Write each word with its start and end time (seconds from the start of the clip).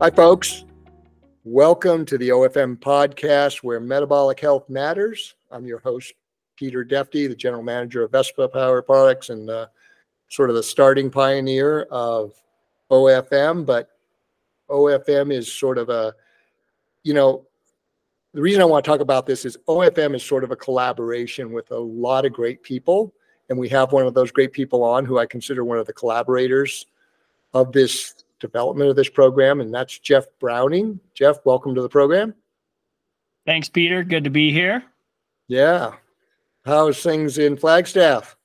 Hi, 0.00 0.10
folks. 0.10 0.64
Welcome 1.42 2.04
to 2.06 2.16
the 2.16 2.28
OFM 2.28 2.76
podcast 2.76 3.64
where 3.64 3.80
metabolic 3.80 4.38
health 4.38 4.68
matters. 4.68 5.34
I'm 5.50 5.66
your 5.66 5.80
host, 5.80 6.12
Peter 6.54 6.84
Defty, 6.84 7.28
the 7.28 7.34
general 7.34 7.64
manager 7.64 8.04
of 8.04 8.12
Vespa 8.12 8.48
Power 8.48 8.80
Products 8.80 9.30
and 9.30 9.50
uh, 9.50 9.66
sort 10.28 10.50
of 10.50 10.56
the 10.56 10.62
starting 10.62 11.10
pioneer 11.10 11.82
of 11.90 12.32
OFM. 12.92 13.66
But 13.66 13.90
OFM 14.70 15.32
is 15.32 15.52
sort 15.52 15.78
of 15.78 15.88
a, 15.88 16.14
you 17.02 17.14
know, 17.14 17.46
the 18.34 18.42
reason 18.42 18.62
I 18.62 18.66
want 18.66 18.84
to 18.84 18.88
talk 18.88 19.00
about 19.00 19.26
this 19.26 19.44
is 19.44 19.56
OFM 19.66 20.14
is 20.14 20.22
sort 20.22 20.44
of 20.44 20.52
a 20.52 20.56
collaboration 20.56 21.50
with 21.50 21.70
a 21.70 21.78
lot 21.78 22.24
of 22.24 22.32
great 22.32 22.62
people. 22.62 23.14
And 23.48 23.58
we 23.58 23.68
have 23.70 23.92
one 23.92 24.06
of 24.06 24.14
those 24.14 24.30
great 24.30 24.52
people 24.52 24.82
on 24.82 25.04
who 25.04 25.18
I 25.18 25.26
consider 25.26 25.64
one 25.64 25.78
of 25.78 25.86
the 25.86 25.92
collaborators 25.92 26.86
of 27.54 27.72
this 27.72 28.14
development 28.40 28.90
of 28.90 28.96
this 28.96 29.08
program, 29.08 29.60
and 29.60 29.72
that's 29.72 29.98
Jeff 29.98 30.26
Browning. 30.38 31.00
Jeff, 31.14 31.38
welcome 31.44 31.74
to 31.74 31.82
the 31.82 31.88
program. 31.88 32.34
Thanks, 33.46 33.68
Peter. 33.68 34.04
Good 34.04 34.24
to 34.24 34.30
be 34.30 34.52
here. 34.52 34.84
Yeah. 35.48 35.94
How's 36.64 37.02
things 37.02 37.38
in 37.38 37.56
Flagstaff? 37.56 38.36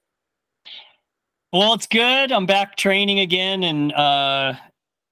Well, 1.51 1.73
it's 1.73 1.87
good. 1.87 2.31
I'm 2.31 2.45
back 2.45 2.77
training 2.77 3.19
again 3.19 3.63
and 3.63 3.93
uh, 3.93 4.53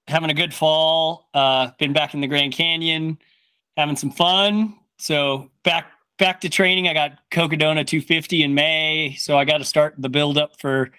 having 0.08 0.30
a 0.30 0.34
good 0.34 0.52
fall. 0.52 1.28
Uh, 1.34 1.70
been 1.78 1.92
back 1.92 2.14
in 2.14 2.20
the 2.20 2.26
Grand 2.26 2.52
Canyon, 2.52 3.18
having 3.76 3.96
some 3.96 4.10
fun. 4.10 4.74
So 4.98 5.50
back 5.62 5.92
back 6.22 6.40
to 6.40 6.48
training. 6.48 6.86
I 6.86 6.94
got 6.94 7.18
Cocodona 7.32 7.84
250 7.84 8.44
in 8.44 8.54
May, 8.54 9.16
so 9.18 9.36
I 9.36 9.44
got 9.44 9.58
to 9.58 9.64
start 9.64 9.96
the 9.98 10.08
build 10.08 10.38
up 10.38 10.60
for 10.60 10.92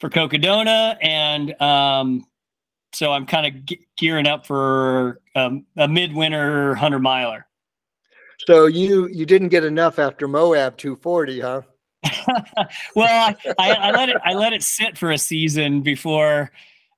for 0.00 0.08
Cocodona, 0.08 0.96
and 1.02 1.60
um, 1.60 2.26
so 2.94 3.12
I'm 3.12 3.26
kind 3.26 3.46
of 3.46 3.66
ge- 3.66 3.86
gearing 3.98 4.26
up 4.26 4.46
for 4.46 5.20
um, 5.34 5.66
a 5.76 5.86
midwinter 5.86 6.74
hundred 6.74 7.00
miler. 7.00 7.46
So 8.46 8.64
you 8.64 9.08
you 9.08 9.26
didn't 9.26 9.48
get 9.48 9.62
enough 9.62 9.98
after 9.98 10.26
Moab 10.26 10.78
240, 10.78 11.40
huh? 11.40 11.60
well, 12.94 13.36
I, 13.46 13.54
I, 13.58 13.72
I, 13.72 13.90
let 13.90 14.08
it 14.08 14.16
I 14.24 14.32
let 14.32 14.54
it 14.54 14.62
sit 14.62 14.96
for 14.96 15.10
a 15.10 15.18
season 15.18 15.82
before. 15.82 16.50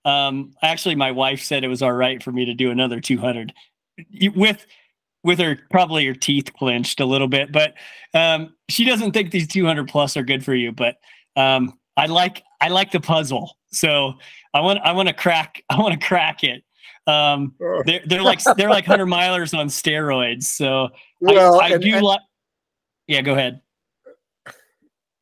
Um, 0.05 0.55
actually, 0.63 0.95
my 0.95 1.11
wife 1.11 1.43
said 1.43 1.65
it 1.65 1.69
was 1.69 1.83
all 1.83 1.93
right 1.93 2.23
for 2.23 2.31
me 2.31 2.45
to 2.45 2.55
do 2.55 2.71
another 2.71 3.01
200 3.01 3.53
with 4.37 4.65
with 5.25 5.39
her 5.39 5.59
probably 5.71 6.07
her 6.07 6.15
teeth 6.15 6.53
clenched 6.55 7.01
a 7.01 7.07
little 7.07 7.29
bit, 7.29 7.53
but 7.53 7.75
um, 8.15 8.55
she 8.69 8.85
doesn't 8.85 9.13
think 9.13 9.31
these 9.31 9.49
200 9.49 9.89
plus 9.89 10.17
are 10.17 10.23
good 10.23 10.45
for 10.45 10.55
you. 10.55 10.73
But 10.73 10.97
um, 11.37 11.79
I 11.97 12.07
like 12.07 12.43
I 12.61 12.69
like 12.69 12.91
the 12.91 13.01
puzzle, 13.01 13.57
so 13.71 14.15
I 14.55 14.61
want 14.61 14.81
I 14.85 14.93
want 14.93 15.09
to 15.09 15.15
crack 15.15 15.63
I 15.71 15.79
want 15.79 16.01
to 16.01 16.07
crack 16.07 16.45
it. 16.45 16.63
Um, 17.07 17.55
they're, 17.87 18.03
they're 18.07 18.23
like 18.23 18.41
they're 18.57 18.69
like 18.69 18.85
hundred 18.85 19.07
milers 19.07 19.57
on 19.57 19.69
steroids. 19.69 20.45
So 20.45 20.91
well, 21.21 21.61
I, 21.61 21.69
I 21.69 21.71
and, 21.71 21.83
do 21.83 22.01
like. 22.01 22.21
Yeah, 23.07 23.23
go 23.23 23.33
ahead. 23.33 23.63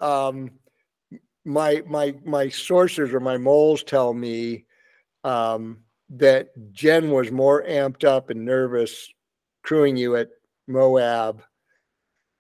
Um, 0.01 0.51
my 1.45 1.83
my 1.87 2.15
my 2.25 2.49
sources 2.49 3.15
or 3.15 3.21
my 3.21 3.39
moles 3.39 3.85
tell 3.85 4.13
me 4.13 4.65
um, 5.23 5.79
that 6.11 6.49
Jen 6.73 7.11
was 7.11 7.31
more 7.31 7.63
amped 7.63 8.05
up 8.05 8.31
and 8.31 8.45
nervous 8.45 9.09
crewing 9.67 9.97
you 9.97 10.17
at 10.17 10.31
Moab. 10.69 11.43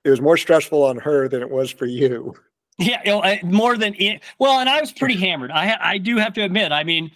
It 0.04 0.10
was 0.10 0.20
more 0.20 0.36
stressful 0.36 0.84
on 0.84 0.96
her 0.98 1.28
than 1.28 1.42
it 1.42 1.50
was 1.50 1.70
for 1.70 1.86
you. 1.86 2.34
Yeah, 2.78 3.00
you 3.06 3.22
know, 3.22 3.36
more 3.42 3.78
than 3.78 3.94
it. 3.94 4.22
Well, 4.38 4.60
and 4.60 4.68
I 4.68 4.82
was 4.82 4.92
pretty 4.92 5.16
hammered. 5.16 5.50
I 5.50 5.78
I 5.80 5.96
do 5.96 6.18
have 6.18 6.34
to 6.34 6.42
admit. 6.42 6.72
I 6.72 6.84
mean, 6.84 7.10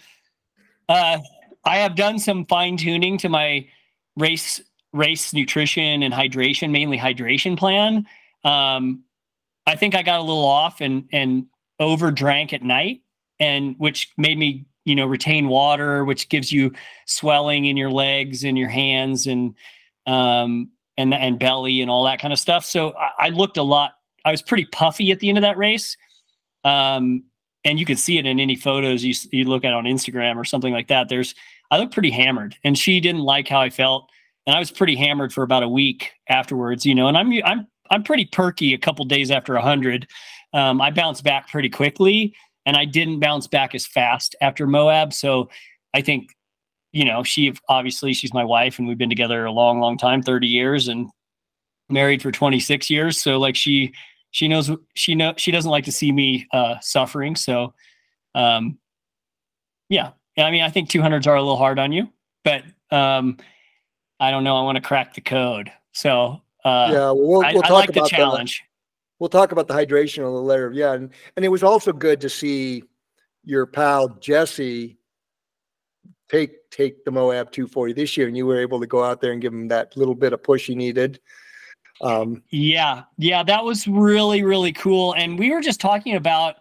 uh, 0.89 1.19
I 1.63 1.77
have 1.77 1.95
done 1.95 2.17
some 2.17 2.47
fine 2.47 2.77
tuning 2.77 3.15
to 3.19 3.29
my 3.29 3.67
race 4.17 4.59
race 4.91 5.35
nutrition 5.35 6.01
and 6.01 6.11
hydration, 6.11 6.71
mainly 6.71 6.97
hydration 6.97 7.55
plan. 7.55 8.07
Um, 8.43 9.03
I 9.67 9.75
think 9.75 9.93
I 9.93 10.01
got 10.01 10.19
a 10.19 10.23
little 10.23 10.45
off 10.45 10.81
and 10.81 11.07
and 11.13 11.45
over 11.79 12.09
drank 12.09 12.53
at 12.53 12.63
night, 12.63 13.01
and 13.39 13.75
which 13.77 14.09
made 14.17 14.39
me 14.39 14.65
you 14.85 14.95
know 14.95 15.05
retain 15.05 15.47
water, 15.47 16.03
which 16.05 16.27
gives 16.29 16.51
you 16.51 16.73
swelling 17.05 17.65
in 17.65 17.77
your 17.77 17.91
legs 17.91 18.43
and 18.43 18.57
your 18.57 18.69
hands 18.69 19.27
and 19.27 19.53
um 20.11 20.69
and 20.97 21.13
and 21.13 21.39
belly 21.39 21.81
and 21.81 21.89
all 21.89 22.03
that 22.03 22.19
kind 22.19 22.33
of 22.33 22.39
stuff. 22.39 22.65
So 22.65 22.93
I, 22.97 23.27
I 23.27 23.29
looked 23.29 23.57
a 23.57 23.63
lot. 23.63 23.93
I 24.25 24.31
was 24.31 24.41
pretty 24.41 24.65
puffy 24.65 25.11
at 25.11 25.19
the 25.19 25.29
end 25.29 25.37
of 25.37 25.41
that 25.41 25.57
race. 25.57 25.97
Um, 26.63 27.23
and 27.63 27.79
you 27.79 27.85
can 27.85 27.97
see 27.97 28.17
it 28.17 28.25
in 28.25 28.39
any 28.39 28.55
photos 28.55 29.03
you 29.03 29.13
you 29.31 29.45
look 29.45 29.63
at 29.63 29.73
on 29.73 29.85
Instagram 29.85 30.35
or 30.35 30.45
something 30.45 30.73
like 30.73 30.87
that. 30.87 31.09
There's 31.09 31.35
I 31.69 31.77
look 31.77 31.91
pretty 31.91 32.11
hammered, 32.11 32.55
and 32.63 32.77
she 32.77 32.99
didn't 32.99 33.21
like 33.21 33.47
how 33.47 33.61
I 33.61 33.69
felt, 33.69 34.09
and 34.45 34.55
I 34.55 34.59
was 34.59 34.71
pretty 34.71 34.95
hammered 34.95 35.31
for 35.33 35.43
about 35.43 35.63
a 35.63 35.69
week 35.69 36.11
afterwards. 36.27 36.85
You 36.85 36.95
know, 36.95 37.07
and 37.07 37.17
I'm 37.17 37.31
I'm 37.45 37.67
I'm 37.89 38.03
pretty 38.03 38.25
perky 38.25 38.73
a 38.73 38.77
couple 38.77 39.05
days 39.05 39.31
after 39.31 39.55
a 39.55 39.61
hundred. 39.61 40.07
Um, 40.53 40.81
I 40.81 40.91
bounced 40.91 41.23
back 41.23 41.49
pretty 41.49 41.69
quickly, 41.69 42.35
and 42.65 42.75
I 42.75 42.85
didn't 42.85 43.19
bounce 43.19 43.47
back 43.47 43.73
as 43.75 43.85
fast 43.85 44.35
after 44.41 44.67
Moab. 44.67 45.13
So 45.13 45.49
I 45.93 46.01
think, 46.01 46.29
you 46.91 47.05
know, 47.05 47.23
she 47.23 47.53
obviously 47.69 48.13
she's 48.13 48.33
my 48.33 48.43
wife, 48.43 48.79
and 48.79 48.87
we've 48.87 48.97
been 48.97 49.09
together 49.09 49.45
a 49.45 49.51
long, 49.51 49.79
long 49.79 49.97
time, 49.97 50.21
thirty 50.21 50.47
years, 50.47 50.87
and 50.87 51.09
married 51.91 52.21
for 52.21 52.31
26 52.31 52.89
years. 52.89 53.21
So 53.21 53.37
like 53.37 53.55
she 53.55 53.93
she 54.31 54.47
knows 54.47 54.71
she 54.95 55.13
know 55.15 55.33
she 55.37 55.51
doesn't 55.51 55.69
like 55.69 55.85
to 55.85 55.91
see 55.91 56.11
me 56.11 56.47
uh, 56.53 56.75
suffering. 56.81 57.35
So, 57.35 57.73
um, 58.33 58.77
yeah, 59.89 60.11
I 60.37 60.51
mean, 60.51 60.61
I 60.61 60.69
think 60.69 60.89
200s 60.89 61.27
are 61.27 61.35
a 61.35 61.41
little 61.41 61.57
hard 61.57 61.79
on 61.79 61.91
you, 61.91 62.07
but 62.43 62.63
um, 62.91 63.37
I 64.19 64.31
don't 64.31 64.43
know. 64.43 64.57
I 64.57 64.63
want 64.63 64.77
to 64.77 64.81
crack 64.81 65.13
the 65.13 65.21
code. 65.21 65.71
So 65.91 66.41
uh, 66.63 66.89
yeah, 66.91 66.97
well, 67.11 67.17
we'll, 67.17 67.45
I, 67.45 67.53
talk 67.53 67.65
I 67.65 67.73
like 67.73 67.89
about 67.89 68.03
the 68.03 68.09
challenge. 68.09 68.63
We'll 69.19 69.29
talk 69.29 69.51
about 69.51 69.67
the 69.67 69.73
hydration 69.73 70.19
a 70.19 70.29
little 70.29 70.45
later. 70.45 70.71
Yeah, 70.73 70.93
and 70.93 71.11
and 71.35 71.45
it 71.45 71.49
was 71.49 71.63
also 71.63 71.91
good 71.91 72.21
to 72.21 72.29
see 72.29 72.83
your 73.43 73.65
pal 73.65 74.09
Jesse 74.19 74.97
take 76.31 76.69
take 76.71 77.03
the 77.03 77.11
Moab 77.11 77.51
240 77.51 77.93
this 77.93 78.15
year, 78.15 78.27
and 78.27 78.37
you 78.37 78.45
were 78.45 78.59
able 78.59 78.79
to 78.79 78.87
go 78.87 79.03
out 79.03 79.21
there 79.21 79.33
and 79.33 79.41
give 79.41 79.53
him 79.53 79.67
that 79.67 79.95
little 79.97 80.15
bit 80.15 80.33
of 80.33 80.41
push 80.41 80.67
he 80.67 80.75
needed. 80.75 81.19
Um, 82.01 82.41
yeah, 82.49 83.03
yeah, 83.17 83.43
that 83.43 83.63
was 83.63 83.87
really 83.87 84.43
really 84.43 84.71
cool. 84.73 85.13
And 85.13 85.37
we 85.37 85.51
were 85.51 85.61
just 85.61 85.79
talking 85.79 86.15
about. 86.15 86.55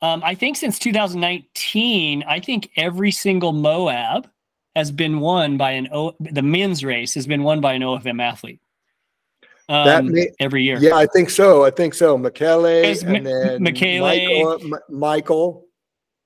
Um, 0.00 0.20
I 0.24 0.34
think 0.34 0.56
since 0.56 0.80
2019, 0.80 2.24
I 2.26 2.40
think 2.40 2.70
every 2.74 3.12
single 3.12 3.52
Moab 3.52 4.28
has 4.74 4.90
been 4.90 5.20
won 5.20 5.56
by 5.56 5.70
an 5.70 5.88
o, 5.92 6.16
the 6.18 6.42
men's 6.42 6.84
race 6.84 7.14
has 7.14 7.24
been 7.24 7.44
won 7.44 7.60
by 7.60 7.74
an 7.74 7.82
OFM 7.82 8.20
athlete. 8.20 8.58
Um, 9.68 9.86
that 9.86 10.04
may, 10.04 10.28
every 10.40 10.64
year. 10.64 10.78
Yeah, 10.80 10.96
I 10.96 11.06
think 11.06 11.30
so. 11.30 11.64
I 11.64 11.70
think 11.70 11.94
so. 11.94 12.18
Michele 12.18 12.66
and 12.66 13.24
then 13.24 13.62
Michele, 13.62 14.02
Michael, 14.02 14.58
M- 14.60 14.98
Michael. 14.98 15.66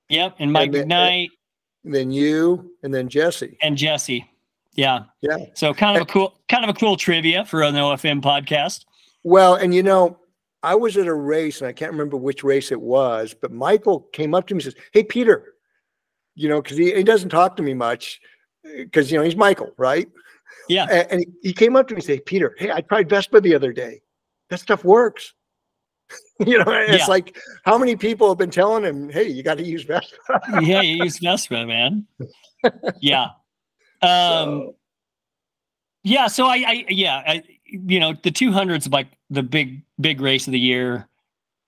Yep, 0.09 0.35
and 0.39 0.51
Mike 0.51 0.73
and 0.73 0.89
then, 0.89 1.27
then 1.93 2.11
you, 2.11 2.71
and 2.83 2.93
then 2.93 3.09
Jesse. 3.09 3.57
And 3.61 3.77
Jesse. 3.77 4.29
Yeah. 4.75 5.05
Yeah. 5.21 5.37
So 5.53 5.73
kind 5.73 5.97
of 5.97 6.03
a 6.03 6.05
cool, 6.05 6.39
kind 6.47 6.63
of 6.63 6.69
a 6.69 6.73
cool 6.73 6.95
trivia 6.97 7.45
for 7.45 7.63
an 7.63 7.73
OFM 7.73 8.21
podcast. 8.21 8.85
Well, 9.23 9.55
and 9.55 9.73
you 9.73 9.83
know, 9.83 10.19
I 10.63 10.75
was 10.75 10.97
at 10.97 11.07
a 11.07 11.13
race, 11.13 11.61
and 11.61 11.67
I 11.67 11.73
can't 11.73 11.91
remember 11.91 12.17
which 12.17 12.43
race 12.43 12.71
it 12.71 12.79
was, 12.79 13.33
but 13.33 13.51
Michael 13.51 14.01
came 14.13 14.33
up 14.33 14.47
to 14.47 14.53
me 14.53 14.57
and 14.57 14.63
says, 14.63 14.75
"Hey, 14.91 15.03
Peter," 15.03 15.55
you 16.35 16.47
know, 16.47 16.61
because 16.61 16.77
he, 16.77 16.93
he 16.93 17.03
doesn't 17.03 17.29
talk 17.29 17.57
to 17.57 17.63
me 17.63 17.73
much, 17.73 18.21
because 18.63 19.11
you 19.11 19.17
know 19.17 19.23
he's 19.23 19.35
Michael, 19.35 19.71
right? 19.77 20.07
Yeah. 20.69 20.85
And, 20.89 21.11
and, 21.11 21.25
he 21.41 21.53
came 21.53 21.75
up 21.75 21.87
to 21.87 21.93
me 21.93 21.97
and 21.97 22.05
said, 22.05 22.25
"Peter, 22.25 22.55
hey, 22.57 22.71
I 22.71 22.81
tried 22.81 23.09
Vespa 23.09 23.41
the 23.41 23.55
other 23.55 23.73
day. 23.73 24.01
That 24.49 24.59
stuff 24.59 24.83
works." 24.83 25.33
you 26.45 26.57
know, 26.57 26.71
it's 26.71 26.99
yeah. 26.99 27.05
like 27.07 27.37
how 27.63 27.77
many 27.77 27.95
people 27.95 28.29
have 28.29 28.37
been 28.37 28.51
telling 28.51 28.83
him, 28.83 29.09
"Hey, 29.09 29.27
you 29.27 29.43
got 29.43 29.57
to 29.57 29.63
use 29.63 29.83
Vespa." 29.83 30.15
yeah, 30.61 30.81
you 30.81 31.03
use 31.03 31.19
Vespa, 31.19 31.65
man. 31.65 32.05
Yeah. 33.01 33.27
Um, 33.99 34.09
so. 34.11 34.75
yeah. 36.03 36.27
So 36.27 36.45
I, 36.45 36.63
I 36.67 36.85
yeah, 36.87 37.23
I, 37.25 37.43
you 37.65 37.99
know, 37.99 38.13
the 38.21 38.29
200s 38.29 38.91
like 38.91 39.07
the 39.31 39.41
big, 39.41 39.81
big 39.99 40.21
race 40.21 40.45
of 40.45 40.53
the 40.53 40.59
year 40.59 41.07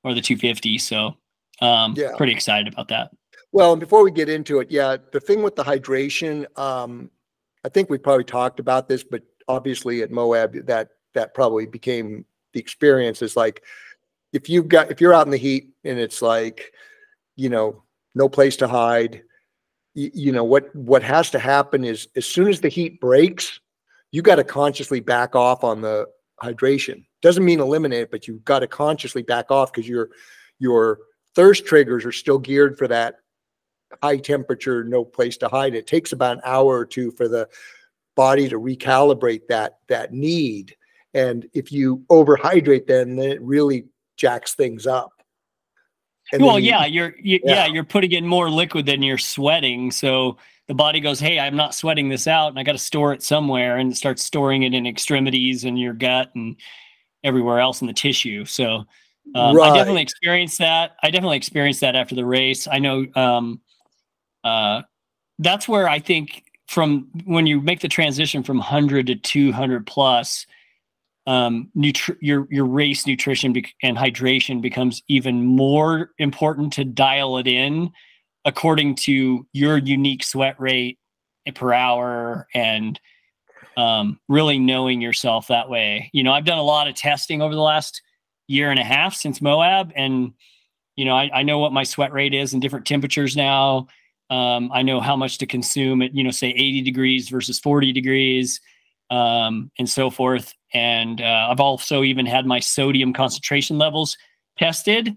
or 0.03 0.13
the 0.13 0.21
250. 0.21 0.77
So, 0.77 1.15
um, 1.59 1.95
yeah. 1.97 2.15
pretty 2.17 2.33
excited 2.33 2.71
about 2.71 2.87
that. 2.89 3.09
Well, 3.51 3.73
and 3.73 3.79
before 3.79 4.03
we 4.03 4.11
get 4.11 4.29
into 4.29 4.59
it, 4.59 4.69
yeah, 4.69 4.97
the 5.11 5.19
thing 5.19 5.41
with 5.41 5.55
the 5.55 5.63
hydration, 5.63 6.45
um, 6.57 7.09
I 7.65 7.69
think 7.69 7.89
we 7.89 7.97
probably 7.97 8.25
talked 8.25 8.59
about 8.59 8.87
this, 8.87 9.03
but 9.03 9.23
obviously 9.47 10.03
at 10.03 10.11
Moab, 10.11 10.53
that 10.67 10.89
that 11.13 11.33
probably 11.33 11.65
became 11.65 12.25
the 12.53 12.59
experience. 12.59 13.21
Is 13.21 13.35
like 13.35 13.63
if 14.33 14.49
you've 14.49 14.67
got 14.67 14.91
if 14.91 15.01
you're 15.01 15.13
out 15.13 15.27
in 15.27 15.31
the 15.31 15.37
heat 15.37 15.69
and 15.83 15.99
it's 15.99 16.21
like, 16.21 16.71
you 17.35 17.49
know, 17.49 17.83
no 18.15 18.29
place 18.29 18.57
to 18.57 18.67
hide, 18.67 19.23
you, 19.93 20.31
know 20.31 20.43
what 20.43 20.73
what 20.75 21.03
has 21.03 21.29
to 21.31 21.39
happen 21.39 21.83
is 21.83 22.07
as 22.15 22.25
soon 22.25 22.47
as 22.47 22.61
the 22.61 22.69
heat 22.69 23.01
breaks 23.01 23.59
you 24.11 24.21
got 24.21 24.35
to 24.35 24.43
consciously 24.43 25.01
back 25.01 25.35
off 25.35 25.63
on 25.63 25.81
the 25.81 26.05
hydration 26.41 27.03
doesn't 27.21 27.43
mean 27.43 27.59
eliminate 27.59 28.03
it 28.03 28.11
but 28.11 28.25
you've 28.25 28.45
got 28.45 28.59
to 28.59 28.67
consciously 28.67 29.23
back 29.23 29.51
off 29.51 29.73
because 29.73 29.89
your 29.89 30.09
your 30.59 30.99
thirst 31.35 31.65
triggers 31.65 32.05
are 32.05 32.13
still 32.13 32.37
geared 32.37 32.77
for 32.77 32.87
that 32.87 33.15
high 34.03 34.17
temperature, 34.17 34.83
no 34.83 35.03
place 35.03 35.37
to 35.37 35.47
hide. 35.47 35.75
It 35.75 35.87
takes 35.87 36.11
about 36.11 36.37
an 36.37 36.41
hour 36.45 36.77
or 36.77 36.85
two 36.85 37.11
for 37.11 37.27
the 37.27 37.47
body 38.15 38.49
to 38.49 38.59
recalibrate 38.59 39.47
that 39.47 39.79
that 39.87 40.13
need. 40.13 40.75
And 41.13 41.47
if 41.53 41.71
you 41.71 42.03
overhydrate, 42.09 42.87
then, 42.87 43.15
then 43.15 43.31
it 43.31 43.41
really 43.41 43.85
jacks 44.19 44.53
things 44.53 44.85
up. 44.85 45.11
And 46.31 46.43
well, 46.43 46.55
then 46.55 46.63
you- 46.63 46.69
yeah, 46.69 46.85
you're 46.85 47.15
you, 47.17 47.39
yeah. 47.43 47.53
yeah. 47.53 47.65
you're 47.67 47.83
putting 47.83 48.11
in 48.11 48.27
more 48.27 48.49
liquid 48.49 48.85
than 48.85 49.01
you're 49.01 49.17
sweating, 49.17 49.89
so 49.89 50.37
the 50.67 50.75
body 50.75 50.99
goes, 50.99 51.19
"Hey, 51.19 51.39
I'm 51.39 51.55
not 51.55 51.73
sweating 51.73 52.09
this 52.09 52.27
out, 52.27 52.49
and 52.49 52.59
I 52.59 52.63
got 52.63 52.73
to 52.73 52.77
store 52.77 53.13
it 53.13 53.23
somewhere," 53.23 53.77
and 53.77 53.91
it 53.91 53.95
starts 53.95 54.23
storing 54.23 54.63
it 54.63 54.75
in 54.75 54.85
extremities 54.85 55.63
and 55.63 55.79
your 55.79 55.93
gut 55.93 56.29
and 56.35 56.55
everywhere 57.23 57.59
else 57.59 57.81
in 57.81 57.87
the 57.87 57.93
tissue. 57.93 58.45
So 58.45 58.85
um, 59.35 59.59
I 59.59 59.75
definitely 59.75 60.03
experienced 60.03 60.59
that. 60.59 60.95
I 61.01 61.09
definitely 61.09 61.37
experienced 61.37 61.81
that 61.81 61.95
after 61.95 62.15
the 62.15 62.25
race. 62.25 62.67
I 62.67 62.79
know 62.79 63.05
um, 63.15 63.61
uh, 64.43 64.83
that's 65.39 65.67
where 65.67 65.89
I 65.89 65.99
think 65.99 66.43
from 66.67 67.07
when 67.25 67.47
you 67.47 67.59
make 67.61 67.79
the 67.79 67.87
transition 67.87 68.43
from 68.43 68.57
100 68.57 69.07
to 69.07 69.15
200 69.15 69.87
plus, 69.87 70.45
um, 71.29 71.69
nutri- 71.77 72.17
your 72.21 72.47
your 72.49 72.65
race 72.65 73.05
nutrition 73.05 73.53
bec- 73.53 73.75
and 73.83 73.95
hydration 73.95 74.63
becomes 74.63 75.03
even 75.07 75.45
more 75.45 76.09
important 76.17 76.73
to 76.73 76.83
dial 76.83 77.37
it 77.37 77.45
in 77.45 77.91
according 78.45 78.95
to 78.95 79.45
your 79.53 79.77
unique 79.77 80.23
sweat 80.23 80.59
rate 80.59 80.97
per 81.53 81.71
hour 81.71 82.47
and 82.55 82.99
um, 83.77 84.19
really 84.27 84.57
knowing 84.57 85.01
yourself 85.01 85.47
that 85.47 85.69
way. 85.69 86.09
You 86.13 86.23
know, 86.23 86.33
I've 86.33 86.45
done 86.45 86.57
a 86.57 86.63
lot 86.63 86.87
of 86.87 86.95
testing 86.95 87.43
over 87.43 87.53
the 87.53 87.61
last 87.61 88.01
year 88.47 88.71
and 88.71 88.79
a 88.79 88.83
half 88.83 89.13
since 89.13 89.39
Moab, 89.39 89.91
and 89.95 90.33
you 90.95 91.05
know, 91.05 91.15
I, 91.15 91.29
I 91.31 91.43
know 91.43 91.59
what 91.59 91.73
my 91.73 91.83
sweat 91.83 92.11
rate 92.11 92.33
is 92.33 92.55
in 92.55 92.59
different 92.59 92.87
temperatures 92.87 93.37
now. 93.37 93.85
Um, 94.31 94.71
I 94.73 94.81
know 94.81 94.99
how 94.99 95.15
much 95.15 95.37
to 95.37 95.45
consume 95.45 96.01
at, 96.01 96.15
you 96.15 96.23
know, 96.23 96.31
say 96.31 96.49
80 96.49 96.81
degrees 96.81 97.29
versus 97.29 97.59
40 97.59 97.93
degrees, 97.93 98.61
um, 99.09 99.71
and 99.77 99.89
so 99.89 100.09
forth. 100.09 100.53
And 100.73 101.21
uh, 101.21 101.47
I've 101.49 101.59
also 101.59 102.03
even 102.03 102.25
had 102.25 102.45
my 102.45 102.59
sodium 102.59 103.13
concentration 103.13 103.77
levels 103.77 104.17
tested, 104.57 105.15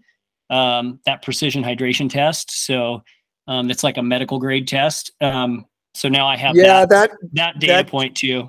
um, 0.50 1.00
that 1.06 1.23
precision 1.23 1.62
hydration 1.62 2.11
test. 2.11 2.65
So 2.67 3.03
um, 3.47 3.71
it's 3.71 3.85
like 3.85 3.97
a 3.97 4.03
medical 4.03 4.39
grade 4.39 4.69
test. 4.69 5.11
Um, 5.21 5.67
so 5.94 6.09
now 6.09 6.27
I 6.27 6.37
have 6.37 6.56
yeah, 6.56 6.87
that, 6.87 6.89
that 6.89 7.11
that 7.33 7.59
data 7.61 7.73
that- 7.75 7.89
point 7.89 8.17
too. 8.17 8.49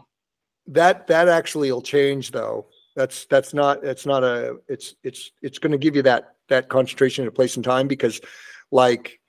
that 0.67 1.07
that 1.07 1.27
actually 1.27 1.71
will 1.71 1.81
change 1.81 2.31
though. 2.31 2.67
That's 2.95 3.25
that's 3.25 3.53
not 3.53 3.83
it's 3.83 4.05
not 4.05 4.23
a 4.23 4.57
it's 4.69 4.95
it's 5.03 5.31
it's 5.41 5.59
going 5.59 5.71
to 5.71 5.77
give 5.77 5.95
you 5.95 6.03
that 6.03 6.35
that 6.47 6.69
concentration 6.69 7.25
at 7.25 7.27
a 7.27 7.31
place 7.31 7.55
and 7.55 7.65
time 7.65 7.87
because 7.87 8.21
like 8.71 9.19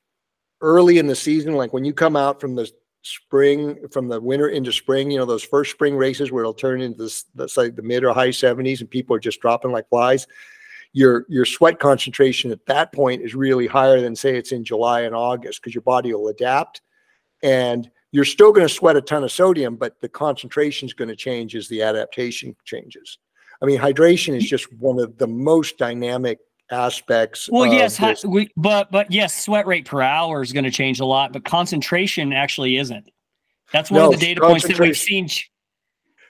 early 0.61 0.99
in 0.99 1.07
the 1.07 1.17
season, 1.17 1.55
like 1.55 1.73
when 1.73 1.85
you 1.85 1.93
come 1.93 2.15
out 2.15 2.41
from 2.41 2.55
the 2.55 2.71
spring 3.05 3.77
from 3.93 4.09
the 4.09 4.21
winter 4.21 4.49
into 4.49 4.73
spring, 4.73 5.11
you 5.11 5.19
know 5.19 5.27
those 5.27 5.45
first 5.45 5.71
spring 5.71 5.97
races 5.97 6.33
where 6.33 6.43
it'll 6.43 6.55
turn 6.55 6.81
into 6.81 7.05
this 7.05 7.25
that's 7.35 7.57
like 7.57 7.77
the 7.77 7.83
mid 7.83 8.05
or 8.05 8.13
high 8.13 8.29
70s 8.29 8.81
and 8.81 8.91
people 8.91 9.15
are 9.15 9.21
just 9.21 9.41
dropping 9.41 9.73
like 9.73 9.89
flies. 9.89 10.27
Your 10.93 11.27
your 11.29 11.45
sweat 11.45 11.79
concentration 11.79 12.51
at 12.51 12.65
that 12.67 12.93
point 12.93 13.23
is 13.23 13.35
really 13.35 13.67
higher 13.67 14.01
than 14.01 14.17
say 14.17 14.37
it's 14.37 14.53
in 14.53 14.65
July 14.65 15.03
and 15.03 15.15
August 15.15 15.61
because 15.61 15.75
your 15.75 15.83
body 15.83 16.13
will 16.13 16.29
adapt 16.29 16.81
and 17.43 17.91
you're 18.11 18.25
still 18.25 18.53
going 18.53 18.67
to 18.67 18.73
sweat 18.73 18.97
a 18.97 19.03
ton 19.03 19.25
of 19.25 19.33
sodium, 19.33 19.75
but 19.75 20.01
the 20.01 20.09
concentration 20.09 20.87
is 20.87 20.95
going 20.95 21.09
to 21.09 21.17
change 21.17 21.57
as 21.57 21.67
the 21.69 21.83
adaptation 21.83 22.55
changes. 22.65 23.19
I 23.61 23.67
mean, 23.67 23.81
hydration 23.81 24.37
is 24.37 24.45
just 24.45 24.73
one 24.75 25.01
of 25.01 25.19
the 25.19 25.27
most 25.27 25.79
dynamic 25.79 26.39
aspects. 26.71 27.49
Well, 27.51 27.67
yes, 27.67 27.99
this. 27.99 28.25
we, 28.25 28.51
but 28.57 28.91
but 28.91 29.11
yes, 29.11 29.45
sweat 29.45 29.67
rate 29.67 29.85
per 29.87 30.01
hour 30.01 30.43
is 30.43 30.53
going 30.53 30.65
to 30.65 30.71
change 30.71 31.01
a 31.01 31.05
lot, 31.05 31.33
but 31.33 31.45
concentration 31.45 32.33
actually 32.33 32.77
isn't. 32.79 33.11
That's 33.73 33.91
one 33.91 34.01
No, 34.01 34.13
of 34.13 34.19
the 34.21 34.27
data 34.27 34.41
points 34.41 34.67
that 34.67 34.79
we've 34.79 34.97
seen. 34.97 35.29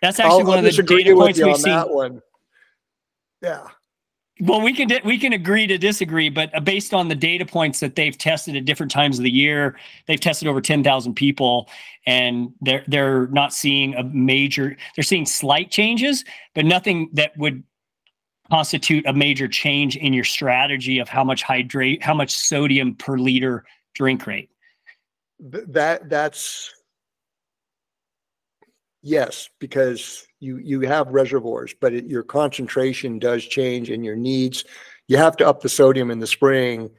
That's 0.03 0.19
actually 0.21 0.43
I'll, 0.43 0.47
one 0.47 0.59
I'll 0.59 0.67
of 0.67 0.77
the 0.77 0.83
data 0.83 1.15
points 1.15 1.41
we've 1.41 1.57
seen. 1.57 1.73
that 1.73 1.91
one. 1.91 2.21
Yeah, 3.43 3.67
Well, 4.41 4.61
we 4.63 4.73
can 4.73 4.89
we 5.05 5.19
can 5.19 5.33
agree 5.35 5.67
to 5.67 5.77
disagree, 5.79 6.31
but 6.31 6.55
uh, 6.55 6.61
based 6.61 6.95
on 6.95 7.09
the 7.09 7.15
data 7.15 7.45
points 7.45 7.81
that 7.81 7.95
they've 7.95 8.17
tested 8.17 8.57
at 8.57 8.65
different 8.65 8.91
times 8.91 9.19
of 9.19 9.25
the 9.25 9.31
year, 9.31 9.77
they've 10.07 10.21
tested 10.21 10.49
over 10.49 10.61
ten 10.61 10.83
thousand 10.83 11.15
people, 11.15 11.69
and 12.07 12.53
they're 12.63 12.85
they're 12.89 13.27
not 13.29 13.53
seeing 13.53 13.95
a 13.95 14.03
major. 14.03 14.77
They're 14.97 15.05
seeing 15.05 15.27
slight 15.27 15.71
changes, 15.71 16.25
but 16.55 16.65
nothing 16.65 17.11
that 17.13 17.37
would 17.37 17.63
constitute 18.50 19.06
a 19.06 19.12
major 19.12 19.49
change 19.49 19.96
in 19.96 20.12
your 20.12 20.25
strategy 20.25 20.99
of 20.99 21.08
how 21.08 21.25
much 21.25 21.43
hydrate, 21.43 22.02
how 22.02 22.14
much 22.14 22.31
sodium 22.31 22.94
per 22.94 23.17
liter 23.17 23.64
drink 23.94 24.26
rate. 24.26 24.50
That 25.41 26.08
that's 26.08 26.73
yes, 29.02 29.49
because 29.58 30.26
you 30.41 30.58
you 30.58 30.81
have 30.82 31.08
reservoirs, 31.08 31.75
but 31.81 31.93
it, 31.93 32.06
your 32.06 32.23
concentration 32.23 33.19
does 33.19 33.44
change 33.44 33.91
and 33.91 34.05
your 34.05 34.17
needs. 34.17 34.64
You 35.08 35.17
have 35.17 35.37
to 35.38 35.46
up 35.46 35.61
the 35.61 35.69
sodium 35.69 36.11
in 36.11 36.19
the 36.19 36.26
spring 36.26 36.91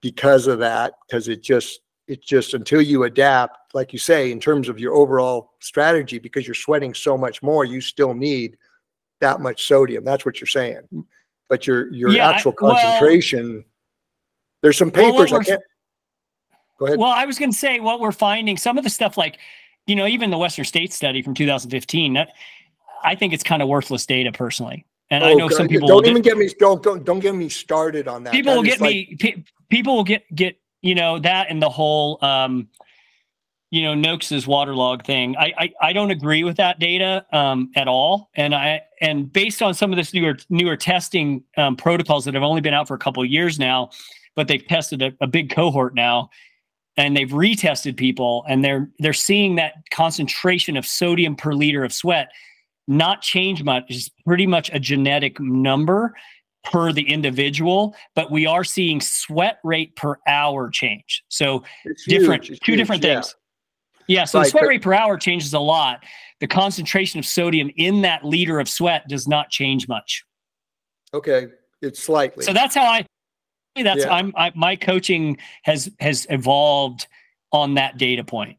because 0.00 0.46
of 0.46 0.58
that, 0.60 0.94
because 1.06 1.28
it 1.28 1.42
just 1.42 1.80
it 2.08 2.22
just 2.22 2.54
until 2.54 2.82
you 2.82 3.04
adapt, 3.04 3.74
like 3.74 3.92
you 3.92 3.98
say, 3.98 4.32
in 4.32 4.40
terms 4.40 4.68
of 4.68 4.78
your 4.78 4.94
overall 4.94 5.52
strategy, 5.60 6.18
because 6.18 6.46
you're 6.46 6.54
sweating 6.54 6.92
so 6.92 7.16
much 7.16 7.42
more, 7.42 7.64
you 7.64 7.80
still 7.80 8.14
need 8.14 8.56
that 9.22 9.40
much 9.40 9.66
sodium. 9.66 10.04
That's 10.04 10.26
what 10.26 10.40
you're 10.40 10.46
saying. 10.46 10.82
But 11.48 11.66
your 11.66 11.90
your 11.92 12.10
Yeah, 12.10 12.28
I- 12.28 12.32
actual 12.34 12.54
well- 12.60 12.74
concentration. 12.74 13.64
there's 14.60 14.76
some 14.76 14.90
Well, 14.94 15.12
what 15.14 15.28
papers. 15.28 15.32
I 15.32 15.34
we're- 15.36 15.44
can't. 15.46 15.62
Go 16.78 16.86
ahead. 16.86 16.98
Well, 16.98 17.10
I 17.10 17.24
was 17.24 17.38
going 17.38 17.50
to 17.52 17.56
say 17.56 17.80
what 17.80 18.00
we're 18.00 18.12
finding, 18.12 18.56
some 18.56 18.76
of 18.76 18.84
the 18.84 18.90
stuff 18.90 19.16
like, 19.16 19.38
you 19.86 19.94
know, 19.96 20.06
even 20.06 20.30
the 20.30 20.38
Western 20.38 20.64
States 20.64 20.94
study 20.96 21.22
from 21.22 21.34
2015, 21.34 22.14
that, 22.14 22.30
I 23.04 23.14
think 23.14 23.32
it's 23.32 23.42
kind 23.44 23.62
of 23.62 23.68
worthless 23.68 24.04
data 24.06 24.32
personally. 24.32 24.84
And 25.10 25.22
I 25.24 25.32
Oh, 25.32 25.34
know 25.36 25.48
some 25.48 25.68
people 25.68 25.88
will 25.88 26.00
Don't 26.00 26.10
even 26.10 26.22
get 26.22 26.36
me, 26.38 26.48
don't, 26.58 26.82
don't, 26.82 27.04
don't 27.04 27.18
get 27.20 27.34
me 27.34 27.48
started 27.48 28.08
on 28.08 28.24
that. 28.24 28.32
people 28.32 28.52
That 28.52 28.58
will 28.58 28.64
is 28.66 28.70
get 28.74 28.80
like- 28.80 28.90
me, 28.94 29.16
pe- 29.20 29.42
people 29.68 29.94
will 29.96 30.04
get, 30.04 30.24
get, 30.34 30.56
you 30.80 30.94
know, 30.94 31.18
that 31.20 31.48
and 31.50 31.60
the 31.62 31.68
whole, 31.68 32.18
um, 32.24 32.68
you 33.72 33.80
know, 33.80 33.94
Noakes's 33.94 34.46
waterlog 34.46 35.02
thing. 35.02 35.34
I, 35.38 35.52
I, 35.56 35.72
I 35.80 35.92
don't 35.94 36.10
agree 36.10 36.44
with 36.44 36.58
that 36.58 36.78
data, 36.78 37.24
um, 37.32 37.70
at 37.74 37.88
all. 37.88 38.28
And 38.34 38.54
I, 38.54 38.82
and 39.00 39.32
based 39.32 39.62
on 39.62 39.72
some 39.72 39.90
of 39.90 39.96
this 39.96 40.12
newer, 40.12 40.36
newer 40.50 40.76
testing, 40.76 41.42
um, 41.56 41.74
protocols 41.74 42.26
that 42.26 42.34
have 42.34 42.42
only 42.42 42.60
been 42.60 42.74
out 42.74 42.86
for 42.86 42.92
a 42.92 42.98
couple 42.98 43.22
of 43.22 43.30
years 43.30 43.58
now, 43.58 43.88
but 44.36 44.46
they've 44.46 44.64
tested 44.66 45.00
a, 45.00 45.12
a 45.22 45.26
big 45.26 45.50
cohort 45.50 45.94
now 45.94 46.28
and 46.98 47.16
they've 47.16 47.30
retested 47.30 47.96
people 47.96 48.44
and 48.46 48.62
they're 48.62 48.90
they're 48.98 49.14
seeing 49.14 49.54
that 49.54 49.76
concentration 49.90 50.76
of 50.76 50.86
sodium 50.86 51.34
per 51.34 51.54
liter 51.54 51.82
of 51.82 51.94
sweat 51.94 52.30
not 52.86 53.22
change 53.22 53.62
much 53.62 53.84
it's 53.88 54.10
pretty 54.26 54.46
much 54.46 54.70
a 54.74 54.78
genetic 54.78 55.40
number 55.40 56.14
per 56.62 56.92
the 56.92 57.08
individual 57.10 57.94
but 58.14 58.30
we 58.30 58.46
are 58.46 58.64
seeing 58.64 59.00
sweat 59.00 59.58
rate 59.64 59.96
per 59.96 60.18
hour 60.26 60.68
change 60.68 61.24
so 61.28 61.64
it's 61.86 62.06
different 62.06 62.44
huge, 62.44 62.60
two 62.60 62.72
huge, 62.72 62.78
different 62.78 63.00
things 63.00 63.34
yeah 63.34 63.38
so 64.24 64.38
Right, 64.38 64.44
the 64.44 64.50
sweat 64.50 64.66
rate 64.66 64.82
per 64.82 64.92
hour 64.94 65.16
changes 65.16 65.52
a 65.54 65.58
lot 65.58 66.04
the 66.40 66.46
concentration 66.46 67.18
of 67.18 67.26
sodium 67.26 67.70
in 67.76 68.02
that 68.02 68.24
liter 68.24 68.58
of 68.60 68.68
sweat 68.68 69.06
does 69.08 69.26
not 69.28 69.50
change 69.50 69.88
much 69.88 70.24
Okay, 71.14 71.48
it's 71.80 72.02
slightly. 72.02 72.44
so 72.44 72.52
that's 72.52 72.74
how 72.74 72.84
i 72.84 73.04
that's 73.82 74.04
Yeah. 74.04 74.12
i'm 74.12 74.32
I, 74.36 74.52
my 74.54 74.76
coaching 74.76 75.38
has 75.62 75.90
has 76.00 76.26
evolved 76.30 77.06
on 77.52 77.74
that 77.74 77.98
data 77.98 78.24
point 78.24 78.58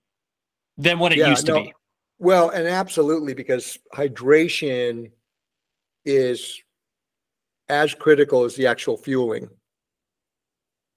than 0.77 0.99
what 0.99 1.11
it 1.11 1.17
Yeah, 1.19 1.29
used 1.29 1.45
to 1.47 1.51
no, 1.53 1.63
be 1.63 1.73
Well, 2.19 2.49
and 2.49 2.67
absolutely, 2.67 3.33
because 3.33 3.77
hydration 3.93 5.11
is 6.05 6.61
as 7.69 7.93
critical 7.93 8.43
as 8.43 8.55
the 8.55 8.67
actual 8.67 8.97
fueling. 8.97 9.49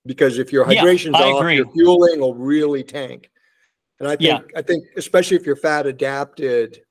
Because 0.05 0.39
if 0.39 0.53
your 0.53 0.65
hydration's 0.65 1.17
I 1.17 1.31
off, 1.31 1.41
agree. 1.41 1.57
your 1.57 1.71
fueling 1.73 2.21
will 2.21 2.35
really 2.35 2.85
tank. 2.85 3.31
And 3.99 4.09
I 4.09 4.17
think, 4.17 4.51
I 4.55 4.63
think 4.63 4.85
especially 4.97 5.37
if 5.37 5.47
you're 5.47 5.57
fat 5.57 5.87
adapted, 5.87 6.83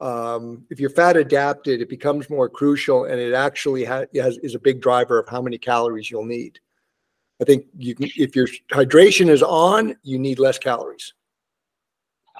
um, 0.00 0.64
if 0.70 0.80
you're 0.80 0.90
fat 0.90 1.16
adapted, 1.16 1.80
it 1.80 1.88
becomes 1.88 2.28
more 2.28 2.48
crucial 2.48 3.04
and 3.04 3.20
it 3.20 3.34
actually 3.34 3.84
ha- 3.84 4.06
has, 4.14 4.38
is 4.38 4.54
a 4.54 4.58
big 4.58 4.80
driver 4.80 5.18
of 5.18 5.28
how 5.28 5.40
many 5.42 5.58
calories 5.58 6.10
you'll 6.10 6.24
need. 6.24 6.58
I 7.40 7.44
think 7.44 7.66
you 7.76 7.94
can, 7.94 8.10
if 8.16 8.34
your 8.34 8.48
hydration 8.72 9.28
is 9.28 9.42
on, 9.42 9.96
you 10.02 10.18
need 10.18 10.38
less 10.38 10.58
calories. 10.58 11.14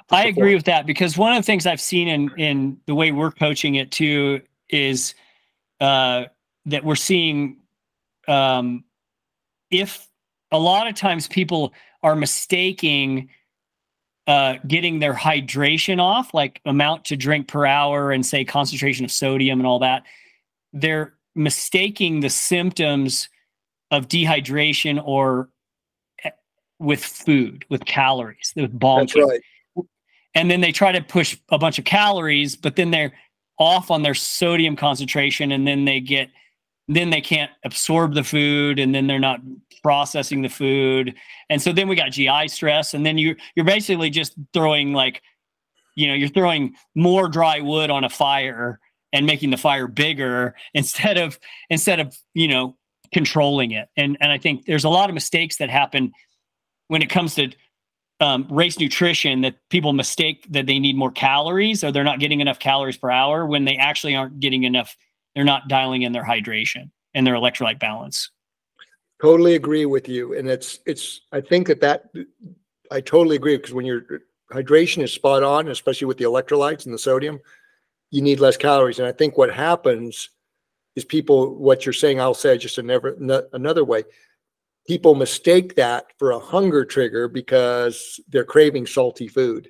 I 0.09 0.25
agree 0.25 0.55
with 0.55 0.65
that 0.65 0.85
because 0.85 1.17
one 1.17 1.31
of 1.31 1.37
the 1.37 1.45
things 1.45 1.65
I've 1.65 1.81
seen 1.81 2.07
in 2.07 2.31
in 2.37 2.77
the 2.85 2.95
way 2.95 3.11
we're 3.11 3.31
coaching 3.31 3.75
it 3.75 3.91
too 3.91 4.41
is 4.69 5.15
uh, 5.79 6.25
that 6.65 6.83
we're 6.83 6.95
seeing 6.95 7.57
um, 8.27 8.83
if 9.69 10.07
a 10.51 10.59
lot 10.59 10.87
of 10.87 10.95
times 10.95 11.27
people 11.27 11.73
are 12.03 12.15
mistaking 12.15 13.29
uh, 14.27 14.55
getting 14.67 14.99
their 14.99 15.13
hydration 15.13 15.99
off, 15.99 16.33
like 16.33 16.61
amount 16.65 17.05
to 17.05 17.15
drink 17.15 17.47
per 17.47 17.65
hour 17.65 18.11
and 18.11 18.25
say 18.25 18.45
concentration 18.45 19.03
of 19.05 19.11
sodium 19.11 19.59
and 19.59 19.67
all 19.67 19.79
that, 19.79 20.03
they're 20.73 21.13
mistaking 21.35 22.19
the 22.19 22.29
symptoms 22.29 23.29
of 23.89 24.07
dehydration 24.07 25.01
or 25.03 25.49
with 26.79 27.03
food, 27.03 27.65
with 27.69 27.85
calories, 27.85 28.53
with 28.55 28.77
bonking. 28.77 28.99
That's 28.99 29.15
right. 29.15 29.41
And 30.33 30.49
then 30.49 30.61
they 30.61 30.71
try 30.71 30.91
to 30.91 31.01
push 31.01 31.37
a 31.49 31.57
bunch 31.57 31.77
of 31.77 31.85
calories, 31.85 32.55
but 32.55 32.75
then 32.75 32.91
they're 32.91 33.13
off 33.59 33.91
on 33.91 34.01
their 34.01 34.13
sodium 34.13 34.75
concentration 34.75 35.51
and 35.51 35.67
then 35.67 35.85
they 35.85 35.99
get 35.99 36.29
then 36.95 37.09
they 37.09 37.21
can't 37.21 37.51
absorb 37.63 38.13
the 38.13 38.23
food 38.23 38.79
and 38.79 38.93
then 38.93 39.07
they're 39.07 39.19
not 39.19 39.39
processing 39.83 40.41
the 40.41 40.49
food. 40.49 41.15
And 41.49 41.61
so 41.61 41.71
then 41.71 41.87
we 41.87 41.95
got 41.95 42.11
GI 42.11 42.47
stress 42.47 42.93
and 42.93 43.05
then 43.05 43.17
you 43.17 43.35
you're 43.55 43.65
basically 43.65 44.09
just 44.09 44.33
throwing 44.53 44.93
like 44.93 45.21
you 45.95 46.07
know, 46.07 46.13
you're 46.13 46.29
throwing 46.29 46.73
more 46.95 47.27
dry 47.27 47.59
wood 47.59 47.89
on 47.89 48.03
a 48.03 48.09
fire 48.09 48.79
and 49.13 49.25
making 49.25 49.49
the 49.49 49.57
fire 49.57 49.87
bigger 49.87 50.55
instead 50.73 51.17
of 51.17 51.39
instead 51.69 51.99
of, 51.99 52.17
you 52.33 52.47
know, 52.47 52.77
controlling 53.13 53.71
it. 53.71 53.89
And 53.97 54.17
and 54.21 54.31
I 54.31 54.37
think 54.37 54.65
there's 54.65 54.83
a 54.83 54.89
lot 54.89 55.09
of 55.09 55.13
mistakes 55.13 55.57
that 55.57 55.69
happen 55.69 56.11
when 56.87 57.01
it 57.01 57.09
comes 57.09 57.35
to 57.35 57.51
um, 58.19 58.47
race 58.51 58.79
nutrition 58.79 59.41
that 59.41 59.55
people 59.69 59.93
mistake 59.93 60.45
that 60.51 60.67
they 60.67 60.77
need 60.77 60.95
more 60.95 61.11
calories 61.11 61.83
or 61.83 61.91
they're 61.91 62.03
not 62.03 62.19
getting 62.19 62.39
enough 62.39 62.59
calories 62.59 62.95
per 62.95 63.09
hour 63.09 63.45
when 63.45 63.65
they 63.65 63.77
actually 63.77 64.15
aren't 64.15 64.39
getting 64.39 64.63
enough. 64.63 64.95
They're 65.35 65.43
not 65.43 65.67
dialing 65.67 66.01
in 66.01 66.11
their 66.11 66.25
hydration 66.25 66.91
and 67.13 67.25
their 67.25 67.35
electrolyte 67.35 67.79
balance. 67.79 68.31
Totally 69.21 69.55
agree 69.55 69.85
with 69.85 70.09
you. 70.09 70.37
And 70.37 70.49
it's, 70.49 70.79
it's, 70.85 71.21
I 71.31 71.41
think 71.41 71.67
that 71.67 71.81
that, 71.81 72.05
I 72.91 73.01
totally 73.01 73.35
agree 73.35 73.55
because 73.57 73.73
when 73.73 73.85
your 73.85 74.03
hydration 74.51 75.03
is 75.03 75.13
spot 75.13 75.43
on, 75.43 75.69
especially 75.69 76.07
with 76.07 76.17
the 76.17 76.25
electrolytes 76.25 76.85
and 76.85 76.93
the 76.93 76.99
sodium, 76.99 77.39
you 78.09 78.21
need 78.21 78.39
less 78.39 78.57
calories. 78.57 78.99
And 78.99 79.07
I 79.07 79.11
think 79.11 79.37
what 79.37 79.53
happens 79.53 80.29
is 80.95 81.05
people, 81.05 81.55
what 81.55 81.85
you're 81.85 81.93
saying, 81.93 82.19
I'll 82.19 82.33
say 82.33 82.57
just 82.57 82.77
another, 82.77 83.15
another 83.53 83.85
way. 83.85 84.03
People 84.87 85.15
mistake 85.15 85.75
that 85.75 86.07
for 86.17 86.31
a 86.31 86.39
hunger 86.39 86.83
trigger 86.83 87.27
because 87.27 88.19
they're 88.27 88.43
craving 88.43 88.87
salty 88.87 89.27
food, 89.27 89.69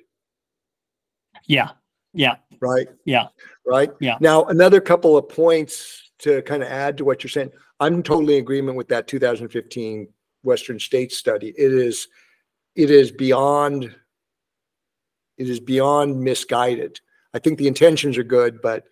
Yeah. 1.46 1.70
Yeah. 2.14 2.36
Right? 2.62 2.86
Yeah. 3.04 3.26
Right? 3.66 3.90
Yeah. 4.00 4.16
Now, 4.20 4.44
another 4.44 4.80
couple 4.80 5.18
of 5.18 5.28
points 5.28 6.12
to 6.20 6.40
kind 6.42 6.62
of 6.62 6.68
add 6.68 6.96
to 6.98 7.04
what 7.04 7.22
you're 7.22 7.30
saying. 7.30 7.50
I'm 7.80 8.02
totally 8.02 8.36
in 8.36 8.42
agreement 8.42 8.76
with 8.78 8.88
that 8.88 9.08
2015 9.08 10.08
Western 10.44 10.78
States 10.78 11.18
study. 11.18 11.48
It 11.48 11.72
is, 11.72 12.08
it 12.76 12.90
is 12.90 13.10
beyond, 13.10 13.94
it 15.36 15.50
is 15.50 15.60
beyond 15.60 16.20
misguided. 16.20 17.00
I 17.34 17.38
think 17.40 17.58
the 17.58 17.68
intentions 17.68 18.16
are 18.16 18.24
good, 18.24 18.62
but 18.62 18.84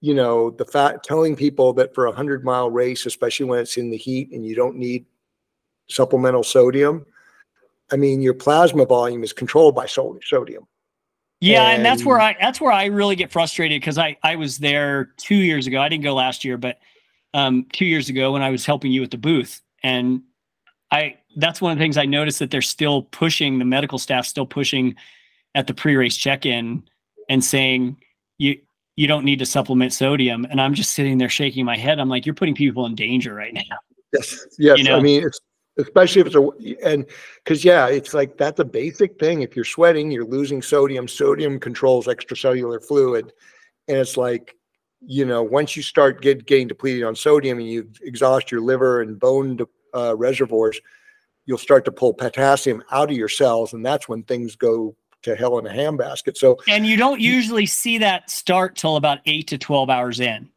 you 0.00 0.14
know, 0.14 0.50
the 0.50 0.64
fact 0.64 1.04
telling 1.04 1.34
people 1.34 1.72
that 1.72 1.94
for 1.94 2.06
a 2.06 2.12
hundred 2.12 2.44
mile 2.44 2.70
race, 2.70 3.06
especially 3.06 3.46
when 3.46 3.58
it's 3.58 3.76
in 3.76 3.90
the 3.90 3.96
heat 3.96 4.30
and 4.30 4.46
you 4.46 4.54
don't 4.54 4.76
need 4.76 5.06
supplemental 5.88 6.44
sodium, 6.44 7.04
I 7.90 7.96
mean, 7.96 8.22
your 8.22 8.34
plasma 8.34 8.86
volume 8.86 9.24
is 9.24 9.32
controlled 9.32 9.74
by 9.74 9.86
sodium. 9.86 10.66
Yeah, 11.40 11.70
and, 11.70 11.84
that's 11.84 12.04
where 12.04 12.20
I 12.20 12.36
that's 12.40 12.60
where 12.60 12.72
I 12.72 12.86
really 12.86 13.14
get 13.14 13.30
frustrated 13.30 13.80
because 13.80 13.96
I 13.96 14.16
I 14.22 14.36
was 14.36 14.58
there 14.58 15.10
two 15.16 15.36
years 15.36 15.66
ago. 15.66 15.80
I 15.80 15.88
didn't 15.88 16.04
go 16.04 16.14
last 16.14 16.44
year, 16.44 16.56
but 16.56 16.78
um, 17.32 17.66
two 17.72 17.84
years 17.84 18.08
ago 18.08 18.32
when 18.32 18.42
I 18.42 18.50
was 18.50 18.66
helping 18.66 18.90
you 18.90 19.00
with 19.00 19.12
the 19.12 19.18
booth, 19.18 19.60
and 19.82 20.22
I 20.90 21.16
that's 21.36 21.60
one 21.60 21.70
of 21.70 21.78
the 21.78 21.82
things 21.82 21.96
I 21.96 22.06
noticed 22.06 22.40
that 22.40 22.50
they're 22.50 22.60
still 22.62 23.02
pushing 23.02 23.58
the 23.58 23.64
medical 23.64 23.98
staff 23.98 24.26
still 24.26 24.46
pushing 24.46 24.96
at 25.54 25.66
the 25.66 25.74
pre-race 25.74 26.16
check-in 26.16 26.82
and 27.28 27.44
saying 27.44 27.96
you 28.38 28.58
you 28.96 29.06
don't 29.06 29.24
need 29.24 29.38
to 29.38 29.46
supplement 29.46 29.92
sodium, 29.92 30.44
and 30.50 30.60
I'm 30.60 30.74
just 30.74 30.90
sitting 30.90 31.18
there 31.18 31.28
shaking 31.28 31.64
my 31.64 31.76
head. 31.76 32.00
I'm 32.00 32.08
like, 32.08 32.26
you're 32.26 32.34
putting 32.34 32.56
people 32.56 32.84
in 32.86 32.96
danger 32.96 33.32
right 33.32 33.54
now. 33.54 33.62
Yes, 34.12 34.44
yes. 34.58 34.78
You 34.78 34.84
know? 34.84 34.96
I 34.96 35.00
mean, 35.00 35.22
it's 35.24 35.38
especially 35.78 36.20
if 36.20 36.26
it's 36.26 36.36
a 36.36 36.86
and 36.86 37.06
because 37.42 37.64
yeah, 37.64 37.86
it's 37.86 38.12
like 38.12 38.36
that's 38.36 38.60
a 38.60 38.64
basic 38.64 39.18
thing. 39.18 39.42
If 39.42 39.56
you're 39.56 39.64
sweating, 39.64 40.10
you're 40.10 40.24
losing 40.24 40.60
sodium. 40.60 41.08
Sodium 41.08 41.58
controls 41.58 42.06
extracellular 42.06 42.84
fluid, 42.84 43.32
and 43.86 43.96
it's 43.96 44.16
like 44.16 44.56
you 45.00 45.24
know 45.24 45.42
once 45.42 45.76
you 45.76 45.82
start 45.82 46.20
get 46.20 46.46
getting 46.46 46.68
depleted 46.68 47.04
on 47.04 47.14
sodium 47.14 47.58
and 47.58 47.68
you 47.68 47.88
exhaust 48.02 48.50
your 48.50 48.60
liver 48.60 49.00
and 49.00 49.18
bone 49.18 49.56
de- 49.56 49.66
uh, 49.94 50.14
reservoirs, 50.16 50.80
you'll 51.46 51.58
start 51.58 51.84
to 51.84 51.92
pull 51.92 52.12
potassium 52.12 52.82
out 52.90 53.10
of 53.10 53.16
your 53.16 53.28
cells, 53.28 53.72
and 53.72 53.86
that's 53.86 54.08
when 54.08 54.22
things 54.24 54.56
go 54.56 54.94
to 55.22 55.34
hell 55.34 55.58
in 55.58 55.66
a 55.66 55.70
handbasket. 55.70 56.36
So 56.36 56.58
And 56.68 56.86
you 56.86 56.96
don't 56.96 57.20
usually 57.20 57.66
see 57.66 57.98
that 57.98 58.30
start 58.30 58.76
till 58.76 58.96
about 58.96 59.18
eight 59.26 59.48
to 59.48 59.58
12 59.58 59.90
hours 59.90 60.20
in. 60.20 60.48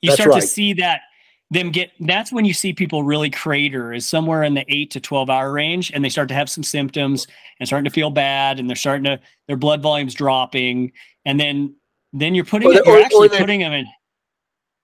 You 0.00 0.12
start 0.12 0.30
right. 0.30 0.40
to 0.40 0.46
see 0.46 0.72
that 0.74 1.02
them 1.50 1.70
get 1.70 1.90
that's 2.00 2.32
when 2.32 2.44
you 2.44 2.54
see 2.54 2.72
people 2.72 3.02
really 3.02 3.30
crater 3.30 3.92
is 3.92 4.06
somewhere 4.06 4.42
in 4.44 4.54
the 4.54 4.64
eight 4.68 4.90
to 4.92 5.00
12 5.00 5.28
hour 5.30 5.52
range 5.52 5.90
and 5.92 6.04
they 6.04 6.08
start 6.08 6.28
to 6.28 6.34
have 6.34 6.48
some 6.48 6.62
symptoms 6.62 7.26
and 7.58 7.66
starting 7.66 7.84
to 7.84 7.90
feel 7.90 8.10
bad 8.10 8.58
and 8.60 8.68
they're 8.68 8.76
starting 8.76 9.04
to 9.04 9.18
their 9.48 9.56
blood 9.56 9.82
volume's 9.82 10.14
dropping 10.14 10.92
and 11.24 11.40
then 11.40 11.74
then 12.12 12.34
you're 12.34 12.44
putting 12.44 12.68
Or 12.68 12.72
it, 12.74 12.86
you're 12.86 12.94
or- 12.96 12.98
or 13.00 13.02
actually 13.04 13.28
they- 13.28 13.38
putting 13.38 13.60
them 13.60 13.72
in 13.72 13.86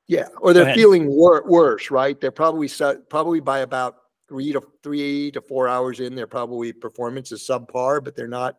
Yeah, 0.08 0.26
or 0.40 0.52
they're 0.52 0.74
feeling 0.74 1.06
wor- 1.08 1.42
worse, 1.46 1.90
right? 1.90 2.20
They're 2.20 2.30
probably 2.30 2.68
su- 2.68 3.02
probably 3.10 3.40
by 3.40 3.60
about 3.60 3.96
three 4.28 4.52
to 4.52 4.60
three 4.82 5.30
to 5.32 5.40
four 5.40 5.68
hours 5.68 6.00
in, 6.00 6.14
they're 6.14 6.26
probably 6.28 6.72
performance 6.72 7.30
is 7.32 7.46
subpar, 7.48 8.02
but 8.04 8.14
they're 8.16 8.28
not 8.28 8.56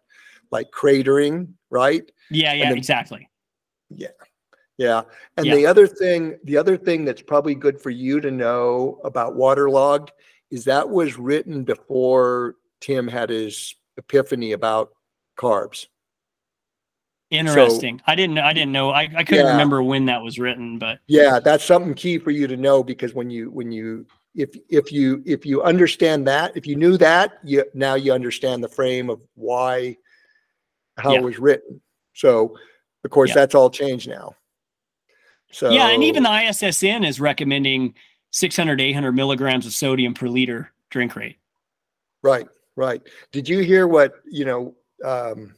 like 0.51 0.71
cratering, 0.71 1.49
right? 1.69 2.09
yeah 2.31 2.53
yeah 2.53 2.69
then- 2.69 2.77
exactly 2.77 3.29
Yeah. 3.89 4.09
And 4.79 5.45
Yeah. 5.45 5.55
the 5.55 5.65
other 5.65 5.87
thing, 5.87 6.37
the 6.43 6.57
other 6.57 6.77
thing 6.77 7.05
that's 7.05 7.21
probably 7.21 7.55
good 7.55 7.81
for 7.81 7.89
you 7.89 8.19
to 8.21 8.31
know 8.31 8.99
about 9.03 9.35
waterlogged 9.35 10.11
is 10.51 10.65
that 10.65 10.89
was 10.89 11.17
written 11.17 11.63
before 11.63 12.55
Tim 12.79 13.07
had 13.07 13.29
his 13.29 13.75
epiphany 13.97 14.51
about 14.51 14.91
carbs. 15.37 15.87
interesting 17.29 18.01
i 18.07 18.15
didn't 18.15 18.37
i 18.37 18.53
didn't 18.53 18.71
know 18.71 18.89
i, 18.91 19.01
I 19.01 19.21
couldn't 19.25 19.45
Yeah. 19.47 19.51
remember 19.51 19.83
when 19.83 20.05
that 20.05 20.21
was 20.23 20.39
written 20.39 20.79
but 20.79 20.99
Yeah, 21.07 21.41
that's 21.41 21.65
something 21.65 21.93
key 21.93 22.19
for 22.19 22.31
you 22.31 22.47
to 22.47 22.55
know 22.55 22.81
because 22.83 23.13
when 23.13 23.29
you 23.29 23.51
when 23.51 23.69
you 23.69 24.05
if 24.33 24.55
if 24.69 24.93
you 24.93 25.21
if 25.25 25.45
you 25.45 25.61
understand 25.61 26.25
that, 26.27 26.55
if 26.55 26.65
you 26.65 26.77
knew 26.77 26.95
that, 26.99 27.39
you 27.43 27.65
now 27.73 27.95
you 27.95 28.13
understand 28.13 28.63
the 28.63 28.69
frame 28.69 29.09
of 29.09 29.21
why 29.35 29.97
how 30.97 31.11
Yeah. 31.13 31.19
it 31.19 31.23
was 31.23 31.37
written. 31.37 31.81
So 32.13 32.55
of 33.03 33.11
course 33.11 33.31
Yeah. 33.31 33.35
that's 33.35 33.55
all 33.55 33.69
changed 33.69 34.07
now. 34.07 34.33
So 35.51 35.71
yeah 35.71 35.89
and 35.89 36.03
even 36.03 36.23
the 36.23 36.29
issn 36.29 37.07
is 37.07 37.19
recommending 37.19 37.95
600 38.31 38.79
800 38.81 39.11
milligrams 39.13 39.65
of 39.65 39.73
sodium 39.73 40.13
per 40.13 40.27
liter 40.27 40.71
drink 40.89 41.15
rate 41.15 41.37
right, 42.23 42.47
right. 42.75 43.01
Did 43.31 43.47
you 43.47 43.59
hear 43.59 43.87
what, 43.87 44.15
you 44.25 44.45
know, 44.45 44.75
um 45.05 45.53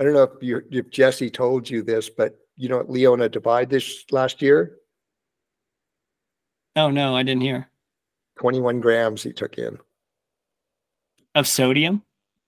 I 0.00 0.04
don't 0.04 0.14
know 0.14 0.22
if 0.24 0.42
you 0.42 0.62
if 0.70 0.90
Jesse 0.90 1.30
told 1.30 1.68
you 1.70 1.82
this, 1.82 2.10
but 2.10 2.36
you 2.56 2.68
know 2.68 2.78
what 2.78 2.90
Leona 2.90 3.28
Divide 3.28 3.70
this 3.70 4.04
last 4.10 4.42
year? 4.42 4.78
oh 6.76 6.90
no 6.90 7.14
i 7.16 7.22
didn't 7.22 7.42
hear 7.42 7.68
21 8.38 8.80
grams 8.80 9.22
he 9.22 9.32
took 9.32 9.58
in. 9.58 9.78
of 11.34 11.46
sodium 11.46 12.02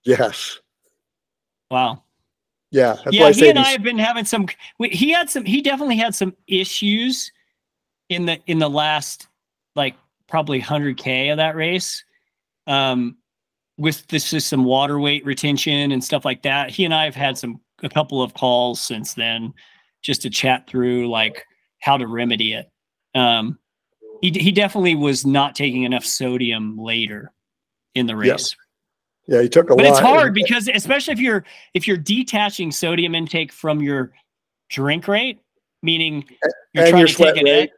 Yes. 0.05 0.59
wow 1.71 2.04
Yeah. 2.75 2.95
That's 3.05 3.05
why 3.05 3.29
yeah, 3.29 3.31
he 3.31 3.49
and 3.51 3.59
I 3.59 3.69
have 3.71 3.85
been 3.85 3.99
having 3.99 4.25
some. 4.25 4.49
He 4.81 5.11
had 5.11 5.31
some. 5.31 5.45
He 5.45 5.63
definitely 5.63 5.97
had 5.97 6.13
some 6.13 6.35
issues 6.49 7.31
in 8.09 8.27
the 8.27 8.41
in 8.47 8.59
the 8.59 8.69
last 8.69 9.29
like 9.77 9.95
probably 10.29 10.59
hundred 10.59 10.99
k 10.99 11.29
of 11.29 11.37
that 11.37 11.55
race, 11.55 12.05
um, 12.67 13.17
with 13.79 14.05
this 14.09 14.29
just 14.29 14.49
some 14.49 14.65
water 14.65 14.99
weight 14.99 15.25
retention 15.25 15.93
and 15.93 16.03
stuff 16.03 16.25
like 16.25 16.43
that. 16.43 16.71
He 16.71 16.85
and 16.85 16.93
I 16.93 17.05
have 17.05 17.15
had 17.15 17.39
some 17.39 17.61
a 17.85 17.89
couple 17.89 18.21
of 18.21 18.35
calls 18.35 18.81
since 18.81 19.15
then, 19.15 19.55
just 20.03 20.23
to 20.23 20.31
chat 20.31 20.69
through 20.69 21.09
like 21.09 21.47
how 21.79 21.97
to 21.97 22.09
remedy 22.09 22.55
it. 22.55 22.69
Um, 23.15 23.57
he 24.21 24.31
he 24.31 24.51
definitely 24.51 24.97
was 24.97 25.25
not 25.25 25.55
taking 25.55 25.85
enough 25.85 26.05
sodium 26.05 26.77
later 26.77 27.31
in 27.95 28.07
the 28.07 28.17
race 28.17 28.57
Yeah, 29.27 29.41
he 29.41 29.49
took 29.49 29.71
a 29.71 29.77
but 29.77 29.85
lot. 29.85 29.91
it's 29.91 30.01
hard 30.01 30.35
because 30.35 30.69
especially 30.73 31.13
if 31.13 31.21
you're 31.21 31.45
if 31.73 31.89
you're 31.89 31.97
detaching 31.97 32.71
sodium 32.71 33.15
intake 33.15 33.53
from 33.53 33.81
your 33.81 34.13
drink 34.69 35.09
rate 35.09 35.41
meaning 35.83 36.25
you're 36.73 36.85
and 36.85 36.91
trying 36.91 36.99
your 36.99 37.09
to 37.09 37.15
take 37.15 37.37
an 37.37 37.45
rate. 37.45 37.71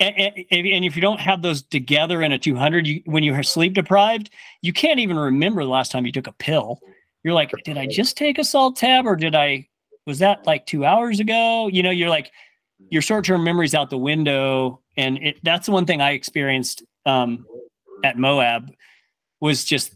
and, 0.00 0.16
and, 0.18 0.66
and 0.66 0.84
if 0.84 0.96
you 0.96 1.02
don't 1.02 1.20
have 1.20 1.42
those 1.42 1.62
together 1.62 2.22
in 2.22 2.32
a 2.32 2.38
200 2.38 2.86
you, 2.86 3.02
when 3.04 3.22
you're 3.22 3.42
sleep 3.42 3.74
deprived 3.74 4.30
you 4.62 4.72
can't 4.72 4.98
even 4.98 5.16
remember 5.18 5.62
the 5.62 5.70
last 5.70 5.92
time 5.92 6.04
you 6.04 6.12
took 6.12 6.26
a 6.26 6.32
pill 6.32 6.80
you're 7.22 7.34
like 7.34 7.52
did 7.64 7.78
i 7.78 7.86
just 7.86 8.16
take 8.16 8.38
a 8.38 8.44
salt 8.44 8.76
tab 8.76 9.06
or 9.06 9.16
did 9.16 9.34
i 9.34 9.66
was 10.06 10.18
that 10.18 10.46
like 10.46 10.66
two 10.66 10.84
hours 10.84 11.20
ago 11.20 11.68
you 11.68 11.82
know 11.82 11.90
you're 11.90 12.10
like 12.10 12.32
your 12.90 13.02
short-term 13.02 13.44
memory's 13.44 13.74
out 13.74 13.90
the 13.90 13.98
window 13.98 14.80
and 14.96 15.18
it 15.18 15.38
that's 15.42 15.66
the 15.66 15.72
one 15.72 15.86
thing 15.86 16.00
i 16.00 16.12
experienced 16.12 16.82
um, 17.04 17.46
at 18.04 18.18
moab 18.18 18.70
was 19.40 19.64
just 19.64 19.92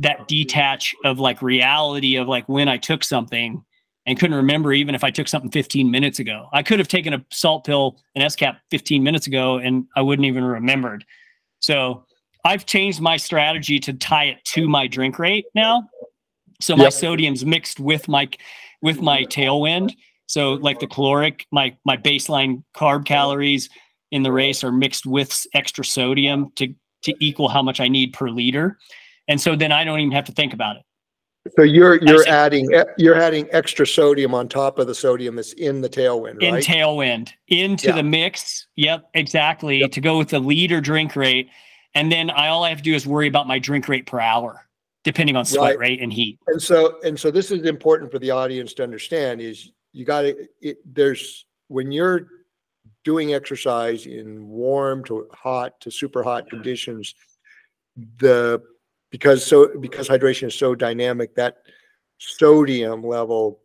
that 0.00 0.28
detach 0.28 0.94
of 1.04 1.18
like 1.18 1.42
reality 1.42 2.16
of 2.16 2.28
like 2.28 2.48
when 2.48 2.68
i 2.68 2.76
took 2.76 3.02
something 3.02 3.62
and 4.06 4.18
couldn't 4.18 4.36
remember 4.36 4.72
even 4.72 4.94
if 4.94 5.02
i 5.02 5.10
took 5.10 5.28
something 5.28 5.50
15 5.50 5.90
minutes 5.90 6.18
ago 6.18 6.48
i 6.52 6.62
could 6.62 6.78
have 6.78 6.88
taken 6.88 7.14
a 7.14 7.24
salt 7.30 7.64
pill 7.64 8.00
an 8.14 8.22
scap 8.22 8.58
15 8.70 9.02
minutes 9.02 9.26
ago 9.26 9.58
and 9.58 9.86
i 9.96 10.02
wouldn't 10.02 10.26
even 10.26 10.44
remembered 10.44 11.04
so 11.60 12.04
I've 12.44 12.66
changed 12.66 13.00
my 13.00 13.16
strategy 13.16 13.78
to 13.80 13.92
tie 13.92 14.24
it 14.24 14.44
to 14.46 14.68
my 14.68 14.86
drink 14.86 15.18
rate 15.18 15.46
now. 15.54 15.88
So 16.60 16.76
my 16.76 16.84
Yep. 16.84 16.92
sodium's 16.92 17.44
mixed 17.44 17.80
with 17.80 18.08
my 18.08 18.28
with 18.80 19.02
my 19.02 19.24
tailwind. 19.24 19.94
So 20.26 20.54
like 20.54 20.80
the 20.80 20.86
caloric, 20.86 21.46
my 21.50 21.76
my 21.84 21.96
baseline 21.96 22.62
carb 22.74 23.04
calories 23.04 23.68
in 24.10 24.22
the 24.22 24.32
race 24.32 24.64
are 24.64 24.72
mixed 24.72 25.06
with 25.06 25.46
extra 25.54 25.84
sodium 25.84 26.50
to 26.56 26.74
to 27.02 27.14
equal 27.24 27.48
how 27.48 27.62
much 27.62 27.80
I 27.80 27.88
need 27.88 28.12
per 28.12 28.28
liter. 28.28 28.78
And 29.28 29.40
so 29.40 29.54
then 29.54 29.72
I 29.72 29.84
don't 29.84 30.00
even 30.00 30.12
have 30.12 30.24
to 30.24 30.32
think 30.32 30.52
about 30.54 30.76
it. 30.76 30.82
So 31.56 31.62
you're, 31.62 31.96
you're 32.04 32.24
see. 32.24 32.30
adding, 32.30 32.72
e- 32.74 32.82
you're 32.98 33.14
adding 33.14 33.48
extra 33.52 33.86
sodium 33.86 34.34
on 34.34 34.48
top 34.48 34.78
of 34.78 34.86
the 34.86 34.94
sodium 34.94 35.36
that's 35.36 35.52
in 35.54 35.80
the 35.80 35.88
tailwind, 35.88 36.42
in 36.42 36.54
right? 36.54 36.64
tailwind 36.64 37.30
into 37.48 37.88
Yeah. 37.88 37.96
the 37.96 38.02
mix. 38.02 38.66
Yep, 38.76 39.08
exactly. 39.14 39.78
Yep. 39.78 39.92
To 39.92 40.00
go 40.00 40.18
with 40.18 40.28
the 40.28 40.40
leader 40.40 40.80
drink 40.80 41.16
rate. 41.16 41.48
And 41.94 42.12
then 42.12 42.30
I 42.30 42.48
all 42.48 42.64
I 42.64 42.68
have 42.68 42.78
to 42.78 42.84
do 42.84 42.94
is 42.94 43.06
worry 43.06 43.28
about 43.28 43.46
my 43.46 43.58
drink 43.58 43.88
rate 43.88 44.04
per 44.06 44.20
hour, 44.20 44.68
depending 45.04 45.36
on 45.36 45.44
sweat 45.44 45.70
Right. 45.70 45.78
rate 45.78 46.02
and 46.02 46.12
heat. 46.12 46.38
And 46.48 46.60
so, 46.60 46.98
and 47.02 47.18
so 47.18 47.30
this 47.30 47.50
is 47.50 47.64
important 47.64 48.10
for 48.10 48.18
the 48.18 48.30
audience 48.30 48.74
to 48.74 48.82
understand 48.82 49.40
is 49.40 49.72
you 49.92 50.04
got 50.04 50.22
to, 50.22 50.48
it, 50.60 50.78
there's, 50.84 51.46
when 51.68 51.90
you're 51.92 52.28
doing 53.04 53.32
exercise 53.32 54.04
in 54.04 54.46
warm 54.48 55.02
to 55.04 55.28
hot 55.32 55.80
to 55.80 55.90
super 55.90 56.22
hot 56.22 56.44
mm-hmm. 56.44 56.56
conditions, 56.56 57.14
the, 58.18 58.60
because 59.10 59.44
so, 59.44 59.78
because 59.78 60.08
hydration 60.08 60.48
is 60.48 60.54
so 60.54 60.74
dynamic, 60.74 61.34
that 61.34 61.58
sodium 62.18 63.02
level 63.02 63.60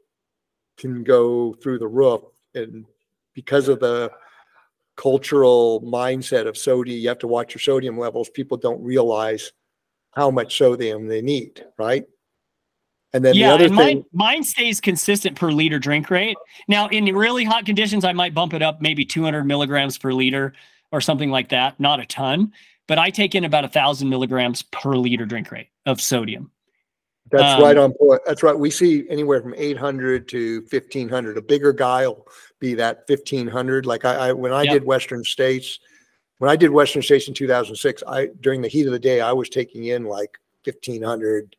can 0.78 1.04
go 1.04 1.54
through 1.62 1.80
the 1.80 1.88
roof. 1.88 2.22
And 2.56 2.86
because 3.34 3.68
of 3.68 3.80
the 3.80 4.12
cultural 4.96 5.82
mindset 5.82 6.48
of 6.48 6.58
sodium, 6.58 7.00
you 7.00 7.08
have 7.10 7.20
to 7.20 7.28
watch 7.28 7.54
your 7.54 7.62
sodium 7.62 7.98
levels. 7.98 8.30
People 8.30 8.58
don't 8.58 8.82
realize 8.84 9.52
how 10.12 10.30
much 10.30 10.58
sodium 10.58 11.08
they 11.08 11.22
need, 11.22 11.66
right? 11.78 12.06
And 13.14 13.24
then 13.24 13.36
yeah, 13.36 13.50
the 13.50 13.54
other 13.54 13.66
and 13.66 13.78
thing, 13.78 13.98
mine 13.98 14.06
mine 14.12 14.44
stays 14.44 14.82
consistent 14.82 15.38
per 15.38 15.52
liter 15.52 15.78
drink 15.78 16.10
rate. 16.10 16.38
Now, 16.68 16.88
in 16.88 17.06
really 17.16 17.44
hot 17.44 17.66
conditions, 17.66 18.04
I 18.04 18.14
might 18.14 18.34
bump 18.34 18.54
it 18.54 18.64
up 18.64 18.82
maybe 18.82 19.06
200 19.06 19.44
milligrams 19.46 20.00
per 20.00 20.12
liter 20.12 20.54
or 20.92 21.00
something 21.00 21.30
like 21.30 21.50
that. 21.50 21.80
Not 21.80 22.00
a 22.00 22.06
ton, 22.08 22.52
but 22.88 22.98
I 23.00 23.10
take 23.10 23.36
in 23.36 23.44
about 23.44 23.66
a 23.66 23.70
thousand 23.70 24.10
milligrams 24.10 24.62
per 24.64 24.96
liter 24.96 25.26
drink 25.26 25.52
rate 25.52 25.70
of 25.86 26.02
sodium. 26.02 26.52
that's 27.32 27.62
right 27.62 27.78
um, 27.78 27.86
on 27.86 27.94
point. 27.94 28.22
That's 28.26 28.44
right. 28.44 28.58
We 28.58 28.70
see 28.70 29.06
anywhere 29.10 29.42
from 29.42 29.54
800 29.56 30.28
to 30.30 30.62
1500. 30.70 31.38
A 31.38 31.42
bigger 31.42 31.74
guy 31.74 32.08
will 32.08 32.28
be 32.60 32.74
that 32.76 33.04
1500. 33.08 33.86
Like 33.86 34.06
I, 34.06 34.30
I 34.30 34.34
when 34.34 34.54
I 34.54 34.66
did 34.66 34.84
Western 34.84 35.24
States, 35.24 35.80
when 36.38 36.50
I 36.50 36.56
did 36.56 36.72
Western 36.72 37.02
States 37.02 37.28
in 37.28 37.34
2006, 37.34 38.04
I 38.08 38.30
during 38.42 38.62
the 38.62 38.68
heat 38.68 38.86
of 38.86 38.92
the 38.92 39.00
day, 39.00 39.22
I 39.22 39.32
was 39.32 39.50
taking 39.50 39.86
in 39.86 40.04
like 40.04 40.38
1500 40.66 41.56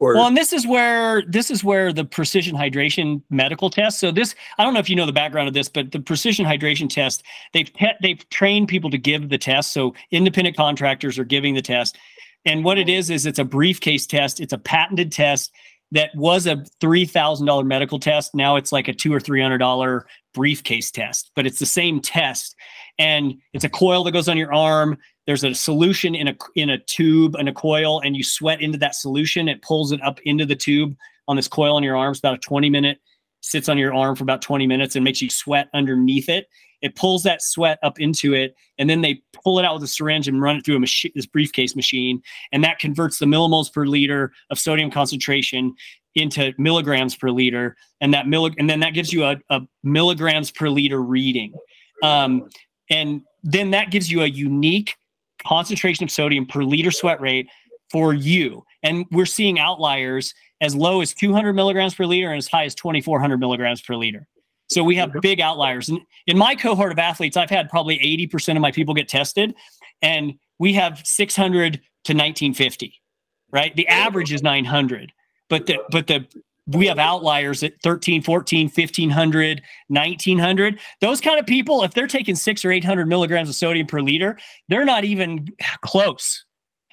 or 0.00 0.14
Well, 0.14 0.26
and 0.26 0.36
this 0.36 0.52
is 0.52 0.66
where 0.66 1.22
this 1.22 1.50
is 1.50 1.62
where 1.62 1.92
the 1.92 2.04
precision 2.04 2.56
hydration 2.56 3.22
medical 3.30 3.70
test. 3.70 4.00
So 4.00 4.10
this, 4.10 4.34
I 4.58 4.64
don't 4.64 4.74
know 4.74 4.80
if 4.80 4.90
you 4.90 4.96
know 4.96 5.06
the 5.06 5.12
background 5.12 5.48
of 5.48 5.54
this, 5.54 5.68
but 5.68 5.92
the 5.92 6.00
precision 6.00 6.44
hydration 6.44 6.88
test, 6.88 7.22
they've 7.52 7.72
te- 7.72 7.94
they've 8.02 8.28
trained 8.30 8.68
people 8.68 8.90
to 8.90 8.98
give 8.98 9.28
the 9.28 9.38
test. 9.38 9.72
So 9.72 9.94
independent 10.10 10.56
contractors 10.56 11.18
are 11.18 11.24
giving 11.24 11.54
the 11.54 11.62
test, 11.62 11.96
and 12.44 12.64
what 12.64 12.78
it 12.78 12.88
is 12.88 13.10
is 13.10 13.26
it's 13.26 13.38
a 13.38 13.44
briefcase 13.44 14.06
test. 14.06 14.40
It's 14.40 14.52
a 14.52 14.58
patented 14.58 15.12
test 15.12 15.52
that 15.92 16.10
was 16.16 16.46
a 16.46 16.64
three 16.80 17.04
thousand 17.04 17.46
dollar 17.46 17.64
medical 17.64 18.00
test. 18.00 18.34
Now 18.34 18.56
it's 18.56 18.72
like 18.72 18.88
a 18.88 18.92
two 18.92 19.14
or 19.14 19.20
three 19.20 19.40
hundred 19.40 19.58
dollar 19.58 20.06
briefcase 20.32 20.90
test, 20.90 21.30
but 21.36 21.46
it's 21.46 21.60
the 21.60 21.66
same 21.66 22.00
test, 22.00 22.56
and 22.98 23.34
it's 23.52 23.64
a 23.64 23.68
coil 23.68 24.02
that 24.04 24.12
goes 24.12 24.28
on 24.28 24.36
your 24.36 24.52
arm 24.52 24.98
there's 25.26 25.44
a 25.44 25.54
solution 25.54 26.14
in 26.14 26.28
a 26.28 26.36
in 26.54 26.70
a 26.70 26.78
tube 26.78 27.34
and 27.36 27.48
a 27.48 27.52
coil 27.52 28.00
and 28.00 28.16
you 28.16 28.22
sweat 28.22 28.60
into 28.60 28.78
that 28.78 28.94
solution. 28.94 29.48
It 29.48 29.62
pulls 29.62 29.92
it 29.92 30.02
up 30.02 30.20
into 30.24 30.44
the 30.44 30.56
tube 30.56 30.94
on 31.28 31.36
this 31.36 31.48
coil 31.48 31.76
on 31.76 31.82
your 31.82 31.96
arms 31.96 32.18
about 32.18 32.34
a 32.34 32.38
20 32.38 32.68
minute 32.70 32.98
sits 33.40 33.68
on 33.68 33.76
your 33.76 33.92
arm 33.92 34.16
for 34.16 34.22
about 34.22 34.40
20 34.40 34.66
minutes 34.66 34.96
and 34.96 35.04
makes 35.04 35.20
you 35.20 35.28
sweat 35.28 35.68
underneath 35.74 36.30
it. 36.30 36.46
It 36.80 36.96
pulls 36.96 37.22
that 37.24 37.42
sweat 37.42 37.78
up 37.82 38.00
into 38.00 38.32
it 38.34 38.54
and 38.78 38.88
then 38.88 39.02
they 39.02 39.22
pull 39.32 39.58
it 39.58 39.64
out 39.64 39.74
with 39.74 39.82
a 39.82 39.88
syringe 39.88 40.28
and 40.28 40.40
run 40.40 40.56
it 40.56 40.64
through 40.64 40.76
a 40.76 40.80
machine 40.80 41.12
this 41.14 41.26
briefcase 41.26 41.76
machine 41.76 42.22
and 42.52 42.64
that 42.64 42.78
converts 42.78 43.18
the 43.18 43.26
millimoles 43.26 43.72
per 43.72 43.86
liter 43.86 44.32
of 44.50 44.58
sodium 44.58 44.90
concentration 44.90 45.74
into 46.14 46.52
milligrams 46.58 47.16
per 47.16 47.30
liter 47.30 47.76
and 48.00 48.14
that 48.14 48.26
milli- 48.26 48.54
and 48.58 48.68
then 48.68 48.80
that 48.80 48.94
gives 48.94 49.12
you 49.12 49.24
a, 49.24 49.36
a 49.50 49.60
milligrams 49.82 50.50
per 50.50 50.68
liter 50.68 51.00
reading. 51.02 51.52
Um, 52.02 52.48
and 52.90 53.22
then 53.42 53.70
that 53.70 53.90
gives 53.90 54.10
you 54.10 54.22
a 54.22 54.26
unique 54.26 54.94
concentration 55.46 56.04
of 56.04 56.10
sodium 56.10 56.46
per 56.46 56.62
liter 56.62 56.90
sweat 56.90 57.20
rate 57.20 57.48
for 57.90 58.14
you. 58.14 58.64
And 58.82 59.06
we're 59.10 59.26
seeing 59.26 59.58
outliers 59.58 60.34
as 60.60 60.74
low 60.74 61.00
as 61.00 61.14
200 61.14 61.52
milligrams 61.52 61.94
per 61.94 62.06
liter 62.06 62.30
and 62.30 62.38
as 62.38 62.48
high 62.48 62.64
as 62.64 62.74
2,400 62.74 63.38
milligrams 63.38 63.82
per 63.82 63.94
liter. 63.94 64.26
So 64.70 64.82
we 64.82 64.96
have 64.96 65.12
big 65.20 65.40
outliers. 65.40 65.88
And 65.88 66.00
in 66.26 66.38
my 66.38 66.54
cohort 66.54 66.90
of 66.90 66.98
athletes, 66.98 67.36
I've 67.36 67.50
had 67.50 67.68
probably 67.68 67.98
80% 67.98 68.56
of 68.56 68.62
my 68.62 68.72
people 68.72 68.94
get 68.94 69.08
tested, 69.08 69.54
and 70.00 70.34
we 70.58 70.72
have 70.74 71.02
600 71.04 71.74
to 71.74 72.12
1950, 72.12 73.00
right? 73.52 73.74
The 73.76 73.86
average 73.88 74.32
is 74.32 74.42
900, 74.42 75.12
but 75.50 75.66
the, 75.66 75.78
but 75.90 76.06
the, 76.06 76.26
we 76.66 76.86
have 76.86 76.98
outliers 76.98 77.62
at 77.62 77.74
13, 77.82 78.22
14, 78.22 78.66
1500, 78.68 79.62
1900. 79.88 80.80
Those 81.00 81.20
kind 81.20 81.38
of 81.38 81.46
people, 81.46 81.82
if 81.82 81.92
they're 81.92 82.06
taking 82.06 82.34
six 82.34 82.64
or 82.64 82.72
800 82.72 83.06
milligrams 83.06 83.48
of 83.48 83.54
sodium 83.54 83.86
per 83.86 84.00
liter, 84.00 84.38
they're 84.68 84.84
not 84.84 85.04
even 85.04 85.48
close. 85.82 86.44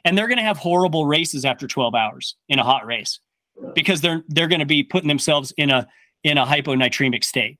And 0.04 0.18
they're 0.18 0.28
going 0.28 0.40
to 0.40 0.44
have 0.44 0.58
horrible 0.58 1.06
races 1.06 1.46
after 1.46 1.68
12 1.68 1.96
hours 1.96 2.36
in 2.50 2.60
a 2.60 2.64
hot 2.64 2.86
race 2.86 3.20
because 3.76 4.02
they're 4.02 4.24
they're 4.30 4.48
going 4.48 4.60
to 4.60 4.66
be 4.66 4.82
putting 4.84 5.08
themselves 5.08 5.54
in 5.58 5.70
a 5.70 5.88
in 6.24 6.38
a 6.38 6.46
hyponatremic 6.46 7.24
state. 7.24 7.58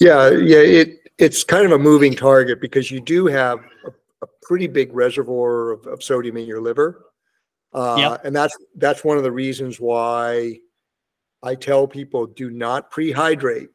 Yeah, 0.00 0.30
yeah, 0.30 0.58
it, 0.58 1.10
it's 1.18 1.44
kind 1.44 1.64
of 1.66 1.72
a 1.72 1.78
moving 1.78 2.14
target 2.14 2.60
because 2.60 2.90
you 2.90 3.00
do 3.00 3.26
have 3.26 3.60
a, 3.86 3.90
a 4.22 4.26
pretty 4.42 4.66
big 4.66 4.92
reservoir 4.92 5.70
of, 5.70 5.86
of 5.86 6.02
sodium 6.02 6.36
in 6.38 6.46
your 6.46 6.60
liver. 6.60 7.06
Uh, 7.72 7.96
Yep. 7.98 8.24
and 8.24 8.34
that's, 8.34 8.56
that's 8.76 9.04
one 9.04 9.16
of 9.16 9.22
the 9.22 9.30
reasons 9.30 9.78
why 9.78 10.58
I 11.42 11.54
tell 11.54 11.86
people 11.86 12.26
do 12.26 12.50
not 12.50 12.90
prehydrate. 12.90 13.68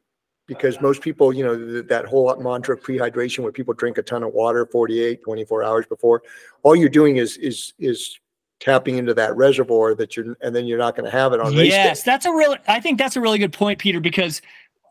Because 0.47 0.79
most 0.79 1.01
people, 1.01 1.33
you 1.33 1.43
know, 1.43 1.57
th- 1.57 1.87
that 1.87 2.05
whole 2.05 2.35
mantra 2.35 2.75
of 2.75 2.83
prehydration 2.83 3.39
where 3.39 3.51
people 3.51 3.73
drink 3.73 3.97
a 3.97 4.03
ton 4.03 4.21
of 4.21 4.31
water 4.31 4.67
48, 4.71 5.23
24 5.23 5.63
hours 5.63 5.87
before, 5.87 6.21
all 6.61 6.75
you're 6.75 6.87
doing 6.87 7.17
is, 7.17 7.35
is, 7.37 7.73
is 7.79 8.19
tapping 8.59 8.97
into 8.97 9.13
that 9.13 9.35
reservoir 9.35 9.95
that 9.95 10.15
you're, 10.15 10.37
and 10.41 10.55
then 10.55 10.65
you're 10.65 10.77
not 10.77 10.95
going 10.95 11.05
to 11.05 11.11
have 11.11 11.33
it 11.33 11.39
on 11.39 11.55
race. 11.55 11.71
Yes, 11.71 12.03
that's 12.03 12.25
a 12.25 12.31
really 12.31 12.57
I 12.67 12.79
think 12.79 12.97
that's 12.97 13.15
a 13.15 13.21
really 13.21 13.39
good 13.39 13.53
point, 13.53 13.79
Peter, 13.79 13.99
because 13.99 14.41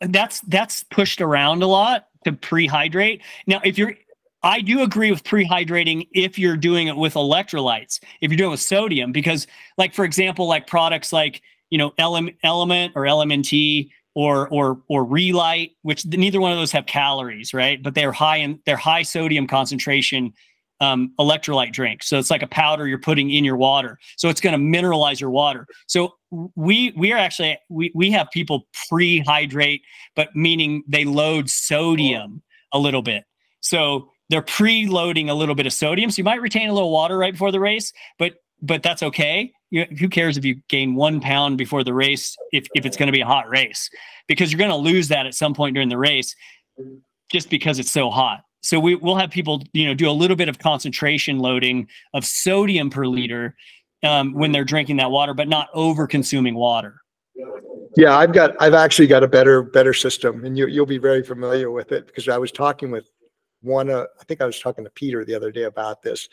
that's 0.00 0.40
that's 0.42 0.84
pushed 0.84 1.20
around 1.20 1.62
a 1.62 1.66
lot 1.66 2.08
to 2.24 2.32
prehydrate. 2.32 3.20
Now, 3.46 3.60
if 3.64 3.78
you're 3.78 3.94
I 4.42 4.60
do 4.60 4.82
agree 4.82 5.10
with 5.10 5.24
prehydrating 5.24 6.08
if 6.12 6.38
you're 6.38 6.56
doing 6.56 6.88
it 6.88 6.96
with 6.96 7.14
electrolytes, 7.14 8.00
if 8.20 8.30
you're 8.30 8.36
doing 8.36 8.50
it 8.50 8.52
with 8.52 8.60
sodium, 8.60 9.12
because 9.12 9.46
like 9.78 9.94
for 9.94 10.04
example, 10.04 10.46
like 10.46 10.66
products 10.66 11.12
like 11.12 11.42
you 11.70 11.78
know 11.78 11.92
Element 11.98 12.36
Element 12.42 12.92
or 12.94 13.02
LMNT 13.02 13.90
or 14.14 14.48
or 14.48 14.80
or 14.88 15.04
Re-Lyte, 15.04 15.72
which 15.82 16.06
neither 16.06 16.40
one 16.40 16.52
of 16.52 16.58
those 16.58 16.72
have 16.72 16.86
calories, 16.86 17.52
right? 17.52 17.82
But 17.82 17.94
they're 17.94 18.12
high 18.12 18.38
in 18.38 18.60
they're 18.66 18.76
high 18.76 19.02
sodium 19.02 19.46
concentration 19.46 20.32
um, 20.80 21.12
electrolyte 21.18 21.72
drink. 21.72 22.02
So 22.02 22.18
it's 22.18 22.30
like 22.30 22.42
a 22.42 22.46
powder 22.46 22.86
you're 22.86 22.98
putting 22.98 23.30
in 23.30 23.44
your 23.44 23.56
water. 23.56 23.98
So 24.16 24.28
it's 24.28 24.40
going 24.40 24.52
to 24.52 24.78
mineralize 24.78 25.20
your 25.20 25.30
water. 25.30 25.66
So 25.86 26.14
we 26.30 26.92
we 26.96 27.12
are 27.12 27.18
actually 27.18 27.58
we 27.68 27.90
we 27.94 28.10
have 28.10 28.28
people 28.32 28.66
pre-hydrate, 28.88 29.82
but 30.16 30.34
meaning 30.34 30.82
they 30.88 31.04
load 31.04 31.48
sodium 31.48 32.42
a 32.72 32.78
little 32.78 33.02
bit. 33.02 33.24
So 33.60 34.10
they're 34.30 34.42
pre-loading 34.42 35.30
a 35.30 35.34
little 35.34 35.54
bit 35.54 35.66
of 35.66 35.72
sodium. 35.72 36.10
So 36.10 36.18
you 36.18 36.24
might 36.24 36.40
retain 36.40 36.68
a 36.68 36.74
little 36.74 36.90
water 36.90 37.18
right 37.18 37.32
before 37.32 37.52
the 37.52 37.60
race, 37.60 37.92
but 38.18 38.34
but 38.64 38.82
that's 38.82 39.02
okay. 39.02 39.52
You, 39.70 39.84
who 39.98 40.08
cares 40.08 40.36
if 40.36 40.44
you 40.44 40.56
gain 40.68 40.94
one 40.94 41.20
pound 41.20 41.58
before 41.58 41.84
the 41.84 41.94
race 41.94 42.36
if 42.52 42.66
if 42.74 42.86
it's 42.86 42.96
going 42.96 43.08
to 43.08 43.12
be 43.12 43.20
a 43.20 43.26
hot 43.26 43.48
race 43.48 43.90
because 44.28 44.50
you're 44.50 44.58
going 44.58 44.70
to 44.70 44.76
lose 44.76 45.08
that 45.08 45.26
at 45.26 45.34
some 45.34 45.54
point 45.54 45.74
during 45.74 45.88
the 45.88 45.98
race 45.98 46.34
just 47.30 47.50
because 47.50 47.78
it's 47.78 47.90
so 47.90 48.10
hot. 48.10 48.40
So 48.62 48.80
we 48.80 48.94
we'll 48.94 49.16
have 49.16 49.30
people, 49.30 49.62
you 49.72 49.86
know, 49.86 49.94
do 49.94 50.08
a 50.08 50.12
little 50.12 50.36
bit 50.36 50.48
of 50.48 50.58
concentration 50.58 51.38
loading 51.38 51.88
of 52.14 52.24
sodium 52.24 52.88
per 52.90 53.06
liter 53.06 53.54
um, 54.02 54.32
when 54.32 54.52
they're 54.52 54.64
drinking 54.64 54.96
that 54.96 55.10
water, 55.10 55.34
but 55.34 55.48
not 55.48 55.68
over 55.74 56.06
consuming 56.06 56.54
water. 56.54 57.00
Yeah, 57.96 58.16
I've 58.16 58.32
got, 58.32 58.60
I've 58.60 58.74
actually 58.74 59.06
got 59.06 59.22
a 59.22 59.28
better, 59.28 59.62
better 59.62 59.94
system 59.94 60.44
and 60.44 60.58
you, 60.58 60.66
you'll 60.66 60.86
be 60.86 60.98
very 60.98 61.22
familiar 61.22 61.70
with 61.70 61.92
it 61.92 62.06
because 62.06 62.28
I 62.28 62.38
was 62.38 62.50
talking 62.50 62.90
with 62.90 63.08
one, 63.62 63.88
uh, 63.88 64.04
I 64.20 64.24
think 64.24 64.40
I 64.40 64.46
was 64.46 64.58
talking 64.58 64.84
to 64.84 64.90
Peter 64.90 65.24
the 65.24 65.34
other 65.34 65.52
day 65.52 65.64
about 65.64 66.02
this. 66.02 66.28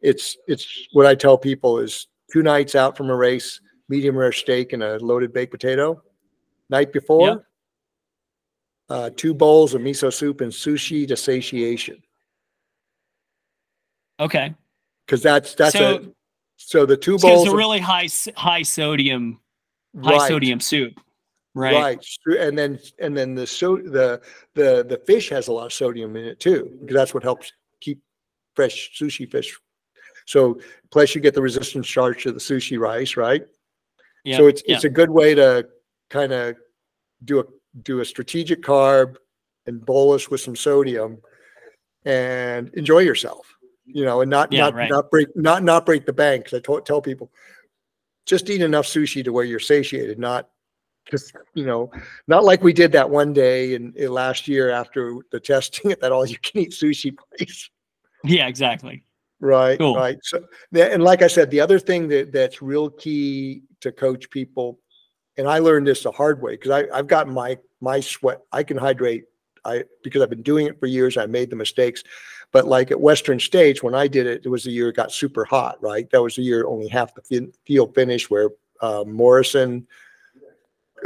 It's, 0.00 0.36
it's 0.46 0.88
what 0.92 1.06
I 1.06 1.14
tell 1.14 1.36
people 1.36 1.78
is 1.78 2.06
two 2.32 2.42
nights 2.42 2.74
out 2.74 2.96
from 2.96 3.10
a 3.10 3.16
race, 3.16 3.60
medium 3.88 4.16
rare 4.16 4.32
steak 4.32 4.72
and 4.72 4.82
a 4.82 4.98
loaded 4.98 5.32
baked 5.32 5.52
potato. 5.52 6.02
Night 6.70 6.92
before, 6.92 7.44
uh, 8.88 9.10
two 9.16 9.34
bowls 9.34 9.74
of 9.74 9.80
miso 9.82 10.12
soup 10.12 10.40
and 10.40 10.52
sushi 10.52 11.06
to 11.08 11.16
satiation. 11.16 12.02
Okay. 14.18 14.54
because 15.06 15.22
that's 15.22 15.54
that's 15.54 15.74
a 15.74 15.78
So- 15.78 16.14
so 16.56 16.86
the 16.86 16.96
two 16.96 17.18
So 17.18 17.26
bowls 17.28 17.40
it's 17.42 17.48
a 17.48 17.52
of- 17.52 17.56
really 17.58 17.78
high 17.80 18.08
high 18.36 18.62
sodium 18.62 19.40
high 20.02 20.10
right, 20.18 20.28
sodium 20.28 20.60
soup. 20.60 21.00
Right. 21.54 21.74
right 21.74 22.38
and 22.38 22.56
then 22.56 22.78
and 22.98 23.16
then 23.16 23.34
the 23.34 23.46
so 23.46 23.76
the 23.78 24.20
the 24.54 24.84
the 24.88 24.98
fish 25.06 25.30
has 25.30 25.48
a 25.48 25.52
lot 25.52 25.66
of 25.66 25.72
sodium 25.72 26.14
in 26.16 26.26
it 26.26 26.38
too 26.38 26.70
because 26.80 26.94
that's 26.94 27.14
what 27.14 27.22
helps 27.24 27.50
keep 27.80 28.00
fresh 28.54 28.90
sushi 28.96 29.28
fish 29.28 29.58
so 30.26 30.58
plus 30.90 31.14
you 31.14 31.20
get 31.20 31.34
the 31.34 31.42
resistant 31.42 31.84
starch 31.86 32.22
to 32.24 32.32
the 32.32 32.40
sushi 32.40 32.78
rice 32.78 33.16
right 33.16 33.42
Yeah. 34.24 34.36
so 34.36 34.46
it's 34.46 34.62
yeah. 34.66 34.74
it's 34.76 34.84
a 34.84 34.90
good 34.90 35.10
way 35.10 35.34
to 35.34 35.68
kind 36.10 36.32
of 36.32 36.56
do 37.24 37.40
a 37.40 37.44
do 37.82 38.00
a 38.00 38.04
strategic 38.04 38.62
carb 38.62 39.16
and 39.66 39.84
bolus 39.84 40.30
with 40.30 40.40
some 40.40 40.56
sodium 40.56 41.18
and 42.04 42.68
enjoy 42.74 43.00
yourself 43.00 43.46
you 43.86 44.04
know 44.04 44.20
and 44.22 44.30
not 44.30 44.52
Yeah, 44.52 44.60
not 44.64 44.74
right. 44.74 44.90
not 44.90 45.10
break 45.10 45.28
not 45.36 45.62
not 45.62 45.84
break 45.86 46.06
the 46.06 46.12
bank 46.12 46.44
'Cause 46.46 46.54
i 46.54 46.60
to- 46.60 46.82
tell 46.82 47.02
people 47.02 47.30
just 48.26 48.48
eat 48.50 48.62
enough 48.62 48.86
sushi 48.86 49.24
to 49.24 49.32
where 49.32 49.44
you're 49.44 49.58
satiated 49.60 50.18
not 50.18 50.48
just 51.10 51.34
you 51.54 51.64
know 51.66 51.90
not 52.28 52.44
like 52.44 52.62
we 52.62 52.72
did 52.72 52.92
that 52.92 53.08
one 53.08 53.32
day 53.32 53.74
in, 53.74 53.92
in 53.96 54.12
last 54.12 54.46
year 54.46 54.70
after 54.70 55.16
the 55.32 55.40
testing 55.40 55.90
at 55.92 56.00
that 56.02 56.12
all 56.12 56.26
you 56.26 56.38
can 56.38 56.60
eat 56.62 56.70
sushi 56.72 57.16
place 57.36 57.68
yeah, 58.22 58.46
exactly. 58.48 59.02
Right, 59.40 59.78
Cool. 59.78 59.96
right. 59.96 60.18
So, 60.22 60.44
and 60.74 61.02
like 61.02 61.22
I 61.22 61.26
said, 61.26 61.50
the 61.50 61.60
other 61.60 61.78
thing 61.78 62.08
that 62.08 62.30
that's 62.30 62.60
real 62.60 62.90
key 62.90 63.62
to 63.80 63.90
coach 63.90 64.28
people, 64.28 64.78
and 65.38 65.48
I 65.48 65.58
learned 65.58 65.86
this 65.86 66.02
the 66.02 66.10
hard 66.10 66.42
way 66.42 66.52
because 66.52 66.70
I 66.70 66.96
I've 66.96 67.06
got 67.06 67.26
my 67.26 67.56
my 67.80 68.00
sweat. 68.00 68.42
I 68.52 68.62
can 68.62 68.76
hydrate. 68.76 69.24
I 69.64 69.84
because 70.04 70.20
I've 70.20 70.30
been 70.30 70.42
doing 70.42 70.66
it 70.66 70.78
for 70.78 70.86
years. 70.86 71.16
I 71.16 71.24
made 71.24 71.48
the 71.48 71.56
mistakes, 71.56 72.02
but 72.52 72.66
like 72.66 72.90
at 72.90 73.00
Western 73.00 73.40
States 73.40 73.82
when 73.82 73.94
I 73.94 74.08
did 74.08 74.26
it, 74.26 74.42
it 74.44 74.48
was 74.50 74.64
the 74.64 74.72
year 74.72 74.90
it 74.90 74.96
got 74.96 75.10
super 75.10 75.46
hot. 75.46 75.82
Right, 75.82 76.08
that 76.10 76.22
was 76.22 76.36
the 76.36 76.42
year 76.42 76.66
only 76.66 76.88
half 76.88 77.14
the 77.14 77.22
fin- 77.22 77.52
field 77.64 77.94
finished 77.94 78.30
where 78.30 78.50
uh, 78.82 79.04
Morrison 79.06 79.86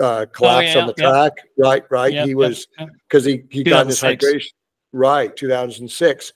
uh, 0.03 0.27
collapsed 0.33 0.75
yeah, 0.75 0.81
on 0.81 0.87
the 0.89 0.95
yeah. 0.99 1.11
track. 1.11 1.33
Right, 1.57 1.85
right. 1.89 2.13
Yep, 2.13 2.27
he 2.27 2.35
was 2.35 2.67
yep. 2.79 2.89
because 3.09 3.25
he 3.25 3.45
he 3.51 3.63
got 3.63 3.87
this 3.87 4.03
hydration. 4.03 4.53
Right, 4.93 5.35
2006. 5.37 6.33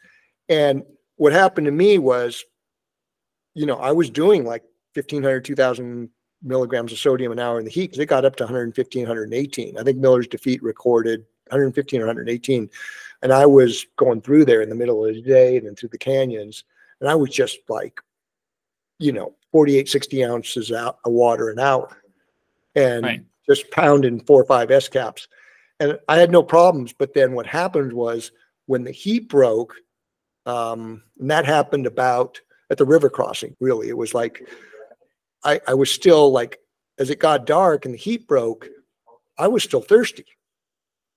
And 0.49 0.83
what 1.19 1.33
happened 1.33 1.67
to 1.67 1.73
me 1.73 1.99
was, 1.99 2.45
you 3.55 3.67
know, 3.67 3.77
I 3.77 3.93
was 3.93 4.09
doing 4.11 4.45
like 4.45 4.63
1500, 4.95 5.45
2000 5.45 6.09
milligrams 6.43 6.93
of 6.93 6.99
sodium 6.99 7.33
an 7.33 7.39
hour 7.39 7.59
in 7.59 7.65
the 7.65 7.71
heat 7.71 7.89
because 7.89 7.99
it 7.99 8.07
got 8.07 8.25
up 8.25 8.37
to 8.37 8.45
115, 8.45 9.03
118. 9.03 9.79
I 9.79 9.83
think 9.83 9.99
Miller's 9.99 10.29
defeat 10.29 10.63
recorded 10.63 11.21
115 11.49 12.01
or 12.01 12.07
118. 12.07 12.71
And 13.23 13.33
I 13.33 13.47
was 13.47 13.85
going 13.97 14.21
through 14.23 14.45
there 14.45 14.63
in 14.63 14.69
the 14.69 14.77
middle 14.77 15.05
of 15.05 15.15
the 15.15 15.23
day 15.23 15.57
and 15.57 15.67
then 15.67 15.75
through 15.75 15.89
the 15.91 15.99
canyons. 15.99 16.65
And 17.01 17.11
I 17.11 17.15
was 17.17 17.31
just 17.31 17.59
like, 17.69 18.01
you 19.01 19.13
know, 19.13 19.35
48, 19.51 19.89
60 19.89 20.25
ounces 20.25 20.73
out 20.73 20.99
of 21.05 21.13
water 21.13 21.51
an 21.51 21.59
hour 21.59 22.03
and 22.77 23.05
Right. 23.05 23.25
just 23.49 23.71
pounding 23.73 24.21
four 24.21 24.43
or 24.43 24.47
five 24.47 24.71
S 24.71 24.89
caps. 24.89 25.27
And 25.81 25.99
I 26.09 26.19
had 26.19 26.31
no 26.31 26.43
problems. 26.43 26.93
But 26.93 27.15
then 27.15 27.33
what 27.33 27.47
happened 27.47 27.93
was 27.93 28.31
when 28.67 28.85
the 28.85 28.93
heat 28.93 29.29
broke, 29.29 29.75
um, 30.49 31.03
and 31.21 31.31
that 31.31 31.45
happened 31.45 31.87
about 31.87 32.41
at 32.71 32.79
the 32.79 32.85
river 32.87 33.09
crossing, 33.11 33.55
really. 33.61 33.89
It 33.89 33.97
was 33.97 34.15
like 34.15 34.49
I, 35.45 35.61
I 35.69 35.75
was 35.75 35.91
still 35.91 36.33
like, 36.33 36.59
as 36.99 37.11
it 37.11 37.21
got 37.21 37.47
dark 37.47 37.85
and 37.85 37.95
the 37.95 37.99
heat 37.99 38.27
broke, 38.27 38.69
I 39.39 39.47
was 39.47 39.63
still 39.63 39.81
thirsty. 39.81 40.25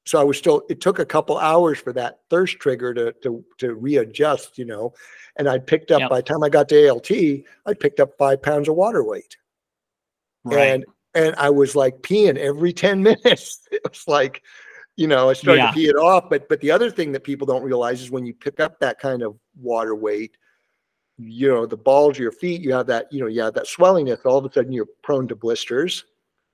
So 0.05 0.19
I 0.19 0.23
was 0.23 0.37
still, 0.37 0.63
it 0.69 0.81
took 0.81 0.99
a 0.99 1.05
couple 1.05 1.37
hours 1.37 1.79
for 1.79 1.93
that 1.93 2.19
thirst 2.29 2.59
trigger 2.59 2.93
to 2.93 3.13
to 3.23 3.43
to 3.59 3.75
readjust, 3.75 4.57
you 4.57 4.65
know. 4.65 4.93
And 5.37 5.47
I 5.47 5.59
picked 5.59 5.91
up 5.91 6.01
Yep. 6.01 6.09
by 6.09 6.17
the 6.17 6.23
time 6.23 6.43
I 6.43 6.49
got 6.49 6.69
to 6.69 6.87
ALT, 6.89 7.11
I 7.11 7.73
picked 7.79 7.99
up 7.99 8.17
five 8.17 8.41
pounds 8.41 8.67
of 8.67 8.75
water 8.75 9.03
weight 9.03 9.37
Right. 10.43 10.69
and 10.73 10.85
and 11.13 11.35
I 11.35 11.49
was 11.51 11.75
like 11.75 12.01
peeing 12.01 12.37
every 12.37 12.73
10 12.73 13.03
minutes. 13.09 13.67
It 13.71 13.81
was 13.87 14.03
like, 14.07 14.41
you 15.01 15.07
know, 15.07 15.29
I 15.29 15.33
started 15.33 15.61
Yeah. 15.61 15.67
to 15.67 15.73
pee 15.73 15.87
it 15.87 15.95
off. 15.95 16.29
But 16.29 16.47
but 16.47 16.61
the 16.61 16.69
other 16.71 16.91
thing 16.91 17.11
that 17.13 17.23
people 17.23 17.47
don't 17.47 17.63
realize 17.63 18.01
is 18.01 18.11
when 18.11 18.25
you 18.25 18.33
pick 18.33 18.59
up 18.59 18.79
that 18.79 18.99
kind 18.99 19.23
of 19.23 19.35
water 19.59 19.95
weight, 19.95 20.37
you 21.17 21.49
know, 21.49 21.65
the 21.65 21.77
balls 21.77 22.17
of 22.17 22.19
your 22.19 22.31
feet, 22.31 22.61
you 22.61 22.71
have 22.73 22.87
that, 22.87 23.11
you 23.11 23.19
know, 23.19 23.27
you 23.27 23.41
have 23.41 23.55
that 23.55 23.65
swellingness. 23.65 24.25
All 24.25 24.37
of 24.37 24.45
a 24.45 24.53
sudden 24.53 24.71
you're 24.71 24.87
prone 25.03 25.27
to 25.27 25.35
blisters. 25.35 26.05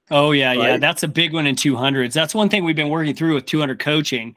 Oh 0.09 0.31
yeah, 0.31 0.53
yeah. 0.53 0.77
That's 0.77 1.03
a 1.03 1.07
big 1.07 1.33
one 1.33 1.45
in 1.45 1.55
200s. 1.55 2.13
That's 2.13 2.33
one 2.33 2.47
thing 2.47 2.63
we've 2.63 2.75
been 2.77 2.89
working 2.89 3.13
through 3.13 3.35
with 3.35 3.45
200 3.45 3.77
coaching 3.79 4.35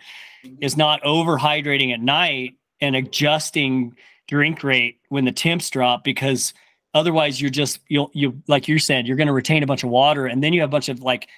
is 0.61 0.77
not 0.77 1.01
overhydrating 1.03 1.93
at 1.95 2.01
night 2.01 2.55
and 2.81 2.97
adjusting 2.97 3.95
drink 4.27 4.65
rate 4.65 4.99
when 5.11 5.25
the 5.25 5.33
temps 5.33 5.71
drop 5.71 6.03
because 6.03 6.55
otherwise 6.95 7.41
you're 7.41 7.51
just 7.51 7.79
you'll 7.89 8.11
you 8.15 8.43
like 8.49 8.67
you 8.67 8.79
said 8.79 9.07
you're 9.07 9.17
going 9.17 9.27
to 9.27 9.33
retain 9.33 9.63
a 9.63 9.67
bunch 9.67 9.85
of 9.85 9.91
water 9.91 10.27
and 10.27 10.43
then 10.43 10.53
you 10.53 10.61
have 10.61 10.71
a 10.71 10.73
bunch 10.73 10.89
of 10.89 11.01
like 11.03 11.29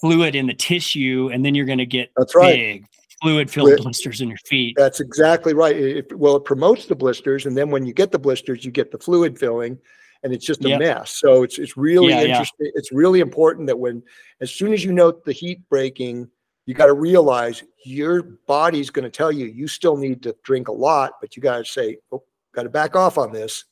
fluid 0.00 0.34
in 0.34 0.46
the 0.46 0.54
tissue 0.54 1.30
and 1.32 1.44
then 1.44 1.54
you're 1.54 1.66
going 1.66 1.78
to 1.78 1.86
get 1.86 2.10
That's 2.16 2.34
right. 2.36 2.54
big 2.54 2.86
fluid 3.22 3.50
filled 3.50 3.70
With- 3.70 3.82
blisters 3.82 4.20
in 4.20 4.28
your 4.28 4.38
feet. 4.46 4.76
That's 4.76 5.00
exactly 5.00 5.54
right. 5.54 5.76
It, 5.76 6.16
well, 6.16 6.36
it 6.36 6.44
promotes 6.44 6.86
the 6.86 6.94
blisters, 6.94 7.46
and 7.46 7.56
then 7.56 7.68
when 7.70 7.84
you 7.84 7.92
get 7.92 8.12
the 8.12 8.18
blisters, 8.18 8.64
you 8.64 8.70
get 8.70 8.92
the 8.92 8.98
fluid 8.98 9.36
filling, 9.38 9.76
and 10.22 10.32
it's 10.32 10.44
just 10.46 10.64
a 10.64 10.68
Yep. 10.68 10.78
mess. 10.80 11.10
So 11.18 11.42
it's 11.42 11.58
it's 11.58 11.76
really 11.76 12.10
Yeah, 12.10 12.20
yeah. 12.20 12.28
interesting. 12.28 12.70
It's 12.74 12.92
really 12.92 13.18
important 13.20 13.66
that 13.66 13.78
when 13.78 14.02
as 14.40 14.50
soon 14.52 14.72
as 14.72 14.84
you 14.84 14.92
note 14.92 15.24
the 15.24 15.32
heat 15.32 15.68
breaking, 15.68 16.28
you 16.66 16.74
got 16.74 16.86
to 16.86 16.92
realize 16.94 17.64
your 17.84 18.22
body's 18.46 18.90
going 18.90 19.04
to 19.04 19.10
tell 19.10 19.32
you 19.32 19.46
you 19.46 19.66
still 19.66 19.96
need 19.96 20.22
to 20.22 20.36
drink 20.44 20.68
a 20.68 20.72
lot, 20.72 21.14
but 21.20 21.34
you 21.34 21.42
got 21.42 21.58
to 21.58 21.64
say, 21.64 21.96
oh, 22.12 22.22
got 22.54 22.64
to 22.64 22.68
back 22.68 22.94
off 22.94 23.18
on 23.18 23.32
this. 23.32 23.64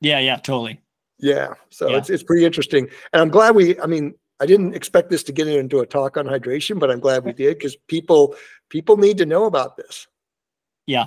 Yeah, 0.00 0.20
yeah, 0.20 0.36
totally. 0.36 0.80
Yeah. 1.18 1.54
So 1.70 1.88
Yeah. 1.90 1.96
it's 1.96 2.10
it's 2.10 2.22
pretty 2.22 2.44
interesting, 2.44 2.88
and 3.12 3.20
I'm 3.22 3.30
glad 3.30 3.56
we. 3.56 3.80
I 3.80 3.86
mean, 3.86 4.14
I 4.40 4.46
didn't 4.46 4.74
expect 4.74 5.10
this 5.10 5.22
to 5.24 5.32
get 5.32 5.48
into 5.48 5.80
a 5.80 5.86
talk 5.86 6.16
on 6.16 6.26
hydration, 6.26 6.78
but 6.78 6.90
I'm 6.90 7.00
glad 7.00 7.24
we 7.24 7.32
did 7.32 7.58
because 7.58 7.76
people 7.88 8.34
people 8.68 8.96
need 8.96 9.18
to 9.18 9.26
know 9.26 9.44
about 9.46 9.76
this. 9.76 10.06
Yeah. 10.86 11.06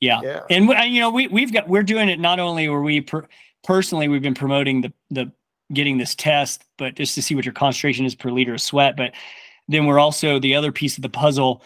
Yeah. 0.00 0.40
and 0.48 0.68
we, 0.68 0.74
and, 0.74 0.94
you 0.94 1.00
know 1.00 1.10
we 1.10 1.26
we've 1.28 1.52
got 1.52 1.68
we're 1.68 1.82
doing 1.82 2.08
it 2.08 2.20
not 2.20 2.38
only 2.38 2.68
were 2.68 2.82
we 2.82 3.00
per, 3.00 3.26
personally 3.64 4.06
we've 4.06 4.22
been 4.22 4.34
promoting 4.34 4.80
the 4.80 4.92
the 5.10 5.32
getting 5.72 5.98
this 5.98 6.14
test 6.14 6.64
but 6.76 6.94
just 6.94 7.14
to 7.16 7.22
see 7.22 7.34
what 7.34 7.44
your 7.44 7.52
concentration 7.52 8.06
is 8.06 8.14
per 8.14 8.30
liter 8.30 8.54
of 8.54 8.60
sweat 8.60 8.96
but 8.96 9.12
then 9.66 9.86
we're 9.86 9.98
also 9.98 10.38
the 10.38 10.54
other 10.54 10.70
piece 10.72 10.96
of 10.96 11.02
the 11.02 11.08
puzzle 11.08 11.62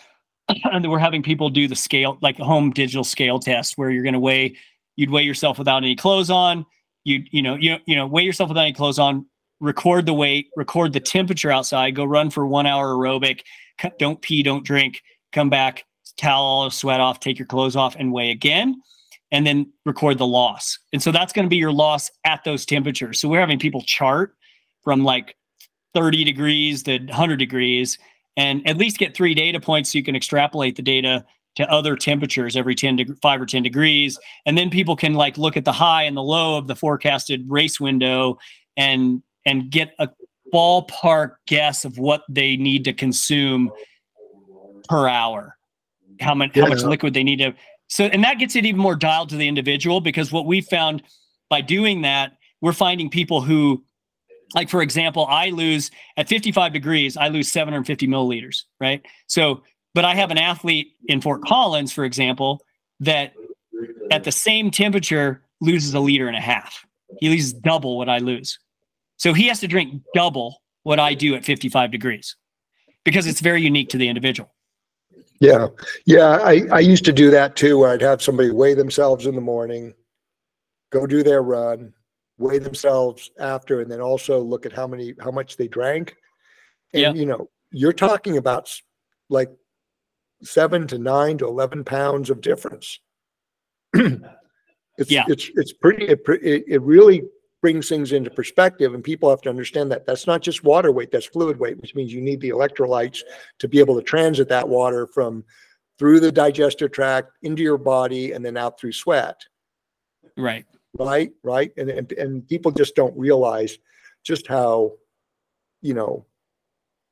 and 0.72 0.90
we're 0.90 0.98
having 0.98 1.22
people 1.22 1.50
do 1.50 1.68
the 1.68 1.76
scale 1.76 2.18
like 2.20 2.38
a 2.38 2.44
home 2.44 2.70
digital 2.70 3.04
scale 3.04 3.38
test 3.38 3.76
where 3.76 3.90
you're 3.90 4.02
going 4.02 4.14
to 4.14 4.18
weigh 4.18 4.56
you'd 4.96 5.10
weigh 5.10 5.22
yourself 5.22 5.58
without 5.58 5.82
any 5.82 5.94
clothes 5.94 6.30
on 6.30 6.64
you 7.04 7.22
you 7.30 7.42
know 7.42 7.54
you 7.54 7.76
you 7.84 7.94
know 7.94 8.06
weigh 8.06 8.24
yourself 8.24 8.48
without 8.48 8.62
any 8.62 8.72
clothes 8.72 8.98
on 8.98 9.26
record 9.62 10.04
the 10.04 10.12
weight 10.12 10.48
record 10.56 10.92
the 10.92 11.00
temperature 11.00 11.50
outside 11.50 11.94
go 11.94 12.04
run 12.04 12.28
for 12.28 12.46
one 12.46 12.66
hour 12.66 12.94
aerobic 12.94 13.40
don't 13.98 14.20
pee 14.20 14.42
don't 14.42 14.64
drink 14.64 15.00
come 15.32 15.48
back 15.48 15.84
towel 16.16 16.44
all 16.44 16.64
the 16.64 16.70
sweat 16.70 17.00
off, 17.00 17.20
take 17.20 17.38
your 17.38 17.46
clothes 17.46 17.76
off, 17.76 17.96
and 17.98 18.12
weigh 18.12 18.30
again, 18.30 18.80
and 19.30 19.46
then 19.46 19.72
record 19.84 20.18
the 20.18 20.26
loss. 20.26 20.78
And 20.92 21.02
so 21.02 21.12
that's 21.12 21.32
going 21.32 21.46
to 21.46 21.50
be 21.50 21.56
your 21.56 21.72
loss 21.72 22.10
at 22.24 22.44
those 22.44 22.66
temperatures. 22.66 23.20
So 23.20 23.28
we're 23.28 23.40
having 23.40 23.58
people 23.58 23.82
chart 23.82 24.34
from 24.82 25.04
like 25.04 25.36
30 25.94 26.24
degrees 26.24 26.82
to 26.84 26.98
100 26.98 27.36
degrees 27.36 27.98
and 28.36 28.66
at 28.66 28.78
least 28.78 28.98
get 28.98 29.14
three 29.14 29.34
data 29.34 29.60
points 29.60 29.92
so 29.92 29.98
you 29.98 30.04
can 30.04 30.16
extrapolate 30.16 30.76
the 30.76 30.82
data 30.82 31.24
to 31.54 31.70
other 31.70 31.96
temperatures 31.96 32.56
every 32.56 32.74
10 32.74 32.96
to 32.96 33.14
5 33.16 33.42
or 33.42 33.44
10 33.44 33.62
degrees 33.62 34.18
and 34.46 34.56
then 34.56 34.70
people 34.70 34.96
can 34.96 35.12
like 35.12 35.36
look 35.36 35.54
at 35.54 35.66
the 35.66 35.72
high 35.72 36.04
and 36.04 36.16
the 36.16 36.22
low 36.22 36.56
of 36.56 36.66
the 36.66 36.74
forecasted 36.74 37.44
race 37.46 37.78
window 37.78 38.38
and 38.78 39.22
and 39.46 39.70
get 39.70 39.94
a 39.98 40.08
ballpark 40.52 41.36
guess 41.46 41.84
of 41.84 41.98
what 41.98 42.22
they 42.28 42.56
need 42.56 42.84
to 42.84 42.92
consume 42.92 43.70
per 44.88 45.08
hour. 45.08 45.56
How 46.20 46.34
much 46.34 46.54
how 46.54 46.66
much 46.66 46.82
liquid 46.82 47.14
they 47.14 47.24
need 47.24 47.38
to 47.38 47.54
so 47.92 48.04
and 48.04 48.24
that 48.24 48.38
gets 48.38 48.56
it 48.56 48.64
even 48.64 48.80
more 48.80 48.96
dialed 48.96 49.28
to 49.28 49.36
the 49.36 49.46
individual 49.46 50.00
because 50.00 50.32
what 50.32 50.46
we 50.46 50.62
found 50.62 51.02
by 51.50 51.60
doing 51.60 52.00
that 52.02 52.32
we're 52.62 52.72
finding 52.72 53.10
people 53.10 53.42
who 53.42 53.84
like 54.54 54.70
for 54.70 54.80
example 54.80 55.26
i 55.26 55.50
lose 55.50 55.90
at 56.16 56.26
55 56.28 56.72
degrees 56.72 57.18
i 57.18 57.28
lose 57.28 57.52
750 57.52 58.06
milliliters 58.06 58.62
right? 58.80 59.04
So 59.26 59.62
but 59.94 60.06
i 60.06 60.14
have 60.14 60.30
an 60.30 60.38
athlete 60.38 60.92
in 61.06 61.20
fort 61.20 61.42
collins 61.44 61.92
for 61.92 62.04
example 62.04 62.62
that 63.00 63.34
at 64.10 64.24
the 64.24 64.32
same 64.32 64.70
temperature 64.70 65.42
loses 65.60 65.92
a 65.94 66.00
liter 66.00 66.28
and 66.28 66.36
a 66.36 66.40
half. 66.40 66.86
He 67.18 67.28
loses 67.28 67.52
double 67.52 67.98
what 67.98 68.08
i 68.08 68.18
lose 68.18 68.58
so 69.22 69.32
he 69.32 69.46
has 69.50 69.60
to 69.60 69.68
drink 69.68 69.88
double 70.14 70.50
what 70.82 70.98
i 70.98 71.14
do 71.14 71.34
at 71.36 71.44
55 71.44 71.90
degrees 71.90 72.36
because 73.04 73.26
it's 73.26 73.40
very 73.40 73.62
unique 73.62 73.88
to 73.90 73.98
the 73.98 74.08
individual 74.08 74.50
Yeah, 75.40 75.66
yeah. 76.06 76.30
I, 76.52 76.54
I 76.78 76.80
used 76.92 77.04
to 77.10 77.12
do 77.22 77.28
that 77.38 77.56
too, 77.56 77.74
where 77.78 77.90
I'd 77.92 78.08
have 78.10 78.22
somebody 78.22 78.50
weigh 78.52 78.74
themselves 78.82 79.26
in 79.26 79.34
the 79.34 79.46
morning, 79.54 79.92
go 80.96 81.04
do 81.06 81.20
their 81.24 81.42
run, 81.42 81.92
weigh 82.38 82.60
themselves 82.60 83.30
after, 83.40 83.80
and 83.80 83.90
then 83.90 84.00
also 84.00 84.34
look 84.52 84.64
at 84.66 84.72
how 84.72 84.86
many 84.92 85.14
how 85.24 85.32
much 85.38 85.50
they 85.56 85.66
drank. 85.78 86.06
And 86.94 87.02
Yeah. 87.02 87.12
you 87.20 87.26
know, 87.26 87.40
you're 87.80 87.98
talking 88.08 88.36
about 88.36 88.64
like 89.38 89.50
seven 90.56 90.86
to 90.92 90.98
nine 90.98 91.38
to 91.38 91.46
eleven 91.54 91.82
pounds 91.84 92.30
of 92.30 92.40
difference. 92.40 92.88
It's, 94.98 95.10
Yeah. 95.10 95.24
it's, 95.26 95.50
it's 95.60 95.72
pretty, 95.72 96.04
it, 96.06 96.20
it, 96.28 96.64
it 96.74 96.82
really 96.82 97.22
brings 97.62 97.88
things 97.88 98.12
into 98.12 98.28
perspective 98.28 98.92
and 98.92 99.02
people 99.02 99.30
have 99.30 99.40
to 99.40 99.48
understand 99.48 99.90
that 99.90 100.04
that's 100.04 100.26
not 100.26 100.42
just 100.42 100.64
water 100.64 100.92
weight, 100.92 101.10
that's 101.12 101.26
fluid 101.26 101.58
weight, 101.58 101.80
which 101.80 101.94
means 101.94 102.12
you 102.12 102.20
need 102.20 102.40
the 102.40 102.50
electrolytes 102.50 103.20
to 103.60 103.68
be 103.68 103.78
able 103.78 103.94
to 103.94 104.02
transit 104.02 104.48
that 104.48 104.68
water 104.68 105.06
from 105.06 105.44
through 105.98 106.18
the 106.18 106.32
digestive 106.32 106.90
tract 106.90 107.30
into 107.42 107.62
your 107.62 107.78
body 107.78 108.32
and 108.32 108.44
then 108.44 108.56
out 108.56 108.78
through 108.78 108.92
sweat. 108.92 109.40
Right. 110.36 110.64
right 110.98 111.30
right 111.42 111.72
and, 111.76 111.90
and 111.90 112.12
and 112.12 112.48
people 112.48 112.70
just 112.70 112.94
don't 112.94 113.16
realize 113.16 113.76
just 114.24 114.46
how 114.46 114.92
you 115.82 115.92
know 115.92 116.24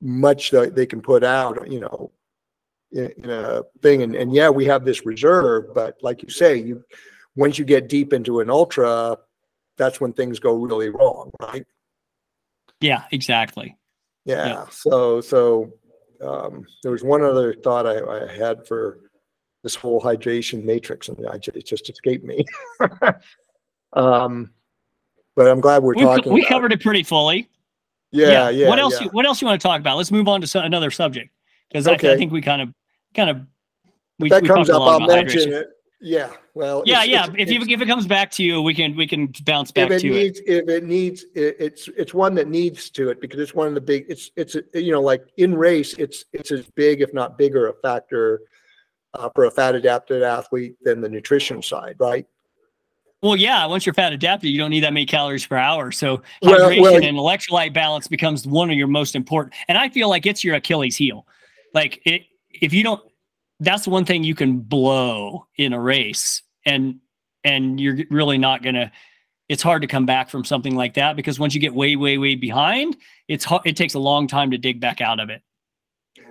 much 0.01 0.51
that 0.53 0.75
they 0.75 0.87
can 0.87 1.03
put 1.03 1.23
out 1.23 1.71
you 1.71 1.81
know 1.81 2.11
in, 2.93 3.13
in 3.23 3.31
a 3.31 3.63
thing 3.83 4.03
and, 4.03 4.15
and 4.15 4.35
yeah 4.35 4.49
we 4.49 4.65
have 4.65 4.85
this 4.85 5.05
reserve 5.05 5.75
but 5.75 5.99
like 6.03 6.23
you 6.23 6.31
say 6.31 6.57
you 6.57 6.83
once 7.37 7.59
you 7.59 7.65
get 7.65 7.89
deep 7.89 8.13
into 8.15 8.41
an 8.41 8.49
ultra 8.49 9.19
that's 9.81 9.99
when 10.01 10.13
things 10.13 10.39
go 10.39 10.55
really 10.55 10.91
wrong 10.91 11.31
right 11.41 11.65
Yeah, 12.81 13.05
exactly. 13.11 13.77
yeah, 14.27 14.47
Yeah. 14.47 14.65
so 14.71 15.21
so 15.23 15.73
um 16.21 16.67
there 16.83 16.93
was 16.93 17.03
one 17.03 17.23
other 17.23 17.55
thought 17.55 17.87
i, 17.87 17.97
I 17.99 18.31
had 18.31 18.67
for 18.69 18.99
this 19.65 19.75
whole 19.75 20.01
hydration 20.01 20.63
matrix 20.65 21.09
and 21.09 21.17
I, 21.27 21.39
ju- 21.39 21.53
it 21.55 21.65
just 21.67 21.89
escaped 21.89 22.25
me 22.25 22.45
um 23.95 24.51
but 25.37 25.47
i'm 25.49 25.61
glad 25.61 25.83
we're 25.83 25.95
We, 25.95 26.03
talking 26.03 26.33
we 26.33 26.45
covered 26.45 26.73
it 26.73 26.81
pretty 26.83 27.03
fully. 27.03 27.49
yeah 28.13 28.49
yeah 28.51 28.69
What 28.69 28.79
else? 28.79 28.95
yeah. 29.01 29.05
You, 29.05 29.11
what 29.11 29.25
else 29.27 29.41
you 29.41 29.47
want 29.49 29.61
to 29.61 29.67
talk 29.67 29.81
about? 29.81 29.97
Let's 29.97 30.11
move 30.13 30.29
on 30.29 30.41
to 30.43 30.47
so- 30.47 30.61
another 30.61 30.91
subject 30.91 31.31
because 31.69 31.87
I, 31.87 31.93
I 31.95 32.17
think 32.17 32.33
we 32.33 32.41
kind 32.43 32.61
of, 32.63 32.69
kind 33.15 33.31
of, 33.31 33.37
we, 34.19 34.27
If 34.29 34.31
that 34.33 34.43
we 34.43 34.49
comes 34.49 34.69
up 34.71 34.83
i'll 34.83 35.01
mention 35.01 35.51
hydration. 35.51 35.53
it 35.53 35.67
yeah 36.01 36.31
well 36.55 36.83
Yeah, 36.87 37.03
it's- 37.05 37.09
yeah. 37.09 37.25
it's- 37.35 37.37
If 37.39 37.51
you 37.69 37.75
if 37.75 37.81
it 37.83 37.87
comes 37.87 38.07
back 38.07 38.31
to 38.33 38.43
you, 38.43 38.63
we 38.63 38.75
can 38.75 38.97
we 38.97 39.07
can 39.07 39.33
bounce 39.45 39.71
back 39.71 39.91
if 39.91 39.99
it 39.99 40.01
to 40.01 40.07
it. 40.09 40.11
needs 40.11 40.41
if 40.47 40.69
it 40.69 40.85
needs 40.85 41.25
it, 41.35 41.57
it's 41.59 41.89
it's 41.97 42.15
one 42.15 42.35
that 42.37 42.49
needs 42.49 42.89
to 42.91 43.11
it 43.11 43.21
because 43.21 43.39
it's 43.39 43.55
one 43.55 43.69
of 43.69 43.75
the 43.75 43.81
big 43.81 44.07
it's 44.09 44.31
it's 44.37 44.57
you 44.75 44.93
know 44.93 45.03
like 45.03 45.23
in 45.37 45.55
race 45.55 45.93
it's 45.95 46.25
it's 46.33 46.51
as 46.53 46.65
big 46.75 47.01
if 47.03 47.13
not 47.13 47.37
bigger 47.37 47.69
a 47.69 47.75
factor 47.83 48.41
uh, 49.15 49.29
for 49.35 49.45
a 49.45 49.51
fat 49.51 49.75
adapted 49.75 50.23
athlete 50.23 50.75
than 50.83 51.01
the 51.01 51.09
nutrition 51.09 51.61
side 51.63 51.97
right 51.99 52.27
Well, 53.23 53.37
yeah. 53.37 53.67
Once 53.67 53.85
you're 53.85 53.93
fat 53.93 54.15
adapted, 54.15 54.49
you 54.51 54.57
don't 54.59 54.71
need 54.71 54.81
that 54.85 54.95
many 54.95 55.05
calories 55.05 55.45
per 55.47 55.57
hour. 55.59 55.93
So 55.93 56.23
Well- 56.41 56.71
hydration 56.71 56.81
well- 56.81 57.05
and 57.05 57.19
electrolyte 57.19 57.75
balance 57.75 58.09
becomes 58.09 58.47
one 58.47 58.71
of 58.71 58.77
your 58.79 58.87
most 58.87 59.15
important. 59.15 59.53
And 59.69 59.77
I 59.77 59.91
feel 59.91 60.09
like 60.09 60.25
it's 60.25 60.43
your 60.43 60.55
Achilles 60.55 60.97
heel. 60.97 61.27
Like 61.75 62.01
it, 62.07 62.23
if 62.51 62.73
you 62.73 62.83
don't, 62.83 63.03
that's 63.61 63.87
one 63.87 64.05
thing 64.05 64.25
you 64.25 64.35
can 64.35 64.59
blow 64.59 65.47
in 65.57 65.73
a 65.73 65.81
race, 65.81 66.43
and 66.67 66.97
and 67.45 67.79
you're 67.81 67.99
really 68.11 68.39
not 68.39 68.63
gonna. 68.63 68.91
It's 69.49 69.63
hard 69.63 69.83
to 69.83 69.89
come 69.89 70.07
back 70.07 70.31
from 70.31 70.45
something 70.45 70.77
like 70.77 70.95
that 70.95 71.17
because 71.17 71.39
once 71.39 71.55
you 71.55 71.61
get 71.61 71.75
way, 71.75 71.97
way, 71.97 72.19
way 72.19 72.37
behind, 72.37 72.97
it's 73.27 73.45
hard, 73.45 73.63
it 73.65 73.77
takes 73.77 73.95
a 73.95 73.99
long 73.99 74.29
time 74.29 74.53
to 74.53 74.59
dig 74.59 74.81
back 74.81 75.01
out 75.01 75.19
of 75.19 75.29
it. 75.29 75.43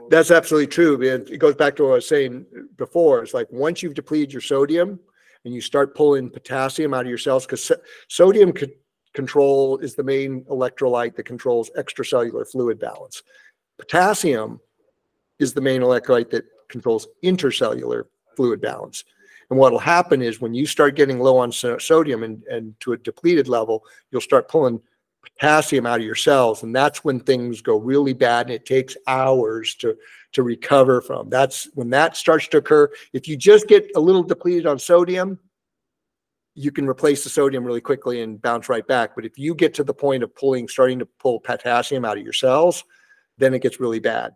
That's 0.09 0.31
absolutely 0.31 0.67
true. 0.67 1.01
It 1.01 1.37
goes 1.37 1.55
back 1.55 1.75
to 1.75 1.83
what 1.83 1.91
I 1.91 1.95
was 1.95 2.07
saying 2.07 2.45
before. 2.77 3.21
It's 3.21 3.33
like 3.33 3.47
once 3.51 3.83
you've 3.83 3.93
depleted 3.93 4.31
your 4.31 4.41
sodium 4.41 4.99
and 5.45 5.53
you 5.53 5.61
start 5.61 5.95
pulling 5.95 6.29
potassium 6.29 6.93
out 6.93 7.01
of 7.01 7.09
your 7.09 7.17
cells, 7.17 7.45
because 7.45 7.71
sodium 8.07 8.53
could 8.53 8.71
control 9.13 9.77
is 9.79 9.95
the 9.95 10.03
main 10.03 10.43
electrolyte 10.45 11.15
that 11.15 11.23
controls 11.23 11.69
extracellular 11.77 12.49
fluid 12.49 12.79
balance. 12.79 13.21
Potassium 13.77 14.59
is 15.39 15.53
the 15.53 15.61
main 15.61 15.81
electrolyte 15.81 16.29
that 16.29 16.45
controls 16.69 17.07
intercellular 17.23 18.05
fluid 18.35 18.61
balance. 18.61 19.03
And 19.49 19.57
what 19.57 19.71
will 19.71 19.79
happen 19.79 20.21
is 20.21 20.39
when 20.39 20.53
you 20.53 20.65
start 20.65 20.95
getting 20.95 21.19
low 21.19 21.37
on 21.37 21.51
so- 21.51 21.77
sodium 21.77 22.23
and, 22.23 22.43
and 22.43 22.79
to 22.81 22.93
a 22.93 22.97
depleted 22.97 23.47
level, 23.47 23.83
you'll 24.11 24.21
start 24.21 24.47
pulling 24.47 24.79
potassium 25.23 25.85
out 25.85 25.99
of 25.99 26.05
your 26.05 26.15
cells. 26.15 26.63
And 26.63 26.75
that's 26.75 27.03
when 27.03 27.19
things 27.19 27.61
go 27.61 27.77
really 27.77 28.13
bad 28.13 28.47
and 28.47 28.55
it 28.55 28.65
takes 28.65 28.95
hours 29.07 29.75
to, 29.75 29.97
to 30.33 30.43
recover 30.43 31.01
from. 31.01 31.29
That's 31.29 31.67
when 31.73 31.89
that 31.89 32.15
starts 32.15 32.47
to 32.49 32.57
occur. 32.57 32.89
If 33.11 33.27
you 33.27 33.35
just 33.35 33.67
get 33.67 33.89
a 33.95 33.99
little 33.99 34.23
depleted 34.23 34.65
on 34.65 34.77
sodium, 34.79 35.39
you 36.55 36.71
can 36.71 36.87
replace 36.87 37.23
the 37.23 37.29
sodium 37.29 37.63
really 37.63 37.81
quickly 37.81 38.21
and 38.21 38.41
bounce 38.41 38.69
right 38.69 38.85
back. 38.85 39.15
But 39.15 39.25
if 39.25 39.37
you 39.37 39.55
get 39.55 39.73
to 39.75 39.83
the 39.83 39.93
point 39.93 40.23
of 40.23 40.35
pulling, 40.35 40.67
starting 40.67 40.99
to 40.99 41.05
pull 41.05 41.39
potassium 41.39 42.05
out 42.05 42.17
of 42.17 42.23
your 42.23 42.33
cells, 42.33 42.83
then 43.37 43.53
it 43.53 43.61
gets 43.61 43.79
really 43.79 43.99
bad. 43.99 44.35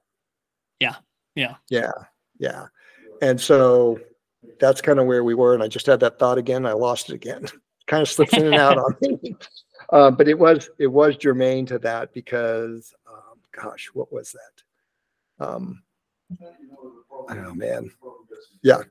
Yeah. 0.79 0.95
Yeah. 1.35 1.55
Yeah. 1.69 1.91
Yeah. 2.39 2.67
And 3.21 3.39
so 3.39 3.99
that's 4.59 4.81
kind 4.81 4.99
of 4.99 5.05
where 5.05 5.23
we 5.23 5.33
were. 5.33 5.53
And 5.53 5.63
I 5.63 5.67
just 5.67 5.85
had 5.85 5.99
that 6.01 6.19
thought 6.19 6.37
again. 6.37 6.65
I 6.65 6.73
lost 6.73 7.09
it 7.09 7.15
again. 7.15 7.47
kind 7.87 8.01
of 8.01 8.09
slips 8.09 8.33
in 8.33 8.45
and 8.45 8.55
out 8.55 8.77
on 8.77 8.95
me. 9.01 9.35
Uh, 9.89 10.09
but 10.09 10.29
it 10.29 10.39
was 10.39 10.69
it 10.79 10.87
was 10.87 11.17
germane 11.17 11.65
to 11.65 11.77
that 11.77 12.13
because 12.13 12.93
um, 13.05 13.37
gosh, 13.51 13.89
what 13.93 14.11
was 14.13 14.33
that? 15.39 15.45
Um, 15.45 15.83
oh 17.29 17.53
man, 17.53 17.91
yeah, 18.63 18.81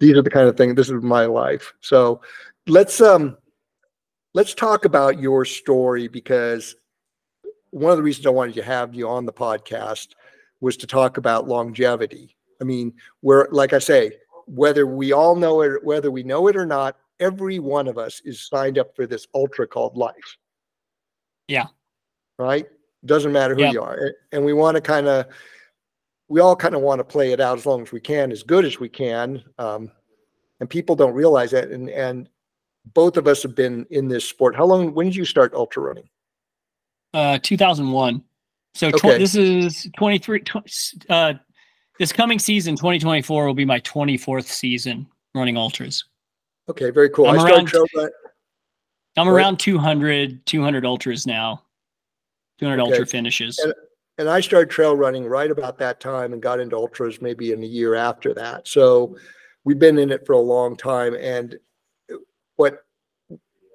these 0.00 0.16
are 0.16 0.22
the 0.22 0.30
kind 0.30 0.48
of 0.48 0.56
things. 0.56 0.74
This 0.74 0.88
is 0.88 1.02
my 1.02 1.26
life. 1.26 1.74
So 1.80 2.22
let's 2.66 3.00
um 3.00 3.36
let's 4.34 4.54
talk 4.54 4.84
about 4.84 5.20
your 5.20 5.44
story 5.44 6.08
because 6.08 6.74
one 7.70 7.92
of 7.92 7.98
the 7.98 8.02
reasons 8.02 8.26
I 8.26 8.30
wanted 8.30 8.54
to 8.54 8.62
have 8.62 8.94
you 8.94 9.08
on 9.08 9.26
the 9.26 9.32
podcast 9.32 10.08
was 10.60 10.76
to 10.78 10.86
talk 10.86 11.18
about 11.18 11.46
longevity. 11.46 12.37
I 12.60 12.64
mean, 12.64 12.94
we're 13.22 13.48
like 13.50 13.72
I 13.72 13.78
say, 13.78 14.12
whether 14.46 14.86
we 14.86 15.12
all 15.12 15.36
know 15.36 15.62
it, 15.62 15.84
whether 15.84 16.10
we 16.10 16.22
know 16.22 16.48
it 16.48 16.56
or 16.56 16.66
not, 16.66 16.96
every 17.20 17.58
one 17.58 17.88
of 17.88 17.98
us 17.98 18.20
is 18.24 18.46
signed 18.46 18.78
up 18.78 18.94
for 18.96 19.06
this 19.06 19.26
ultra 19.34 19.66
called 19.66 19.96
life. 19.96 20.36
Yeah. 21.46 21.66
Right? 22.38 22.66
Doesn't 23.04 23.32
matter 23.32 23.54
who 23.54 23.66
you 23.66 23.82
are. 23.82 24.14
And 24.32 24.44
we 24.44 24.52
want 24.52 24.76
to 24.76 24.80
kind 24.80 25.06
of, 25.06 25.26
we 26.28 26.40
all 26.40 26.56
kind 26.56 26.74
of 26.74 26.82
want 26.82 26.98
to 26.98 27.04
play 27.04 27.32
it 27.32 27.40
out 27.40 27.58
as 27.58 27.66
long 27.66 27.82
as 27.82 27.92
we 27.92 28.00
can, 28.00 28.32
as 28.32 28.42
good 28.42 28.64
as 28.64 28.78
we 28.80 28.88
can. 28.88 29.42
Um, 29.58 29.90
and 30.60 30.68
people 30.68 30.96
don't 30.96 31.14
realize 31.14 31.52
that. 31.52 31.70
And, 31.70 31.88
and 31.90 32.28
both 32.94 33.16
of 33.16 33.26
us 33.26 33.42
have 33.42 33.54
been 33.54 33.86
in 33.90 34.08
this 34.08 34.24
sport. 34.24 34.56
How 34.56 34.64
long, 34.64 34.94
when 34.94 35.06
did 35.06 35.16
you 35.16 35.24
start 35.24 35.54
ultra 35.54 35.82
running? 35.82 36.08
Uh, 37.14 37.38
2001. 37.42 38.22
So 38.74 38.90
tw- 38.90 38.94
Okay. 38.96 39.18
this 39.18 39.34
is 39.34 39.88
23. 39.96 40.40
Tw- 40.40 40.56
uh, 41.08 41.34
this 41.98 42.12
coming 42.12 42.38
season, 42.38 42.76
2024, 42.76 43.46
will 43.46 43.54
be 43.54 43.64
my 43.64 43.80
24th 43.80 44.46
season 44.46 45.06
running 45.34 45.56
ultras. 45.56 46.04
Okay, 46.68 46.90
very 46.90 47.10
cool. 47.10 47.26
I'm 47.26 47.38
I 47.40 47.50
around- 47.50 47.66
trail 47.66 47.84
I'm 49.16 49.26
Right. 49.28 49.34
around 49.34 49.58
200, 49.58 50.44
200 50.46 50.84
ultras 50.86 51.26
now. 51.26 51.64
200 52.58 52.80
Okay. 52.80 52.90
ultra 52.92 53.06
finishes. 53.06 53.58
And- 53.58 53.74
and 54.18 54.28
I 54.28 54.40
started 54.40 54.68
trail 54.70 54.96
running 54.96 55.24
right 55.26 55.50
about 55.50 55.78
that 55.78 56.00
time 56.00 56.32
and 56.32 56.42
got 56.42 56.58
into 56.60 56.76
ultras 56.76 57.22
maybe 57.22 57.52
in 57.52 57.62
a 57.62 57.66
year 57.66 57.94
after 57.94 58.34
that. 58.34 58.66
So 58.66 59.16
we've 59.64 59.78
been 59.78 59.98
in 59.98 60.10
it 60.10 60.26
for 60.26 60.32
a 60.32 60.40
long 60.40 60.76
time. 60.76 61.14
And 61.14 61.58
what 62.56 62.84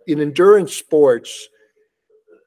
in 0.06 0.20
endurance 0.20 0.76
sports, 0.76 1.48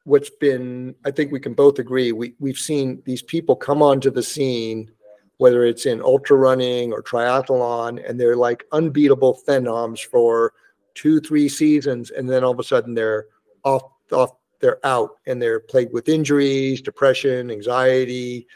what's 0.04 0.28
been, 0.28 0.94
I 1.06 1.10
think 1.10 1.32
we 1.32 1.40
can 1.40 1.54
both 1.54 1.78
agree, 1.78 2.12
we, 2.12 2.34
we've 2.38 2.58
seen 2.58 3.02
these 3.06 3.22
people 3.22 3.56
come 3.56 3.82
onto 3.82 4.10
the 4.10 4.22
scene, 4.22 4.90
whether 5.38 5.64
it's 5.64 5.86
in 5.86 6.00
ultra 6.02 6.36
running 6.36 6.92
or 6.92 7.02
triathlon, 7.02 8.02
and 8.08 8.18
they're 8.18 8.36
like 8.36 8.64
unbeatable 8.72 9.38
phenoms 9.46 10.04
for 10.04 10.52
two, 10.94 11.20
three 11.20 11.48
seasons. 11.48 12.10
And 12.10 12.28
then 12.28 12.42
all 12.42 12.52
of 12.52 12.58
a 12.58 12.64
sudden 12.64 12.94
they're 12.94 13.26
off, 13.64 13.82
off 14.12 14.30
they're 14.60 14.84
out 14.86 15.10
and 15.26 15.40
they're 15.40 15.60
plagued 15.60 15.92
with 15.92 16.08
injuries, 16.08 16.80
depression, 16.80 17.50
anxiety, 17.50 18.46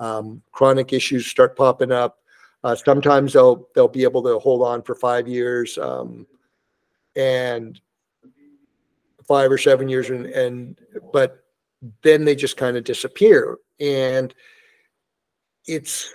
um, 0.00 0.42
chronic 0.52 0.92
issues 0.92 1.26
start 1.26 1.56
popping 1.56 1.92
up. 1.92 2.18
Uh, 2.64 2.74
sometimes 2.74 3.32
they'll 3.32 3.68
they'll 3.74 3.88
be 3.88 4.02
able 4.02 4.22
to 4.22 4.38
hold 4.38 4.62
on 4.62 4.82
for 4.82 4.94
five 4.94 5.28
years, 5.28 5.78
um, 5.78 6.26
and 7.14 7.80
five 9.26 9.50
or 9.50 9.58
seven 9.58 9.88
years, 9.88 10.10
and, 10.10 10.26
and 10.26 10.78
but 11.12 11.44
then 12.02 12.24
they 12.24 12.34
just 12.34 12.56
kind 12.56 12.76
of 12.76 12.82
disappear, 12.82 13.58
and 13.78 14.34
it's 15.66 16.12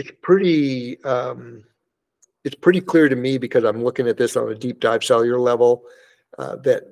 it's 0.00 0.10
pretty 0.22 1.02
um, 1.04 1.62
it's 2.42 2.54
pretty 2.54 2.80
clear 2.80 3.08
to 3.10 3.16
me 3.16 3.36
because 3.36 3.64
I'm 3.64 3.84
looking 3.84 4.08
at 4.08 4.16
this 4.16 4.34
on 4.34 4.50
a 4.50 4.54
deep 4.54 4.80
dive 4.80 5.04
cellular 5.04 5.38
level 5.38 5.82
uh, 6.38 6.56
that 6.64 6.84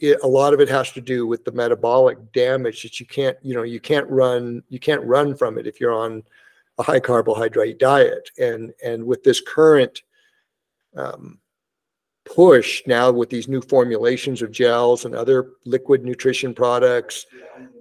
it, 0.00 0.18
a 0.24 0.26
lot 0.26 0.52
of 0.52 0.58
it 0.60 0.68
has 0.68 0.90
to 0.92 1.00
do 1.00 1.28
with 1.28 1.44
the 1.44 1.52
metabolic 1.52 2.32
damage 2.32 2.82
that 2.82 2.98
you 2.98 3.06
can't, 3.06 3.36
you 3.40 3.54
know, 3.54 3.62
you 3.62 3.78
can't 3.78 4.08
run, 4.10 4.64
you 4.68 4.80
can't 4.80 5.04
run 5.04 5.36
from 5.36 5.58
it 5.58 5.68
if 5.68 5.80
you're 5.80 5.94
on 5.94 6.24
a 6.78 6.82
high 6.82 6.98
carbohydrate 6.98 7.78
diet. 7.78 8.30
And, 8.36 8.72
and 8.84 9.04
with 9.04 9.22
this 9.22 9.40
current 9.40 10.02
um, 10.96 11.38
push 12.24 12.82
now 12.84 13.12
with 13.12 13.30
these 13.30 13.46
new 13.46 13.60
formulations 13.60 14.42
of 14.42 14.50
gels 14.50 15.04
and 15.04 15.14
other 15.14 15.50
liquid 15.66 16.04
nutrition 16.04 16.52
products, 16.52 17.26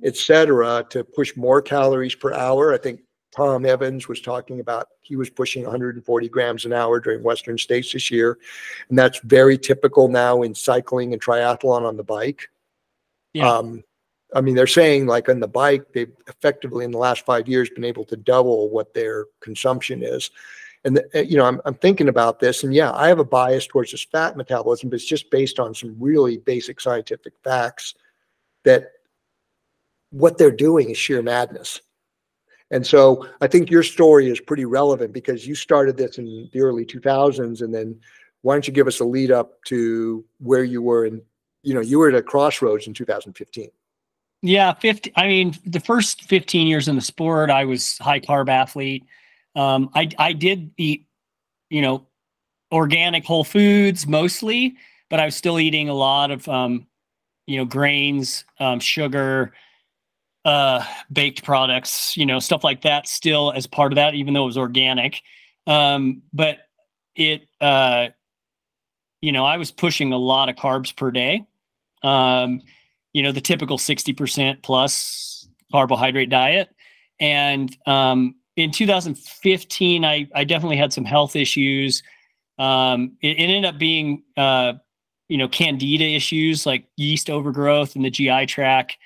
et 0.04 0.16
cetera, 0.16 0.86
to 0.92 1.04
push 1.04 1.36
more 1.36 1.60
calories 1.60 2.14
per 2.14 2.34
hour, 2.34 2.72
I 2.72 2.78
think 2.78 3.02
Tom 3.36 3.66
Evans 3.66 4.08
was 4.08 4.20
talking 4.20 4.60
about 4.60 4.90
he 5.02 5.16
was 5.16 5.30
pushing 5.30 5.64
140 5.64 6.30
grams 6.30 6.66
an 6.66 6.74
hour 6.74 7.00
during 7.00 7.24
Western 7.24 7.58
States 7.58 7.94
this 7.94 8.12
year. 8.12 8.38
And 8.90 9.00
that's 9.00 9.20
very 9.20 9.58
typical 9.58 10.10
now 10.10 10.42
in 10.42 10.54
cycling 10.54 11.14
and 11.14 11.22
triathlon 11.22 11.84
on 11.84 11.96
the 11.96 12.04
bike. 12.04 12.50
Yeah. 13.34 13.50
Um, 13.50 13.84
I 14.34 14.42
mean, 14.42 14.56
they're 14.56 14.68
saying 14.68 15.08
like 15.08 15.30
on 15.30 15.40
the 15.40 15.48
bike, 15.48 15.86
they've 15.94 16.12
effectively 16.28 16.86
in 16.86 16.92
the 16.92 16.98
last 16.98 17.26
five 17.26 17.48
years 17.48 17.70
been 17.70 17.84
able 17.86 18.06
to 18.06 18.18
double 18.18 18.70
what 18.70 18.94
their 18.94 19.26
consumption 19.40 20.04
is. 20.04 20.30
And, 20.84 20.98
the, 20.98 21.06
uh, 21.16 21.22
you 21.22 21.38
know, 21.38 21.46
I'm, 21.46 21.62
I'm 21.64 21.76
thinking 21.76 22.10
about 22.10 22.40
this 22.40 22.64
and 22.64 22.74
yeah, 22.74 22.92
I 22.94 23.08
have 23.08 23.20
a 23.20 23.26
bias 23.26 23.68
towards 23.68 23.92
this 23.92 24.04
fat 24.04 24.36
metabolism, 24.36 24.90
but 24.90 24.96
it's 24.96 25.06
just 25.06 25.32
based 25.32 25.60
on 25.60 25.74
some 25.74 25.96
really 26.00 26.38
basic 26.38 26.82
scientific 26.82 27.34
facts 27.44 27.94
that 28.64 28.92
what 30.10 30.38
they're 30.38 30.52
doing 30.52 30.90
is 30.90 30.98
sheer 30.98 31.22
madness. 31.22 31.82
And 32.72 32.88
so 32.88 33.28
I 33.42 33.48
think 33.48 33.70
your 33.70 33.84
story 33.84 34.30
is 34.30 34.40
pretty 34.40 34.66
relevant 34.66 35.14
because 35.14 35.46
you 35.46 35.56
started 35.56 35.98
this 35.98 36.18
in 36.18 36.50
the 36.54 36.62
early 36.62 36.86
2000s. 36.86 37.62
And 37.62 37.74
then 37.74 38.00
why 38.42 38.56
don't 38.56 38.66
you 38.66 38.74
give 38.74 38.88
us 38.88 39.02
a 39.02 39.06
lead 39.06 39.30
up 39.32 39.62
to 39.66 40.26
where 40.40 40.64
you 40.64 40.82
were 40.82 41.06
in, 41.06 41.22
you 41.64 41.74
know, 41.74 41.82
you 41.82 42.00
were 42.00 42.10
at 42.10 42.16
a 42.16 42.24
crossroads 42.24 42.88
in 42.88 42.94
2015. 42.94 43.70
Yeah, 44.42 44.74
50. 44.74 45.12
I 45.16 45.28
mean, 45.28 45.56
the 45.66 45.80
first 45.82 46.24
15 46.24 46.66
years 46.66 46.88
in 46.88 46.96
the 46.96 47.02
sport, 47.02 47.52
I 47.52 47.66
was 47.66 47.98
high 48.00 48.20
carb 48.20 48.50
athlete. 48.50 49.06
Um, 49.56 49.92
I 49.94 50.10
I 50.18 50.34
did 50.34 50.72
eat, 50.78 51.06
you 51.70 51.82
know, 51.82 52.08
organic 52.72 53.26
whole 53.26 53.44
foods 53.44 54.08
mostly, 54.08 54.78
but 55.10 55.20
I 55.20 55.26
was 55.26 55.36
still 55.36 55.60
eating 55.60 55.90
a 55.90 55.94
lot 55.94 56.32
of, 56.32 56.48
um, 56.48 56.88
you 57.46 57.58
know, 57.58 57.66
grains, 57.66 58.46
um, 58.60 58.80
sugar, 58.80 59.54
uh, 60.46 60.84
baked 61.12 61.44
products, 61.44 62.16
you 62.18 62.26
know, 62.26 62.40
stuff 62.40 62.64
like 62.64 62.82
that. 62.82 63.08
Still 63.08 63.52
as 63.52 63.68
part 63.68 63.92
of 63.92 63.96
that, 63.96 64.16
even 64.16 64.34
though 64.34 64.44
it 64.44 64.48
was 64.48 64.58
organic. 64.58 65.22
Um, 65.68 66.24
but 66.34 66.60
it, 67.16 67.48
uh, 67.60 68.08
you 69.22 69.32
know, 69.32 69.46
I 69.46 69.58
was 69.58 69.72
pushing 69.72 70.14
a 70.14 70.18
lot 70.18 70.50
of 70.50 70.56
carbs 70.56 70.96
per 70.96 71.12
day. 71.12 71.46
Um, 72.04 72.62
you 73.14 73.22
know, 73.22 73.32
the 73.32 73.42
typical 73.42 73.78
60% 73.78 74.64
plus 74.64 75.48
carbohydrate 75.72 76.30
diet. 76.30 76.70
And 77.20 77.76
um, 77.86 78.36
in 78.56 78.72
2015, 78.72 80.06
I, 80.06 80.28
I 80.34 80.44
definitely 80.44 80.78
had 80.78 80.92
some 80.92 81.06
health 81.06 81.36
issues. 81.36 82.02
Um, 82.58 83.18
it, 83.22 83.38
it 83.38 83.44
ended 83.44 83.66
up 83.66 83.78
being, 83.78 84.24
uh, 84.38 84.74
you 85.28 85.38
know, 85.38 85.48
candida 85.48 86.04
issues 86.04 86.66
like 86.66 86.86
yeast 86.98 87.30
overgrowth 87.30 87.96
in 87.96 88.02
the 88.02 88.10
GI 88.10 88.48
tract. 88.48 88.98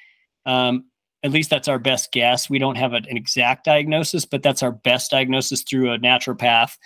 Um, 0.45 0.85
at 1.23 1.31
least 1.31 1.49
that's 1.49 1.67
our 1.67 1.79
best 1.79 2.11
guess. 2.11 2.49
We 2.49 2.59
don't 2.59 2.75
have 2.75 2.93
an 2.93 3.05
exact 3.09 3.65
diagnosis, 3.65 4.25
but 4.25 4.43
that's 4.43 4.61
our 4.61 4.71
best 4.71 5.11
diagnosis 5.11 5.63
through 5.63 5.91
a 5.91 5.97
naturopath. 5.97 6.77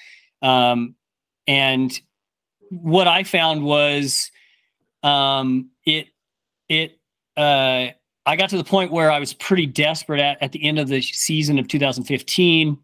Um, 0.42 0.96
and 1.48 2.00
what 2.70 3.08
I 3.08 3.24
found 3.24 3.64
was 3.64 4.32
um, 5.04 5.70
it 5.86 6.08
it 6.68 7.00
uh, 7.36 7.88
I 8.26 8.36
got 8.36 8.50
to 8.50 8.58
the 8.58 8.64
point 8.64 8.92
where 8.92 9.12
I 9.12 9.20
was 9.20 9.34
pretty 9.34 9.66
desperate 9.66 10.22
at, 10.22 10.42
at 10.42 10.52
the 10.52 10.64
end 10.64 10.80
of 10.80 10.88
the 10.88 11.02
season 11.02 11.58
of 11.58 11.68
2015, 11.68 12.78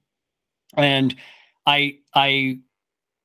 and 0.76 1.16
I 1.66 1.98
I 2.14 2.60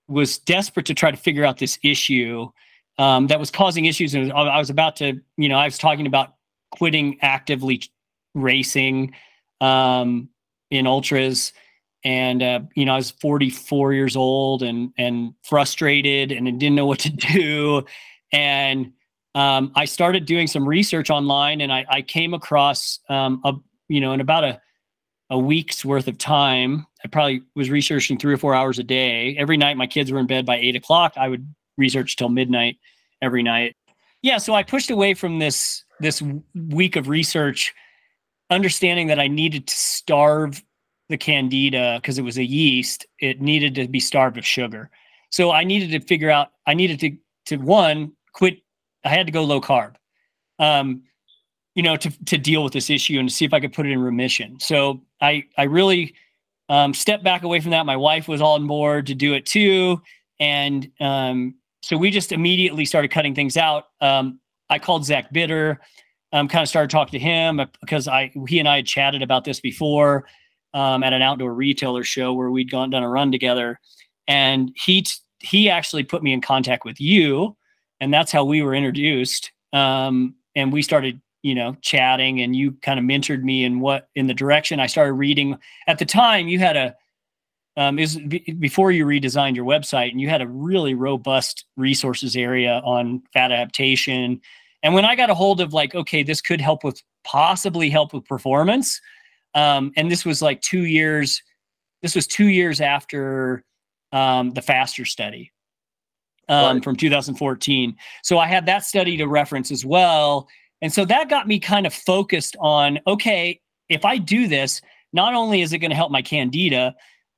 was 0.08 0.38
desperate 0.38 0.86
to 0.86 0.94
try 0.94 1.10
to 1.10 1.16
figure 1.16 1.44
out 1.44 1.58
this 1.58 1.78
issue 1.82 2.50
um, 2.98 3.28
that 3.28 3.40
was 3.40 3.50
causing 3.50 3.86
issues, 3.86 4.14
and 4.14 4.32
I 4.32 4.58
was 4.58 4.70
about 4.70 4.96
to, 4.96 5.20
you 5.36 5.48
know, 5.48 5.56
I 5.56 5.64
was 5.64 5.78
talking 5.78 6.06
about 6.06 6.34
quitting 6.70 7.18
actively 7.22 7.82
racing 8.34 9.14
um, 9.60 10.28
in 10.70 10.86
ultras, 10.86 11.52
and 12.04 12.42
uh, 12.42 12.60
you 12.74 12.84
know, 12.84 12.94
I 12.94 12.96
was 12.96 13.10
44 13.10 13.92
years 13.92 14.16
old 14.16 14.62
and 14.62 14.92
and 14.96 15.34
frustrated, 15.42 16.32
and 16.32 16.46
didn't 16.58 16.76
know 16.76 16.86
what 16.86 17.00
to 17.00 17.10
do, 17.10 17.84
and 18.32 18.92
um, 19.34 19.72
I 19.76 19.84
started 19.84 20.26
doing 20.26 20.46
some 20.46 20.68
research 20.68 21.08
online 21.08 21.60
and 21.60 21.72
I, 21.72 21.86
I 21.88 22.02
came 22.02 22.34
across 22.34 22.98
um, 23.08 23.40
a 23.44 23.54
you 23.88 24.00
know 24.00 24.12
in 24.12 24.20
about 24.20 24.44
a 24.44 24.60
a 25.30 25.38
week's 25.38 25.84
worth 25.84 26.08
of 26.08 26.18
time. 26.18 26.86
I 27.04 27.08
probably 27.08 27.42
was 27.54 27.70
researching 27.70 28.18
three 28.18 28.34
or 28.34 28.36
four 28.36 28.54
hours 28.54 28.80
a 28.80 28.82
day. 28.82 29.36
Every 29.38 29.56
night, 29.56 29.76
my 29.76 29.86
kids 29.86 30.10
were 30.10 30.18
in 30.18 30.26
bed 30.26 30.44
by 30.44 30.56
eight 30.56 30.74
o'clock. 30.74 31.12
I 31.16 31.28
would 31.28 31.46
research 31.78 32.16
till 32.16 32.28
midnight 32.28 32.78
every 33.22 33.44
night. 33.44 33.76
Yeah, 34.22 34.38
so 34.38 34.54
I 34.54 34.64
pushed 34.64 34.90
away 34.90 35.14
from 35.14 35.38
this 35.38 35.84
this 36.00 36.22
week 36.54 36.96
of 36.96 37.08
research, 37.08 37.72
understanding 38.50 39.06
that 39.06 39.18
I 39.18 39.28
needed 39.28 39.66
to 39.68 39.74
starve 39.74 40.62
the 41.08 41.16
candida 41.16 41.98
because 42.00 42.18
it 42.18 42.22
was 42.22 42.38
a 42.38 42.44
yeast. 42.44 43.06
It 43.18 43.40
needed 43.40 43.74
to 43.76 43.88
be 43.88 44.00
starved 44.00 44.38
of 44.38 44.46
sugar. 44.46 44.90
So 45.30 45.50
I 45.50 45.64
needed 45.64 45.90
to 45.92 46.06
figure 46.06 46.30
out. 46.30 46.52
I 46.66 46.74
needed 46.74 47.00
to 47.00 47.16
to 47.46 47.56
one 47.56 48.12
quit 48.32 48.62
I 49.04 49.08
had 49.08 49.26
to 49.26 49.32
go 49.32 49.42
low 49.44 49.60
carb, 49.60 49.94
um, 50.58 51.02
you 51.74 51.82
know, 51.82 51.96
to 51.96 52.10
to 52.26 52.38
deal 52.38 52.62
with 52.62 52.72
this 52.72 52.90
issue 52.90 53.18
and 53.18 53.28
to 53.28 53.34
see 53.34 53.44
if 53.44 53.52
I 53.52 53.60
could 53.60 53.72
put 53.72 53.86
it 53.86 53.90
in 53.90 54.00
remission. 54.00 54.58
So 54.60 55.02
I 55.20 55.44
I 55.56 55.64
really 55.64 56.14
um, 56.68 56.94
stepped 56.94 57.24
back 57.24 57.42
away 57.42 57.60
from 57.60 57.70
that. 57.72 57.86
My 57.86 57.96
wife 57.96 58.28
was 58.28 58.40
on 58.40 58.66
board 58.66 59.06
to 59.08 59.14
do 59.14 59.34
it 59.34 59.46
too, 59.46 60.00
and 60.38 60.90
um, 61.00 61.54
so 61.82 61.96
we 61.96 62.10
just 62.10 62.32
immediately 62.32 62.84
started 62.84 63.10
cutting 63.10 63.34
things 63.34 63.56
out. 63.56 63.86
Um, 64.00 64.40
I 64.68 64.78
called 64.78 65.04
Zach 65.04 65.32
Bitter, 65.32 65.80
um, 66.32 66.48
kind 66.48 66.62
of 66.62 66.68
started 66.68 66.90
talking 66.90 67.18
to 67.18 67.24
him 67.24 67.60
because 67.80 68.08
I 68.08 68.32
he 68.48 68.58
and 68.58 68.68
I 68.68 68.76
had 68.76 68.86
chatted 68.86 69.22
about 69.22 69.44
this 69.44 69.60
before 69.60 70.26
um, 70.74 71.02
at 71.02 71.12
an 71.12 71.22
outdoor 71.22 71.54
retailer 71.54 72.04
show 72.04 72.32
where 72.32 72.50
we'd 72.50 72.70
gone 72.70 72.90
done 72.90 73.02
a 73.02 73.08
run 73.08 73.32
together, 73.32 73.80
and 74.28 74.72
he 74.76 75.02
t- 75.02 75.12
he 75.40 75.70
actually 75.70 76.04
put 76.04 76.22
me 76.22 76.32
in 76.32 76.40
contact 76.40 76.84
with 76.84 77.00
you 77.00 77.56
and 78.00 78.12
that's 78.12 78.32
how 78.32 78.44
we 78.44 78.62
were 78.62 78.74
introduced. 78.74 79.52
Um, 79.72 80.34
and 80.56 80.72
we 80.72 80.82
started, 80.82 81.20
you 81.42 81.54
know, 81.54 81.76
chatting, 81.82 82.40
and 82.40 82.56
you 82.56 82.72
kind 82.82 82.98
of 82.98 83.04
mentored 83.04 83.42
me 83.42 83.64
in 83.64 83.80
what 83.80 84.08
in 84.14 84.26
the 84.26 84.34
direction 84.34 84.80
I 84.80 84.86
started 84.86 85.12
reading. 85.12 85.56
At 85.86 85.98
the 85.98 86.06
time, 86.06 86.48
you 86.48 86.58
had 86.58 86.76
a 86.76 86.96
um, 87.76 87.98
is 87.98 88.16
b- 88.16 88.56
before 88.58 88.90
you 88.90 89.06
redesigned 89.06 89.54
your 89.54 89.64
website, 89.64 90.10
and 90.10 90.20
you 90.20 90.28
had 90.28 90.42
a 90.42 90.48
really 90.48 90.94
robust 90.94 91.66
resources 91.76 92.34
area 92.34 92.80
on 92.84 93.22
fat 93.32 93.52
adaptation. 93.52 94.40
And 94.82 94.94
when 94.94 95.04
I 95.04 95.14
got 95.14 95.30
a 95.30 95.34
hold 95.34 95.60
of 95.60 95.72
like, 95.72 95.94
okay, 95.94 96.22
this 96.22 96.40
could 96.40 96.60
help 96.60 96.84
with 96.84 97.02
possibly 97.24 97.90
help 97.90 98.14
with 98.14 98.24
performance, 98.24 99.00
um, 99.54 99.92
and 99.96 100.10
this 100.10 100.24
was 100.24 100.40
like 100.40 100.60
two 100.60 100.84
years. 100.84 101.42
This 102.02 102.14
was 102.14 102.26
two 102.26 102.46
years 102.46 102.80
after 102.80 103.64
um, 104.12 104.50
the 104.52 104.62
faster 104.62 105.04
study 105.04 105.52
um, 106.48 106.76
right. 106.76 106.84
from 106.84 106.96
2014. 106.96 107.96
So 108.22 108.38
I 108.38 108.46
had 108.46 108.66
that 108.66 108.84
study 108.84 109.16
to 109.18 109.26
reference 109.26 109.70
as 109.70 109.84
well. 109.84 110.48
And 110.82 110.92
so 110.92 111.04
that 111.04 111.28
got 111.28 111.46
me 111.46 111.58
kind 111.58 111.86
of 111.86 111.94
focused 111.94 112.56
on 112.58 112.98
okay, 113.06 113.60
if 113.88 114.04
I 114.04 114.18
do 114.18 114.48
this, 114.48 114.80
not 115.12 115.34
only 115.34 115.62
is 115.62 115.72
it 115.72 115.78
going 115.78 115.90
to 115.90 115.96
help 115.96 116.10
my 116.10 116.22
candida 116.22 116.94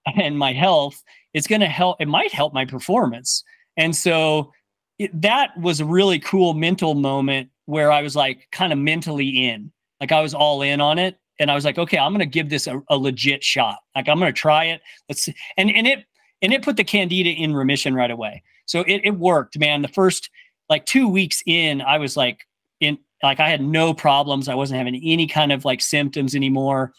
and 0.16 0.38
my 0.38 0.52
health, 0.52 1.02
it's 1.35 1.46
going 1.46 1.61
to 1.61 1.66
help, 1.66 2.00
it 2.00 2.09
might 2.09 2.33
help 2.33 2.52
my 2.52 2.64
performance. 2.64 3.42
And 3.76 3.96
so 3.96 4.52
it, 4.98 5.20
that 5.20 5.59
was 5.59 5.81
a 5.81 5.85
really 5.85 6.18
cool 6.18 6.55
mental 6.55 6.94
moment 6.94 7.50
where 7.66 7.92
I 7.92 8.02
was 8.02 8.16
like 8.16 8.48
kind 8.52 8.72
of 8.72 8.78
mentally 8.78 9.46
in, 9.46 9.72
like 10.00 10.12
I 10.12 10.20
was 10.20 10.35
all 10.35 10.62
in 10.62 10.81
on 10.81 10.98
it. 10.98 11.18
And 11.40 11.50
I 11.50 11.55
was 11.55 11.64
like, 11.64 11.78
okay, 11.78 11.98
I'm 11.98 12.12
going 12.12 12.20
to 12.20 12.26
give 12.26 12.50
this 12.50 12.66
a, 12.66 12.81
a 12.88 12.96
legit 12.96 13.42
shot. 13.42 13.78
Like 13.96 14.09
I'm 14.09 14.18
going 14.18 14.33
to 14.33 14.38
try 14.38 14.66
it. 14.66 14.81
Let's 15.09 15.22
see. 15.22 15.35
And, 15.57 15.70
and 15.74 15.87
it, 15.87 16.05
and 16.42 16.52
it 16.52 16.62
put 16.62 16.76
the 16.76 16.85
candida 16.85 17.31
in 17.31 17.55
remission 17.55 17.94
right 17.94 18.11
away. 18.11 18.42
So 18.66 18.81
it, 18.81 19.00
it 19.05 19.18
worked, 19.18 19.59
man. 19.59 19.83
The 19.83 19.88
first 19.88 20.31
like 20.68 20.87
two 20.87 21.09
weeks 21.09 21.42
in, 21.46 21.81
I 21.81 21.98
was 21.98 22.16
like 22.16 22.46
in 22.81 22.98
like 23.22 23.40
I 23.40 23.48
had 23.48 23.62
no 23.62 23.94
problems. 23.94 24.48
I 24.48 24.55
wasn't 24.55 24.78
having 24.78 25.00
any 25.02 25.26
kind 25.26 25.52
of 25.52 25.64
like 25.64 25.81
symptoms 25.81 26.35
anymore. 26.35 26.92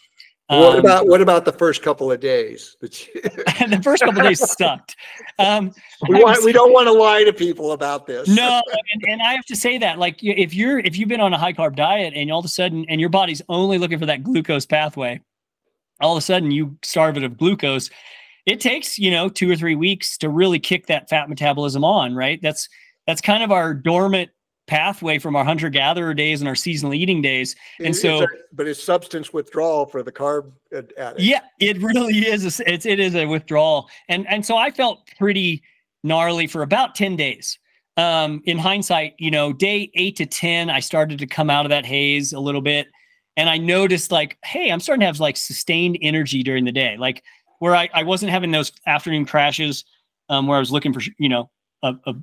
What 0.48 0.74
um, 0.74 0.80
about 0.80 1.06
what 1.06 1.22
about 1.22 1.46
the 1.46 1.52
first 1.52 1.82
couple 1.82 2.12
of 2.12 2.20
days? 2.20 2.76
the 2.80 3.80
first 3.82 4.02
couple 4.02 4.20
of 4.20 4.26
days 4.26 4.40
sucked. 4.58 4.94
Um, 5.38 5.72
we, 6.08 6.22
want, 6.22 6.44
we 6.44 6.52
don't 6.52 6.72
want 6.72 6.86
to 6.86 6.92
lie 6.92 7.24
to 7.24 7.32
people 7.32 7.72
about 7.72 8.06
this. 8.06 8.28
No, 8.28 8.60
and, 8.92 9.02
and 9.08 9.22
I 9.22 9.32
have 9.32 9.46
to 9.46 9.56
say 9.56 9.78
that, 9.78 9.98
like, 9.98 10.22
if 10.22 10.52
you're 10.52 10.80
if 10.80 10.98
you've 10.98 11.08
been 11.08 11.22
on 11.22 11.32
a 11.32 11.38
high 11.38 11.54
carb 11.54 11.76
diet 11.76 12.12
and 12.14 12.30
all 12.30 12.40
of 12.40 12.44
a 12.44 12.48
sudden 12.48 12.84
and 12.90 13.00
your 13.00 13.08
body's 13.08 13.40
only 13.48 13.78
looking 13.78 13.98
for 13.98 14.06
that 14.06 14.22
glucose 14.22 14.66
pathway, 14.66 15.18
all 16.00 16.12
of 16.12 16.18
a 16.18 16.24
sudden 16.24 16.50
you 16.50 16.76
starve 16.82 17.16
it 17.16 17.24
of 17.24 17.38
glucose 17.38 17.90
it 18.46 18.60
takes 18.60 18.98
you 18.98 19.10
know 19.10 19.28
two 19.28 19.50
or 19.50 19.56
three 19.56 19.74
weeks 19.74 20.18
to 20.18 20.28
really 20.28 20.58
kick 20.58 20.86
that 20.86 21.08
fat 21.08 21.28
metabolism 21.28 21.84
on 21.84 22.14
right 22.14 22.40
that's 22.42 22.68
that's 23.06 23.20
kind 23.20 23.42
of 23.42 23.52
our 23.52 23.74
dormant 23.74 24.30
pathway 24.66 25.18
from 25.18 25.36
our 25.36 25.44
hunter 25.44 25.68
gatherer 25.68 26.14
days 26.14 26.40
and 26.40 26.48
our 26.48 26.54
seasonal 26.54 26.94
eating 26.94 27.20
days. 27.20 27.54
And 27.78 27.88
it's 27.88 28.00
so 28.00 28.22
a, 28.22 28.26
but 28.52 28.66
it's 28.66 28.82
substance 28.82 29.32
withdrawal 29.32 29.86
for 29.86 30.02
the 30.02 30.12
carb 30.12 30.52
addict. 30.72 31.20
yeah 31.20 31.40
it 31.60 31.80
really 31.80 32.18
is. 32.18 32.60
A, 32.60 32.72
it's 32.72 32.86
it 32.86 32.98
is 32.98 33.14
a 33.14 33.26
withdrawal. 33.26 33.88
And 34.08 34.26
and 34.28 34.44
so 34.44 34.56
i 34.56 34.70
felt 34.70 35.08
pretty 35.18 35.62
gnarly 36.02 36.46
for 36.46 36.62
about 36.62 36.94
10 36.94 37.16
days. 37.16 37.58
Um 37.96 38.42
in 38.46 38.58
hindsight 38.58 39.14
you 39.18 39.30
know 39.30 39.52
day 39.52 39.90
8 39.94 40.16
to 40.16 40.26
10 40.26 40.70
i 40.70 40.80
started 40.80 41.18
to 41.18 41.26
come 41.26 41.50
out 41.50 41.66
of 41.66 41.70
that 41.70 41.84
haze 41.84 42.32
a 42.32 42.40
little 42.40 42.62
bit. 42.62 42.88
And 43.36 43.50
I 43.50 43.58
noticed 43.58 44.12
like, 44.12 44.38
hey, 44.44 44.70
I'm 44.70 44.78
starting 44.78 45.00
to 45.00 45.06
have 45.06 45.18
like 45.18 45.36
sustained 45.36 45.98
energy 46.00 46.44
during 46.44 46.64
the 46.64 46.70
day, 46.70 46.96
like 46.96 47.24
where 47.58 47.74
I, 47.74 47.88
I 47.92 48.04
wasn't 48.04 48.30
having 48.30 48.52
those 48.52 48.70
afternoon 48.86 49.24
crashes 49.24 49.84
um, 50.28 50.46
where 50.46 50.56
I 50.56 50.60
was 50.60 50.70
looking 50.70 50.92
for 50.92 51.02
you 51.18 51.28
know 51.28 51.50
a, 51.82 51.94
a 52.06 52.14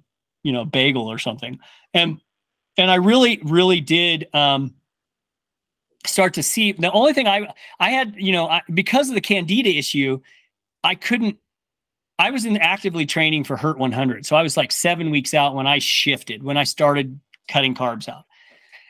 you 0.44 0.52
know 0.52 0.66
bagel 0.66 1.12
or 1.12 1.18
something, 1.18 1.60
and 1.94 2.20
and 2.78 2.90
I 2.90 2.96
really 2.96 3.40
really 3.44 3.82
did 3.82 4.28
um, 4.34 4.74
start 6.06 6.34
to 6.36 6.44
see 6.44 6.72
the 6.72 6.92
only 6.92 7.14
thing 7.14 7.28
I 7.28 7.48
I 7.80 7.92
had 7.92 8.16
you 8.18 8.32
know 8.32 8.48
I, 8.48 8.62
because 8.74 9.10
of 9.10 9.16
the 9.16 9.22
candida 9.22 9.70
issue, 9.70 10.20
I 10.84 10.96
couldn't. 10.96 11.38
I 12.20 12.30
was 12.30 12.46
in 12.46 12.58
actively 12.58 13.08
training 13.08 13.46
for 13.46 13.58
Hurt 13.58 13.80
100, 13.80 14.28
so 14.28 14.36
I 14.36 14.44
was 14.44 14.56
like 14.56 14.72
seven 14.72 15.10
weeks 15.10 15.34
out 15.34 15.56
when 15.56 15.66
I 15.66 15.80
shifted 15.80 16.44
when 16.44 16.58
I 16.58 16.64
started 16.64 17.20
cutting 17.48 17.76
carbs 17.76 18.08
out, 18.08 18.26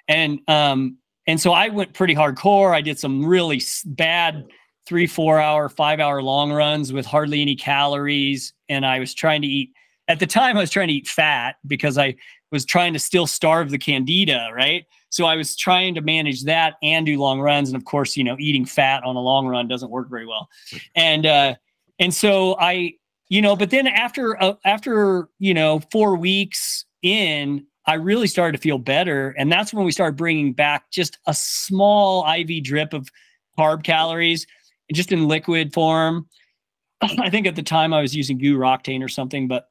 and 0.07 0.39
um 0.47 0.97
and 1.27 1.39
so 1.39 1.53
I 1.53 1.69
went 1.69 1.93
pretty 1.93 2.15
hardcore. 2.15 2.73
I 2.73 2.81
did 2.81 2.99
some 2.99 3.25
really 3.25 3.61
bad 3.85 4.47
three, 4.85 5.07
four 5.07 5.39
hour, 5.39 5.69
five 5.69 5.99
hour 5.99 6.21
long 6.21 6.51
runs 6.51 6.91
with 6.91 7.05
hardly 7.05 7.41
any 7.41 7.55
calories. 7.55 8.53
And 8.69 8.85
I 8.85 8.99
was 8.99 9.13
trying 9.13 9.41
to 9.41 9.47
eat, 9.47 9.71
at 10.07 10.19
the 10.19 10.27
time, 10.27 10.57
I 10.57 10.61
was 10.61 10.69
trying 10.69 10.87
to 10.87 10.93
eat 10.93 11.07
fat 11.07 11.55
because 11.65 11.97
I 11.97 12.15
was 12.51 12.65
trying 12.65 12.93
to 12.93 12.99
still 12.99 13.25
starve 13.25 13.69
the 13.69 13.77
candida, 13.77 14.49
right? 14.53 14.85
So 15.09 15.25
I 15.25 15.35
was 15.35 15.55
trying 15.55 15.95
to 15.95 16.01
manage 16.01 16.43
that 16.43 16.75
and 16.81 17.05
do 17.05 17.19
long 17.19 17.39
runs. 17.41 17.69
And 17.69 17.75
of 17.75 17.85
course, 17.85 18.15
you 18.15 18.23
know, 18.23 18.35
eating 18.39 18.65
fat 18.65 19.03
on 19.03 19.15
a 19.15 19.21
long 19.21 19.47
run 19.47 19.67
doesn't 19.67 19.89
work 19.89 20.09
very 20.09 20.25
well. 20.25 20.49
And, 20.95 21.25
uh, 21.25 21.55
and 21.99 22.13
so 22.13 22.55
I, 22.59 22.93
you 23.29 23.41
know, 23.41 23.55
but 23.55 23.69
then 23.69 23.87
after, 23.87 24.41
uh, 24.41 24.55
after, 24.65 25.29
you 25.39 25.53
know, 25.53 25.81
four 25.91 26.15
weeks 26.15 26.85
in, 27.01 27.65
I 27.85 27.95
really 27.95 28.27
started 28.27 28.57
to 28.57 28.61
feel 28.61 28.77
better. 28.77 29.29
And 29.37 29.51
that's 29.51 29.73
when 29.73 29.85
we 29.85 29.91
started 29.91 30.15
bringing 30.15 30.53
back 30.53 30.91
just 30.91 31.17
a 31.27 31.33
small 31.33 32.25
IV 32.31 32.63
drip 32.63 32.93
of 32.93 33.09
carb 33.57 33.83
calories, 33.83 34.45
just 34.93 35.11
in 35.11 35.27
liquid 35.27 35.73
form. 35.73 36.27
I 37.01 37.29
think 37.29 37.47
at 37.47 37.55
the 37.55 37.63
time 37.63 37.93
I 37.93 38.01
was 38.01 38.15
using 38.15 38.37
GU 38.37 38.57
Roctane 38.57 39.03
or 39.03 39.09
something, 39.09 39.47
but 39.47 39.67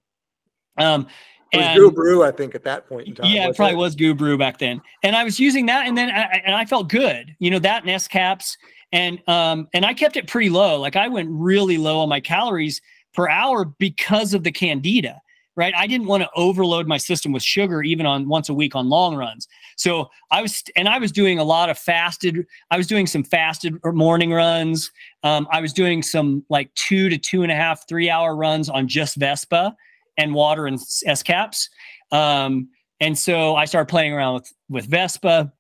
um, 0.76 1.07
it 1.53 1.59
was 1.59 1.76
GU 1.76 1.90
Brew, 1.92 2.24
I 2.24 2.30
think, 2.30 2.55
at 2.55 2.64
that 2.64 2.88
point 2.88 3.09
in 3.09 3.14
time. 3.14 3.30
Yeah, 3.30 3.48
it 3.48 3.57
probably 3.57 3.74
it? 3.74 3.78
was 3.78 3.96
Brew 3.96 4.38
back 4.38 4.59
then, 4.59 4.80
and 5.03 5.16
I 5.16 5.24
was 5.24 5.40
using 5.40 5.66
that, 5.66 5.86
and 5.86 5.96
then 5.96 6.11
I, 6.11 6.42
and 6.44 6.55
I 6.55 6.64
felt 6.64 6.88
good, 6.88 7.34
you 7.38 7.51
know, 7.51 7.59
that 7.59 7.82
and 7.82 7.90
S 7.90 8.07
caps, 8.07 8.57
and 8.92 9.20
um, 9.28 9.68
and 9.72 9.84
I 9.84 9.94
kept 9.94 10.16
it 10.16 10.26
pretty 10.28 10.51
low. 10.51 10.80
Like 10.80 10.96
I 10.96 11.09
went 11.09 11.28
really 11.30 11.78
low 11.78 12.01
on 12.01 12.09
my 12.09 12.20
calories 12.20 12.80
per 13.14 13.28
hour 13.28 13.64
because 13.64 14.34
of 14.34 14.44
the 14.44 14.53
candida 14.53 15.20
right? 15.61 15.74
I 15.76 15.86
didn't 15.86 16.07
want 16.07 16.22
to 16.22 16.30
overload 16.34 16.86
my 16.86 16.96
system 16.96 17.32
with 17.32 17.42
sugar 17.42 17.82
even 17.82 18.07
on 18.07 18.28
once 18.28 18.48
a 18.48 18.55
week 18.55 18.74
on 18.74 18.88
long 18.88 19.14
runs. 19.14 19.46
So 19.76 20.09
I 20.30 20.40
was, 20.40 20.62
and 20.74 20.88
I 20.88 20.98
was 20.98 21.12
doing 21.12 21.38
a 21.38 21.44
lot 21.44 21.68
of 21.68 21.78
fasted. 21.78 22.46
I 22.70 22.78
was 22.78 22.86
doing 22.86 23.07
some 23.07 23.22
fasted 23.22 23.74
morning 23.84 24.32
runs. 24.32 24.90
Um, 25.22 25.46
I 25.53 25.61
was 25.61 25.74
doing 25.74 26.03
some 26.03 26.44
like 26.48 26.72
two 26.74 27.11
to 27.11 27.18
two 27.18 27.42
and 27.42 27.53
a 27.53 27.55
half, 27.55 27.86
three 27.86 28.09
hour 28.09 28.34
runs 28.34 28.70
on 28.70 28.88
just 28.88 29.16
Vespa 29.16 29.76
and 30.20 30.34
water 30.34 30.66
and 30.66 30.78
S 31.06 31.22
caps. 31.22 31.68
Um, 32.12 32.68
and 33.00 33.18
so 33.18 33.56
I 33.56 33.64
started 33.64 33.88
playing 33.90 34.12
around 34.12 34.34
with 34.34 34.52
with 34.68 34.86
Vespa 34.86 35.52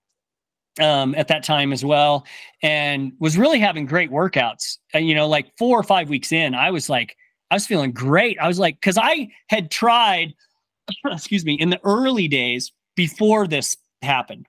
um, 0.80 1.14
at 1.14 1.28
that 1.28 1.42
time 1.42 1.72
as 1.72 1.84
well, 1.84 2.26
and 2.62 3.12
was 3.18 3.38
really 3.38 3.58
having 3.58 3.86
great 3.86 4.10
workouts. 4.10 4.76
And 4.92 5.08
you 5.08 5.14
know, 5.14 5.28
like 5.28 5.50
four 5.58 5.78
or 5.78 5.82
five 5.82 6.08
weeks 6.08 6.32
in, 6.32 6.54
I 6.54 6.70
was 6.70 6.88
like 6.88 7.16
I 7.50 7.54
was 7.56 7.66
feeling 7.66 7.92
great. 7.92 8.38
I 8.38 8.46
was 8.46 8.58
like, 8.58 8.76
because 8.80 8.98
I 8.98 9.28
had 9.48 9.70
tried, 9.70 10.34
excuse 11.06 11.44
me, 11.44 11.54
in 11.54 11.70
the 11.70 11.80
early 11.84 12.28
days 12.28 12.72
before 12.94 13.46
this 13.46 13.76
happened. 14.02 14.46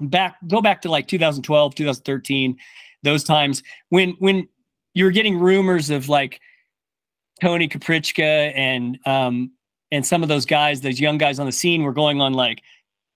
Back, 0.00 0.36
go 0.46 0.60
back 0.60 0.82
to 0.82 0.90
like 0.90 1.08
2012, 1.08 1.74
2013, 1.74 2.56
those 3.02 3.24
times 3.24 3.62
when 3.88 4.10
when 4.18 4.48
you're 4.94 5.10
getting 5.10 5.38
rumors 5.38 5.90
of 5.90 6.08
like 6.08 6.40
Tony 7.40 7.68
Krupicka 7.68 8.52
and 8.54 8.98
um 9.06 9.52
and 9.90 10.04
some 10.04 10.22
of 10.22 10.28
those 10.28 10.44
guys, 10.44 10.80
those 10.80 11.00
young 11.00 11.16
guys 11.18 11.38
on 11.38 11.46
the 11.46 11.52
scene 11.52 11.82
were 11.82 11.94
going 11.94 12.20
on 12.20 12.34
like, 12.34 12.62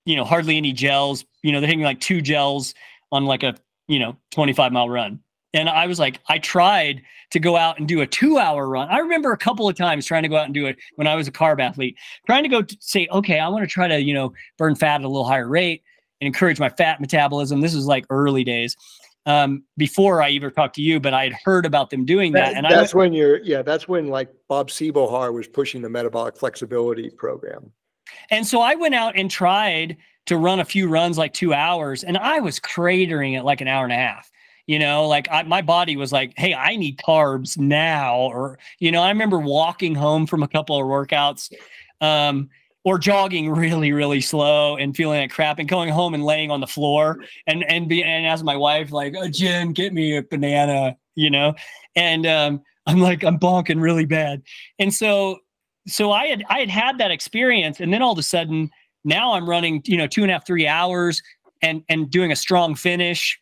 you 0.06 0.16
know, 0.16 0.24
hardly 0.24 0.56
any 0.56 0.72
gels. 0.72 1.24
You 1.42 1.52
know, 1.52 1.60
they're 1.60 1.68
hitting 1.68 1.84
like 1.84 2.00
two 2.00 2.22
gels 2.22 2.74
on 3.10 3.26
like 3.26 3.42
a 3.42 3.54
you 3.88 3.98
know 3.98 4.16
25 4.30 4.72
mile 4.72 4.88
run 4.88 5.20
and 5.54 5.68
I 5.68 5.86
was 5.86 5.98
like, 5.98 6.20
I 6.28 6.38
tried 6.38 7.02
to 7.30 7.40
go 7.40 7.56
out 7.56 7.78
and 7.78 7.86
do 7.86 8.00
a 8.00 8.06
two 8.06 8.38
hour 8.38 8.68
run. 8.68 8.88
I 8.88 8.98
remember 8.98 9.32
a 9.32 9.38
couple 9.38 9.68
of 9.68 9.76
times 9.76 10.06
trying 10.06 10.22
to 10.22 10.28
go 10.28 10.36
out 10.36 10.46
and 10.46 10.54
do 10.54 10.66
it 10.66 10.76
when 10.96 11.06
I 11.06 11.14
was 11.14 11.28
a 11.28 11.32
carb 11.32 11.60
athlete, 11.60 11.96
trying 12.26 12.42
to 12.42 12.48
go 12.48 12.62
say, 12.80 13.08
okay, 13.10 13.38
I 13.38 13.48
want 13.48 13.62
to 13.62 13.68
try 13.68 13.88
to, 13.88 14.00
you 14.00 14.14
know, 14.14 14.32
burn 14.58 14.74
fat 14.74 14.96
at 14.96 15.04
a 15.04 15.08
little 15.08 15.26
higher 15.26 15.48
rate 15.48 15.82
and 16.20 16.26
encourage 16.26 16.58
my 16.58 16.68
fat 16.70 17.00
metabolism. 17.00 17.60
This 17.60 17.74
was 17.74 17.86
like 17.86 18.06
early 18.10 18.44
days 18.44 18.76
um, 19.26 19.64
before 19.76 20.22
I 20.22 20.30
even 20.30 20.50
talked 20.52 20.74
to 20.76 20.82
you, 20.82 21.00
but 21.00 21.14
I 21.14 21.24
had 21.24 21.34
heard 21.44 21.66
about 21.66 21.90
them 21.90 22.04
doing 22.04 22.32
that. 22.32 22.54
that 22.54 22.56
and 22.56 22.66
that's 22.66 22.94
I, 22.94 22.98
when 22.98 23.12
you're, 23.12 23.42
yeah, 23.42 23.62
that's 23.62 23.88
when 23.88 24.08
like 24.08 24.32
Bob 24.48 24.68
Seebohar 24.68 25.32
was 25.32 25.46
pushing 25.46 25.82
the 25.82 25.88
metabolic 25.88 26.36
flexibility 26.36 27.10
program. 27.10 27.70
And 28.30 28.46
so 28.46 28.60
I 28.60 28.74
went 28.74 28.94
out 28.94 29.16
and 29.16 29.30
tried 29.30 29.96
to 30.26 30.36
run 30.36 30.60
a 30.60 30.64
few 30.64 30.88
runs 30.88 31.18
like 31.18 31.32
two 31.32 31.52
hours 31.54 32.04
and 32.04 32.16
I 32.16 32.40
was 32.40 32.60
cratering 32.60 33.38
it 33.38 33.42
like 33.42 33.60
an 33.60 33.68
hour 33.68 33.84
and 33.84 33.92
a 33.92 33.96
half 33.96 34.30
you 34.66 34.78
know 34.78 35.08
like 35.08 35.26
I, 35.30 35.42
my 35.42 35.62
body 35.62 35.96
was 35.96 36.12
like 36.12 36.34
hey 36.36 36.54
i 36.54 36.76
need 36.76 36.98
carbs 36.98 37.58
now 37.58 38.16
or 38.16 38.58
you 38.78 38.92
know 38.92 39.02
i 39.02 39.08
remember 39.08 39.38
walking 39.38 39.94
home 39.94 40.26
from 40.26 40.42
a 40.42 40.48
couple 40.48 40.76
of 40.76 40.84
workouts 40.84 41.52
um, 42.00 42.50
or 42.84 42.98
jogging 42.98 43.50
really 43.50 43.92
really 43.92 44.20
slow 44.20 44.76
and 44.76 44.96
feeling 44.96 45.20
like 45.20 45.30
crap 45.30 45.58
and 45.58 45.68
going 45.68 45.88
home 45.88 46.14
and 46.14 46.24
laying 46.24 46.50
on 46.50 46.60
the 46.60 46.66
floor 46.66 47.18
and 47.46 47.64
and 47.64 47.88
be 47.88 48.02
and 48.02 48.26
ask 48.26 48.44
my 48.44 48.56
wife 48.56 48.92
like 48.92 49.14
oh, 49.16 49.28
jen 49.28 49.72
get 49.72 49.92
me 49.92 50.16
a 50.16 50.22
banana 50.22 50.96
you 51.14 51.30
know 51.30 51.54
and 51.96 52.26
um, 52.26 52.60
i'm 52.86 53.00
like 53.00 53.24
i'm 53.24 53.38
bonking 53.38 53.80
really 53.80 54.06
bad 54.06 54.42
and 54.78 54.92
so 54.92 55.38
so 55.86 56.10
i 56.10 56.26
had 56.26 56.44
i 56.48 56.60
had 56.60 56.70
had 56.70 56.98
that 56.98 57.10
experience 57.10 57.80
and 57.80 57.92
then 57.92 58.02
all 58.02 58.12
of 58.12 58.18
a 58.18 58.22
sudden 58.22 58.70
now 59.04 59.32
i'm 59.32 59.48
running 59.48 59.82
you 59.84 59.96
know 59.96 60.06
two 60.06 60.22
and 60.22 60.30
a 60.30 60.34
half 60.34 60.46
three 60.46 60.66
hours 60.66 61.22
and 61.62 61.82
and 61.88 62.10
doing 62.10 62.32
a 62.32 62.36
strong 62.36 62.74
finish 62.74 63.38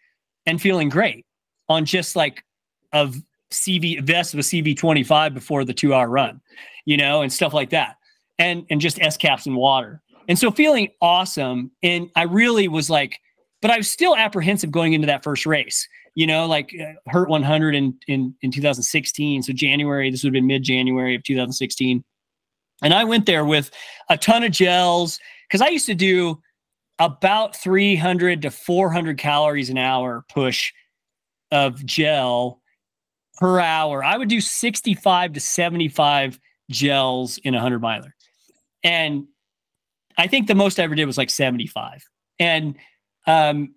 and 0.47 0.61
feeling 0.61 0.88
great 0.88 1.24
on 1.68 1.84
just 1.84 2.16
like 2.16 2.45
of 2.93 3.16
CV 3.51 4.01
vest 4.03 4.34
with 4.34 4.47
CV 4.47 4.76
25 4.76 5.34
before 5.34 5.64
the 5.64 5.74
two 5.74 5.93
hour 5.95 6.09
run, 6.09 6.41
you 6.84 6.97
know, 6.97 7.22
and 7.22 7.32
stuff 7.32 7.53
like 7.53 7.70
that. 7.70 7.97
And 8.41 8.66
and 8.70 8.80
just 8.80 9.01
S 9.01 9.16
caps 9.16 9.47
and 9.47 9.55
water. 9.55 10.03
And 10.28 10.38
so 10.38 10.51
feeling 10.51 10.88
awesome. 11.01 11.70
And 11.82 12.11
I 12.16 12.22
really 12.22 12.68
was 12.68 12.88
like, 12.88 13.20
but 13.61 13.70
I 13.70 13.76
was 13.76 13.91
still 13.91 14.16
apprehensive 14.16 14.70
going 14.70 14.93
into 14.93 15.07
that 15.07 15.22
first 15.22 15.45
race, 15.47 15.86
you 16.14 16.26
know, 16.26 16.47
like 16.47 16.74
uh, 16.80 16.93
Hurt 17.11 17.28
100 17.28 17.74
in, 17.74 17.99
in, 18.09 18.34
in 18.43 18.51
2016. 18.51 19.43
So 19.43 19.53
January, 19.53 20.11
this 20.11 20.22
would 20.22 20.28
have 20.28 20.34
been 20.34 20.47
mid 20.47 20.62
January 20.62 21.14
of 21.14 21.22
2016. 21.24 22.03
And 22.82 22.95
I 22.95 23.05
went 23.05 23.26
there 23.26 23.45
with 23.45 23.70
a 24.09 24.16
ton 24.16 24.43
of 24.43 24.53
gels 24.53 25.18
because 25.49 25.61
I 25.61 25.68
used 25.68 25.86
to 25.86 25.95
do 25.95 26.41
about 26.99 27.57
300 27.57 28.43
to 28.43 28.51
400 28.51 29.18
calories 29.18 29.70
an 29.70 29.78
hour 29.78 30.24
push 30.28 30.72
of 31.51 31.84
gel 31.84 32.61
per 33.38 33.59
hour. 33.59 34.05
I 34.05 34.16
would 34.16 34.28
do 34.28 34.41
65 34.41 35.32
to 35.32 35.41
75 35.41 36.38
gels 36.70 37.38
in 37.38 37.55
a 37.55 37.59
100 37.59 37.80
miler. 37.80 38.14
And 38.82 39.26
I 40.16 40.26
think 40.26 40.46
the 40.46 40.54
most 40.54 40.78
I 40.78 40.84
ever 40.84 40.94
did 40.94 41.06
was 41.06 41.18
like 41.18 41.30
75. 41.30 42.04
And 42.38 42.76
um 43.26 43.74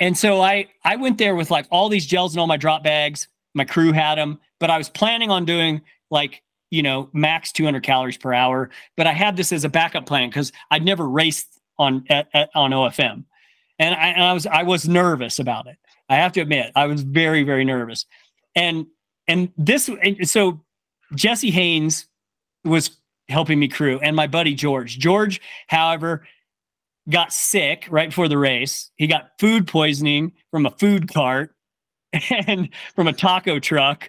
and 0.00 0.16
so 0.16 0.40
I 0.40 0.68
I 0.84 0.96
went 0.96 1.18
there 1.18 1.34
with 1.34 1.50
like 1.50 1.66
all 1.70 1.88
these 1.88 2.06
gels 2.06 2.32
and 2.32 2.40
all 2.40 2.46
my 2.46 2.56
drop 2.56 2.82
bags. 2.82 3.28
My 3.54 3.64
crew 3.64 3.92
had 3.92 4.16
them, 4.16 4.38
but 4.60 4.70
I 4.70 4.78
was 4.78 4.88
planning 4.88 5.30
on 5.30 5.44
doing 5.44 5.82
like 6.10 6.42
you 6.70 6.82
know 6.82 7.08
max 7.12 7.52
200 7.52 7.82
calories 7.82 8.16
per 8.16 8.32
hour. 8.32 8.70
But 8.96 9.06
I 9.06 9.12
had 9.12 9.36
this 9.36 9.52
as 9.52 9.64
a 9.64 9.68
backup 9.68 10.06
plan 10.06 10.28
because 10.28 10.52
I'd 10.70 10.84
never 10.84 11.08
raced 11.08 11.58
on 11.78 12.04
at, 12.08 12.28
at, 12.34 12.50
on 12.54 12.70
OFM, 12.70 13.24
and 13.78 13.94
I, 13.94 14.08
and 14.08 14.22
I 14.22 14.32
was 14.32 14.46
I 14.46 14.62
was 14.62 14.88
nervous 14.88 15.38
about 15.38 15.66
it. 15.66 15.76
I 16.08 16.16
have 16.16 16.32
to 16.32 16.40
admit, 16.40 16.72
I 16.76 16.86
was 16.86 17.02
very 17.02 17.42
very 17.42 17.64
nervous, 17.64 18.06
and 18.54 18.86
and 19.26 19.50
this 19.56 19.90
so 20.24 20.64
Jesse 21.14 21.50
Haynes 21.50 22.06
was 22.64 22.90
helping 23.28 23.58
me 23.58 23.68
crew, 23.68 23.98
and 24.02 24.16
my 24.16 24.26
buddy 24.26 24.54
George. 24.54 24.98
George, 24.98 25.40
however, 25.68 26.26
got 27.08 27.32
sick 27.32 27.86
right 27.90 28.10
before 28.10 28.28
the 28.28 28.38
race. 28.38 28.90
He 28.96 29.06
got 29.06 29.30
food 29.38 29.66
poisoning 29.66 30.32
from 30.50 30.66
a 30.66 30.70
food 30.70 31.12
cart 31.12 31.54
and 32.46 32.68
from 32.94 33.08
a 33.08 33.12
taco 33.12 33.58
truck, 33.58 34.08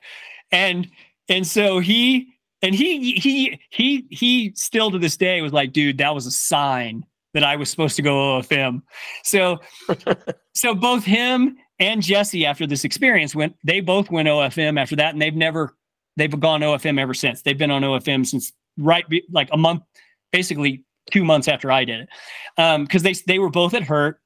and 0.51 0.89
and 1.27 1.45
so 1.45 1.79
he 1.79 2.33
and 2.61 2.75
he 2.75 3.13
he 3.13 3.59
he 3.69 4.05
he 4.09 4.53
still 4.55 4.91
to 4.91 4.99
this 4.99 5.17
day 5.17 5.41
was 5.41 5.53
like, 5.53 5.73
dude, 5.73 5.97
that 5.99 6.13
was 6.13 6.25
a 6.25 6.31
sign 6.31 7.05
that 7.33 7.43
I 7.43 7.55
was 7.55 7.69
supposed 7.69 7.95
to 7.95 8.01
go 8.01 8.39
OFM. 8.39 8.81
So, 9.23 9.59
so 10.55 10.73
both 10.73 11.03
him 11.03 11.57
and 11.79 12.01
Jesse 12.01 12.45
after 12.45 12.67
this 12.67 12.83
experience 12.83 13.35
went. 13.35 13.55
They 13.63 13.81
both 13.81 14.09
went 14.09 14.27
OFM 14.27 14.79
after 14.79 14.95
that, 14.97 15.13
and 15.13 15.21
they've 15.21 15.35
never 15.35 15.75
they've 16.17 16.39
gone 16.39 16.61
OFM 16.61 16.99
ever 16.99 17.13
since. 17.13 17.41
They've 17.41 17.57
been 17.57 17.71
on 17.71 17.81
OFM 17.81 18.25
since 18.25 18.51
right 18.79 19.07
be, 19.09 19.23
like 19.31 19.49
a 19.51 19.57
month, 19.57 19.83
basically 20.31 20.83
two 21.11 21.23
months 21.23 21.47
after 21.47 21.71
I 21.71 21.85
did 21.85 22.01
it, 22.01 22.09
um 22.57 22.83
because 22.85 23.01
um, 23.01 23.11
they 23.11 23.13
they 23.27 23.39
were 23.39 23.49
both 23.49 23.73
at 23.73 23.83
Hurt. 23.83 24.19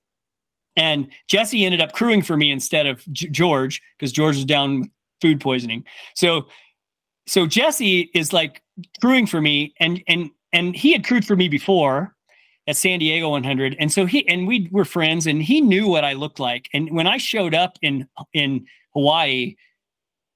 and 0.76 1.08
Jesse 1.28 1.66
ended 1.66 1.82
up 1.82 1.94
crewing 1.94 2.22
for 2.22 2.38
me 2.38 2.52
instead 2.52 2.86
of 2.86 3.04
G- 3.12 3.30
George 3.30 3.82
because 3.98 4.12
George 4.12 4.36
was 4.36 4.46
down 4.46 4.92
food 5.22 5.40
poisoning. 5.40 5.84
So 6.16 6.48
so 7.28 7.46
Jesse 7.48 8.12
is 8.14 8.34
like 8.34 8.62
crewing 9.02 9.28
for 9.28 9.42
me, 9.42 9.74
and 9.80 10.04
and 10.08 10.30
and 10.52 10.76
he 10.76 10.92
had 10.92 11.06
crewed 11.06 11.26
for 11.26 11.36
me 11.36 11.48
before 11.48 12.16
at 12.68 12.78
San 12.78 13.00
Diego 13.00 13.30
100, 13.30 13.76
and 13.80 13.92
so 13.92 14.06
he 14.06 14.28
and 14.28 14.48
we 14.48 14.70
were 14.72 14.86
friends, 14.86 15.28
and 15.28 15.42
he 15.42 15.62
knew 15.62 15.88
what 15.88 16.04
I 16.04 16.14
looked 16.14 16.40
like. 16.40 16.70
And 16.74 16.92
when 16.92 17.08
I 17.08 17.18
showed 17.18 17.54
up 17.54 17.78
in 17.82 18.08
in 18.34 18.66
Hawaii, 18.94 19.56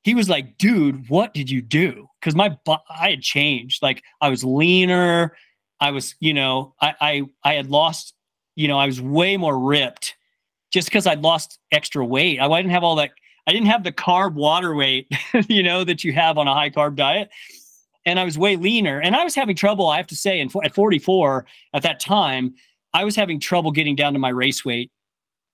he 0.08 0.16
was 0.16 0.30
like, 0.30 0.58
"Dude, 0.58 1.10
what 1.10 1.34
did 1.34 1.50
you 1.50 1.62
do?" 1.62 2.08
Because 2.22 2.34
my 2.34 2.58
I 2.66 3.10
had 3.10 3.22
changed. 3.22 3.84
Like 3.84 4.02
I 4.22 4.30
was 4.30 4.42
leaner. 4.42 5.36
I 5.82 5.92
was, 5.92 6.16
you 6.22 6.34
know, 6.34 6.76
I 6.80 6.96
I 7.02 7.24
I 7.44 7.54
had 7.56 7.70
lost. 7.70 8.14
You 8.56 8.70
know, 8.70 8.80
I 8.80 8.86
was 8.86 9.02
way 9.02 9.36
more 9.36 9.60
ripped 9.60 10.16
just 10.72 10.88
because 10.88 11.08
I'd 11.08 11.24
lost 11.24 11.60
extra 11.74 12.06
weight. 12.06 12.40
I, 12.40 12.46
I 12.46 12.62
didn't 12.62 12.72
have 12.72 12.86
all 12.86 12.96
that. 12.96 13.12
I 13.48 13.52
didn't 13.52 13.68
have 13.68 13.84
the 13.84 13.92
carb 13.92 14.34
water 14.34 14.74
weight, 14.74 15.12
you 15.50 15.62
know, 15.62 15.84
that 15.84 16.06
you 16.06 16.14
have 16.14 16.38
on 16.38 16.48
a 16.48 16.54
high 16.54 16.70
carb 16.70 16.96
diet. 16.96 17.30
And 18.06 18.18
I 18.18 18.24
was 18.24 18.38
way 18.38 18.56
leaner. 18.56 19.02
And 19.02 19.14
I 19.14 19.26
was 19.26 19.36
having 19.36 19.58
trouble, 19.58 19.88
I 19.88 19.98
have 19.98 20.08
to 20.08 20.16
say, 20.16 20.40
and 20.40 20.50
at 20.64 20.74
44 20.74 21.46
at 21.74 21.84
that 21.84 22.00
time, 22.00 22.56
I 22.94 23.04
was 23.04 23.18
having 23.18 23.42
trouble 23.42 23.72
getting 23.72 23.98
down 23.98 24.14
to 24.14 24.20
my 24.20 24.30
race 24.30 24.64
weight 24.64 24.90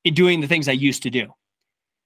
and 0.06 0.16
doing 0.16 0.42
the 0.42 0.48
things 0.48 0.68
I 0.68 0.74
used 0.74 1.02
to 1.04 1.10
do. 1.10 1.34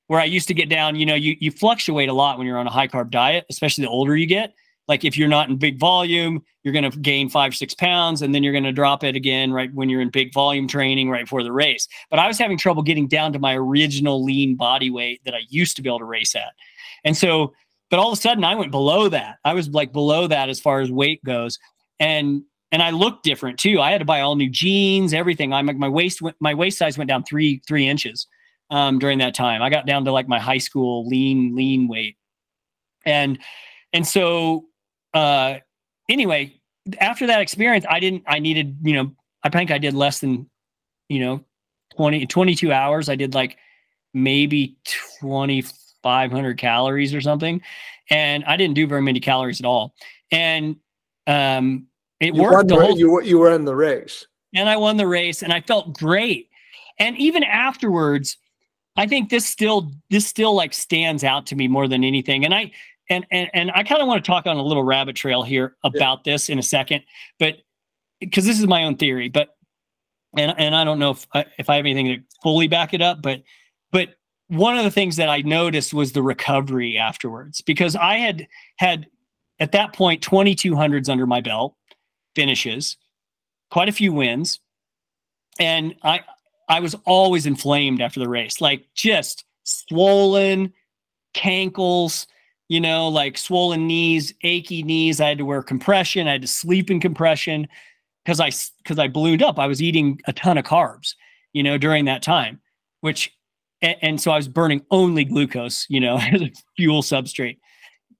Where 0.07 0.19
I 0.19 0.25
used 0.25 0.47
to 0.47 0.53
get 0.53 0.69
down, 0.69 0.95
you 0.95 1.05
know, 1.05 1.15
you 1.15 1.35
you 1.39 1.51
fluctuate 1.51 2.09
a 2.09 2.13
lot 2.13 2.37
when 2.37 2.47
you're 2.47 2.57
on 2.57 2.67
a 2.67 2.71
high 2.71 2.87
carb 2.87 3.09
diet, 3.09 3.45
especially 3.49 3.83
the 3.83 3.89
older 3.89 4.15
you 4.15 4.25
get 4.25 4.53
like 4.87 5.03
if 5.03 5.17
you're 5.17 5.27
not 5.27 5.49
in 5.49 5.57
big 5.57 5.79
volume, 5.79 6.43
you're 6.63 6.73
going 6.73 6.89
to 6.89 6.97
gain 6.99 7.29
five, 7.29 7.55
six 7.55 7.73
pounds, 7.73 8.21
and 8.21 8.33
then 8.33 8.43
you're 8.43 8.53
going 8.53 8.63
to 8.63 8.71
drop 8.71 9.03
it 9.03 9.15
again 9.15 9.51
right 9.51 9.73
when 9.73 9.89
you're 9.89 10.01
in 10.01 10.09
big 10.09 10.33
volume 10.33 10.67
training 10.67 11.09
right 11.09 11.25
before 11.25 11.43
the 11.43 11.51
race. 11.51 11.87
But 12.09 12.19
I 12.19 12.27
was 12.27 12.37
having 12.37 12.57
trouble 12.57 12.83
getting 12.83 13.07
down 13.07 13.33
to 13.33 13.39
my 13.39 13.55
original 13.55 14.23
lean 14.23 14.55
body 14.55 14.89
weight 14.89 15.21
that 15.25 15.33
I 15.33 15.41
used 15.49 15.75
to 15.75 15.81
be 15.81 15.89
able 15.89 15.99
to 15.99 16.05
race 16.05 16.35
at. 16.35 16.53
And 17.03 17.15
so, 17.15 17.53
but 17.89 17.99
all 17.99 18.11
of 18.11 18.17
a 18.17 18.21
sudden 18.21 18.43
I 18.43 18.55
went 18.55 18.71
below 18.71 19.09
that. 19.09 19.37
I 19.43 19.53
was 19.53 19.69
like 19.69 19.91
below 19.91 20.27
that 20.27 20.49
as 20.49 20.59
far 20.59 20.79
as 20.79 20.91
weight 20.91 21.23
goes. 21.23 21.59
And 21.99 22.43
and 22.71 22.83
I 22.83 22.89
looked 22.89 23.23
different 23.23 23.59
too. 23.59 23.79
I 23.79 23.91
had 23.91 23.99
to 23.99 24.05
buy 24.05 24.21
all 24.21 24.35
new 24.35 24.49
jeans, 24.49 25.13
everything. 25.13 25.53
I'm 25.53 25.65
like 25.65 25.77
my 25.77 25.89
waist 25.89 26.21
went, 26.21 26.35
my 26.39 26.53
waist 26.53 26.77
size 26.77 26.97
went 26.97 27.09
down 27.09 27.23
three 27.23 27.61
three 27.67 27.87
inches 27.87 28.27
um, 28.69 28.99
during 28.99 29.19
that 29.19 29.35
time. 29.35 29.61
I 29.61 29.69
got 29.69 29.85
down 29.85 30.05
to 30.05 30.11
like 30.11 30.27
my 30.27 30.39
high 30.39 30.57
school 30.57 31.07
lean 31.07 31.55
lean 31.55 31.87
weight, 31.87 32.17
and 33.05 33.39
and 33.93 34.05
so 34.05 34.65
uh, 35.13 35.59
anyway, 36.09 36.59
after 36.99 37.27
that 37.27 37.41
experience, 37.41 37.85
I 37.89 37.99
didn't, 37.99 38.23
I 38.27 38.39
needed, 38.39 38.77
you 38.81 38.93
know, 38.93 39.11
I 39.43 39.49
think 39.49 39.71
I 39.71 39.77
did 39.77 39.93
less 39.93 40.19
than, 40.19 40.49
you 41.09 41.19
know, 41.19 41.43
20, 41.95 42.25
22 42.25 42.71
hours. 42.71 43.09
I 43.09 43.15
did 43.15 43.33
like 43.33 43.57
maybe 44.13 44.77
2,500 45.21 46.57
calories 46.57 47.13
or 47.13 47.21
something. 47.21 47.61
And 48.09 48.43
I 48.45 48.57
didn't 48.57 48.75
do 48.75 48.87
very 48.87 49.01
many 49.01 49.19
calories 49.19 49.59
at 49.59 49.65
all. 49.65 49.93
And, 50.31 50.77
um, 51.25 51.87
it 52.19 52.33
you 52.35 52.41
worked. 52.41 52.69
The 52.69 52.75
whole, 52.75 52.97
you, 52.97 53.21
you 53.21 53.37
were 53.37 53.51
in 53.51 53.65
the 53.65 53.75
race. 53.75 54.25
And 54.55 54.69
I 54.69 54.77
won 54.77 54.97
the 54.97 55.07
race 55.07 55.43
and 55.43 55.53
I 55.53 55.61
felt 55.61 55.97
great. 55.97 56.49
And 56.99 57.17
even 57.17 57.43
afterwards, 57.43 58.37
I 58.97 59.05
think 59.05 59.29
this 59.29 59.45
still 59.45 59.91
this 60.09 60.25
still 60.25 60.53
like 60.53 60.73
stands 60.73 61.23
out 61.23 61.45
to 61.47 61.55
me 61.55 61.67
more 61.67 61.87
than 61.87 62.03
anything. 62.03 62.43
And 62.43 62.53
I 62.53 62.71
and 63.09 63.25
and, 63.31 63.49
and 63.53 63.71
I 63.73 63.83
kind 63.83 64.01
of 64.01 64.07
want 64.07 64.23
to 64.23 64.27
talk 64.27 64.47
on 64.47 64.57
a 64.57 64.63
little 64.63 64.83
rabbit 64.83 65.15
trail 65.15 65.43
here 65.43 65.75
about 65.83 66.21
yeah. 66.25 66.33
this 66.33 66.49
in 66.49 66.59
a 66.59 66.63
second, 66.63 67.03
but 67.39 67.57
because 68.19 68.45
this 68.45 68.59
is 68.59 68.67
my 68.67 68.83
own 68.83 68.97
theory, 68.97 69.29
but 69.29 69.49
and 70.35 70.53
and 70.57 70.75
I 70.75 70.83
don't 70.83 70.99
know 70.99 71.11
if 71.11 71.27
I, 71.33 71.45
if 71.57 71.69
I 71.69 71.75
have 71.75 71.85
anything 71.85 72.07
to 72.07 72.23
fully 72.43 72.67
back 72.67 72.93
it 72.93 73.01
up, 73.01 73.21
but 73.21 73.43
but 73.91 74.09
one 74.47 74.77
of 74.77 74.83
the 74.83 74.91
things 74.91 75.17
that 75.17 75.29
I 75.29 75.41
noticed 75.41 75.93
was 75.93 76.13
the 76.13 76.23
recovery 76.23 76.97
afterwards 76.97 77.61
because 77.61 77.95
I 77.95 78.15
had 78.15 78.47
had 78.77 79.07
at 79.59 79.73
that 79.73 79.93
point 79.93 80.23
2200s 80.23 81.09
under 81.09 81.27
my 81.27 81.41
belt 81.41 81.75
finishes, 82.35 82.97
quite 83.71 83.89
a 83.89 83.93
few 83.93 84.13
wins, 84.13 84.59
and 85.59 85.95
I 86.03 86.21
I 86.69 86.79
was 86.79 86.95
always 87.05 87.45
inflamed 87.45 88.01
after 88.01 88.19
the 88.19 88.29
race, 88.29 88.59
like 88.61 88.87
just 88.93 89.45
swollen, 89.63 90.73
cankles, 91.33 92.27
you 92.67 92.81
know, 92.81 93.07
like 93.07 93.37
swollen 93.37 93.87
knees, 93.87 94.33
achy 94.41 94.83
knees. 94.83 95.21
I 95.21 95.29
had 95.29 95.37
to 95.37 95.45
wear 95.45 95.63
compression. 95.63 96.27
I 96.27 96.33
had 96.33 96.41
to 96.41 96.47
sleep 96.47 96.91
in 96.91 96.99
compression 96.99 97.67
because 98.25 98.39
I 98.39 98.51
because 98.83 98.99
I 98.99 99.07
ballooned 99.07 99.41
up. 99.41 99.59
I 99.59 99.67
was 99.67 99.81
eating 99.81 100.19
a 100.27 100.33
ton 100.33 100.57
of 100.57 100.65
carbs, 100.65 101.15
you 101.53 101.63
know, 101.63 101.77
during 101.77 102.05
that 102.05 102.21
time, 102.21 102.59
which 103.01 103.33
and, 103.81 103.95
and 104.01 104.21
so 104.21 104.31
I 104.31 104.35
was 104.35 104.47
burning 104.47 104.85
only 104.91 105.23
glucose, 105.23 105.85
you 105.89 105.99
know, 105.99 106.17
as 106.31 106.41
a 106.41 106.51
fuel 106.75 107.01
substrate 107.01 107.59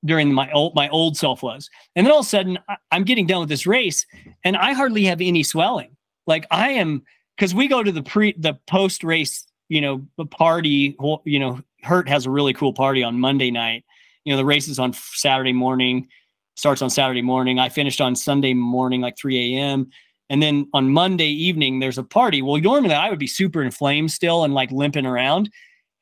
during 0.05 0.33
my 0.33 0.49
old 0.51 0.75
my 0.75 0.87
old 0.89 1.17
self 1.17 1.43
was. 1.43 1.69
And 1.95 2.05
then 2.05 2.13
all 2.13 2.19
of 2.19 2.25
a 2.25 2.29
sudden 2.29 2.57
I, 2.69 2.77
I'm 2.91 3.03
getting 3.03 3.27
done 3.27 3.41
with 3.41 3.49
this 3.49 3.67
race 3.67 4.05
and 4.43 4.55
I 4.55 4.73
hardly 4.73 5.03
have 5.05 5.19
any 5.19 5.43
swelling. 5.43 5.95
Like 6.25 6.45
I 6.51 6.69
am 6.69 7.03
because 7.37 7.53
we 7.53 7.67
go 7.67 7.83
to 7.83 7.91
the 7.91 8.03
pre 8.03 8.33
the 8.37 8.55
post 8.67 9.03
race, 9.03 9.45
you 9.69 9.81
know, 9.81 10.05
party, 10.31 10.97
you 11.23 11.39
know, 11.39 11.61
Hurt 11.83 12.09
has 12.09 12.25
a 12.25 12.31
really 12.31 12.53
cool 12.53 12.73
party 12.73 13.03
on 13.03 13.19
Monday 13.19 13.51
night. 13.51 13.85
You 14.25 14.33
know 14.33 14.37
the 14.37 14.45
race 14.45 14.67
is 14.67 14.77
on 14.77 14.91
saturday 14.91 15.53
morning 15.53 16.09
starts 16.55 16.81
on 16.81 16.89
saturday 16.89 17.21
morning. 17.21 17.59
I 17.59 17.69
finished 17.69 18.01
on 18.01 18.13
sunday 18.15 18.53
morning 18.53 18.99
like 18.99 19.17
3 19.17 19.55
a.m 19.55 19.89
and 20.29 20.43
then 20.43 20.67
on 20.73 20.89
monday 20.89 21.29
evening 21.29 21.79
there's 21.79 21.97
a 21.97 22.03
party. 22.03 22.41
Well 22.41 22.59
normally 22.59 22.93
i 22.93 23.09
would 23.09 23.19
be 23.19 23.27
super 23.27 23.63
inflamed 23.63 24.11
still 24.11 24.43
and 24.43 24.53
like 24.53 24.69
limping 24.71 25.05
around. 25.05 25.49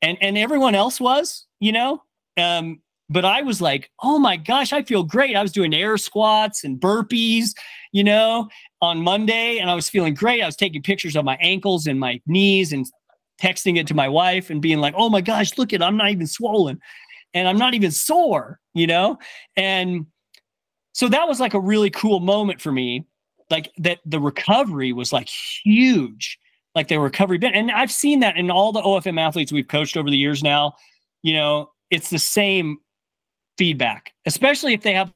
And 0.02 0.18
and 0.20 0.36
everyone 0.36 0.74
else 0.74 1.00
was 1.00 1.46
you 1.60 1.70
know? 1.70 2.02
Um 2.36 2.80
but 3.08 3.24
i 3.24 3.42
was 3.42 3.60
like 3.60 3.92
oh 4.02 4.18
my 4.18 4.36
gosh 4.36 4.72
i 4.72 4.82
feel 4.82 5.04
great. 5.04 5.36
I 5.36 5.42
was 5.42 5.52
doing 5.52 5.72
air 5.72 5.96
squats 5.96 6.64
and 6.64 6.80
burpees 6.80 7.54
you 7.96 8.04
know 8.04 8.48
on 8.80 8.98
monday 9.02 9.58
and 9.58 9.70
i 9.70 9.74
was 9.74 9.88
feeling 9.88 10.14
great 10.14 10.42
i 10.42 10.46
was 10.46 10.56
taking 10.56 10.82
pictures 10.82 11.16
of 11.16 11.24
my 11.24 11.36
ankles 11.40 11.86
and 11.86 11.98
my 11.98 12.20
knees 12.26 12.72
and 12.72 12.86
texting 13.40 13.78
it 13.78 13.86
to 13.86 13.94
my 13.94 14.08
wife 14.08 14.50
and 14.50 14.62
being 14.62 14.78
like 14.78 14.94
oh 14.96 15.08
my 15.08 15.20
gosh 15.20 15.56
look 15.58 15.72
at 15.72 15.82
i'm 15.82 15.96
not 15.96 16.10
even 16.10 16.26
swollen 16.26 16.80
and 17.36 17.46
I'm 17.46 17.58
not 17.58 17.74
even 17.74 17.90
sore, 17.90 18.58
you 18.72 18.86
know? 18.86 19.18
And 19.56 20.06
so 20.92 21.08
that 21.08 21.28
was 21.28 21.38
like 21.38 21.52
a 21.52 21.60
really 21.60 21.90
cool 21.90 22.18
moment 22.18 22.62
for 22.62 22.72
me. 22.72 23.06
Like 23.50 23.70
that 23.76 23.98
the 24.06 24.18
recovery 24.18 24.92
was 24.94 25.12
like 25.12 25.28
huge. 25.28 26.38
Like 26.74 26.88
the 26.88 26.98
recovery 26.98 27.36
been. 27.36 27.54
And 27.54 27.70
I've 27.70 27.92
seen 27.92 28.20
that 28.20 28.38
in 28.38 28.50
all 28.50 28.72
the 28.72 28.80
OFM 28.80 29.20
athletes 29.20 29.52
we've 29.52 29.68
coached 29.68 29.98
over 29.98 30.10
the 30.10 30.16
years 30.16 30.42
now. 30.42 30.74
You 31.22 31.34
know, 31.34 31.70
it's 31.90 32.08
the 32.08 32.18
same 32.18 32.78
feedback, 33.58 34.12
especially 34.24 34.72
if 34.72 34.80
they 34.80 34.94
have 34.94 35.12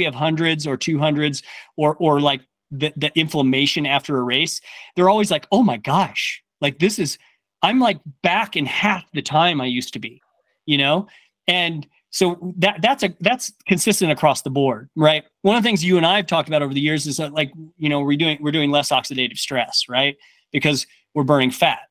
have 0.00 0.14
hundreds 0.14 0.66
or 0.66 0.76
two 0.76 0.98
hundreds 0.98 1.42
or 1.76 1.96
or 1.96 2.20
like 2.20 2.40
the, 2.70 2.92
the 2.96 3.12
inflammation 3.18 3.86
after 3.86 4.16
a 4.16 4.22
race. 4.22 4.60
They're 4.96 5.10
always 5.10 5.30
like, 5.30 5.46
oh 5.52 5.62
my 5.62 5.76
gosh, 5.76 6.42
like 6.60 6.78
this 6.78 6.98
is 6.98 7.18
I'm 7.62 7.78
like 7.78 8.00
back 8.22 8.56
in 8.56 8.66
half 8.66 9.04
the 9.12 9.22
time 9.22 9.60
I 9.60 9.66
used 9.66 9.92
to 9.92 9.98
be, 9.98 10.20
you 10.66 10.78
know? 10.78 11.06
And 11.46 11.86
so 12.10 12.54
that 12.58 12.80
that's 12.82 13.02
a 13.02 13.14
that's 13.20 13.52
consistent 13.66 14.12
across 14.12 14.42
the 14.42 14.50
board, 14.50 14.90
right? 14.96 15.24
One 15.42 15.56
of 15.56 15.62
the 15.62 15.66
things 15.66 15.84
you 15.84 15.96
and 15.96 16.06
I 16.06 16.16
have 16.16 16.26
talked 16.26 16.48
about 16.48 16.62
over 16.62 16.74
the 16.74 16.80
years 16.80 17.06
is 17.06 17.16
that 17.18 17.32
like 17.32 17.52
you 17.78 17.88
know 17.88 18.00
we're 18.00 18.18
doing 18.18 18.38
we're 18.40 18.52
doing 18.52 18.70
less 18.70 18.90
oxidative 18.90 19.38
stress, 19.38 19.84
right? 19.88 20.16
Because 20.50 20.86
we're 21.14 21.24
burning 21.24 21.50
fat, 21.50 21.88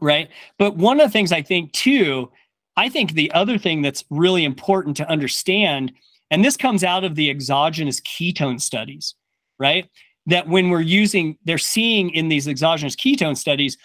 right? 0.00 0.28
But 0.58 0.76
one 0.76 1.00
of 1.00 1.06
the 1.06 1.12
things 1.12 1.32
I 1.32 1.42
think 1.42 1.72
too, 1.72 2.30
I 2.76 2.88
think 2.88 3.12
the 3.12 3.32
other 3.32 3.58
thing 3.58 3.82
that's 3.82 4.04
really 4.10 4.44
important 4.44 4.96
to 4.98 5.08
understand, 5.08 5.92
and 6.32 6.42
this 6.42 6.56
comes 6.56 6.82
out 6.82 7.04
of 7.04 7.14
the 7.14 7.28
exogenous 7.28 8.00
ketone 8.00 8.58
studies, 8.58 9.14
right? 9.58 9.88
That 10.24 10.48
when 10.48 10.70
we're 10.70 10.80
using, 10.80 11.36
they're 11.44 11.58
seeing 11.58 12.08
in 12.10 12.28
these 12.28 12.48
exogenous 12.48 12.96
ketone 12.96 13.36
studies 13.36 13.76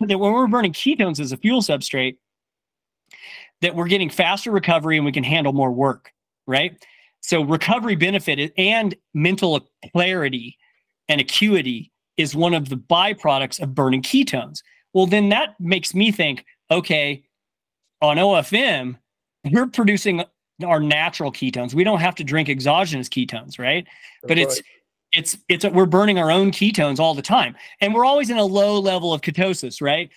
that 0.00 0.18
when 0.18 0.32
we're 0.32 0.48
burning 0.48 0.72
ketones 0.72 1.20
as 1.20 1.30
a 1.30 1.36
fuel 1.36 1.62
substrate, 1.62 2.16
that 3.60 3.76
we're 3.76 3.86
getting 3.86 4.10
faster 4.10 4.50
recovery 4.50 4.96
and 4.96 5.06
we 5.06 5.12
can 5.12 5.22
handle 5.22 5.52
more 5.52 5.70
work, 5.70 6.10
right? 6.48 6.84
So 7.20 7.42
recovery 7.42 7.94
benefit 7.94 8.52
and 8.58 8.96
mental 9.14 9.68
clarity 9.92 10.58
and 11.08 11.20
acuity 11.20 11.92
is 12.16 12.34
one 12.34 12.52
of 12.52 12.68
the 12.68 12.76
byproducts 12.76 13.60
of 13.62 13.76
burning 13.76 14.02
ketones. 14.02 14.58
Well, 14.92 15.06
then 15.06 15.28
that 15.28 15.54
makes 15.60 15.94
me 15.94 16.10
think, 16.10 16.44
okay, 16.68 17.22
on 18.02 18.16
OFM, 18.16 18.96
we're 19.44 19.68
producing 19.68 20.24
our 20.64 20.80
natural 20.80 21.32
ketones. 21.32 21.74
We 21.74 21.84
don't 21.84 22.00
have 22.00 22.14
to 22.16 22.24
drink 22.24 22.48
exogenous 22.48 23.08
ketones, 23.08 23.58
right? 23.58 23.84
That's 24.22 24.28
but 24.28 24.38
it's 24.38 24.54
right. 24.56 24.64
it's 25.12 25.38
it's 25.48 25.64
we're 25.66 25.86
burning 25.86 26.18
our 26.18 26.30
own 26.30 26.50
ketones 26.50 26.98
all 26.98 27.14
the 27.14 27.22
time. 27.22 27.56
And 27.80 27.94
we're 27.94 28.04
always 28.04 28.30
in 28.30 28.38
a 28.38 28.44
low 28.44 28.78
level 28.78 29.12
of 29.12 29.20
ketosis, 29.20 29.82
right? 29.82 30.10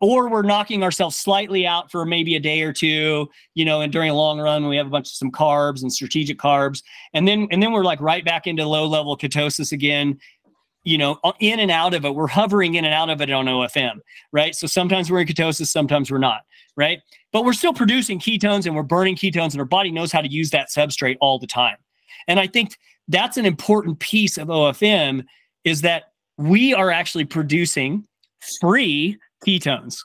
or 0.00 0.28
we're 0.28 0.42
knocking 0.42 0.82
ourselves 0.82 1.14
slightly 1.14 1.64
out 1.64 1.92
for 1.92 2.04
maybe 2.04 2.34
a 2.34 2.40
day 2.40 2.62
or 2.62 2.72
two, 2.72 3.30
you 3.54 3.64
know, 3.64 3.82
and 3.82 3.92
during 3.92 4.10
a 4.10 4.14
long 4.14 4.40
run 4.40 4.66
we 4.66 4.76
have 4.76 4.88
a 4.88 4.90
bunch 4.90 5.06
of 5.06 5.12
some 5.12 5.30
carbs 5.30 5.82
and 5.82 5.92
strategic 5.92 6.38
carbs, 6.38 6.82
and 7.12 7.26
then 7.28 7.46
and 7.50 7.62
then 7.62 7.70
we're 7.70 7.84
like 7.84 8.00
right 8.00 8.24
back 8.24 8.48
into 8.48 8.66
low 8.66 8.86
level 8.86 9.16
ketosis 9.16 9.70
again. 9.72 10.18
you 10.82 10.98
know, 10.98 11.18
in 11.40 11.58
and 11.58 11.70
out 11.70 11.94
of 11.94 12.04
it. 12.04 12.14
We're 12.14 12.28
hovering 12.28 12.76
in 12.76 12.84
and 12.84 12.94
out 12.94 13.10
of 13.10 13.20
it 13.20 13.30
on 13.30 13.46
OFM, 13.46 13.98
right? 14.30 14.54
So 14.54 14.68
sometimes 14.68 15.10
we're 15.10 15.20
in 15.20 15.26
ketosis, 15.26 15.66
sometimes 15.66 16.12
we're 16.12 16.18
not, 16.18 16.42
right? 16.76 17.00
But 17.32 17.44
we're 17.44 17.52
still 17.52 17.72
producing 17.72 18.18
ketones 18.18 18.66
and 18.66 18.74
we're 18.74 18.82
burning 18.82 19.16
ketones, 19.16 19.52
and 19.52 19.60
our 19.60 19.66
body 19.66 19.90
knows 19.90 20.12
how 20.12 20.20
to 20.20 20.30
use 20.30 20.50
that 20.50 20.68
substrate 20.68 21.16
all 21.20 21.38
the 21.38 21.46
time. 21.46 21.76
And 22.28 22.40
I 22.40 22.46
think 22.46 22.76
that's 23.08 23.36
an 23.36 23.46
important 23.46 23.98
piece 23.98 24.38
of 24.38 24.48
OFM 24.48 25.24
is 25.64 25.80
that 25.82 26.12
we 26.38 26.74
are 26.74 26.90
actually 26.90 27.24
producing 27.24 28.06
free 28.60 29.18
ketones, 29.46 29.98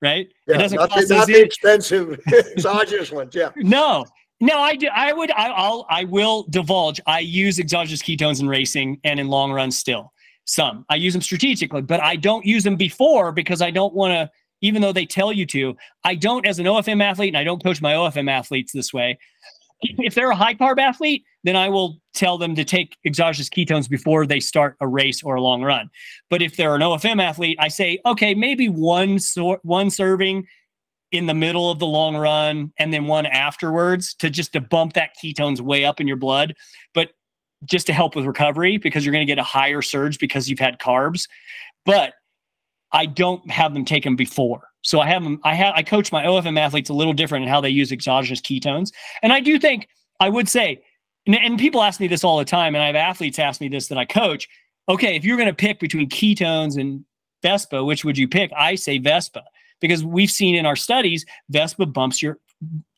right? 0.00 0.28
Yeah, 0.46 0.56
it 0.56 0.58
doesn't 0.58 0.78
not, 0.78 0.90
cost 0.90 1.08
the, 1.08 1.16
not 1.16 1.26
the 1.26 1.40
expensive 1.40 2.20
exogenous 2.32 3.10
ones. 3.10 3.34
Yeah. 3.34 3.50
no, 3.56 4.04
no, 4.40 4.58
I 4.58 4.76
do. 4.76 4.88
I 4.88 5.12
would. 5.12 5.30
I, 5.30 5.48
I'll. 5.48 5.86
I 5.88 6.04
will 6.04 6.44
divulge. 6.50 7.00
I 7.06 7.20
use 7.20 7.58
exogenous 7.58 8.02
ketones 8.02 8.40
in 8.40 8.48
racing 8.48 9.00
and 9.04 9.20
in 9.20 9.28
long 9.28 9.52
runs 9.52 9.78
still. 9.78 10.12
Some 10.44 10.84
I 10.88 10.96
use 10.96 11.12
them 11.12 11.22
strategically, 11.22 11.82
but 11.82 12.02
I 12.02 12.16
don't 12.16 12.44
use 12.44 12.64
them 12.64 12.74
before 12.74 13.30
because 13.30 13.62
I 13.62 13.70
don't 13.70 13.94
want 13.94 14.12
to. 14.12 14.30
Even 14.62 14.80
though 14.80 14.92
they 14.92 15.06
tell 15.06 15.32
you 15.32 15.44
to, 15.46 15.76
I 16.04 16.14
don't 16.14 16.46
as 16.46 16.58
an 16.58 16.66
OFM 16.66 17.02
athlete, 17.02 17.28
and 17.28 17.36
I 17.36 17.44
don't 17.44 17.62
coach 17.62 17.82
my 17.82 17.92
OFM 17.92 18.30
athletes 18.30 18.72
this 18.72 18.92
way. 18.92 19.18
If 19.98 20.14
they're 20.14 20.30
a 20.30 20.36
high 20.36 20.54
carb 20.54 20.78
athlete, 20.78 21.24
then 21.42 21.56
I 21.56 21.68
will 21.68 22.00
tell 22.14 22.38
them 22.38 22.54
to 22.54 22.64
take 22.64 22.96
exogenous 23.04 23.48
ketones 23.48 23.90
before 23.90 24.26
they 24.26 24.38
start 24.38 24.76
a 24.80 24.86
race 24.86 25.24
or 25.24 25.34
a 25.34 25.40
long 25.40 25.64
run. 25.64 25.90
But 26.30 26.40
if 26.40 26.56
they're 26.56 26.76
an 26.76 26.82
OFM 26.82 27.20
athlete, 27.20 27.56
I 27.58 27.66
say, 27.66 27.98
okay, 28.06 28.32
maybe 28.32 28.68
one 28.68 29.18
sort 29.18 29.58
one 29.64 29.90
serving 29.90 30.46
in 31.12 31.26
the 31.26 31.34
middle 31.34 31.70
of 31.70 31.78
the 31.78 31.86
long 31.86 32.16
run 32.16 32.72
and 32.78 32.92
then 32.92 33.06
one 33.06 33.26
afterwards 33.26 34.14
to 34.14 34.30
just 34.30 34.54
to 34.54 34.60
bump 34.60 34.94
that 34.94 35.10
ketones 35.22 35.60
way 35.60 35.84
up 35.84 36.00
in 36.00 36.08
your 36.08 36.16
blood 36.16 36.54
but 36.94 37.10
just 37.64 37.86
to 37.86 37.92
help 37.92 38.16
with 38.16 38.24
recovery 38.24 38.78
because 38.78 39.04
you're 39.04 39.12
going 39.12 39.24
to 39.24 39.30
get 39.30 39.38
a 39.38 39.44
higher 39.44 39.82
surge 39.82 40.18
because 40.18 40.48
you've 40.48 40.58
had 40.58 40.78
carbs 40.78 41.28
but 41.84 42.14
i 42.92 43.06
don't 43.06 43.48
have 43.50 43.74
them 43.74 43.84
take 43.84 44.04
them 44.04 44.16
before 44.16 44.62
so 44.82 45.00
i 45.00 45.06
have 45.06 45.22
them 45.22 45.40
i 45.44 45.54
have 45.54 45.74
i 45.74 45.82
coach 45.82 46.12
my 46.12 46.24
ofm 46.24 46.58
athletes 46.58 46.90
a 46.90 46.94
little 46.94 47.12
different 47.12 47.42
in 47.44 47.48
how 47.48 47.60
they 47.60 47.70
use 47.70 47.92
exogenous 47.92 48.40
ketones 48.40 48.92
and 49.22 49.32
i 49.32 49.40
do 49.40 49.58
think 49.58 49.88
i 50.20 50.28
would 50.28 50.48
say 50.48 50.82
and, 51.26 51.36
and 51.36 51.58
people 51.58 51.82
ask 51.82 52.00
me 52.00 52.08
this 52.08 52.24
all 52.24 52.38
the 52.38 52.44
time 52.44 52.74
and 52.74 52.82
i 52.82 52.86
have 52.86 52.96
athletes 52.96 53.38
ask 53.38 53.60
me 53.60 53.68
this 53.68 53.88
that 53.88 53.98
i 53.98 54.04
coach 54.04 54.48
okay 54.88 55.16
if 55.16 55.24
you're 55.24 55.36
going 55.36 55.48
to 55.48 55.54
pick 55.54 55.78
between 55.80 56.08
ketones 56.08 56.80
and 56.80 57.04
vespa 57.42 57.84
which 57.84 58.04
would 58.04 58.18
you 58.18 58.28
pick 58.28 58.50
i 58.56 58.74
say 58.74 58.98
vespa 58.98 59.42
because 59.82 60.02
we've 60.02 60.30
seen 60.30 60.54
in 60.54 60.64
our 60.64 60.76
studies 60.76 61.26
Vespa 61.50 61.84
bumps 61.84 62.22
your 62.22 62.38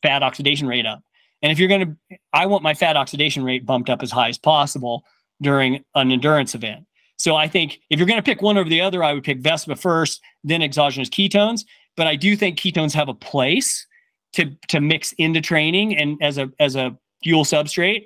fat 0.03 0.23
oxidation 0.23 0.69
rate 0.69 0.87
up. 0.87 1.03
And 1.43 1.51
if 1.51 1.59
you're 1.59 1.69
going 1.69 1.97
to, 2.11 2.19
I 2.33 2.47
want 2.47 2.63
my 2.63 2.75
fat 2.75 2.97
oxidation 2.97 3.43
rate 3.43 3.67
bumped 3.67 3.91
up 3.91 4.03
as 4.03 4.13
high 4.13 4.29
as 4.29 4.39
possible 4.39 5.05
during 5.43 5.83
an 5.97 6.13
endurance 6.13 6.55
event. 6.55 6.87
So 7.25 7.37
I 7.37 7.49
think 7.49 7.81
if 7.89 7.99
you're 7.99 8.07
going 8.07 8.19
to 8.19 8.23
pick 8.23 8.43
one 8.43 8.59
over 8.59 8.69
the 8.69 8.83
other, 8.83 9.03
I 9.03 9.15
would 9.15 9.25
pick 9.25 9.39
Vespa 9.39 9.77
first, 9.77 10.21
then 10.45 10.61
exogenous 10.61 11.09
ketones. 11.09 11.65
But 11.97 12.07
I 12.07 12.17
do 12.17 12.37
think 12.37 12.59
ketones 12.59 12.93
have 12.93 13.09
a 13.09 13.15
place 13.15 13.87
to 14.35 14.55
to 14.69 14.79
mix 14.79 15.13
into 15.13 15.41
training 15.41 15.97
and 15.97 16.23
as 16.23 16.37
a 16.37 16.51
as 16.61 16.77
a 16.77 16.95
fuel 17.23 17.45
substrate. 17.45 18.05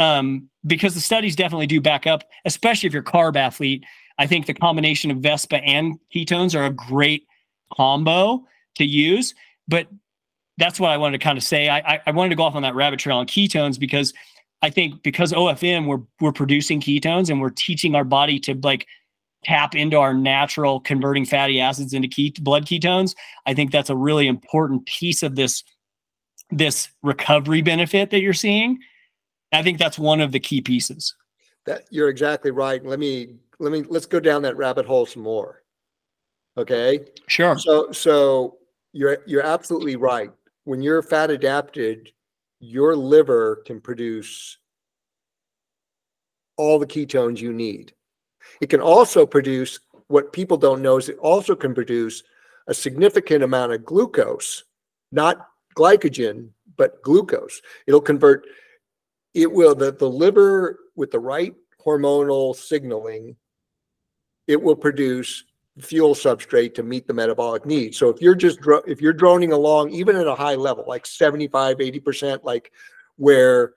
Um, 0.00 0.50
because 0.66 0.94
the 0.94 1.00
studies 1.00 1.36
definitely 1.36 1.68
do 1.68 1.80
back 1.80 2.08
up, 2.08 2.24
especially 2.46 2.88
if 2.88 2.92
you're 2.92 3.00
carb 3.00 3.36
athlete. 3.36 3.84
I 4.18 4.26
think 4.26 4.46
the 4.46 4.54
combination 4.54 5.12
of 5.12 5.18
Vespa 5.18 5.58
and 5.58 5.96
ketones 6.12 6.58
are 6.58 6.64
a 6.64 6.70
great 6.70 7.28
combo 7.72 8.44
to 8.74 8.84
use. 8.84 9.36
But 9.68 9.86
that's 10.56 10.80
what 10.80 10.90
I 10.90 10.96
wanted 10.96 11.20
to 11.20 11.24
kind 11.24 11.38
of 11.38 11.44
say. 11.44 11.68
I, 11.68 11.78
I, 11.78 12.00
I 12.08 12.10
wanted 12.10 12.30
to 12.30 12.34
go 12.34 12.42
off 12.42 12.56
on 12.56 12.62
that 12.62 12.74
rabbit 12.74 12.98
trail 12.98 13.18
on 13.18 13.28
ketones 13.28 13.78
because 13.78 14.12
I 14.62 14.70
think 14.70 15.02
because 15.02 15.32
OFM 15.32 15.86
we're 15.86 16.02
we're 16.20 16.32
producing 16.32 16.80
ketones 16.80 17.30
and 17.30 17.40
we're 17.40 17.50
teaching 17.50 17.94
our 17.94 18.04
body 18.04 18.40
to 18.40 18.54
like 18.62 18.86
tap 19.44 19.74
into 19.74 19.96
our 19.96 20.14
natural 20.14 20.80
converting 20.80 21.24
fatty 21.24 21.60
acids 21.60 21.92
into 21.92 22.08
ket- 22.08 22.42
blood 22.42 22.66
ketones. 22.66 23.14
I 23.46 23.54
think 23.54 23.70
that's 23.70 23.90
a 23.90 23.96
really 23.96 24.26
important 24.26 24.86
piece 24.86 25.22
of 25.22 25.36
this 25.36 25.62
this 26.50 26.88
recovery 27.02 27.62
benefit 27.62 28.10
that 28.10 28.20
you're 28.20 28.32
seeing. 28.32 28.78
I 29.52 29.62
think 29.62 29.78
that's 29.78 29.98
one 29.98 30.20
of 30.20 30.32
the 30.32 30.40
key 30.40 30.60
pieces. 30.60 31.14
That 31.66 31.84
you're 31.90 32.08
exactly 32.08 32.50
right. 32.50 32.84
Let 32.84 32.98
me 32.98 33.36
let 33.58 33.72
me 33.72 33.84
let's 33.88 34.06
go 34.06 34.20
down 34.20 34.42
that 34.42 34.56
rabbit 34.56 34.86
hole 34.86 35.06
some 35.06 35.22
more. 35.22 35.62
Okay. 36.56 37.00
Sure. 37.28 37.58
So 37.58 37.92
so 37.92 38.58
you're 38.92 39.18
you're 39.26 39.44
absolutely 39.44 39.96
right. 39.96 40.30
When 40.64 40.82
you're 40.82 41.02
fat 41.02 41.30
adapted, 41.30 42.10
your 42.60 42.96
liver 42.96 43.62
can 43.66 43.80
produce 43.80 44.58
all 46.56 46.78
the 46.78 46.86
ketones 46.86 47.38
you 47.38 47.52
need. 47.52 47.92
It 48.60 48.68
can 48.68 48.80
also 48.80 49.26
produce 49.26 49.80
what 50.08 50.32
people 50.32 50.56
don't 50.56 50.82
know 50.82 50.96
is 50.96 51.08
it 51.08 51.18
also 51.18 51.54
can 51.54 51.74
produce 51.74 52.22
a 52.66 52.74
significant 52.74 53.44
amount 53.44 53.72
of 53.72 53.84
glucose, 53.84 54.64
not 55.12 55.48
glycogen, 55.76 56.50
but 56.76 57.02
glucose. 57.02 57.62
It'll 57.86 58.00
convert 58.00 58.46
it 59.34 59.50
will 59.50 59.74
the, 59.74 59.92
the 59.92 60.08
liver 60.08 60.78
with 60.96 61.10
the 61.10 61.20
right 61.20 61.54
hormonal 61.84 62.56
signaling 62.56 63.36
it 64.46 64.60
will 64.60 64.74
produce 64.74 65.44
fuel 65.80 66.14
substrate 66.14 66.74
to 66.74 66.82
meet 66.82 67.06
the 67.06 67.14
metabolic 67.14 67.64
needs. 67.66 67.96
So 67.96 68.08
if 68.08 68.20
you're 68.20 68.34
just 68.34 68.60
dro- 68.60 68.82
if 68.86 69.00
you're 69.00 69.12
droning 69.12 69.52
along 69.52 69.90
even 69.90 70.16
at 70.16 70.26
a 70.26 70.34
high 70.34 70.54
level 70.54 70.84
like 70.86 71.06
75 71.06 71.78
80% 71.78 72.44
like 72.44 72.72
where 73.16 73.74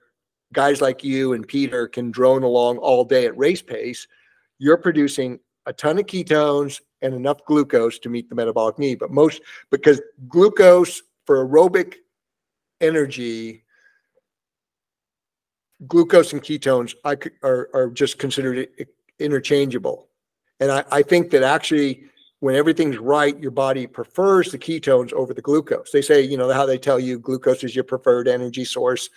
guys 0.52 0.80
like 0.80 1.02
you 1.02 1.32
and 1.32 1.46
Peter 1.46 1.88
can 1.88 2.10
drone 2.10 2.42
along 2.42 2.78
all 2.78 3.04
day 3.04 3.26
at 3.26 3.36
race 3.36 3.62
pace, 3.62 4.06
you're 4.58 4.76
producing 4.76 5.38
a 5.66 5.72
ton 5.72 5.98
of 5.98 6.06
ketones 6.06 6.80
and 7.02 7.14
enough 7.14 7.44
glucose 7.46 7.98
to 8.00 8.08
meet 8.08 8.28
the 8.28 8.34
metabolic 8.34 8.78
need. 8.78 8.98
But 8.98 9.10
most 9.10 9.40
because 9.70 10.00
glucose 10.28 11.02
for 11.24 11.46
aerobic 11.46 11.94
energy 12.80 13.64
glucose 15.86 16.32
and 16.32 16.42
ketones 16.42 16.94
are, 17.04 17.68
are 17.74 17.90
just 17.90 18.18
considered 18.18 18.68
interchangeable. 19.18 20.08
And 20.62 20.70
I, 20.70 20.84
I 20.92 21.02
think 21.02 21.30
that 21.30 21.42
actually, 21.42 22.04
when 22.38 22.54
everything's 22.54 22.96
right, 22.96 23.36
your 23.40 23.50
body 23.50 23.88
prefers 23.88 24.52
the 24.52 24.58
ketones 24.58 25.12
over 25.12 25.34
the 25.34 25.42
glucose. 25.42 25.90
They 25.90 26.02
say, 26.02 26.22
you 26.22 26.36
know, 26.36 26.52
how 26.52 26.66
they 26.66 26.78
tell 26.78 27.00
you 27.00 27.18
glucose 27.18 27.64
is 27.64 27.74
your 27.74 27.82
preferred 27.82 28.28
energy 28.28 28.64
source. 28.64 29.10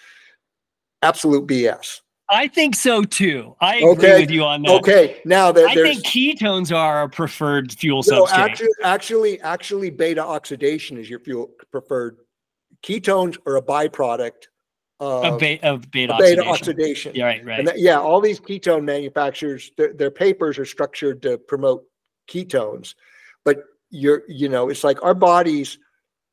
Absolute 1.03 1.45
BS. 1.45 2.01
I 2.29 2.47
think 2.47 2.73
so 2.73 3.03
too. 3.03 3.55
I 3.61 3.75
agree 3.75 3.89
Okay, 3.89 4.21
with 4.21 4.31
you 4.31 4.43
on 4.43 4.63
that. 4.63 4.71
Okay, 4.71 5.21
now 5.23 5.51
that 5.51 5.69
I 5.69 5.75
think 5.75 6.03
ketones 6.03 6.75
are 6.75 6.95
our 6.95 7.09
preferred 7.09 7.71
fuel 7.73 8.03
no, 8.07 8.25
substrate. 8.25 8.31
actually, 8.31 8.67
actually, 8.83 9.41
actually, 9.41 9.89
beta 9.91 10.23
oxidation 10.23 10.97
is 10.97 11.07
your 11.07 11.19
fuel 11.19 11.51
preferred. 11.71 12.17
Ketones 12.81 13.37
are 13.45 13.57
a 13.57 13.61
byproduct 13.61 14.47
of, 14.99 15.33
of 15.33 15.39
be- 15.39 15.59
of 15.61 15.89
beta, 15.91 16.15
beta 16.17 16.41
oxidation. 16.41 16.47
oxidation. 16.47 17.15
Yeah, 17.15 17.25
right, 17.25 17.45
right. 17.45 17.59
And 17.59 17.67
that, 17.67 17.79
yeah, 17.79 17.99
all 17.99 18.21
these 18.21 18.39
ketone 18.39 18.83
manufacturers, 18.83 19.71
their, 19.77 19.93
their 19.93 20.11
papers 20.11 20.57
are 20.57 20.65
structured 20.65 21.21
to 21.23 21.37
promote 21.37 21.85
ketones, 22.29 22.95
but 23.43 23.63
you're, 23.89 24.23
you 24.27 24.49
know, 24.49 24.69
it's 24.69 24.83
like 24.83 25.03
our 25.03 25.13
bodies 25.13 25.77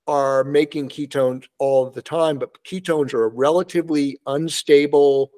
are 0.06 0.44
making 0.44 0.88
ketones 0.88 1.44
all 1.58 1.90
the 1.90 2.02
time, 2.02 2.38
but 2.38 2.62
ketones 2.64 3.14
are 3.14 3.24
a 3.24 3.28
relatively 3.28 4.18
unstable 4.26 5.30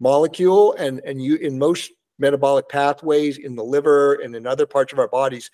molecule, 0.00 0.74
and 0.74 1.00
and 1.04 1.22
you 1.22 1.36
in 1.36 1.58
most 1.58 1.92
metabolic 2.18 2.68
pathways 2.68 3.38
in 3.38 3.56
the 3.56 3.64
liver 3.64 4.14
and 4.14 4.36
in 4.36 4.46
other 4.46 4.66
parts 4.66 4.92
of 4.92 4.98
our 4.98 5.08
bodies, 5.08 5.50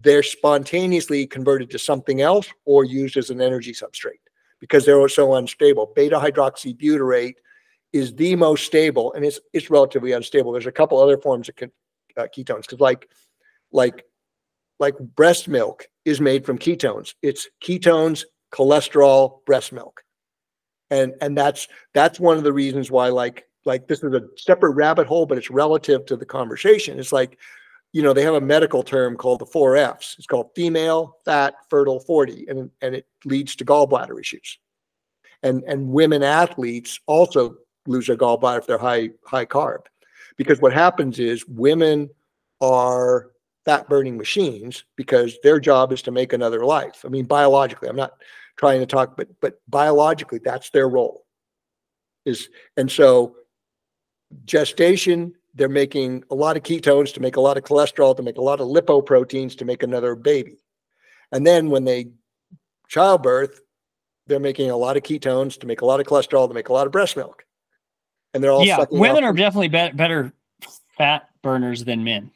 they're 0.00 0.22
spontaneously 0.22 1.26
converted 1.26 1.68
to 1.70 1.78
something 1.78 2.20
else 2.20 2.48
or 2.64 2.84
used 2.84 3.16
as 3.16 3.30
an 3.30 3.40
energy 3.40 3.72
substrate 3.72 4.25
because 4.60 4.84
they're 4.84 5.08
so 5.08 5.34
unstable. 5.34 5.92
Beta 5.94 6.16
hydroxybutyrate 6.16 7.34
is 7.92 8.14
the 8.14 8.36
most 8.36 8.64
stable 8.64 9.12
and 9.12 9.24
it's 9.24 9.40
it's 9.52 9.70
relatively 9.70 10.12
unstable. 10.12 10.52
There's 10.52 10.66
a 10.66 10.72
couple 10.72 11.00
other 11.00 11.18
forms 11.18 11.48
of 11.48 11.54
uh, 12.16 12.26
ketones 12.34 12.62
because 12.62 12.80
like 12.80 13.08
like 13.72 14.04
like 14.78 14.98
breast 14.98 15.48
milk 15.48 15.86
is 16.04 16.20
made 16.20 16.44
from 16.44 16.58
ketones. 16.58 17.14
It's 17.22 17.48
ketones 17.62 18.24
cholesterol 18.52 19.44
breast 19.44 19.72
milk. 19.72 20.02
And 20.90 21.14
and 21.20 21.36
that's 21.36 21.68
that's 21.94 22.20
one 22.20 22.38
of 22.38 22.44
the 22.44 22.52
reasons 22.52 22.90
why 22.90 23.08
like 23.08 23.44
like 23.64 23.88
this 23.88 24.02
is 24.02 24.14
a 24.14 24.22
separate 24.36 24.72
rabbit 24.72 25.06
hole 25.06 25.26
but 25.26 25.38
it's 25.38 25.50
relative 25.50 26.06
to 26.06 26.16
the 26.16 26.26
conversation. 26.26 26.98
It's 26.98 27.12
like 27.12 27.38
you 27.96 28.02
know 28.02 28.12
they 28.12 28.24
have 28.24 28.34
a 28.34 28.40
medical 28.42 28.82
term 28.82 29.16
called 29.16 29.38
the 29.38 29.46
four 29.46 29.74
f's. 29.74 30.16
It's 30.18 30.26
called 30.26 30.50
female 30.54 31.16
fat 31.24 31.54
fertile 31.70 31.98
40 31.98 32.44
and 32.46 32.70
and 32.82 32.94
it 32.94 33.06
leads 33.24 33.56
to 33.56 33.64
gallbladder 33.64 34.20
issues. 34.20 34.58
And 35.42 35.64
and 35.66 35.88
women 35.88 36.22
athletes 36.22 37.00
also 37.06 37.56
lose 37.86 38.06
their 38.06 38.18
gallbladder 38.18 38.58
if 38.58 38.66
they're 38.66 38.76
high 38.76 39.12
high 39.24 39.46
carb. 39.46 39.86
Because 40.36 40.60
what 40.60 40.74
happens 40.74 41.18
is 41.18 41.48
women 41.48 42.10
are 42.60 43.30
fat 43.64 43.88
burning 43.88 44.18
machines 44.18 44.84
because 44.96 45.38
their 45.42 45.58
job 45.58 45.90
is 45.90 46.02
to 46.02 46.10
make 46.10 46.34
another 46.34 46.66
life. 46.66 47.02
I 47.02 47.08
mean 47.08 47.24
biologically 47.24 47.88
i'm 47.88 47.96
not 47.96 48.12
trying 48.58 48.80
to 48.80 48.86
talk 48.86 49.16
but 49.16 49.28
but 49.40 49.58
biologically 49.68 50.40
that's 50.44 50.68
their 50.68 50.90
role. 50.90 51.24
Is 52.26 52.50
and 52.76 52.90
so 52.90 53.36
gestation 54.44 55.32
they're 55.56 55.68
making 55.68 56.22
a 56.30 56.34
lot 56.34 56.56
of 56.56 56.62
ketones 56.62 57.12
to 57.14 57.20
make 57.20 57.36
a 57.36 57.40
lot 57.40 57.56
of 57.56 57.64
cholesterol, 57.64 58.14
to 58.16 58.22
make 58.22 58.36
a 58.36 58.42
lot 58.42 58.60
of 58.60 58.68
lipoproteins 58.68 59.56
to 59.58 59.64
make 59.64 59.82
another 59.82 60.14
baby. 60.14 60.58
And 61.32 61.46
then 61.46 61.70
when 61.70 61.84
they 61.84 62.10
childbirth, 62.88 63.60
they're 64.26 64.38
making 64.38 64.70
a 64.70 64.76
lot 64.76 64.96
of 64.96 65.02
ketones 65.02 65.58
to 65.60 65.66
make 65.66 65.80
a 65.80 65.86
lot 65.86 65.98
of 65.98 66.06
cholesterol 66.06 66.46
to 66.46 66.54
make 66.54 66.68
a 66.68 66.72
lot 66.72 66.86
of 66.86 66.92
breast 66.92 67.16
milk. 67.16 67.44
And 68.34 68.44
they're 68.44 68.52
all 68.52 68.64
yeah, 68.64 68.84
women 68.90 69.24
are 69.24 69.32
definitely 69.32 69.68
be- 69.68 69.96
better 69.96 70.32
fat 70.98 71.30
burners 71.42 71.84
than 71.84 72.04
men. 72.04 72.30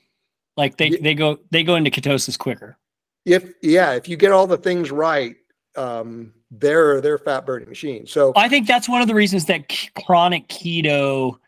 Like 0.56 0.78
they 0.78 0.88
Ye- 0.88 1.00
they 1.00 1.14
go 1.14 1.38
they 1.50 1.62
go 1.62 1.74
into 1.74 1.90
ketosis 1.90 2.38
quicker. 2.38 2.78
if 3.26 3.52
yeah, 3.60 3.92
if 3.92 4.08
you 4.08 4.16
get 4.16 4.32
all 4.32 4.46
the 4.46 4.56
things 4.56 4.90
right, 4.90 5.36
um, 5.76 6.32
they're 6.50 7.02
they're 7.02 7.18
fat 7.18 7.44
burning 7.44 7.68
machines. 7.68 8.10
So 8.10 8.32
I 8.34 8.48
think 8.48 8.66
that's 8.66 8.88
one 8.88 9.02
of 9.02 9.08
the 9.08 9.14
reasons 9.14 9.44
that 9.46 9.68
chronic 10.06 10.48
keto 10.48 11.38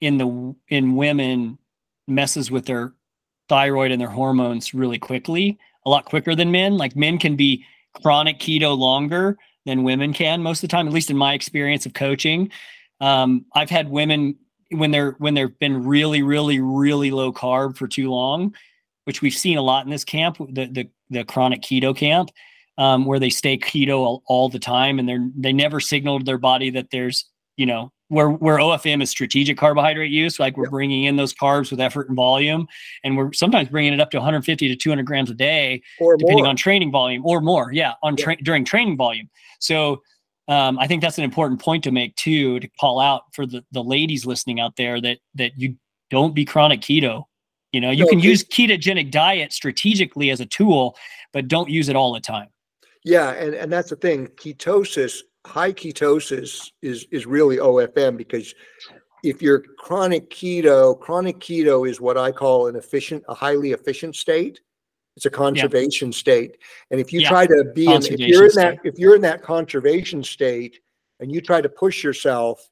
in 0.00 0.18
the 0.18 0.54
in 0.68 0.96
women 0.96 1.58
messes 2.06 2.50
with 2.50 2.66
their 2.66 2.94
thyroid 3.48 3.90
and 3.90 4.00
their 4.00 4.08
hormones 4.08 4.74
really 4.74 4.98
quickly, 4.98 5.58
a 5.86 5.90
lot 5.90 6.04
quicker 6.04 6.34
than 6.34 6.50
men. 6.50 6.76
Like 6.76 6.96
men 6.96 7.18
can 7.18 7.36
be 7.36 7.64
chronic 8.02 8.38
keto 8.38 8.76
longer 8.76 9.36
than 9.66 9.82
women 9.82 10.12
can 10.12 10.42
most 10.42 10.58
of 10.58 10.68
the 10.68 10.76
time, 10.76 10.86
at 10.86 10.92
least 10.92 11.10
in 11.10 11.16
my 11.16 11.34
experience 11.34 11.86
of 11.86 11.94
coaching. 11.94 12.50
Um, 13.00 13.44
I've 13.54 13.70
had 13.70 13.88
women 13.90 14.36
when 14.70 14.90
they're 14.90 15.12
when 15.18 15.34
they've 15.34 15.58
been 15.58 15.84
really, 15.84 16.22
really, 16.22 16.60
really 16.60 17.10
low 17.10 17.32
carb 17.32 17.76
for 17.76 17.88
too 17.88 18.10
long, 18.10 18.54
which 19.04 19.22
we've 19.22 19.34
seen 19.34 19.58
a 19.58 19.62
lot 19.62 19.84
in 19.84 19.90
this 19.90 20.04
camp, 20.04 20.38
the 20.38 20.66
the, 20.66 20.90
the 21.10 21.24
chronic 21.24 21.62
keto 21.62 21.96
camp 21.96 22.30
um, 22.78 23.04
where 23.04 23.18
they 23.18 23.28
stay 23.28 23.58
keto 23.58 23.98
all, 23.98 24.22
all 24.26 24.48
the 24.48 24.58
time 24.58 24.98
and 24.98 25.08
they're 25.08 25.28
they 25.36 25.52
never 25.52 25.80
signal 25.80 26.18
to 26.18 26.24
their 26.24 26.38
body 26.38 26.70
that 26.70 26.90
there's 26.90 27.26
you 27.56 27.66
know 27.66 27.92
where 28.08 28.30
where 28.30 28.56
OFM 28.58 29.02
is 29.02 29.10
strategic 29.10 29.56
carbohydrate 29.58 30.10
use 30.10 30.38
like 30.38 30.56
we're 30.56 30.64
Yep. 30.64 30.70
bringing 30.70 31.04
in 31.04 31.16
those 31.16 31.34
carbs 31.34 31.70
with 31.70 31.80
effort 31.80 32.08
and 32.08 32.16
volume 32.16 32.66
and 33.04 33.16
we're 33.16 33.32
sometimes 33.32 33.68
bringing 33.68 33.92
it 33.92 34.00
up 34.00 34.10
to 34.10 34.16
150 34.16 34.68
to 34.68 34.76
200 34.76 35.04
grams 35.06 35.30
a 35.30 35.34
day 35.34 35.82
or 36.00 36.16
depending 36.16 36.44
more. 36.44 36.48
on 36.50 36.56
training 36.56 36.90
volume 36.90 37.22
or 37.24 37.40
more 37.40 37.70
yeah 37.72 37.92
on 38.02 38.16
tra- 38.16 38.36
during 38.42 38.64
training 38.64 38.96
volume 38.96 39.28
so 39.60 40.02
um, 40.48 40.78
I 40.78 40.86
think 40.86 41.02
that's 41.02 41.18
an 41.18 41.24
important 41.24 41.60
point 41.60 41.84
to 41.84 41.90
make 41.90 42.16
too 42.16 42.58
to 42.60 42.68
call 42.80 42.98
out 43.00 43.24
for 43.34 43.44
the 43.46 43.62
the 43.72 43.82
ladies 43.84 44.24
listening 44.24 44.58
out 44.60 44.76
there 44.76 45.00
that 45.00 45.18
that 45.34 45.52
you 45.56 45.76
don't 46.10 46.34
be 46.34 46.44
chronic 46.46 46.80
keto 46.80 47.24
you 47.72 47.80
know 47.82 47.90
you 47.90 48.04
No, 48.04 48.10
can 48.10 48.20
use 48.20 48.42
ketogenic 48.44 49.10
diet 49.10 49.52
strategically 49.52 50.30
as 50.30 50.40
a 50.40 50.46
tool 50.46 50.96
but 51.34 51.48
don't 51.48 51.68
use 51.68 51.90
it 51.90 51.96
all 51.96 52.12
the 52.14 52.20
time 52.20 52.48
Yeah, 53.04 53.30
and, 53.32 53.54
and 53.54 53.70
that's 53.72 53.90
the 53.90 53.96
thing. 53.96 54.28
Ketosis, 54.28 55.20
high 55.48 55.72
ketosis 55.72 56.70
is 56.82 57.06
is 57.10 57.26
really 57.26 57.56
OFM 57.56 58.16
because 58.16 58.54
if 59.24 59.42
you're 59.42 59.60
chronic 59.78 60.30
keto, 60.30 60.98
chronic 60.98 61.40
keto 61.40 61.88
is 61.88 62.00
what 62.00 62.16
I 62.16 62.30
call 62.30 62.68
an 62.68 62.76
efficient, 62.76 63.24
a 63.28 63.34
highly 63.34 63.72
efficient 63.72 64.14
state. 64.14 64.60
It's 65.16 65.26
a 65.26 65.30
conservation 65.30 66.12
state. 66.12 66.58
And 66.92 67.00
if 67.00 67.12
you 67.12 67.22
Yeah, 67.22 67.28
try 67.30 67.46
to 67.46 67.64
be 67.74 67.86
in, 67.92 68.04
if 68.04 68.20
you're 68.20 68.44
in 68.46 68.54
that, 68.54 68.78
if 68.84 68.98
you're 68.98 69.16
in 69.16 69.22
that 69.22 69.42
conservation 69.42 70.22
state 70.22 70.78
and 71.18 71.32
you 71.32 71.40
try 71.40 71.60
to 71.60 71.68
push 71.68 72.04
yourself, 72.04 72.70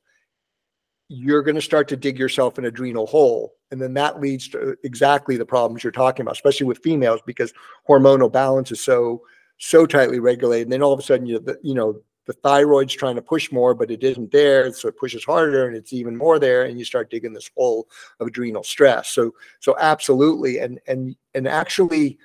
you're 1.08 1.42
going 1.42 1.56
to 1.56 1.60
start 1.62 1.88
to 1.88 1.96
dig 1.96 2.18
yourself 2.18 2.58
an 2.58 2.66
adrenal 2.66 3.06
hole. 3.06 3.54
And 3.72 3.82
then 3.82 3.94
that 3.94 4.20
leads 4.20 4.46
to 4.50 4.76
exactly 4.84 5.36
the 5.36 5.44
problems 5.44 5.82
you're 5.82 5.90
talking 5.90 6.22
about, 6.22 6.34
especially 6.36 6.66
with 6.66 6.78
females, 6.84 7.20
because 7.26 7.52
hormonal 7.88 8.30
balance 8.30 8.70
is 8.70 8.80
so 8.80 9.22
so 9.58 9.86
tightly 9.86 10.20
regulated. 10.20 10.66
And 10.66 10.72
then 10.72 10.82
all 10.82 10.92
of 10.92 11.00
a 11.00 11.02
sudden, 11.02 11.26
you 11.26 11.44
you 11.62 11.74
know 11.74 12.00
the 12.26 12.32
thyroid's 12.32 12.94
trying 12.94 13.14
to 13.14 13.22
push 13.22 13.52
more, 13.52 13.74
but 13.74 13.90
it 13.90 14.02
isn't 14.02 14.32
there, 14.32 14.72
so 14.72 14.88
it 14.88 14.98
pushes 14.98 15.24
harder, 15.24 15.66
and 15.66 15.76
it's 15.76 15.92
even 15.92 16.16
more 16.16 16.38
there, 16.38 16.64
and 16.64 16.78
you 16.78 16.84
start 16.84 17.10
digging 17.10 17.32
this 17.32 17.50
hole 17.56 17.88
of 18.20 18.26
adrenal 18.26 18.64
stress. 18.64 19.10
So 19.10 19.32
so 19.60 19.76
absolutely, 19.78 20.58
and 20.58 20.80
and 20.86 21.16
and 21.34 21.46
actually, 21.46 22.18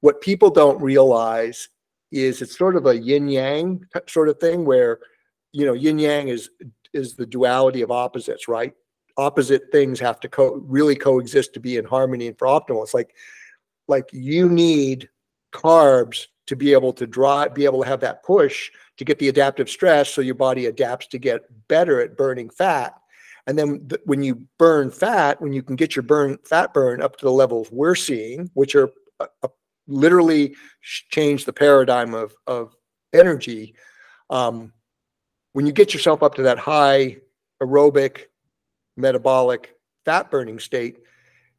what 0.00 0.20
people 0.20 0.50
don't 0.50 0.80
realize 0.80 1.68
is 2.12 2.40
it's 2.42 2.56
sort 2.56 2.76
of 2.76 2.86
a 2.86 2.96
yin 2.96 3.28
yang 3.28 3.84
sort 4.06 4.28
of 4.28 4.38
thing 4.38 4.64
where 4.64 5.00
you 5.52 5.64
know 5.64 5.72
yin 5.72 5.98
yang 5.98 6.28
is 6.28 6.50
is 6.92 7.14
the 7.14 7.26
duality 7.26 7.82
of 7.82 7.90
opposites, 7.90 8.48
right? 8.48 8.74
Opposite 9.16 9.62
things 9.72 9.98
have 9.98 10.20
to 10.20 10.28
co- 10.28 10.62
really 10.66 10.94
coexist 10.94 11.54
to 11.54 11.60
be 11.60 11.76
in 11.76 11.84
harmony 11.84 12.28
and 12.28 12.38
for 12.38 12.46
optimal. 12.46 12.82
It's 12.82 12.94
like 12.94 13.14
like 13.88 14.08
you 14.12 14.48
need 14.48 15.08
carbs 15.52 16.26
to 16.48 16.56
be 16.56 16.72
able 16.72 16.94
to 16.94 17.06
drive, 17.06 17.54
be 17.54 17.66
able 17.66 17.82
to 17.82 17.88
have 17.88 18.00
that 18.00 18.24
push 18.24 18.70
to 18.96 19.04
get 19.04 19.18
the 19.18 19.28
adaptive 19.28 19.68
stress 19.68 20.08
so 20.12 20.22
your 20.22 20.34
body 20.34 20.66
adapts 20.66 21.06
to 21.06 21.18
get 21.18 21.42
better 21.68 22.00
at 22.00 22.16
burning 22.16 22.48
fat. 22.48 22.94
And 23.46 23.58
then 23.58 23.86
th- 23.86 24.00
when 24.06 24.22
you 24.22 24.46
burn 24.58 24.90
fat, 24.90 25.40
when 25.42 25.52
you 25.52 25.62
can 25.62 25.76
get 25.76 25.94
your 25.94 26.02
burn 26.02 26.38
fat 26.44 26.72
burn 26.72 27.02
up 27.02 27.16
to 27.16 27.24
the 27.24 27.30
levels 27.30 27.68
we're 27.70 27.94
seeing, 27.94 28.50
which 28.54 28.74
are 28.74 28.88
uh, 29.20 29.26
uh, 29.42 29.48
literally 29.86 30.56
change 30.82 31.44
the 31.44 31.52
paradigm 31.52 32.14
of, 32.14 32.34
of 32.46 32.74
energy. 33.12 33.74
Um, 34.30 34.72
when 35.52 35.66
you 35.66 35.72
get 35.72 35.92
yourself 35.92 36.22
up 36.22 36.34
to 36.36 36.42
that 36.42 36.58
high 36.58 37.18
aerobic 37.62 38.24
metabolic 38.96 39.74
fat 40.06 40.30
burning 40.30 40.58
state, 40.58 40.98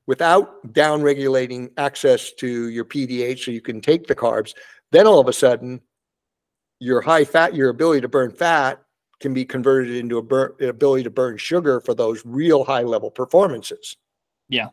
without 0.09 0.73
down 0.73 1.03
regulating 1.03 1.69
access 1.77 2.31
to 2.33 2.69
your 2.69 2.83
PDH 2.83 3.45
so 3.45 3.51
you 3.51 3.61
can 3.61 3.79
take 3.79 4.07
the 4.07 4.15
carbs, 4.15 4.55
then 4.91 5.07
all 5.07 5.19
of 5.19 5.27
a 5.27 5.33
sudden 5.33 5.81
your 6.79 7.01
high 7.01 7.25
fat, 7.25 7.53
your 7.53 7.69
ability 7.69 8.01
to 8.01 8.07
burn 8.07 8.31
fat 8.31 8.81
can 9.19 9.33
be 9.33 9.43
converted 9.45 9.95
into 9.95 10.17
a 10.17 10.21
burn, 10.21 10.53
ability 10.61 11.03
to 11.03 11.09
burn 11.09 11.37
sugar 11.37 11.81
for 11.81 11.93
those 11.93 12.25
real 12.25 12.63
high 12.63 12.83
level 12.83 13.11
performances. 13.11 13.97
Yeah. 14.47 14.69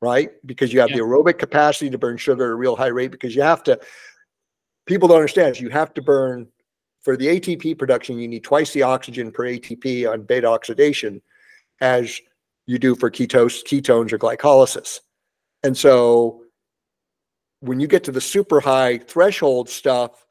Right? 0.00 0.30
Because 0.46 0.72
you 0.72 0.80
have 0.80 0.90
Yeah. 0.90 0.98
the 0.98 1.02
aerobic 1.02 1.38
capacity 1.38 1.90
to 1.90 1.98
burn 1.98 2.16
sugar 2.16 2.44
at 2.44 2.50
a 2.52 2.54
real 2.54 2.76
high 2.76 2.86
rate 2.86 3.10
because 3.10 3.34
you 3.34 3.42
have 3.42 3.62
to, 3.64 3.78
people 4.86 5.08
don't 5.08 5.18
understand 5.18 5.58
you 5.58 5.70
have 5.70 5.92
to 5.94 6.02
burn 6.02 6.48
for 7.02 7.16
the 7.16 7.28
ATP 7.28 7.74
production, 7.74 8.18
you 8.18 8.28
need 8.28 8.44
twice 8.44 8.72
the 8.72 8.82
oxygen 8.82 9.32
per 9.32 9.44
ATP 9.44 10.06
on 10.10 10.22
beta 10.22 10.46
oxidation 10.46 11.20
as 11.80 12.20
you 12.66 12.78
do 12.78 12.94
for 12.94 13.10
ketose, 13.10 13.64
ketones 13.64 14.12
or 14.12 14.18
glycolysis. 14.18 15.00
And 15.62 15.76
so 15.76 16.39
when 17.60 17.80
you 17.80 17.86
get 17.86 18.04
to 18.04 18.12
the 18.12 18.20
super 18.20 18.60
high 18.60 18.98
threshold 18.98 19.68
stuff 19.68 20.26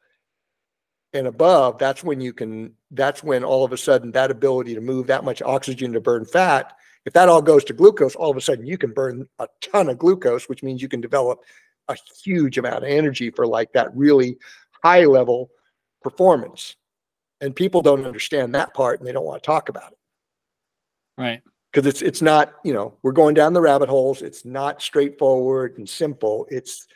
and 1.14 1.28
above, 1.28 1.78
that's 1.78 2.04
when 2.04 2.22
you 2.22 2.34
can, 2.34 2.74
that's 2.92 3.24
when 3.24 3.44
all 3.44 3.64
of 3.64 3.72
a 3.72 3.78
sudden 3.78 4.12
that 4.12 4.32
ability 4.32 4.76
to 4.76 4.82
move 4.82 5.08
that 5.08 5.24
much 5.24 5.42
oxygen 5.42 5.94
to 5.94 6.02
burn 6.02 6.26
fat, 6.26 6.74
if 7.06 7.14
that 7.14 7.30
all 7.30 7.42
goes 7.42 7.64
to 7.66 7.74
glucose, 7.74 8.16
all 8.16 8.30
of 8.30 8.38
a 8.38 8.42
sudden 8.42 8.66
you 8.66 8.78
can 8.78 8.92
burn 8.92 9.28
a 9.40 9.48
ton 9.62 9.90
of 9.90 9.98
glucose, 9.98 10.50
which 10.50 10.64
means 10.64 10.82
you 10.82 10.90
can 10.90 11.02
develop 11.02 11.40
a 11.88 11.98
huge 12.24 12.58
amount 12.58 12.84
of 12.84 12.90
energy 12.90 13.32
for 13.32 13.48
like 13.48 13.72
that 13.74 13.96
really 13.96 14.38
high 14.84 15.06
level 15.06 15.50
performance. 16.02 16.76
And 17.42 17.56
people 17.56 17.82
don't 17.82 18.06
understand 18.06 18.54
that 18.56 18.74
part 18.74 19.00
and 19.00 19.08
they 19.08 19.12
don't 19.12 19.26
want 19.26 19.42
to 19.42 19.48
talk 19.48 19.70
about 19.70 19.92
it. 19.92 19.98
Right. 21.18 21.42
Because 21.72 21.88
it's 21.88 22.02
it's 22.02 22.22
not 22.22 22.54
you 22.64 22.74
know 22.74 22.98
we're 23.04 23.12
going 23.12 23.36
down 23.36 23.54
the 23.54 23.62
rabbit 23.62 23.90
holes. 23.90 24.22
It's 24.22 24.44
not 24.44 24.82
straightforward 24.82 25.78
and 25.78 25.88
simple. 25.88 26.48
It's 26.50 26.88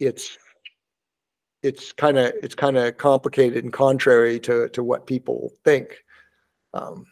it's 0.00 0.38
it's 1.62 1.92
kind 1.92 2.18
of 2.18 2.32
it's 2.42 2.54
kind 2.54 2.76
of 2.76 2.96
complicated 2.98 3.64
and 3.64 3.72
contrary 3.72 4.38
to 4.40 4.68
to 4.70 4.82
what 4.82 5.06
people 5.06 5.52
think. 5.64 6.04
Um, 6.74 7.06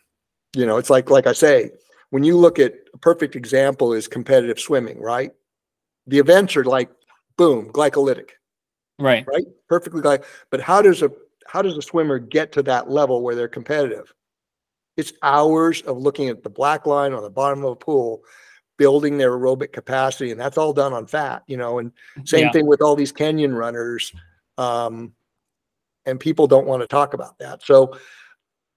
you 0.54 0.66
know 0.66 0.76
it's 0.76 0.90
like 0.90 1.10
like 1.10 1.26
i 1.26 1.32
say 1.32 1.70
when 2.10 2.24
you 2.24 2.36
look 2.36 2.58
at 2.58 2.74
a 2.92 2.98
perfect 2.98 3.36
example 3.36 3.92
is 3.92 4.06
competitive 4.06 4.60
swimming 4.60 5.00
right? 5.00 5.32
The 6.06 6.18
events 6.18 6.56
are 6.56 6.64
like 6.64 6.90
boom 7.38 7.70
glycolytic. 7.72 8.30
Right. 8.98 9.24
Right? 9.26 9.46
Perfectly 9.68 10.02
like 10.02 10.24
but 10.50 10.60
how 10.60 10.82
does 10.82 11.02
a 11.02 11.10
how 11.46 11.62
does 11.62 11.76
a 11.76 11.82
swimmer 11.82 12.18
get 12.18 12.52
to 12.52 12.62
that 12.64 12.90
level 12.90 13.22
where 13.22 13.34
they're 13.34 13.48
competitive? 13.48 14.12
It's 14.96 15.14
hours 15.22 15.80
of 15.82 15.96
looking 15.96 16.28
at 16.28 16.42
the 16.42 16.50
black 16.50 16.86
line 16.86 17.14
on 17.14 17.22
the 17.22 17.30
bottom 17.30 17.64
of 17.64 17.72
a 17.72 17.76
pool 17.76 18.22
building 18.78 19.18
their 19.18 19.32
aerobic 19.32 19.72
capacity 19.72 20.30
and 20.30 20.40
that's 20.40 20.58
all 20.58 20.72
done 20.72 20.92
on 20.92 21.06
fat 21.06 21.42
you 21.46 21.56
know 21.56 21.78
and 21.78 21.92
same 22.24 22.46
Yeah. 22.46 22.52
thing 22.52 22.66
with 22.66 22.80
all 22.82 22.96
these 22.96 23.12
Kenyan 23.12 23.56
runners 23.56 24.12
um, 24.58 25.12
and 26.06 26.18
people 26.18 26.46
don't 26.46 26.66
want 26.66 26.82
to 26.82 26.86
talk 26.86 27.14
about 27.14 27.38
that. 27.38 27.62
So 27.62 27.96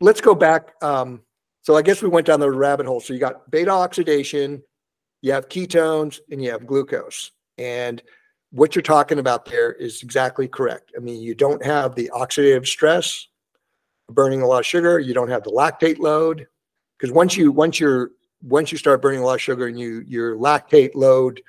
let's 0.01 0.21
go 0.21 0.35
back 0.35 0.73
um, 0.83 1.21
so 1.61 1.75
i 1.75 1.81
guess 1.81 2.01
we 2.03 2.09
went 2.09 2.27
down 2.27 2.39
the 2.39 2.51
rabbit 2.51 2.85
hole. 2.85 2.99
So 2.99 3.13
you 3.13 3.19
got 3.19 3.49
beta 3.49 3.71
oxidation 3.71 4.61
you 5.21 5.31
have 5.31 5.49
ketones 5.49 6.19
and 6.29 6.43
you 6.43 6.51
have 6.51 6.67
glucose. 6.67 7.31
And 7.57 8.03
what 8.51 8.75
you're 8.75 8.83
talking 8.83 9.17
about 9.17 9.45
there 9.45 9.71
is 9.73 10.03
exactly 10.03 10.47
correct. 10.47 10.91
I 10.95 10.99
mean 10.99 11.21
you 11.21 11.33
don't 11.33 11.63
have 11.65 11.95
the 11.95 12.11
oxidative 12.13 12.67
stress 12.67 13.27
burning 14.09 14.43
a 14.43 14.47
lot 14.47 14.59
of 14.59 14.65
sugar 14.67 14.99
you 14.99 15.15
don't 15.15 15.29
have 15.29 15.43
the 15.43 15.49
lactate 15.49 15.97
load 15.97 16.45
because 16.97 17.11
once 17.11 17.35
you 17.35 17.51
once 17.51 17.79
you're 17.79 18.11
once 18.45 18.71
you 18.71 18.77
start 18.77 19.01
burning 19.01 19.21
a 19.21 19.25
lot 19.25 19.35
of 19.35 19.41
sugar 19.41 19.67
and 19.67 19.79
you 19.79 20.03
your 20.07 20.35
lactate 20.35 20.91
load 20.95 21.41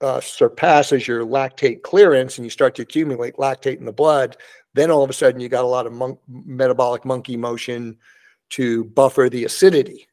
uh, 0.00 0.20
surpasses 0.20 1.06
your 1.06 1.24
lactate 1.24 1.82
clearance 1.82 2.38
and 2.38 2.44
you 2.44 2.50
start 2.50 2.74
to 2.74 2.82
accumulate 2.82 3.36
lactate 3.36 3.78
in 3.78 3.84
the 3.84 3.92
blood 3.92 4.36
then 4.74 4.90
all 4.90 5.02
of 5.02 5.10
a 5.10 5.12
sudden 5.12 5.40
you 5.40 5.48
got 5.48 5.64
a 5.64 5.66
lot 5.66 5.86
of 5.86 5.92
monk, 5.92 6.18
metabolic 6.28 7.04
monkey 7.04 7.36
motion 7.36 7.96
to 8.50 8.84
buffer 8.84 9.28
the 9.28 9.44
acidity 9.44 10.06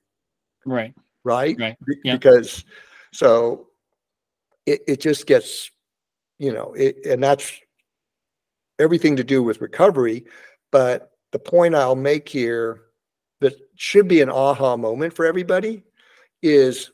right 0.65 0.93
right? 1.23 1.55
Right, 1.59 1.77
yeah. 2.03 2.15
Because, 2.15 2.65
so 3.13 3.67
it, 4.65 4.81
it 4.87 5.01
just 5.01 5.27
gets, 5.27 5.71
you 6.37 6.53
know, 6.53 6.73
it, 6.73 7.05
and 7.05 7.23
that's 7.23 7.51
everything 8.79 9.15
to 9.17 9.23
do 9.23 9.43
with 9.43 9.61
recovery. 9.61 10.25
But 10.71 11.11
the 11.31 11.39
point 11.39 11.75
I'll 11.75 11.95
make 11.95 12.29
here 12.29 12.81
that 13.41 13.53
should 13.75 14.07
be 14.07 14.21
an 14.21 14.29
aha 14.29 14.77
moment 14.77 15.13
for 15.13 15.25
everybody 15.25 15.83
is 16.41 16.91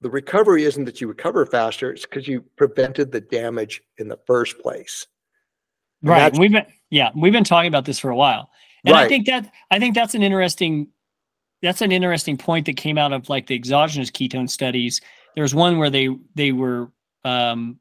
the 0.00 0.10
recovery 0.10 0.64
isn't 0.64 0.84
that 0.84 1.00
you 1.00 1.08
recover 1.08 1.44
faster, 1.46 1.90
it's 1.90 2.06
because 2.06 2.26
you 2.26 2.42
prevented 2.56 3.12
the 3.12 3.20
damage 3.20 3.82
in 3.98 4.08
the 4.08 4.18
first 4.26 4.58
place. 4.60 5.06
And 6.02 6.10
Right. 6.10 6.38
We've 6.38 6.52
been 6.52 6.66
yeah, 6.90 7.10
we've 7.14 7.32
been 7.32 7.44
talking 7.44 7.68
about 7.68 7.84
this 7.84 7.98
for 7.98 8.10
a 8.10 8.16
while. 8.16 8.50
And 8.84 8.96
I 8.96 9.08
think 9.08 9.26
that 9.26 9.52
I 9.70 9.78
think 9.78 9.94
that's 9.94 10.14
an 10.14 10.22
interesting 10.22 10.88
that's 11.62 11.82
an 11.82 11.92
interesting 11.92 12.38
point 12.38 12.66
that 12.66 12.76
came 12.76 12.96
out 12.96 13.12
of 13.12 13.28
like 13.28 13.46
the 13.46 13.54
exogenous 13.54 14.10
ketone 14.10 14.48
studies. 14.48 15.00
There 15.34 15.42
was 15.42 15.54
one 15.54 15.78
where 15.78 15.90
they 15.90 16.08
they 16.34 16.52
were 16.52 16.90
um 17.24 17.78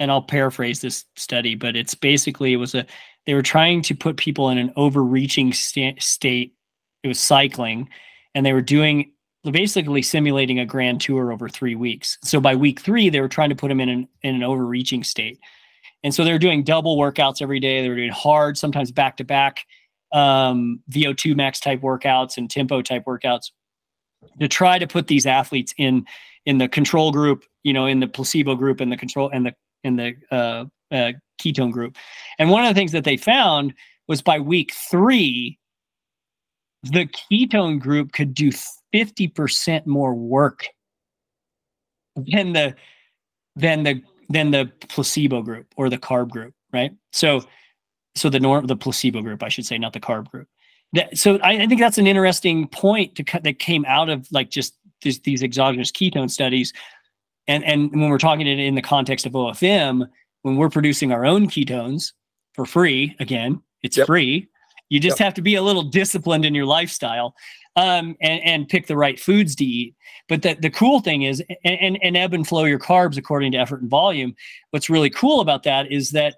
and 0.00 0.10
I'll 0.10 0.22
paraphrase 0.22 0.80
this 0.80 1.04
study, 1.16 1.54
but 1.54 1.76
it's 1.76 1.94
basically 1.94 2.52
it 2.52 2.56
was 2.56 2.74
a 2.74 2.86
they 3.26 3.34
were 3.34 3.42
trying 3.42 3.82
to 3.82 3.94
put 3.94 4.16
people 4.16 4.48
in 4.50 4.58
an 4.58 4.72
overreaching 4.76 5.52
sta- 5.52 5.98
state. 5.98 6.54
It 7.02 7.08
was 7.08 7.20
cycling 7.20 7.88
and 8.34 8.44
they 8.44 8.52
were 8.52 8.62
doing 8.62 9.12
basically 9.50 10.02
simulating 10.02 10.58
a 10.58 10.66
grand 10.66 11.00
tour 11.00 11.32
over 11.32 11.48
3 11.48 11.74
weeks. 11.74 12.18
So 12.22 12.40
by 12.40 12.54
week 12.54 12.80
3 12.80 13.08
they 13.08 13.20
were 13.20 13.28
trying 13.28 13.50
to 13.50 13.56
put 13.56 13.68
them 13.68 13.80
in 13.80 13.88
an 13.88 14.08
in 14.22 14.34
an 14.34 14.42
overreaching 14.42 15.04
state. 15.04 15.38
And 16.04 16.14
so 16.14 16.24
they 16.24 16.32
were 16.32 16.38
doing 16.38 16.62
double 16.62 16.96
workouts 16.96 17.42
every 17.42 17.60
day. 17.60 17.82
They 17.82 17.88
were 17.88 17.96
doing 17.96 18.10
hard, 18.10 18.56
sometimes 18.56 18.92
back 18.92 19.16
to 19.16 19.24
back 19.24 19.66
um, 20.12 20.80
VO2 20.90 21.36
max 21.36 21.60
type 21.60 21.80
workouts 21.80 22.36
and 22.36 22.50
tempo 22.50 22.82
type 22.82 23.04
workouts 23.04 23.50
to 24.40 24.48
try 24.48 24.78
to 24.78 24.86
put 24.86 25.06
these 25.06 25.26
athletes 25.26 25.74
in 25.78 26.06
in 26.46 26.58
the 26.58 26.68
control 26.68 27.12
group, 27.12 27.44
you 27.62 27.72
know, 27.72 27.86
in 27.86 28.00
the 28.00 28.06
placebo 28.06 28.54
group 28.54 28.80
and 28.80 28.90
the 28.90 28.96
control 28.96 29.30
and 29.32 29.46
the 29.46 29.54
in 29.84 29.96
the 29.96 30.14
uh, 30.30 30.64
uh, 30.94 31.12
ketone 31.40 31.70
group. 31.70 31.96
And 32.38 32.50
one 32.50 32.64
of 32.64 32.74
the 32.74 32.78
things 32.78 32.92
that 32.92 33.04
they 33.04 33.16
found 33.16 33.74
was 34.06 34.22
by 34.22 34.40
week 34.40 34.72
three, 34.72 35.58
the 36.92 37.06
ketone 37.06 37.78
group 37.78 38.12
could 38.12 38.34
do 38.34 38.50
50% 38.94 39.86
more 39.86 40.14
work 40.14 40.66
than 42.16 42.52
the 42.52 42.74
than 43.56 43.82
the 43.82 44.02
than 44.30 44.50
the 44.50 44.70
placebo 44.88 45.42
group 45.42 45.66
or 45.76 45.88
the 45.88 45.98
carb 45.98 46.30
group, 46.30 46.54
right? 46.72 46.92
So 47.12 47.42
so 48.14 48.28
the 48.28 48.40
norm 48.40 48.66
the 48.66 48.76
placebo 48.76 49.22
group, 49.22 49.42
I 49.42 49.48
should 49.48 49.66
say, 49.66 49.78
not 49.78 49.92
the 49.92 50.00
carb 50.00 50.30
group. 50.30 50.48
That, 50.94 51.18
so 51.18 51.36
I, 51.38 51.62
I 51.62 51.66
think 51.66 51.80
that's 51.80 51.98
an 51.98 52.06
interesting 52.06 52.66
point 52.68 53.14
to 53.16 53.24
cut 53.24 53.42
that 53.44 53.58
came 53.58 53.84
out 53.86 54.08
of 54.08 54.26
like 54.32 54.50
just 54.50 54.74
these, 55.02 55.20
these 55.20 55.42
exogenous 55.42 55.92
ketone 55.92 56.30
studies. 56.30 56.72
And 57.46 57.64
and 57.64 57.90
when 57.92 58.08
we're 58.08 58.18
talking 58.18 58.46
it 58.46 58.58
in 58.58 58.74
the 58.74 58.82
context 58.82 59.26
of 59.26 59.32
OFM, 59.32 60.08
when 60.42 60.56
we're 60.56 60.70
producing 60.70 61.12
our 61.12 61.24
own 61.26 61.48
ketones 61.48 62.12
for 62.54 62.64
free, 62.64 63.14
again, 63.20 63.62
it's 63.82 63.96
Yep. 63.96 64.06
free. 64.06 64.48
You 64.88 65.00
just 65.00 65.18
have 65.18 65.34
to 65.34 65.42
be 65.42 65.54
a 65.54 65.62
little 65.62 65.82
disciplined 65.82 66.44
in 66.44 66.54
your 66.54 66.64
lifestyle 66.64 67.34
um, 67.76 68.16
and, 68.20 68.42
and 68.42 68.68
pick 68.68 68.86
the 68.86 68.96
right 68.96 69.20
foods 69.20 69.54
to 69.56 69.64
eat. 69.64 69.94
But 70.28 70.42
the, 70.42 70.54
the 70.54 70.70
cool 70.70 71.00
thing 71.00 71.22
is, 71.22 71.42
and, 71.64 71.80
and, 71.80 71.98
and 72.02 72.16
ebb 72.16 72.34
and 72.34 72.46
flow 72.46 72.64
your 72.64 72.78
carbs 72.78 73.16
according 73.16 73.52
to 73.52 73.58
effort 73.58 73.80
and 73.82 73.90
volume. 73.90 74.34
What's 74.70 74.90
really 74.90 75.10
cool 75.10 75.40
about 75.40 75.62
that 75.64 75.92
is 75.92 76.10
that 76.10 76.36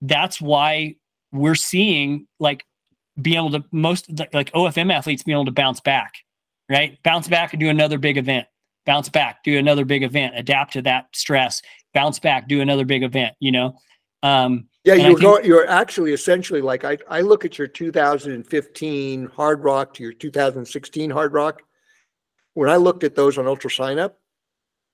that's 0.00 0.40
why 0.40 0.96
we're 1.32 1.54
seeing 1.54 2.26
like 2.38 2.64
being 3.20 3.36
able 3.36 3.50
to 3.50 3.64
most 3.72 4.10
like 4.32 4.52
OFM 4.52 4.92
athletes 4.92 5.22
being 5.22 5.36
able 5.36 5.44
to 5.44 5.50
bounce 5.50 5.80
back, 5.80 6.14
right? 6.70 6.98
Bounce 7.02 7.28
back 7.28 7.52
and 7.52 7.60
do 7.60 7.68
another 7.68 7.98
big 7.98 8.16
event. 8.16 8.46
Bounce 8.86 9.08
back, 9.08 9.44
do 9.44 9.58
another 9.58 9.84
big 9.84 10.02
event. 10.02 10.34
Adapt 10.36 10.72
to 10.74 10.82
that 10.82 11.06
stress. 11.12 11.60
Bounce 11.92 12.18
back, 12.18 12.48
do 12.48 12.60
another 12.60 12.84
big 12.84 13.02
event. 13.02 13.34
You 13.40 13.52
know, 13.52 13.78
um, 14.22 14.68
Yeah, 14.88 14.94
And 14.94 15.02
I 15.02 15.08
you're 15.08 15.18
think- 15.18 15.30
going, 15.30 15.44
you're 15.44 15.68
actually 15.68 16.12
essentially 16.14 16.62
like, 16.62 16.82
I, 16.82 16.96
I 17.10 17.20
look 17.20 17.44
at 17.44 17.58
your 17.58 17.66
2015 17.68 19.28
Hardrock 19.28 19.92
to 19.94 20.02
your 20.02 20.14
2016 20.14 21.10
Hardrock. 21.10 21.58
When 22.54 22.70
I 22.70 22.76
looked 22.76 23.04
at 23.04 23.14
those 23.14 23.36
on 23.36 23.44
UltraSignup, 23.44 24.12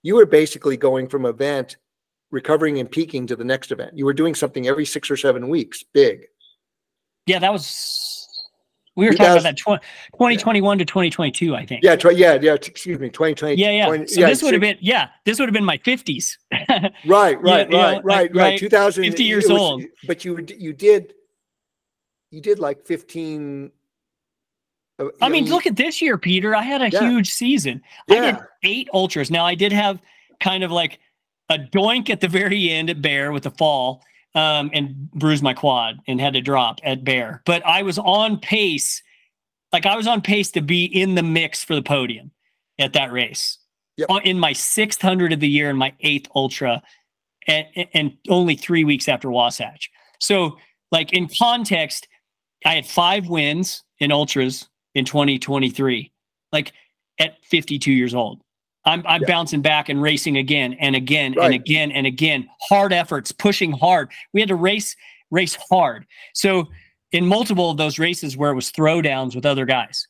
you 0.02 0.16
were 0.16 0.26
basically 0.26 0.76
going 0.76 1.06
from 1.08 1.24
event, 1.24 1.76
recovering 2.32 2.80
and 2.80 2.90
peaking 2.90 3.28
to 3.28 3.36
the 3.36 3.44
next 3.44 3.70
event. 3.70 3.96
You 3.96 4.04
were 4.04 4.12
doing 4.12 4.34
something 4.34 4.66
every 4.66 4.84
six 4.84 5.10
or 5.12 5.16
seven 5.16 5.48
weeks, 5.48 5.84
big. 5.94 6.26
yeah, 7.26 7.38
that 7.38 7.52
was 7.52 7.64
we 8.96 9.06
were 9.06 9.12
talking 9.12 9.32
about 9.32 9.42
that 9.42 9.56
20, 9.56 9.80
2021 10.12 10.78
to 10.78 10.84
2022, 10.84 11.54
I 11.56 11.66
think. 11.66 11.82
Yeah, 11.82 11.96
try, 11.96 12.12
yeah, 12.12 12.38
yeah, 12.40 12.56
t- 12.56 12.70
excuse 12.70 12.98
me, 12.98 13.08
2020. 13.10 13.56
Yeah, 13.60 13.70
yeah. 13.70 13.86
20 13.86 14.06
so 14.06 14.20
this 14.22 14.42
would 14.42 14.54
have 14.54 14.60
been, 14.60 14.78
yeah, 14.80 15.08
this 15.24 15.38
would 15.38 15.48
have 15.48 15.54
been 15.54 15.64
my 15.64 15.78
50s. 15.78 16.36
Right, 17.06 17.40
right, 17.42 17.68
you 17.70 17.76
know, 17.76 17.78
right, 17.78 17.94
like, 17.94 18.04
right, 18.04 18.04
right, 18.04 18.34
right. 18.34 18.58
2000. 18.58 19.04
50 19.04 19.24
years 19.24 19.44
was- 19.48 19.60
old. 19.60 19.82
But 20.06 20.24
you, 20.24 20.44
you 20.58 20.72
did, 20.72 21.14
you 22.30 22.40
did 22.40 22.58
like 22.58 22.84
15. 22.86 23.70
uh, 24.98 25.04
I 25.20 25.28
mean, 25.28 25.46
look 25.48 25.66
at 25.66 25.76
this 25.76 26.00
year, 26.02 26.16
Peter. 26.18 26.54
I 26.54 26.62
had 26.62 26.82
a 26.82 26.90
Yeah. 26.90 27.00
huge 27.08 27.30
season. 27.32 27.82
I 28.10 28.20
did 28.20 28.36
eight 28.62 28.88
ultras. 28.92 29.30
Now 29.30 29.44
I 29.44 29.54
did 29.54 29.72
have 29.72 30.00
kind 30.40 30.62
of 30.64 30.70
like 30.70 30.98
a 31.50 31.58
doink 31.58 32.10
at 32.10 32.20
the 32.20 32.28
very 32.28 32.70
end 32.70 32.90
at 32.90 33.02
Bear 33.02 33.32
with 33.32 33.42
the 33.44 33.50
fall, 33.52 34.02
um, 34.34 34.70
and 34.72 35.10
bruised 35.12 35.42
my 35.42 35.54
quad 35.54 35.98
and 36.06 36.20
had 36.20 36.34
to 36.34 36.40
drop 36.40 36.80
at 36.82 37.04
Bear. 37.04 37.42
But 37.46 37.64
I 37.64 37.82
was 37.82 37.98
on 37.98 38.38
pace, 38.38 39.02
like 39.72 39.86
I 39.86 39.96
was 39.96 40.06
on 40.06 40.20
pace 40.20 40.50
to 40.52 40.60
be 40.60 40.84
in 40.84 41.14
the 41.14 41.22
mix 41.22 41.62
for 41.62 41.74
the 41.74 41.82
podium 41.82 42.32
at 42.78 42.92
that 42.94 43.12
race. 43.12 43.58
Yep. 43.96 44.08
In 44.24 44.40
my 44.40 44.52
sixth 44.52 45.00
hundred 45.00 45.32
of 45.32 45.40
the 45.40 45.48
year 45.48 45.70
and 45.70 45.78
my 45.78 45.92
eighth 46.00 46.28
ultra, 46.34 46.82
and, 47.46 47.66
and 47.92 48.16
only 48.28 48.56
three 48.56 48.84
weeks 48.84 49.08
after 49.08 49.30
Wasatch. 49.30 49.90
So, 50.20 50.58
like 50.90 51.12
in 51.12 51.28
context, 51.28 52.08
I 52.64 52.74
had 52.74 52.86
five 52.86 53.28
wins 53.28 53.84
in 54.00 54.10
ultras 54.10 54.68
in 54.94 55.04
2023, 55.04 56.12
like 56.52 56.72
at 57.18 57.36
52 57.44 57.92
years 57.92 58.14
old. 58.14 58.40
I'm 58.86 59.02
I'm 59.06 59.22
Yeah. 59.22 59.28
bouncing 59.28 59.62
back 59.62 59.88
and 59.88 60.00
racing 60.02 60.36
again 60.36 60.74
and 60.74 60.94
again 60.94 61.34
Right. 61.34 61.46
and 61.46 61.54
again 61.54 61.90
and 61.92 62.06
again. 62.06 62.48
Hard 62.60 62.92
efforts, 62.92 63.32
pushing 63.32 63.72
hard. 63.72 64.10
We 64.32 64.40
had 64.40 64.48
to 64.48 64.56
race 64.56 64.94
race 65.30 65.56
hard. 65.70 66.06
So 66.34 66.68
in 67.12 67.26
multiple 67.26 67.70
of 67.70 67.76
those 67.76 67.98
races 67.98 68.36
where 68.36 68.50
it 68.50 68.54
was 68.54 68.70
throwdowns 68.72 69.34
with 69.34 69.46
other 69.46 69.64
guys 69.64 70.06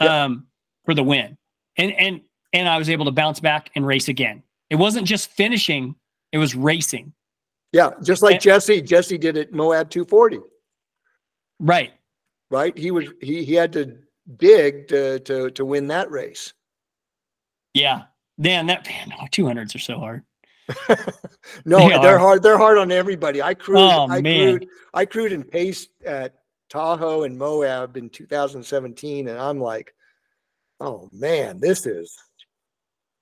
um, 0.00 0.46
for 0.84 0.94
the 0.94 1.02
win, 1.02 1.36
and 1.76 1.92
and 1.92 2.20
and 2.52 2.68
I 2.68 2.76
was 2.78 2.90
able 2.90 3.04
to 3.06 3.10
bounce 3.12 3.40
back 3.40 3.70
and 3.76 3.86
race 3.86 4.08
again. 4.08 4.42
It 4.70 4.76
wasn't 4.76 5.06
just 5.06 5.30
finishing; 5.30 5.94
it 6.32 6.38
was 6.38 6.54
racing. 6.54 7.12
Yeah, 7.72 7.90
just 8.02 8.20
like 8.22 8.34
And- 8.34 8.42
Jesse, 8.42 8.82
Jesse 8.82 9.16
did 9.18 9.36
it 9.36 9.52
Moab 9.52 9.90
240, 9.90 10.40
Right. 11.60 11.92
right? 12.50 12.76
He 12.76 12.90
was, 12.90 13.06
he, 13.20 13.44
he 13.44 13.54
had 13.54 13.72
to 13.74 13.96
dig 14.38 14.88
to, 14.88 15.20
to, 15.20 15.50
to 15.52 15.64
win 15.64 15.86
that 15.86 16.10
race. 16.10 16.52
Yeah. 17.74 18.02
Man, 18.40 18.66
that 18.68 18.86
man, 18.86 19.12
200s 19.30 19.74
are 19.74 19.78
so 19.78 19.98
hard. 19.98 20.22
No, 21.66 21.78
They 21.88 21.94
are 21.94 22.14
are. 22.14 22.18
hard. 22.18 22.42
They're 22.42 22.56
hard 22.56 22.78
on 22.78 22.90
everybody. 22.90 23.42
I 23.42 23.52
crewed, 23.54 23.78
Oh, 23.80 24.06
I 24.08 24.20
man. 24.22 24.58
crewed, 24.58 24.68
I 24.94 25.04
crewed 25.04 25.32
and 25.32 25.48
paced 25.48 25.90
at 26.06 26.36
Tahoe 26.70 27.24
and 27.24 27.36
Moab 27.36 27.96
in 27.96 28.08
2017. 28.08 29.28
And 29.28 29.38
I'm 29.38 29.60
like, 29.60 29.92
oh 30.80 31.08
man, 31.12 31.60
this 31.60 31.84
is 31.86 32.16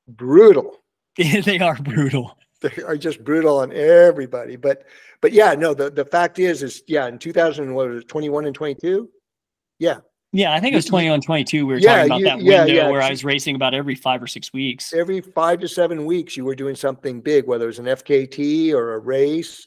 brutal. 0.06 0.76
they 1.16 1.58
are 1.58 1.76
brutal. 1.76 2.38
they 2.60 2.82
are 2.84 2.96
just 2.96 3.24
brutal 3.24 3.58
on 3.58 3.72
everybody. 3.72 4.54
But 4.56 4.84
but 5.20 5.32
yeah, 5.32 5.54
no, 5.54 5.74
the, 5.74 5.90
the 5.90 6.04
fact 6.04 6.38
is 6.38 6.62
is 6.62 6.82
yeah, 6.86 7.08
in 7.08 7.18
2000, 7.18 7.74
what 7.74 7.88
was 7.88 8.02
it, 8.02 8.08
21 8.08 8.44
and 8.46 8.54
22? 8.54 9.08
Yeah. 9.80 9.98
Yeah, 10.32 10.52
I 10.52 10.60
think 10.60 10.74
it 10.74 10.76
was 10.76 10.84
You- 10.86 10.90
21, 10.90 11.20
22. 11.22 11.66
We 11.66 11.74
were 11.74 11.78
Yeah, 11.80 11.96
talking 12.06 12.06
about 12.10 12.18
you- 12.18 12.24
that 12.26 12.40
yeah, 12.42 12.58
window 12.64 12.74
yeah, 12.74 12.90
where 12.90 13.00
I 13.00 13.10
was 13.10 13.24
racing 13.24 13.54
about 13.56 13.72
every 13.74 13.94
five 13.94 14.22
or 14.22 14.26
six 14.26 14.52
weeks. 14.52 14.92
Every 14.92 15.20
five 15.22 15.60
to 15.60 15.68
seven 15.68 16.04
weeks 16.04 16.36
you 16.36 16.44
were 16.44 16.54
doing 16.54 16.74
something 16.74 17.20
big, 17.20 17.46
whether 17.46 17.64
it 17.64 17.68
was 17.68 17.78
an 17.78 17.86
FKT 17.88 18.72
or 18.74 18.94
a 18.94 18.98
race. 18.98 19.66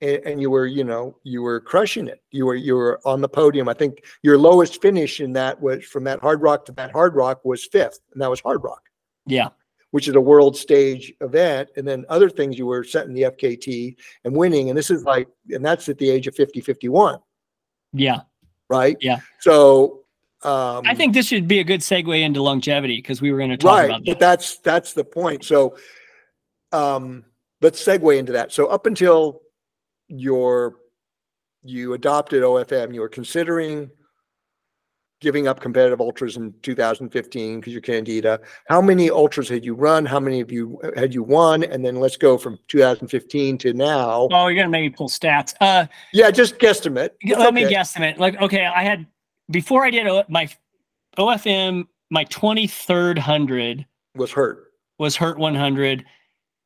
And, 0.00 0.22
and 0.24 0.40
you 0.40 0.48
were, 0.48 0.66
you 0.66 0.84
know, 0.84 1.18
you 1.24 1.42
were 1.42 1.60
crushing 1.60 2.06
it. 2.08 2.22
You 2.30 2.46
were 2.46 2.54
you 2.54 2.76
were 2.76 3.00
on 3.04 3.20
the 3.20 3.28
podium. 3.28 3.68
I 3.68 3.74
think 3.74 4.04
your 4.22 4.38
lowest 4.38 4.80
finish 4.80 5.20
in 5.20 5.32
that 5.34 5.60
was 5.60 5.84
from 5.84 6.04
that 6.04 6.20
Hardrock 6.20 6.64
to 6.66 6.72
that 6.72 6.92
Hardrock 6.92 7.38
was 7.44 7.66
fifth, 7.66 7.98
and 8.12 8.22
that 8.22 8.30
was 8.30 8.40
Hardrock. 8.40 8.78
Yeah. 9.26 9.48
which 9.90 10.06
is 10.06 10.14
a 10.14 10.20
world 10.20 10.54
stage 10.54 11.14
event. 11.22 11.70
And 11.76 11.88
then 11.88 12.04
other 12.10 12.28
things 12.28 12.58
you 12.58 12.66
were 12.66 12.84
setting 12.84 13.14
the 13.14 13.22
FKT 13.24 13.96
and 14.24 14.36
winning. 14.36 14.68
And 14.68 14.76
this 14.76 14.90
is 14.90 15.02
like, 15.04 15.28
and 15.48 15.64
that's 15.64 15.88
at 15.88 15.96
the 15.96 16.10
age 16.10 16.26
of 16.26 16.34
50, 16.34 16.60
51, 16.60 17.18
Yeah. 17.94 18.20
Right? 18.68 18.96
Yeah. 19.00 19.20
So, 19.40 20.04
um, 20.42 20.82
I 20.86 20.94
think 20.94 21.14
this 21.14 21.26
should 21.26 21.48
be 21.48 21.58
a 21.58 21.64
good 21.64 21.80
segue 21.80 22.20
into 22.20 22.42
longevity 22.42 22.96
because 22.96 23.20
we 23.20 23.32
were 23.32 23.38
going 23.38 23.50
to 23.50 23.56
talk 23.56 23.76
right. 23.76 23.84
about 23.86 24.04
But 24.04 24.12
that. 24.12 24.20
that's, 24.20 24.58
that's 24.58 24.92
the 24.92 25.04
point. 25.04 25.44
So, 25.44 25.76
um, 26.72 27.24
let's 27.60 27.82
segue 27.84 28.16
into 28.18 28.32
that. 28.32 28.52
So 28.52 28.66
up 28.66 28.86
until 28.86 29.40
your, 30.06 30.76
you 31.62 31.94
adopted 31.94 32.42
OFM, 32.42 32.94
you 32.94 33.00
were 33.00 33.08
considering 33.08 33.90
giving 35.20 35.48
up 35.48 35.60
competitive 35.60 36.00
ultras 36.00 36.36
in 36.36 36.54
2015 36.62 37.60
because 37.60 37.72
you're 37.72 37.82
Candida. 37.82 38.40
How 38.68 38.80
many 38.80 39.10
ultras 39.10 39.48
had 39.48 39.64
you 39.64 39.74
run? 39.74 40.06
How 40.06 40.20
many 40.20 40.40
of 40.40 40.52
you 40.52 40.80
had 40.96 41.12
you 41.12 41.22
won? 41.22 41.64
And 41.64 41.84
then 41.84 41.96
let's 41.96 42.16
go 42.16 42.38
from 42.38 42.58
2015 42.68 43.58
to 43.58 43.72
now. 43.72 44.28
Oh, 44.30 44.46
you're 44.46 44.54
gonna 44.54 44.68
make 44.68 44.82
me 44.82 44.90
pull 44.90 45.08
stats. 45.08 45.54
Uh, 45.60 45.86
Yeah, 46.12 46.30
just 46.30 46.58
guesstimate. 46.58 47.10
It's 47.20 47.38
let 47.38 47.54
me 47.54 47.64
guesstimate. 47.64 48.18
Like, 48.18 48.40
okay, 48.40 48.64
I 48.64 48.84
had 48.84 49.06
before 49.50 49.84
I 49.84 49.90
did 49.90 50.06
my 50.28 50.48
OFM, 51.16 51.86
my 52.10 52.24
23rd 52.26 53.18
hundred 53.18 53.86
Was 54.14 54.32
hurt. 54.32 54.72
was 54.98 55.16
Hurt 55.16 55.38
100. 55.38 56.04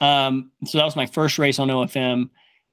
Um, 0.00 0.50
so 0.64 0.78
that 0.78 0.84
was 0.84 0.96
my 0.96 1.07
first 1.07 1.38
race 1.38 1.59
on 1.59 1.68
OFM. 1.68 2.28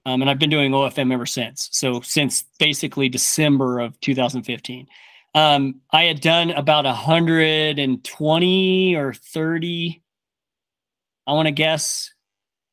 Um, 0.05 0.21
and 0.21 0.29
I've 0.29 0.39
been 0.39 0.49
doing 0.49 0.71
OFM 0.71 1.13
ever 1.13 1.25
since. 1.25 1.69
So 1.71 2.01
since 2.01 2.43
basically 2.57 3.07
December 3.09 3.79
of 3.79 3.99
2015. 3.99 4.87
Um, 5.35 5.81
I 5.91 6.03
had 6.03 6.21
done 6.21 6.51
about 6.51 6.85
120 6.85 8.95
or 8.95 9.13
30, 9.13 10.01
I 11.27 11.33
want 11.33 11.47
to 11.47 11.51
guess, 11.51 12.11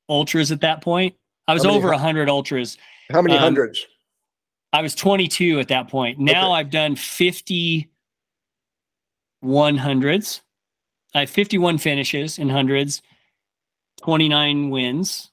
ultras 0.08 0.50
at 0.52 0.60
that 0.62 0.82
point. 0.82 1.14
I 1.46 1.52
was 1.54 1.64
over 1.66 1.88
hun- 1.88 1.94
100 2.00 2.28
ultras. 2.28 2.76
How 3.12 3.22
many 3.22 3.34
Um, 3.36 3.42
hundreds? 3.42 3.86
I 4.72 4.82
was 4.82 4.94
22 4.94 5.58
at 5.60 5.68
that 5.68 5.88
point. 5.88 6.18
Now 6.18 6.50
Okay. 6.52 6.60
I've 6.60 6.70
done 6.70 6.96
50 6.96 7.88
100s. 9.44 10.40
I 11.14 11.20
have 11.20 11.30
51 11.30 11.78
finishes 11.78 12.38
in 12.38 12.48
hundreds, 12.48 13.00
29 14.02 14.70
wins. 14.70 15.30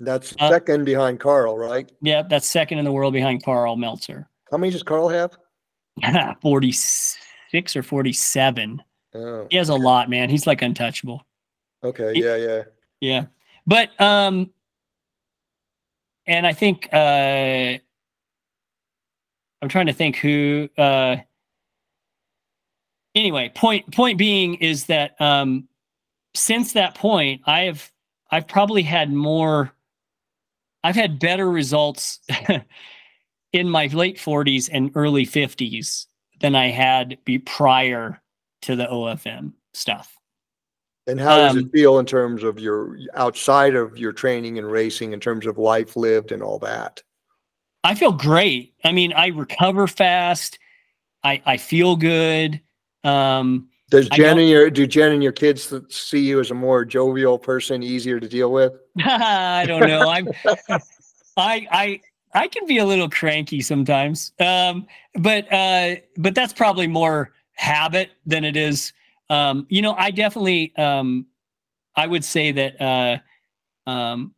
That's 0.00 0.34
uh, 0.38 0.48
second 0.50 0.84
behind 0.84 1.18
Karl, 1.18 1.56
right? 1.58 1.90
Yeah, 2.02 2.22
that's 2.22 2.46
second 2.46 2.78
in 2.78 2.84
the 2.84 2.92
world 2.92 3.12
behind 3.14 3.42
Karl 3.42 3.74
Meltzer. 3.76 4.28
How 4.50 4.56
many 4.58 4.70
does 4.70 4.82
Karl 4.84 5.08
have? 5.08 5.36
46 6.42 7.76
or 7.76 7.82
47. 7.82 8.82
Oh, 9.14 9.46
He 9.50 9.56
has 9.56 9.68
a 9.68 9.74
lot, 9.74 10.10
man. 10.10 10.28
He's 10.30 10.46
like 10.46 10.62
untouchable. 10.62 11.24
okay. 11.82 12.14
He- 12.14 12.22
Yeah, 12.24 12.36
yeah. 12.36 12.62
Yeah. 13.00 13.24
But 13.66 13.98
um 14.00 14.50
and 16.26 16.46
I 16.46 16.52
think 16.52 16.88
uh 16.92 17.78
I'm 19.62 19.68
trying 19.68 19.86
to 19.86 19.92
think 19.92 20.16
who 20.16 20.68
uh 20.76 21.16
anyway, 23.14 23.50
point 23.54 23.92
point 23.92 24.18
being 24.18 24.54
is 24.54 24.86
that 24.86 25.20
um 25.20 25.68
since 26.34 26.72
that 26.74 26.94
point 26.94 27.42
I've 27.46 27.90
I've 28.30 28.46
probably 28.48 28.82
had 28.82 29.12
more 29.12 29.72
I've 30.84 30.96
had 30.96 31.18
better 31.18 31.50
results 31.50 32.20
in 33.52 33.68
my 33.68 33.86
late 33.86 34.18
40s 34.18 34.68
and 34.72 34.90
early 34.94 35.26
50s 35.26 36.06
than 36.40 36.54
I 36.54 36.68
had 36.68 37.18
be 37.24 37.38
prior 37.38 38.20
to 38.62 38.76
the 38.76 38.86
OFM 38.86 39.52
stuff. 39.72 40.14
And 41.06 41.18
how 41.18 41.36
does 41.38 41.52
Um, 41.52 41.58
it 41.60 41.72
feel 41.72 41.98
in 41.98 42.06
terms 42.06 42.42
of 42.42 42.58
your 42.58 42.98
outside 43.14 43.74
of 43.74 43.96
your 43.96 44.12
training 44.12 44.58
and 44.58 44.70
racing, 44.70 45.12
in 45.14 45.20
terms 45.20 45.46
of 45.46 45.56
life 45.56 45.96
lived 45.96 46.32
and 46.32 46.42
all 46.42 46.58
that? 46.58 47.02
I 47.82 47.94
feel 47.94 48.12
great. 48.12 48.74
I 48.84 48.92
mean, 48.92 49.14
I 49.14 49.28
recover 49.28 49.86
fast. 49.86 50.58
I 51.24 51.40
I 51.46 51.56
feel 51.56 51.96
good. 51.96 52.60
Um, 53.04 53.70
Does 53.90 54.08
Jen 54.10 54.38
and 54.38 54.48
your 54.50 54.68
do 54.68 54.86
Jen 54.86 55.12
and 55.12 55.22
your 55.22 55.32
kids 55.32 55.72
see 55.88 56.20
you 56.20 56.40
as 56.40 56.50
a 56.50 56.54
more 56.54 56.84
jovial 56.84 57.38
person, 57.38 57.82
easier 57.82 58.20
to 58.20 58.28
deal 58.28 58.52
with? 58.52 58.74
I 58.98 59.64
don't 59.66 59.86
know. 59.86 60.10
I'm 60.10 60.28
I 61.38 61.66
I 61.70 62.00
I 62.34 62.48
can 62.48 62.66
be 62.66 62.78
a 62.78 62.84
little 62.84 63.08
cranky 63.08 63.60
sometimes. 63.60 64.32
Um, 64.38 64.86
but 65.14 65.52
uh, 65.52 65.96
but 66.16 66.34
that's 66.34 66.52
probably 66.52 66.86
more 66.86 67.32
habit 67.54 68.10
than 68.26 68.44
it 68.44 68.56
is. 68.56 68.92
Um, 69.30 69.66
you 69.68 69.82
know, 69.82 69.94
I 69.94 70.10
definitely 70.10 70.74
um, 70.76 71.26
I 71.96 72.06
would 72.06 72.24
say 72.24 72.52
that 72.52 72.80
uh, 72.80 73.18
um, 73.90 74.34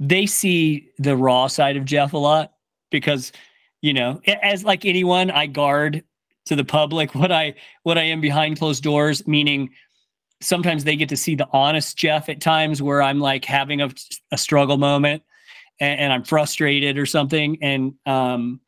they 0.00 0.26
see 0.26 0.90
the 0.98 1.16
raw 1.16 1.46
side 1.46 1.76
of 1.76 1.84
Jeff 1.84 2.12
a 2.12 2.18
lot 2.18 2.52
because 2.90 3.32
you 3.82 3.92
know, 3.92 4.20
as 4.42 4.64
like 4.64 4.86
anyone, 4.86 5.30
I 5.30 5.46
guard 5.46 6.02
to 6.46 6.56
the 6.56 6.64
public 6.64 7.14
what 7.14 7.32
I 7.32 7.54
what 7.82 7.98
I 7.98 8.02
am 8.02 8.20
behind 8.20 8.58
closed 8.58 8.82
doors, 8.82 9.26
meaning 9.26 9.70
sometimes 10.40 10.84
they 10.84 10.96
get 10.96 11.08
to 11.08 11.16
see 11.16 11.34
the 11.34 11.48
honest 11.52 11.96
Jeff 11.96 12.28
at 12.28 12.40
times 12.40 12.82
where 12.82 13.02
I'm 13.02 13.18
like 13.18 13.44
having 13.44 13.80
a, 13.80 13.90
a 14.30 14.38
struggle 14.38 14.76
moment 14.76 15.22
and, 15.80 16.00
and 16.00 16.12
I'm 16.12 16.24
frustrated 16.24 16.98
or 16.98 17.06
something. 17.06 17.58
And 17.62 17.94
um, 18.06 18.60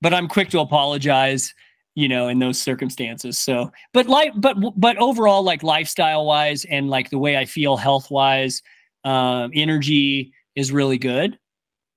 but 0.00 0.14
I'm 0.14 0.28
quick 0.28 0.50
to 0.50 0.60
apologize, 0.60 1.54
you 1.94 2.08
know, 2.08 2.28
in 2.28 2.38
those 2.38 2.60
circumstances. 2.60 3.38
So, 3.38 3.72
but 3.92 4.06
like, 4.06 4.32
but 4.36 4.56
but 4.76 4.96
overall, 4.98 5.42
like 5.42 5.62
lifestyle 5.62 6.24
wise 6.26 6.64
and 6.64 6.88
like 6.88 7.10
the 7.10 7.18
way 7.18 7.36
I 7.36 7.44
feel 7.44 7.76
health 7.76 8.10
wise, 8.10 8.62
um, 9.04 9.50
energy 9.54 10.32
is 10.54 10.72
really 10.72 10.98
good. 10.98 11.38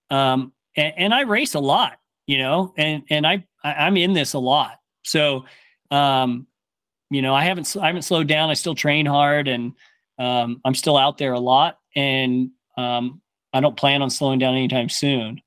Um, 0.10 0.54
and, 0.76 0.94
and 0.98 1.14
I 1.14 1.22
race 1.22 1.54
a 1.54 1.60
lot, 1.60 2.00
you 2.28 2.38
know, 2.38 2.74
and 2.78 3.04
and 3.10 3.26
I, 3.26 3.46
I 3.64 3.74
I'm 3.74 3.98
in 3.98 4.14
this 4.14 4.34
a 4.34 4.40
lot. 4.40 4.80
So, 5.04 5.46
um, 5.90 6.48
you 7.10 7.22
know, 7.22 7.34
I 7.36 7.44
haven't 7.44 7.76
I 7.80 7.88
haven't 7.88 8.04
slowed 8.04 8.28
down. 8.28 8.50
I 8.50 8.54
still 8.54 8.76
train 8.76 9.06
hard, 9.06 9.48
and 9.48 9.74
um, 10.18 10.62
I'm 10.66 10.76
still 10.76 10.98
out 10.98 11.18
there 11.18 11.34
a 11.34 11.40
lot. 11.40 11.78
And 11.96 12.52
um, 12.78 13.21
I 13.54 13.60
don't 13.60 13.76
plan 13.78 14.02
on 14.02 14.10
slowing 14.10 14.40
down 14.40 14.56
anytime 14.56 14.90
soon. 14.90 15.42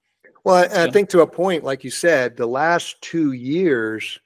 Well, 0.44 0.56
I, 0.56 0.64
I 0.64 0.86
So- 0.86 0.90
think 0.90 1.08
to 1.10 1.20
a 1.20 1.26
point, 1.26 1.64
like 1.64 1.84
you 1.84 1.90
said, 1.90 2.36
the 2.36 2.46
last 2.46 3.00
two 3.00 3.32
years, 3.32 4.18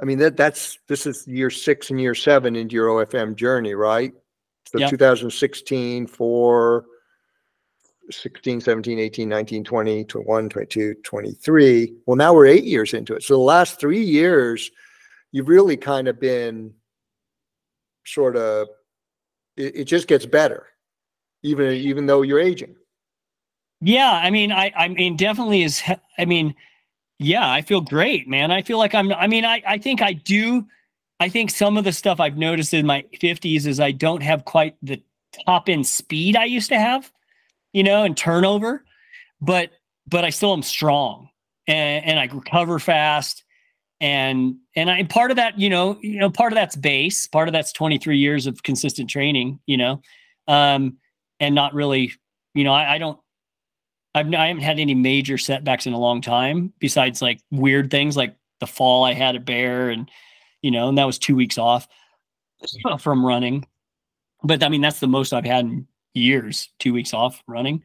I 0.00 0.04
mean, 0.04 0.18
that 0.18 0.36
that's 0.36 0.78
this 0.88 1.06
is 1.06 1.26
year 1.28 1.50
six 1.50 1.90
and 1.90 2.00
year 2.00 2.14
seven 2.14 2.56
into 2.56 2.74
your 2.74 2.88
OFM 2.88 3.36
journey, 3.36 3.74
right? 3.74 4.12
So 4.66 4.78
Yep. 4.78 4.90
2016 4.90 6.06
for 6.08 6.86
16, 8.10 8.60
17, 8.60 8.98
18, 8.98 9.28
19, 9.28 9.64
20, 9.64 10.04
21, 10.04 10.48
22, 10.48 10.94
23. 11.04 11.94
Well, 12.06 12.16
now 12.16 12.34
we're 12.34 12.46
eight 12.46 12.64
years 12.64 12.92
into 12.92 13.14
it. 13.14 13.22
So 13.22 13.34
the 13.34 13.38
last 13.40 13.78
three 13.80 14.02
years, 14.02 14.70
you've 15.32 15.48
really 15.48 15.76
kind 15.76 16.08
of 16.08 16.18
been 16.20 16.74
sort 18.04 18.36
of, 18.36 18.68
it, 19.56 19.76
it 19.76 19.84
just 19.84 20.08
gets 20.08 20.26
better, 20.26 20.66
even, 21.42 21.72
even 21.72 22.06
though 22.06 22.22
you're 22.22 22.40
aging. 22.40 22.74
Yeah, 23.84 24.10
I 24.12 24.30
mean, 24.30 24.50
I 24.50 24.72
I 24.74 24.88
mean, 24.88 25.16
definitely 25.16 25.62
is. 25.62 25.82
I 26.18 26.24
mean, 26.24 26.54
yeah, 27.18 27.50
I 27.50 27.60
feel 27.62 27.82
great, 27.82 28.26
man. 28.28 28.50
I 28.50 28.62
feel 28.62 28.78
like 28.78 28.94
I'm. 28.94 29.12
I 29.12 29.26
mean, 29.26 29.44
I 29.44 29.62
I 29.66 29.78
think 29.78 30.00
I 30.02 30.14
do. 30.14 30.66
I 31.20 31.28
think 31.28 31.50
some 31.50 31.76
of 31.76 31.84
the 31.84 31.92
stuff 31.92 32.18
I've 32.18 32.38
noticed 32.38 32.74
in 32.74 32.86
my 32.86 33.04
50s 33.20 33.66
is 33.66 33.80
I 33.80 33.92
don't 33.92 34.22
have 34.22 34.44
quite 34.46 34.76
the 34.82 35.02
top 35.46 35.68
end 35.68 35.86
speed 35.86 36.34
I 36.36 36.44
used 36.46 36.70
to 36.70 36.78
have, 36.78 37.12
you 37.74 37.82
know, 37.82 38.04
and 38.04 38.16
turnover, 38.16 38.84
but 39.40 39.70
but 40.08 40.24
I 40.24 40.30
still 40.30 40.54
am 40.54 40.62
strong 40.62 41.28
and 41.68 42.04
and 42.06 42.18
I 42.18 42.24
recover 42.34 42.78
fast. 42.78 43.44
And 44.00 44.56
and 44.76 44.90
I 44.90 45.04
part 45.04 45.30
of 45.30 45.36
that, 45.36 45.58
you 45.58 45.70
know, 45.70 45.98
you 46.02 46.18
know, 46.18 46.30
part 46.30 46.52
of 46.52 46.56
that's 46.56 46.76
base, 46.76 47.26
part 47.26 47.48
of 47.48 47.52
that's 47.52 47.72
23 47.72 48.16
years 48.18 48.46
of 48.46 48.62
consistent 48.62 49.10
training, 49.10 49.60
you 49.66 49.76
know, 49.76 50.00
um, 50.48 50.96
and 51.40 51.54
not 51.54 51.74
really, 51.74 52.12
you 52.54 52.64
know, 52.64 52.72
I, 52.72 52.94
I 52.94 52.98
don't 52.98 53.18
I've 54.14 54.32
I 54.32 54.48
haven't 54.48 54.62
had 54.62 54.78
any 54.78 54.94
major 54.94 55.38
setbacks 55.38 55.86
in 55.86 55.92
a 55.92 55.98
long 55.98 56.20
time 56.20 56.72
besides 56.78 57.20
like 57.20 57.40
weird 57.50 57.90
things 57.90 58.16
like 58.16 58.36
the 58.60 58.66
fall 58.66 59.04
I 59.04 59.12
had 59.12 59.34
at 59.34 59.44
Bear 59.44 59.90
and 59.90 60.10
you 60.62 60.70
know, 60.70 60.88
and 60.88 60.96
that 60.96 61.04
was 61.04 61.18
two 61.18 61.36
weeks 61.36 61.58
off 61.58 61.86
from 62.98 63.24
running. 63.24 63.66
But 64.42 64.62
I 64.62 64.68
mean, 64.68 64.80
that's 64.80 65.00
the 65.00 65.08
most 65.08 65.32
I've 65.32 65.44
had 65.44 65.64
in 65.64 65.86
years, 66.14 66.70
two 66.78 66.92
weeks 66.92 67.12
off 67.12 67.42
running. 67.46 67.82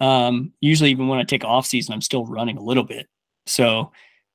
Um, 0.00 0.52
usually 0.60 0.90
even 0.90 1.08
when 1.08 1.18
I 1.18 1.24
take 1.24 1.44
off 1.44 1.66
season, 1.66 1.94
I'm 1.94 2.00
still 2.00 2.26
running 2.26 2.56
a 2.56 2.62
little 2.62 2.84
bit. 2.84 3.06
So 3.46 3.92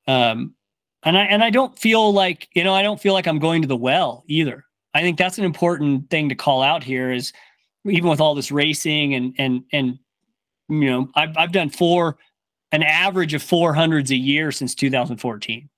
um 0.07 0.55
and 1.03 1.17
I 1.17 1.23
and 1.25 1.43
I 1.43 1.49
don't 1.49 1.77
feel 1.77 2.11
like, 2.13 2.47
you 2.53 2.63
know, 2.63 2.73
I 2.73 2.81
don't 2.81 2.99
feel 2.99 3.13
like 3.13 3.27
I'm 3.27 3.39
going 3.39 3.61
to 3.61 3.67
the 3.67 3.75
well 3.75 4.23
either. 4.27 4.65
I 4.93 5.01
think 5.01 5.17
that's 5.17 5.37
an 5.37 5.43
important 5.43 6.09
thing 6.09 6.29
to 6.29 6.35
call 6.35 6.63
out 6.63 6.83
here 6.83 7.11
is 7.11 7.33
even 7.85 8.09
with 8.09 8.21
all 8.21 8.33
this 8.33 8.51
racing 8.51 9.13
and 9.13 9.35
and 9.37 9.63
and 9.71 9.99
you 10.69 10.89
know, 10.89 11.09
I've 11.15 11.37
I've 11.37 11.51
done 11.51 11.69
four, 11.69 12.17
an 12.71 12.83
average 12.83 13.33
of 13.33 13.43
four 13.43 13.73
hundreds 13.73 14.11
a 14.11 14.15
year 14.15 14.51
since 14.51 14.75
2014. 14.75 15.69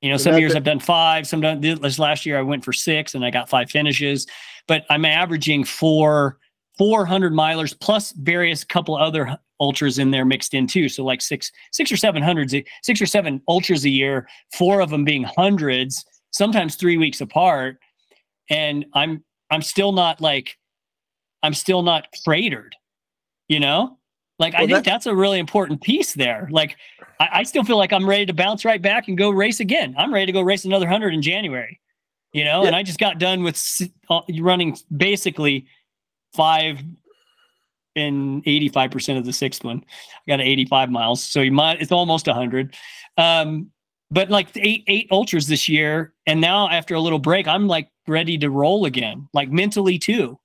You 0.00 0.08
know, 0.08 0.16
some 0.16 0.38
years 0.38 0.54
I've 0.54 0.64
done 0.64 0.80
five. 0.80 1.26
Some 1.26 1.42
done 1.42 1.60
this 1.60 1.98
last 1.98 2.24
year 2.24 2.38
I 2.38 2.42
went 2.42 2.64
for 2.64 2.72
six 2.72 3.14
and 3.14 3.24
I 3.24 3.30
got 3.30 3.50
five 3.50 3.70
finishes, 3.70 4.26
but 4.66 4.84
I'm 4.88 5.04
averaging 5.04 5.64
four 5.64 6.38
400 6.78 7.34
milers 7.34 7.78
plus 7.78 8.12
various 8.12 8.64
couple 8.64 8.96
other 8.96 9.36
ultras 9.60 9.98
in 9.98 10.10
there 10.10 10.24
mixed 10.24 10.54
in 10.54 10.66
too. 10.66 10.88
So 10.88 11.04
like 11.04 11.20
six 11.20 11.52
six 11.72 11.92
or 11.92 11.98
seven 11.98 12.22
hundreds, 12.22 12.54
six 12.82 13.02
or 13.02 13.06
seven 13.06 13.42
ultras 13.46 13.84
a 13.84 13.90
year, 13.90 14.26
four 14.54 14.80
of 14.80 14.88
them 14.88 15.04
being 15.04 15.24
hundreds, 15.24 16.02
sometimes 16.30 16.76
three 16.76 16.96
weeks 16.96 17.20
apart, 17.20 17.76
and 18.48 18.86
I'm 18.94 19.22
I'm 19.50 19.60
still 19.60 19.92
not 19.92 20.22
like 20.22 20.56
I'm 21.42 21.52
still 21.52 21.82
not 21.82 22.06
cratered, 22.24 22.74
you 23.48 23.60
know 23.60 23.98
Like 24.40 24.54
I 24.54 24.60
think 24.60 24.70
that- 24.70 24.84
that's 24.84 25.06
a 25.06 25.14
really 25.14 25.38
important 25.38 25.80
piece 25.82 26.14
there. 26.14 26.48
Like 26.50 26.76
I, 27.20 27.28
I 27.32 27.42
still 27.44 27.62
feel 27.62 27.76
like 27.76 27.92
I'm 27.92 28.08
ready 28.08 28.26
to 28.26 28.32
bounce 28.34 28.64
right 28.64 28.82
back 28.82 29.06
and 29.06 29.16
go 29.16 29.30
race 29.30 29.60
again. 29.60 29.94
I'm 29.96 30.12
ready 30.12 30.26
to 30.26 30.32
go 30.32 30.40
race 30.40 30.64
another 30.64 30.88
hundred 30.88 31.14
in 31.14 31.22
January. 31.22 31.78
You 32.32 32.44
know, 32.44 32.62
Yeah. 32.62 32.68
and 32.68 32.76
I 32.76 32.82
just 32.82 32.98
got 32.98 33.18
done 33.18 33.42
with 33.42 33.62
uh, 34.08 34.20
running 34.40 34.76
basically 34.96 35.66
five 36.34 36.80
and 37.96 38.44
85% 38.44 39.18
of 39.18 39.24
the 39.24 39.32
sixth 39.32 39.64
one. 39.64 39.84
I 40.26 40.30
got 40.36 40.40
85 40.40 40.90
miles. 40.90 41.22
So 41.22 41.40
you 41.40 41.50
might, 41.52 41.82
it's 41.82 41.90
almost 41.92 42.26
100. 42.28 42.76
Um, 43.18 43.70
but 44.12 44.30
like 44.30 44.48
eight, 44.56 44.84
eight 44.86 45.08
ultras 45.10 45.46
this 45.48 45.68
year. 45.68 46.14
And 46.26 46.40
now 46.40 46.68
after 46.68 46.94
a 46.94 47.00
little 47.00 47.18
break, 47.18 47.48
I'm 47.48 47.66
like 47.66 47.88
ready 48.06 48.38
to 48.38 48.48
roll 48.50 48.84
again, 48.84 49.28
like 49.34 49.50
mentally 49.50 49.98
too. 49.98 50.38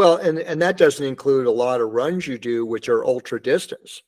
Well, 0.00 0.16
and 0.16 0.38
and 0.38 0.62
that 0.62 0.78
doesn't 0.78 1.04
include 1.04 1.46
a 1.46 1.50
lot 1.50 1.82
of 1.82 1.90
runs 1.90 2.26
you 2.26 2.38
do, 2.38 2.64
which 2.64 2.88
are 2.88 3.04
ultra 3.04 3.38
distance. 3.38 4.00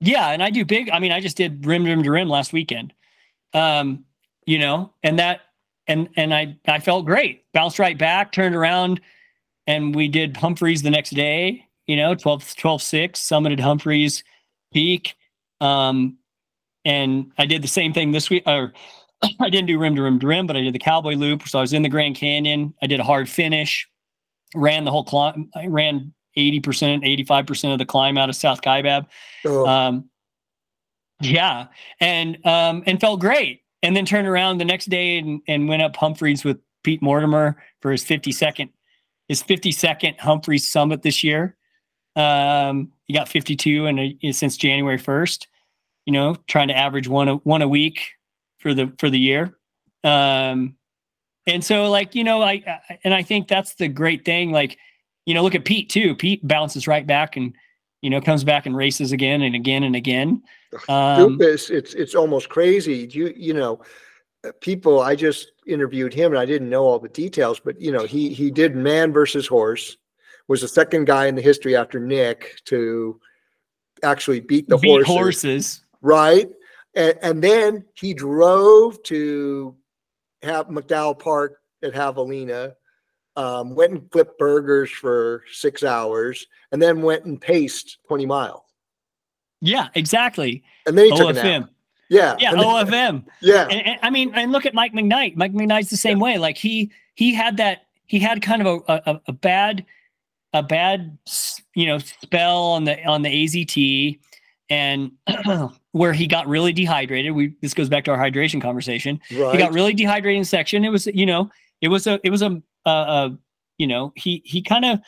Yeah. 0.00 0.30
And 0.30 0.42
I 0.42 0.48
do 0.48 0.64
big, 0.64 0.88
I 0.88 0.98
mean, 0.98 1.12
I 1.12 1.20
just 1.20 1.36
did 1.36 1.66
rim, 1.66 1.84
to 1.84 1.90
rim 1.90 2.02
to 2.04 2.10
rim 2.10 2.30
last 2.30 2.54
weekend. 2.54 2.94
Um, 3.52 4.06
you 4.46 4.58
know, 4.58 4.94
and 5.02 5.18
that, 5.18 5.42
and, 5.86 6.08
and 6.16 6.32
I, 6.32 6.56
I 6.66 6.78
felt 6.80 7.04
great, 7.04 7.44
bounced 7.52 7.78
right 7.78 7.98
back, 7.98 8.32
turned 8.32 8.54
around 8.54 8.98
and 9.66 9.94
we 9.94 10.08
did 10.08 10.38
Humphreys 10.38 10.80
the 10.80 10.90
next 10.90 11.10
day, 11.10 11.66
you 11.86 11.96
know, 11.96 12.14
12, 12.14 12.56
12, 12.56 12.80
6 12.80 13.20
summited 13.20 13.60
Humphreys 13.60 14.24
peak. 14.72 15.16
Um, 15.60 16.16
and 16.86 17.30
I 17.36 17.44
did 17.44 17.62
the 17.62 17.68
same 17.68 17.92
thing 17.92 18.12
this 18.12 18.30
week, 18.30 18.44
or 18.46 18.72
I 19.38 19.50
didn't 19.50 19.66
do 19.66 19.78
rim 19.78 19.96
to 19.96 20.02
rim 20.02 20.18
to 20.20 20.26
rim, 20.26 20.46
but 20.46 20.56
I 20.56 20.62
did 20.62 20.74
the 20.74 20.78
cowboy 20.78 21.14
loop. 21.14 21.46
So 21.46 21.58
I 21.58 21.60
was 21.60 21.74
in 21.74 21.82
the 21.82 21.90
Grand 21.90 22.16
Canyon. 22.16 22.72
I 22.80 22.86
did 22.86 23.00
a 23.00 23.04
hard 23.04 23.28
finish, 23.28 23.86
ran 24.54 24.84
the 24.84 24.90
whole 24.90 25.04
climb. 25.04 25.50
I 25.54 25.66
ran 25.66 26.12
80%, 26.36 26.62
85% 27.26 27.72
of 27.72 27.78
the 27.78 27.86
climb 27.86 28.18
out 28.18 28.28
of 28.28 28.36
South 28.36 28.60
Kaibab. 28.62 29.06
Oh, 29.46 29.66
Um, 29.66 30.10
yeah, 31.20 31.68
and 32.00 32.44
um, 32.44 32.82
and 32.86 33.00
felt 33.00 33.20
great. 33.20 33.62
And 33.82 33.94
then 33.94 34.06
turned 34.06 34.26
around 34.26 34.58
the 34.58 34.64
next 34.64 34.86
day 34.86 35.18
and, 35.18 35.42
and 35.46 35.68
went 35.68 35.82
up 35.82 35.94
Humphreys 35.96 36.42
with 36.44 36.58
Pete 36.82 37.02
Mortimer 37.02 37.62
for 37.80 37.92
his 37.92 38.02
52nd 38.04 38.70
his 39.28 39.42
52nd 39.42 40.18
Humphreys 40.20 40.70
Summit 40.70 41.02
this 41.02 41.24
year. 41.24 41.56
Um, 42.16 42.92
he 43.04 43.14
got 43.14 43.28
52 43.28 43.86
and 43.86 44.36
since 44.36 44.56
January 44.56 44.98
1st. 44.98 45.46
You 46.06 46.12
know, 46.12 46.36
trying 46.46 46.68
to 46.68 46.76
average 46.76 47.08
one 47.08 47.28
a, 47.28 47.34
one 47.36 47.62
a 47.62 47.68
week 47.68 48.10
for 48.58 48.74
the 48.74 48.92
for 48.98 49.08
the 49.08 49.18
year. 49.18 49.56
Um, 50.02 50.76
and 51.46 51.64
so 51.64 51.90
like 51.90 52.14
you 52.14 52.24
know, 52.24 52.42
I, 52.42 52.62
and 53.04 53.14
I 53.14 53.22
think 53.22 53.48
that's 53.48 53.74
the 53.74 53.88
great 53.88 54.24
thing. 54.24 54.52
Like, 54.52 54.78
you 55.26 55.34
know, 55.34 55.42
look 55.42 55.54
at 55.54 55.64
Pete 55.64 55.90
too. 55.90 56.14
Pete 56.14 56.46
bounces 56.46 56.86
right 56.86 57.06
back 57.06 57.36
and 57.36 57.54
you 58.02 58.10
know 58.10 58.20
comes 58.20 58.44
back 58.44 58.66
and 58.66 58.76
races 58.76 59.12
again 59.12 59.42
and 59.42 59.54
again 59.54 59.82
and 59.82 59.96
again. 59.96 60.42
Um, 60.88 61.38
it's 61.40 61.70
it's 61.70 61.94
it's 61.94 62.14
almost 62.14 62.48
crazy. 62.48 63.08
You 63.10 63.32
you 63.36 63.54
know, 63.54 63.80
uh, 64.44 64.52
people. 64.60 65.00
I 65.00 65.14
just 65.14 65.52
interviewed 65.66 66.14
him, 66.14 66.32
and 66.32 66.38
I 66.38 66.46
didn't 66.46 66.70
know 66.70 66.84
all 66.84 66.98
the 66.98 67.08
details, 67.08 67.60
but 67.60 67.80
you 67.80 67.92
know, 67.92 68.04
he 68.04 68.30
he 68.30 68.50
did 68.50 68.74
man 68.74 69.12
versus 69.12 69.46
horse. 69.46 69.96
Was 70.48 70.60
the 70.60 70.68
second 70.68 71.06
guy 71.06 71.26
in 71.26 71.34
the 71.34 71.42
history 71.42 71.74
after 71.74 71.98
Nick 71.98 72.60
to 72.66 73.18
actually 74.02 74.40
beat 74.40 74.68
the 74.68 74.76
beat 74.76 75.06
horses, 75.06 75.06
horses. 75.06 75.84
right? 76.02 76.48
And, 76.94 77.18
and 77.22 77.42
then 77.42 77.84
he 77.94 78.14
drove 78.14 79.02
to 79.04 79.74
have 80.44 80.68
McDowell 80.68 81.18
Park 81.18 81.60
at 81.82 81.92
Javelina, 81.92 82.74
um, 83.36 83.74
went 83.74 83.92
and 83.92 84.12
flipped 84.12 84.38
burgers 84.38 84.90
for 84.90 85.42
six 85.52 85.82
hours, 85.82 86.46
and 86.72 86.80
then 86.80 87.02
went 87.02 87.24
and 87.24 87.40
paced 87.40 87.98
20 88.06 88.26
miles. 88.26 88.62
Yeah, 89.60 89.88
exactly. 89.94 90.62
And 90.86 90.96
then 90.96 91.06
he 91.06 91.16
took. 91.16 91.36
OFM. 91.36 91.68
Yeah. 92.10 92.36
Yeah, 92.38 92.50
and 92.50 92.60
then- 92.60 92.66
OFM. 92.66 93.24
yeah. 93.40 93.66
And, 93.70 93.86
and 93.86 93.98
I 94.02 94.10
mean, 94.10 94.32
and 94.34 94.52
look 94.52 94.66
at 94.66 94.74
Mike 94.74 94.92
McKnight. 94.92 95.36
Mike 95.36 95.52
McKnight's 95.52 95.90
the 95.90 95.96
same 95.96 96.18
way. 96.20 96.38
Like 96.38 96.58
he 96.58 96.90
he 97.14 97.34
had 97.34 97.56
that 97.56 97.86
he 98.06 98.18
had 98.18 98.42
kind 98.42 98.66
of 98.66 98.82
a 98.86 99.02
a, 99.10 99.20
a 99.28 99.32
bad 99.32 99.86
a 100.52 100.62
bad 100.62 101.18
you 101.74 101.86
know 101.86 101.98
spell 101.98 102.62
on 102.64 102.84
the 102.84 103.02
on 103.04 103.22
the 103.22 103.30
AZT 103.30 104.20
and 104.70 105.12
where 105.94 106.12
he 106.12 106.26
got 106.26 106.48
really 106.48 106.72
dehydrated. 106.72 107.32
We 107.32 107.54
this 107.62 107.72
goes 107.72 107.88
back 107.88 108.02
to 108.04 108.10
our 108.10 108.18
hydration 108.18 108.60
conversation. 108.60 109.20
Right. 109.32 109.52
He 109.52 109.58
got 109.58 109.72
really 109.72 109.94
dehydrated 109.94 110.38
in 110.38 110.44
section. 110.44 110.84
It 110.84 110.88
was 110.88 111.06
you 111.06 111.24
know 111.24 111.50
it 111.80 111.86
was 111.86 112.08
a 112.08 112.18
it 112.24 112.30
was 112.30 112.42
a 112.42 112.60
uh, 112.84 112.88
uh 112.88 113.28
you 113.78 113.86
know 113.86 114.12
he 114.16 114.42
he 114.44 114.60
kind 114.60 114.84
of 114.84 115.00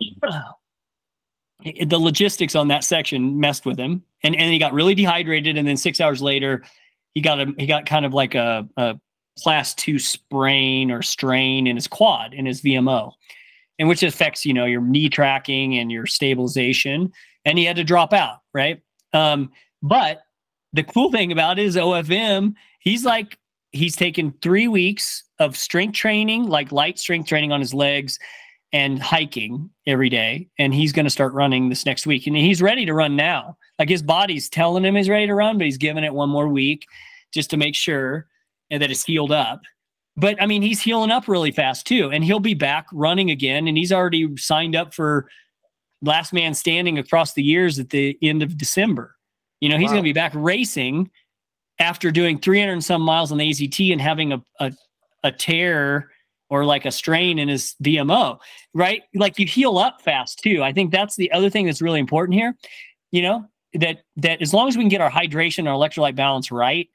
the 1.86 1.98
logistics 1.98 2.54
on 2.54 2.68
that 2.68 2.82
section 2.82 3.38
messed 3.38 3.66
with 3.66 3.78
him 3.78 4.02
and 4.22 4.34
and 4.34 4.50
he 4.50 4.58
got 4.58 4.72
really 4.72 4.94
dehydrated 4.94 5.58
and 5.58 5.68
then 5.68 5.76
six 5.76 6.00
hours 6.00 6.22
later 6.22 6.64
he 7.14 7.20
got 7.20 7.38
a 7.40 7.52
he 7.58 7.66
got 7.66 7.84
kind 7.86 8.06
of 8.06 8.14
like 8.14 8.34
a, 8.34 8.66
a 8.76 8.98
class 9.42 9.74
two 9.74 9.98
sprain 9.98 10.90
or 10.90 11.02
strain 11.02 11.66
in 11.66 11.76
his 11.76 11.86
quad 11.86 12.34
in 12.34 12.44
his 12.46 12.62
vmo 12.62 13.10
and 13.78 13.88
which 13.88 14.02
affects 14.02 14.44
you 14.44 14.52
know 14.52 14.66
your 14.66 14.82
knee 14.82 15.08
tracking 15.08 15.78
and 15.78 15.90
your 15.90 16.06
stabilization 16.06 17.10
and 17.46 17.58
he 17.58 17.64
had 17.64 17.76
to 17.76 17.84
drop 17.84 18.12
out 18.12 18.40
right 18.52 18.82
um 19.14 19.50
but 19.88 20.22
the 20.72 20.82
cool 20.82 21.10
thing 21.10 21.32
about 21.32 21.58
it 21.58 21.64
is 21.64 21.76
ofm 21.76 22.54
he's 22.80 23.04
like 23.04 23.38
he's 23.72 23.96
taken 23.96 24.32
three 24.42 24.68
weeks 24.68 25.24
of 25.38 25.56
strength 25.56 25.94
training 25.94 26.44
like 26.46 26.72
light 26.72 26.98
strength 26.98 27.28
training 27.28 27.52
on 27.52 27.60
his 27.60 27.74
legs 27.74 28.18
and 28.72 29.02
hiking 29.02 29.70
every 29.86 30.08
day. 30.08 30.48
And 30.58 30.74
he's 30.74 30.92
going 30.92 31.06
to 31.06 31.10
start 31.10 31.32
running 31.32 31.68
this 31.68 31.86
next 31.86 32.06
week. 32.06 32.26
And 32.26 32.36
he's 32.36 32.60
ready 32.60 32.84
to 32.84 32.94
run 32.94 33.16
now. 33.16 33.56
Like 33.78 33.88
his 33.88 34.02
body's 34.02 34.48
telling 34.48 34.84
him 34.84 34.96
he's 34.96 35.08
ready 35.08 35.26
to 35.26 35.34
run 35.34 35.58
but 35.58 35.64
he's 35.64 35.78
giving 35.78 36.04
it 36.04 36.12
one 36.12 36.28
more 36.28 36.48
week 36.48 36.86
just 37.32 37.50
to 37.50 37.56
make 37.56 37.74
sure 37.74 38.26
and 38.70 38.82
that 38.82 38.90
it's 38.90 39.04
healed 39.04 39.32
up. 39.32 39.62
But 40.16 40.40
i 40.42 40.46
mean 40.46 40.62
he's 40.62 40.80
healing 40.80 41.10
up 41.10 41.28
really 41.28 41.52
fast 41.52 41.86
too. 41.86 42.10
And 42.10 42.24
he'll 42.24 42.40
be 42.40 42.54
back 42.54 42.86
running 42.92 43.30
again. 43.30 43.68
And 43.68 43.76
he's 43.76 43.92
already 43.92 44.36
signed 44.36 44.74
up 44.74 44.94
for 44.94 45.28
last 46.02 46.32
man 46.32 46.54
standing 46.54 46.98
across 46.98 47.32
the 47.32 47.42
years 47.42 47.78
at 47.78 47.88
the 47.90 48.18
end 48.22 48.42
of 48.42 48.58
december 48.58 49.15
you 49.66 49.72
know 49.72 49.78
he's 49.78 49.88
Wow. 49.88 49.94
going 49.94 50.04
to 50.04 50.08
be 50.08 50.12
back 50.12 50.32
racing 50.36 51.10
after 51.80 52.12
doing 52.12 52.38
300 52.38 52.70
and 52.72 52.84
some 52.84 53.02
miles 53.02 53.32
on 53.32 53.38
the 53.38 53.50
AZT 53.50 53.90
and 53.90 54.00
having 54.00 54.32
a, 54.32 54.40
a, 54.60 54.72
a 55.24 55.32
tear 55.32 56.10
or 56.48 56.64
like 56.64 56.84
a 56.84 56.92
strain 56.92 57.40
in 57.40 57.48
his 57.48 57.74
VMO, 57.82 58.38
right? 58.74 59.02
Like 59.12 59.40
you 59.40 59.46
heal 59.46 59.76
up 59.76 60.00
fast 60.02 60.38
too. 60.38 60.62
I 60.62 60.72
think 60.72 60.92
that's 60.92 61.16
the 61.16 61.32
other 61.32 61.50
thing 61.50 61.66
that's 61.66 61.82
really 61.82 61.98
important 61.98 62.38
here. 62.38 62.54
You 63.10 63.22
know, 63.22 63.44
that 63.74 64.04
that 64.18 64.40
as 64.40 64.54
long 64.54 64.68
as 64.68 64.76
we 64.76 64.84
can 64.84 64.88
get 64.88 65.00
our 65.00 65.10
hydration, 65.10 65.66
our 65.68 65.74
electrolyte 65.74 66.14
balance 66.14 66.52
right, 66.52 66.88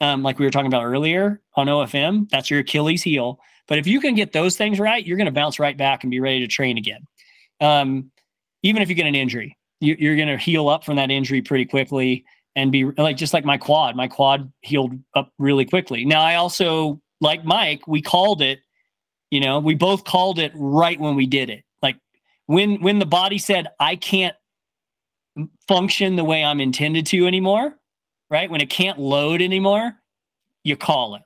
um, 0.00 0.24
like 0.24 0.40
we 0.40 0.44
were 0.44 0.50
talking 0.50 0.66
about 0.66 0.84
earlier 0.84 1.40
on 1.54 1.68
OFM, 1.68 2.28
that's 2.30 2.50
your 2.50 2.60
Achilles 2.60 3.04
heel. 3.04 3.38
But 3.68 3.78
if 3.78 3.86
you 3.86 4.00
can 4.00 4.16
get 4.16 4.32
those 4.32 4.56
things 4.56 4.80
right, 4.80 5.06
you're 5.06 5.16
going 5.16 5.26
to 5.26 5.32
bounce 5.32 5.60
right 5.60 5.76
back 5.76 6.02
and 6.02 6.10
be 6.10 6.18
ready 6.18 6.40
to 6.40 6.48
train 6.48 6.78
again. 6.78 7.06
Um, 7.60 8.10
even 8.62 8.82
if 8.82 8.88
you 8.88 8.94
get 8.94 9.06
an 9.06 9.14
injury, 9.14 9.56
you, 9.80 9.96
you're 9.98 10.16
going 10.16 10.28
to 10.28 10.38
heal 10.38 10.68
up 10.68 10.84
from 10.84 10.96
that 10.96 11.10
injury 11.10 11.42
pretty 11.42 11.64
quickly 11.64 12.24
and 12.54 12.72
be 12.72 12.84
like 12.84 13.16
just 13.16 13.34
like 13.34 13.44
my 13.44 13.58
quad. 13.58 13.96
My 13.96 14.08
quad 14.08 14.50
healed 14.62 14.98
up 15.14 15.32
really 15.38 15.64
quickly. 15.64 16.04
Now 16.04 16.22
I 16.22 16.36
also 16.36 17.00
like 17.20 17.44
Mike, 17.44 17.86
we 17.86 18.00
called 18.00 18.42
it, 18.42 18.60
you 19.30 19.40
know, 19.40 19.58
we 19.58 19.74
both 19.74 20.04
called 20.04 20.38
it 20.38 20.52
right 20.54 20.98
when 20.98 21.16
we 21.16 21.26
did 21.26 21.50
it. 21.50 21.64
Like 21.82 21.96
when 22.46 22.80
when 22.82 22.98
the 22.98 23.06
body 23.06 23.38
said 23.38 23.68
I 23.78 23.96
can't 23.96 24.34
function 25.68 26.16
the 26.16 26.24
way 26.24 26.42
I'm 26.42 26.60
intended 26.60 27.06
to 27.06 27.26
anymore, 27.26 27.76
right? 28.30 28.50
When 28.50 28.60
it 28.60 28.70
can't 28.70 28.98
load 28.98 29.42
anymore, 29.42 29.92
you 30.64 30.76
call 30.76 31.14
it 31.14 31.22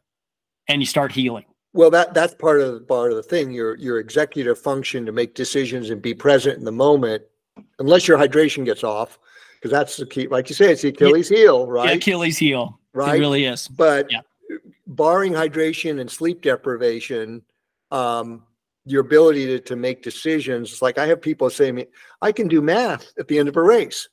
and 0.69 0.83
you 0.83 0.87
start 0.87 1.13
healing. 1.13 1.45
Well, 1.73 1.91
that 1.91 2.15
that's 2.15 2.35
part 2.35 2.61
of 2.61 2.75
the 2.75 2.81
part 2.81 3.13
of 3.13 3.17
the 3.17 3.23
thing. 3.23 3.53
Your 3.53 3.77
your 3.77 4.01
executive 4.01 4.59
function 4.59 5.07
to 5.07 5.13
make 5.13 5.35
decisions 5.35 5.91
and 5.91 6.03
be 6.03 6.15
present 6.15 6.59
in 6.59 6.65
the 6.65 6.73
moment, 6.73 7.23
unless 7.79 8.07
your 8.09 8.19
hydration 8.19 8.65
gets 8.65 8.85
off, 8.85 9.19
because 9.55 9.71
that's 9.71 9.97
the 9.97 10.07
key. 10.07 10.29
Like 10.29 10.49
you 10.49 10.55
say, 10.55 10.73
it's 10.73 10.83
the 10.83 10.89
Achilles 10.89 11.29
heel, 11.29 11.67
Yeah, 11.67 11.73
right? 11.73 11.97
Achilles 11.97 12.39
heel. 12.39 12.79
right? 12.93 13.17
It 13.17 13.21
really 13.21 13.45
is. 13.45 13.69
but 13.69 14.11
Yeah. 14.11 14.21
barring 14.87 15.33
hydration 15.33 16.01
and 16.01 16.11
sleep 16.11 16.43
deprivation, 16.43 17.43
um, 17.91 18.45
your 18.87 19.03
ability 19.03 19.47
to, 19.47 19.61
to 19.61 19.77
make 19.77 20.03
decisions. 20.03 20.81
Like 20.81 20.99
I 20.99 21.07
have 21.07 21.21
people 21.21 21.51
say 21.51 21.67
to 21.67 21.73
me, 21.73 21.87
I 22.23 22.33
can 22.33 22.49
do 22.49 22.61
math 22.63 23.13
at 23.19 23.29
the 23.29 23.39
end 23.39 23.49
of 23.49 23.57
a 23.57 23.63
race. 23.63 24.09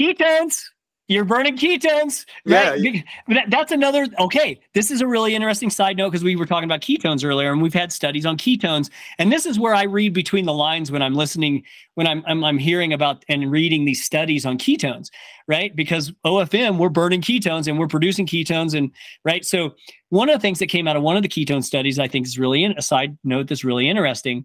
ketones 0.00 0.62
you're 1.08 1.24
burning 1.24 1.56
ketones 1.56 2.24
right? 2.44 2.82
That- 3.28 3.50
that's 3.50 3.72
another 3.72 4.06
okay 4.18 4.58
this 4.74 4.90
is 4.90 5.00
a 5.00 5.06
really 5.06 5.34
interesting 5.34 5.70
side 5.70 5.96
note 5.96 6.10
because 6.10 6.24
we 6.24 6.36
were 6.36 6.46
talking 6.46 6.64
about 6.64 6.80
ketones 6.80 7.24
earlier 7.24 7.52
and 7.52 7.62
we've 7.62 7.74
had 7.74 7.92
studies 7.92 8.26
on 8.26 8.36
ketones 8.36 8.90
and 9.18 9.30
this 9.30 9.46
is 9.46 9.58
where 9.58 9.74
i 9.74 9.84
read 9.84 10.12
between 10.12 10.46
the 10.46 10.52
lines 10.52 10.90
when 10.90 11.02
i'm 11.02 11.14
listening 11.14 11.62
when 11.94 12.06
i'm 12.06 12.24
i'm, 12.26 12.44
I'm 12.44 12.58
hearing 12.58 12.92
about 12.92 13.24
and 13.28 13.50
reading 13.50 13.84
these 13.84 14.04
studies 14.04 14.44
on 14.44 14.58
ketones 14.58 15.10
right? 15.48 15.74
Because 15.76 16.12
ofm 16.24 16.78
we're 16.78 16.88
burning 16.88 17.20
ketones 17.20 17.68
and 17.68 17.78
we're 17.78 17.86
producing 17.86 18.26
ketones 18.26 18.76
and 18.76 18.90
right? 19.24 19.44
So 19.44 19.74
one 20.08 20.28
of 20.28 20.34
the 20.34 20.40
things 20.40 20.58
that 20.58 20.66
came 20.66 20.88
out 20.88 20.96
of 20.96 21.02
one 21.02 21.16
of 21.16 21.22
the 21.22 21.28
ketone 21.28 21.64
studies 21.64 21.98
i 21.98 22.08
think 22.08 22.26
is 22.26 22.38
really 22.38 22.64
in, 22.64 22.72
a 22.76 22.82
side 22.82 23.16
note 23.24 23.48
that's 23.48 23.64
really 23.64 23.88
interesting 23.88 24.44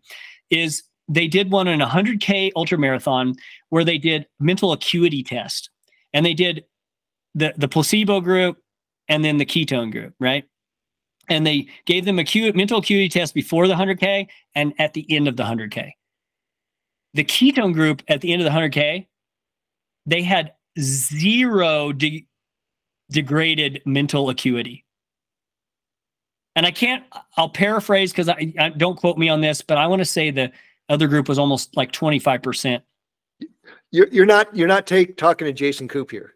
is 0.49 0.83
they 1.07 1.27
did 1.27 1.51
one 1.51 1.67
in 1.67 1.81
a 1.81 1.87
100K 1.87 2.51
ultra 2.55 2.77
marathon 2.77 3.35
where 3.69 3.83
they 3.83 3.97
did 3.97 4.27
mental 4.39 4.71
acuity 4.71 5.23
test 5.23 5.69
and 6.13 6.25
they 6.25 6.33
did 6.33 6.65
the, 7.35 7.53
the 7.57 7.67
placebo 7.67 8.21
group 8.21 8.57
and 9.07 9.23
then 9.23 9.37
the 9.37 9.45
ketone 9.45 9.91
group, 9.91 10.13
right? 10.19 10.45
And 11.29 11.45
they 11.45 11.67
gave 11.85 12.05
them 12.05 12.19
a 12.19 12.51
mental 12.53 12.79
acuity 12.79 13.09
test 13.09 13.33
before 13.33 13.67
the 13.67 13.73
100K 13.73 14.27
and 14.55 14.73
at 14.79 14.93
the 14.93 15.05
end 15.09 15.27
of 15.27 15.37
the 15.37 15.43
100K. 15.43 15.91
The 17.13 17.23
ketone 17.23 17.73
group 17.73 18.01
at 18.07 18.21
the 18.21 18.33
end 18.33 18.41
of 18.41 18.51
the 18.51 18.57
100K, 18.57 19.07
they 20.05 20.21
had 20.21 20.53
zero 20.79 21.91
de- 21.91 22.27
degraded 23.11 23.81
mental 23.85 24.29
acuity. 24.29 24.85
And 26.55 26.65
I 26.65 26.71
can't, 26.71 27.03
I'll 27.37 27.49
paraphrase 27.49 28.11
because 28.11 28.27
I, 28.27 28.53
I 28.59 28.69
don't 28.69 28.97
quote 28.97 29.17
me 29.17 29.29
on 29.29 29.41
this, 29.41 29.61
but 29.61 29.77
I 29.77 29.87
want 29.87 30.01
to 30.01 30.05
say 30.05 30.31
the 30.31 30.51
other 30.89 31.07
group 31.07 31.29
was 31.29 31.39
almost 31.39 31.75
like 31.77 31.91
25%. 31.91 32.81
You're, 33.91 34.07
you're 34.07 34.25
not 34.25 34.55
you're 34.55 34.67
not 34.67 34.87
take 34.87 35.17
talking 35.17 35.45
to 35.45 35.53
Jason 35.53 35.87
Koop 35.87 36.11
here. 36.11 36.33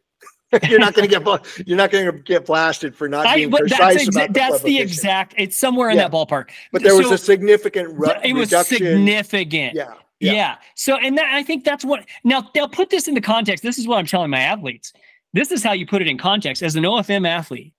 you're 0.69 0.79
not 0.79 0.93
going 0.93 1.09
to 1.09 1.19
get 1.19 1.67
you're 1.67 1.77
not 1.77 1.89
going 1.91 2.05
to 2.05 2.11
get 2.19 2.45
blasted 2.45 2.95
for 2.95 3.09
not 3.09 3.25
I, 3.25 3.35
being 3.35 3.49
but 3.49 3.61
precise 3.61 4.05
that's, 4.05 4.09
exa- 4.09 4.09
about 4.15 4.27
the 4.27 4.33
that's 4.39 4.61
the 4.63 4.79
exact, 4.79 5.33
it's 5.37 5.57
somewhere 5.57 5.89
in 5.89 5.97
Yeah. 5.97 6.03
that 6.07 6.11
ballpark. 6.11 6.49
But 6.71 6.83
there 6.83 6.95
was 6.95 7.07
so- 7.07 7.13
a 7.13 7.17
significant 7.17 7.97
But 7.99 8.25
it 8.25 8.33
was 8.33 8.51
reduction. 8.51 8.77
significant. 8.77 9.73
Yeah, 9.75 9.93
Yeah. 10.19 10.31
yeah. 10.33 10.55
So, 10.75 10.97
and 10.97 11.17
that 11.17 11.25
I 11.33 11.43
think 11.43 11.63
that's 11.63 11.83
what 11.83 12.05
now 12.23 12.49
they'll 12.53 12.69
put 12.69 12.89
this 12.89 13.07
into 13.07 13.21
context. 13.21 13.63
This 13.63 13.77
is 13.77 13.87
what 13.87 13.97
I'm 13.97 14.05
telling 14.05 14.29
my 14.29 14.39
athletes. 14.39 14.93
This 15.33 15.51
is 15.51 15.63
how 15.63 15.73
you 15.73 15.85
put 15.87 16.01
it 16.01 16.07
in 16.07 16.17
context 16.17 16.61
as 16.61 16.75
an 16.75 16.83
OFM 16.83 17.27
athlete, 17.27 17.73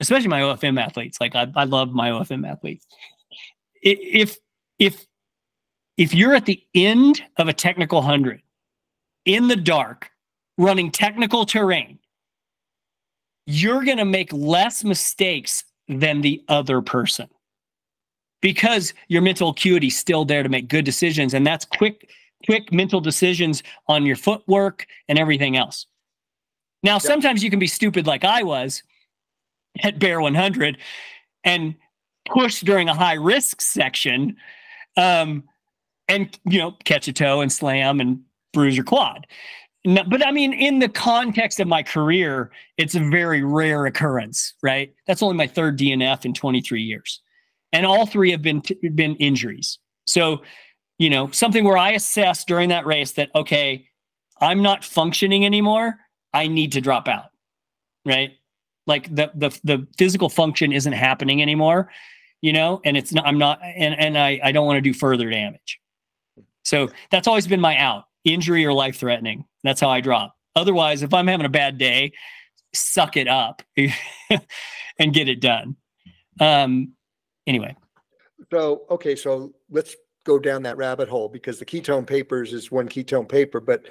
especially 0.00 0.28
my 0.28 0.40
OFM 0.40 0.78
athletes. 0.78 1.18
Like 1.20 1.34
I, 1.34 1.50
I 1.54 1.64
love 1.64 1.92
my 1.92 2.10
OFM 2.10 2.46
athletes. 2.46 2.86
If 3.82 4.36
if 4.78 5.06
if 5.96 6.12
you're 6.12 6.34
at 6.34 6.44
the 6.44 6.62
end 6.74 7.22
of 7.38 7.48
a 7.48 7.52
technical 7.52 8.02
hundred 8.02 8.42
in 9.24 9.48
the 9.48 9.56
dark, 9.56 10.10
running 10.58 10.90
technical 10.90 11.44
terrain, 11.46 11.98
you're 13.46 13.84
going 13.84 13.98
to 13.98 14.04
make 14.04 14.32
less 14.32 14.84
mistakes 14.84 15.64
than 15.88 16.20
the 16.20 16.42
other 16.48 16.80
person 16.80 17.28
because 18.40 18.94
your 19.08 19.22
mental 19.22 19.50
acuity 19.50 19.88
is 19.88 19.98
still 19.98 20.24
there 20.24 20.42
to 20.42 20.48
make 20.48 20.68
good 20.68 20.84
decisions. 20.84 21.34
And 21.34 21.46
that's 21.46 21.64
quick 21.64 22.10
quick 22.46 22.72
mental 22.72 23.00
decisions 23.00 23.62
on 23.88 24.04
your 24.04 24.16
footwork 24.16 24.86
and 25.08 25.18
everything 25.18 25.56
else. 25.56 25.86
Now 26.82 26.98
sometimes 26.98 27.42
you 27.42 27.48
can 27.48 27.58
be 27.58 27.66
stupid 27.66 28.06
like 28.06 28.24
i 28.24 28.42
was 28.42 28.82
at 29.82 29.98
bear 29.98 30.20
100 30.20 30.78
and 31.42 31.74
push 32.28 32.60
during 32.60 32.88
a 32.88 32.94
high 32.94 33.14
risk 33.14 33.60
section 33.60 34.36
um 34.96 35.44
and 36.08 36.38
you 36.44 36.58
know 36.58 36.72
catch 36.84 37.08
a 37.08 37.12
toe 37.12 37.40
and 37.40 37.50
slam 37.50 38.00
and 38.00 38.20
bruise 38.54 38.76
your 38.76 38.84
quad 38.84 39.26
no, 39.84 40.02
but 40.04 40.26
I 40.26 40.32
mean, 40.32 40.52
in 40.54 40.78
the 40.78 40.88
context 40.88 41.60
of 41.60 41.68
my 41.68 41.82
career, 41.82 42.50
it's 42.78 42.94
a 42.94 43.00
very 43.00 43.44
rare 43.44 43.84
occurrence, 43.84 44.54
right? 44.62 44.94
That's 45.06 45.22
only 45.22 45.36
my 45.36 45.46
third 45.46 45.78
DNF 45.78 46.24
in 46.24 46.32
23 46.32 46.82
years, 46.82 47.20
and 47.72 47.84
all 47.84 48.06
three 48.06 48.30
have 48.30 48.40
been 48.40 48.62
been 48.94 49.14
injuries. 49.16 49.78
So, 50.06 50.42
you 50.98 51.10
know, 51.10 51.30
something 51.32 51.64
where 51.64 51.76
I 51.76 51.90
assess 51.92 52.44
during 52.46 52.70
that 52.70 52.86
race 52.86 53.12
that 53.12 53.30
okay, 53.34 53.86
I'm 54.40 54.62
not 54.62 54.84
functioning 54.84 55.44
anymore. 55.44 55.96
I 56.32 56.46
need 56.46 56.72
to 56.72 56.80
drop 56.80 57.06
out, 57.06 57.30
right? 58.06 58.32
Like 58.86 59.14
the 59.14 59.32
the 59.34 59.50
the 59.64 59.86
physical 59.98 60.30
function 60.30 60.72
isn't 60.72 60.94
happening 60.94 61.42
anymore, 61.42 61.90
you 62.40 62.54
know, 62.54 62.80
and 62.86 62.96
it's 62.96 63.12
not. 63.12 63.26
I'm 63.26 63.38
not, 63.38 63.60
and 63.62 63.94
and 63.98 64.16
I 64.16 64.40
I 64.42 64.50
don't 64.50 64.64
want 64.64 64.78
to 64.78 64.80
do 64.80 64.94
further 64.94 65.28
damage. 65.28 65.78
So 66.64 66.88
that's 67.10 67.28
always 67.28 67.46
been 67.46 67.60
my 67.60 67.76
out 67.76 68.04
injury 68.24 68.64
or 68.64 68.72
life 68.72 68.96
threatening. 68.96 69.44
That's 69.62 69.80
how 69.80 69.90
I 69.90 70.00
drop. 70.00 70.34
Otherwise, 70.56 71.02
if 71.02 71.12
I'm 71.12 71.26
having 71.26 71.46
a 71.46 71.50
bad 71.50 71.78
day, 71.78 72.12
suck 72.74 73.16
it 73.16 73.28
up 73.28 73.62
and 74.98 75.12
get 75.12 75.28
it 75.28 75.40
done. 75.40 75.76
Um, 76.40 76.92
anyway, 77.46 77.76
So 78.52 78.82
okay, 78.90 79.16
so 79.16 79.52
let's 79.70 79.96
go 80.24 80.38
down 80.38 80.62
that 80.62 80.76
rabbit 80.76 81.08
hole 81.08 81.28
because 81.28 81.58
the 81.58 81.64
ketone 81.66 82.06
papers 82.06 82.52
is 82.52 82.70
one 82.70 82.88
ketone 82.88 83.28
paper, 83.28 83.60
but 83.60 83.86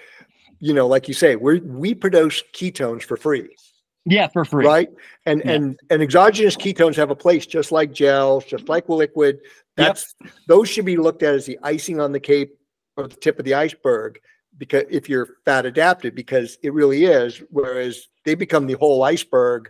you 0.59 0.73
know, 0.73 0.87
like 0.87 1.07
you 1.07 1.13
say, 1.13 1.35
we 1.35 1.59
we 1.61 1.93
produce 1.93 2.41
ketones 2.53 3.03
for 3.03 3.17
free, 3.17 3.49
yeah, 4.05 4.27
for 4.27 4.45
free. 4.45 4.65
right? 4.65 4.89
And 5.25 5.41
Yeah. 5.45 5.51
and 5.51 5.79
and 5.89 6.01
exogenous 6.01 6.55
ketones 6.55 6.95
have 6.95 7.11
a 7.11 7.15
place, 7.15 7.45
just 7.45 7.71
like 7.71 7.91
gels, 7.91 8.45
just 8.45 8.67
like 8.69 8.87
liquid. 8.89 9.39
That's 9.75 10.15
those 10.47 10.69
should 10.69 10.85
be 10.85 10.97
looked 10.97 11.23
at 11.23 11.33
as 11.33 11.45
the 11.45 11.59
icing 11.63 11.99
on 11.99 12.11
the 12.11 12.19
cake 12.19 12.49
or 12.97 13.07
the 13.07 13.15
tip 13.15 13.39
of 13.39 13.45
the 13.45 13.53
iceberg 13.53 14.19
because 14.57 14.83
if 14.89 15.09
you're 15.09 15.37
fat 15.45 15.65
adapted, 15.65 16.15
because 16.15 16.57
it 16.63 16.73
really 16.73 17.05
is. 17.05 17.41
Whereas 17.49 18.07
they 18.25 18.35
become 18.35 18.67
the 18.67 18.73
whole 18.73 19.03
iceberg 19.03 19.69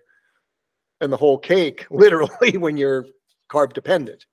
and 1.02 1.12
the 1.12 1.18
whole 1.18 1.38
cake, 1.38 1.86
literally, 1.92 2.58
when 2.58 2.78
you're 2.78 3.06
carb 3.52 3.74
dependent. 3.74 4.26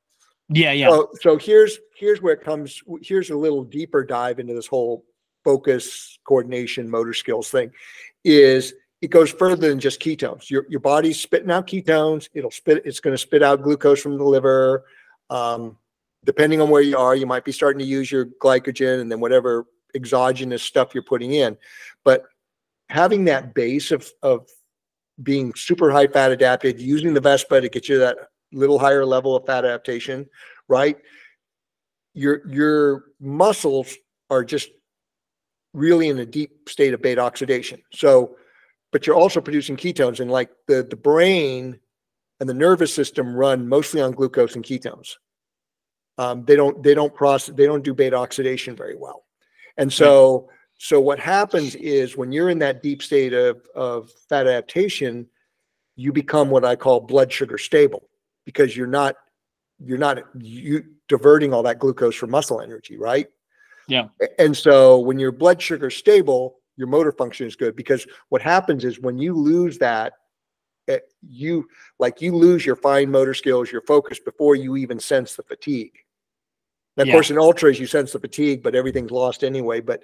Yeah, 0.49 0.73
yeah. 0.73 0.91
So, 0.91 1.09
so 1.21 1.39
here's 1.39 1.79
here's 1.97 2.21
where 2.21 2.35
it 2.35 2.43
comes. 2.43 2.83
Here's 3.03 3.31
a 3.31 3.37
little 3.37 3.63
deeper 3.63 4.05
dive 4.05 4.41
into 4.41 4.55
this 4.55 4.67
whole 4.67 5.05
focus, 5.45 6.19
coordination, 6.25 6.91
motor 6.91 7.15
skills 7.15 7.51
thing. 7.51 7.71
Is 8.25 8.75
it 9.01 9.09
goes 9.09 9.31
further 9.31 9.69
than 9.69 9.79
just 9.79 10.01
ketones. 10.01 10.51
Your 10.51 10.67
your 10.69 10.81
body's 10.81 11.21
spitting 11.21 11.51
out 11.51 11.69
ketones. 11.69 12.29
It'll 12.35 12.51
spit. 12.51 12.83
It's 12.85 13.01
going 13.01 13.15
to 13.15 13.19
spit 13.19 13.43
out 13.43 13.63
glucose 13.63 14.03
from 14.03 14.19
the 14.19 14.25
liver. 14.25 14.85
Um, 15.31 15.77
depending 16.25 16.61
on 16.61 16.71
where 16.71 16.83
you 16.83 16.97
are, 16.97 17.17
you 17.17 17.27
might 17.27 17.45
be 17.45 17.53
starting 17.53 17.79
to 17.79 17.85
use 17.85 18.11
your 18.11 18.27
glycogen 18.27 19.01
and 19.01 19.11
then 19.11 19.21
whatever 19.21 19.67
exogenous 19.95 20.63
stuff 20.63 20.95
you're 20.95 21.03
putting 21.03 21.33
in. 21.33 21.57
But 22.05 22.25
having 22.89 23.25
that 23.27 23.55
base 23.55 23.91
of 23.91 24.11
of 24.23 24.49
being 25.23 25.55
super 25.55 25.91
high 25.91 26.07
fat 26.07 26.33
adapted, 26.33 26.81
using 26.81 27.15
the 27.15 27.21
Vespa 27.21 27.61
to 27.61 27.69
get 27.69 27.89
you 27.89 27.99
that 27.99 28.17
little 28.53 28.79
higher 28.79 29.05
level 29.05 29.37
of 29.37 29.47
fat 29.47 29.65
adaptation, 29.65 30.27
right? 30.69 30.99
Your 32.15 32.47
your 32.49 33.05
muscles 33.21 33.95
are 34.29 34.45
just 34.45 34.71
really 35.73 36.09
in 36.09 36.19
a 36.19 36.27
deep 36.27 36.69
state 36.69 36.95
of 36.95 37.03
beta 37.03 37.21
oxidation. 37.21 37.83
So, 37.93 38.37
but 38.93 39.07
you're 39.07 39.17
also 39.17 39.41
producing 39.41 39.77
ketones, 39.77 40.21
and 40.21 40.31
like 40.31 40.51
the 40.67 40.83
the 40.83 40.97
brain 40.97 41.79
and 42.41 42.49
the 42.49 42.55
nervous 42.55 42.93
system 42.93 43.35
run 43.35 43.69
mostly 43.69 44.01
on 44.01 44.13
glucose 44.13 44.57
and 44.57 44.65
ketones. 44.65 45.17
Um, 46.21 46.45
they 46.45 46.55
don't 46.55 46.83
they 46.83 46.93
don't 46.93 47.15
process 47.15 47.55
they 47.57 47.65
don't 47.65 47.83
do 47.83 47.95
beta 47.95 48.15
oxidation 48.15 48.77
very 48.77 48.95
well, 48.95 49.25
and 49.79 49.91
so 49.91 50.51
so 50.77 51.01
what 51.01 51.19
happens 51.19 51.75
is 51.77 52.15
when 52.15 52.31
you're 52.31 52.51
in 52.51 52.59
that 52.59 52.83
deep 52.83 53.03
state 53.03 53.33
of 53.33 53.67
of 53.75 54.11
fat 54.29 54.47
adaptation, 54.47 55.27
you 55.97 56.13
become 56.13 56.51
what 56.51 56.63
I 56.63 56.77
call 56.77 57.01
blood 57.01 57.33
sugar 57.33 57.57
stable 57.57 58.03
because 58.45 58.77
you're 58.77 58.87
not 58.87 59.17
you're 59.83 59.97
not 59.97 60.19
you 60.39 60.85
diverting 61.09 61.55
all 61.55 61.63
that 61.63 61.79
glucose 61.79 62.17
for 62.17 62.27
muscle 62.27 62.61
energy, 62.61 62.99
right? 62.99 63.29
Yeah. 63.89 64.09
And 64.39 64.55
so 64.55 64.99
when 64.99 65.19
your 65.19 65.33
blood 65.33 65.63
sugar 65.63 65.89
stable, 65.89 66.57
your 66.77 66.89
motor 66.89 67.13
function 67.13 67.47
is 67.47 67.57
good 67.57 67.77
because 67.77 68.07
what 68.29 68.43
happens 68.43 68.85
is 68.85 69.01
when 69.01 69.17
you 69.17 69.33
lose 69.33 69.79
that, 69.79 70.13
eh, 70.87 70.99
you 71.23 71.67
like 71.99 72.21
you 72.21 72.37
lose 72.37 72.67
your 72.67 72.77
fine 72.77 73.11
motor 73.11 73.33
skills, 73.33 73.73
your 73.73 73.83
focus 73.83 74.21
before 74.21 74.55
you 74.55 74.77
even 74.77 75.01
sense 75.01 75.35
the 75.35 75.43
fatigue. 75.43 75.99
Of 76.97 77.07
Yeah. 77.07 77.13
course, 77.15 77.31
in 77.31 77.39
ultras 77.39 77.79
you 77.79 77.87
sense 77.87 78.13
the 78.13 78.19
fatigue, 78.19 78.63
but 78.63 78.75
everything's 78.75 79.11
lost 79.11 79.45
anyway. 79.45 79.81
But 79.81 80.03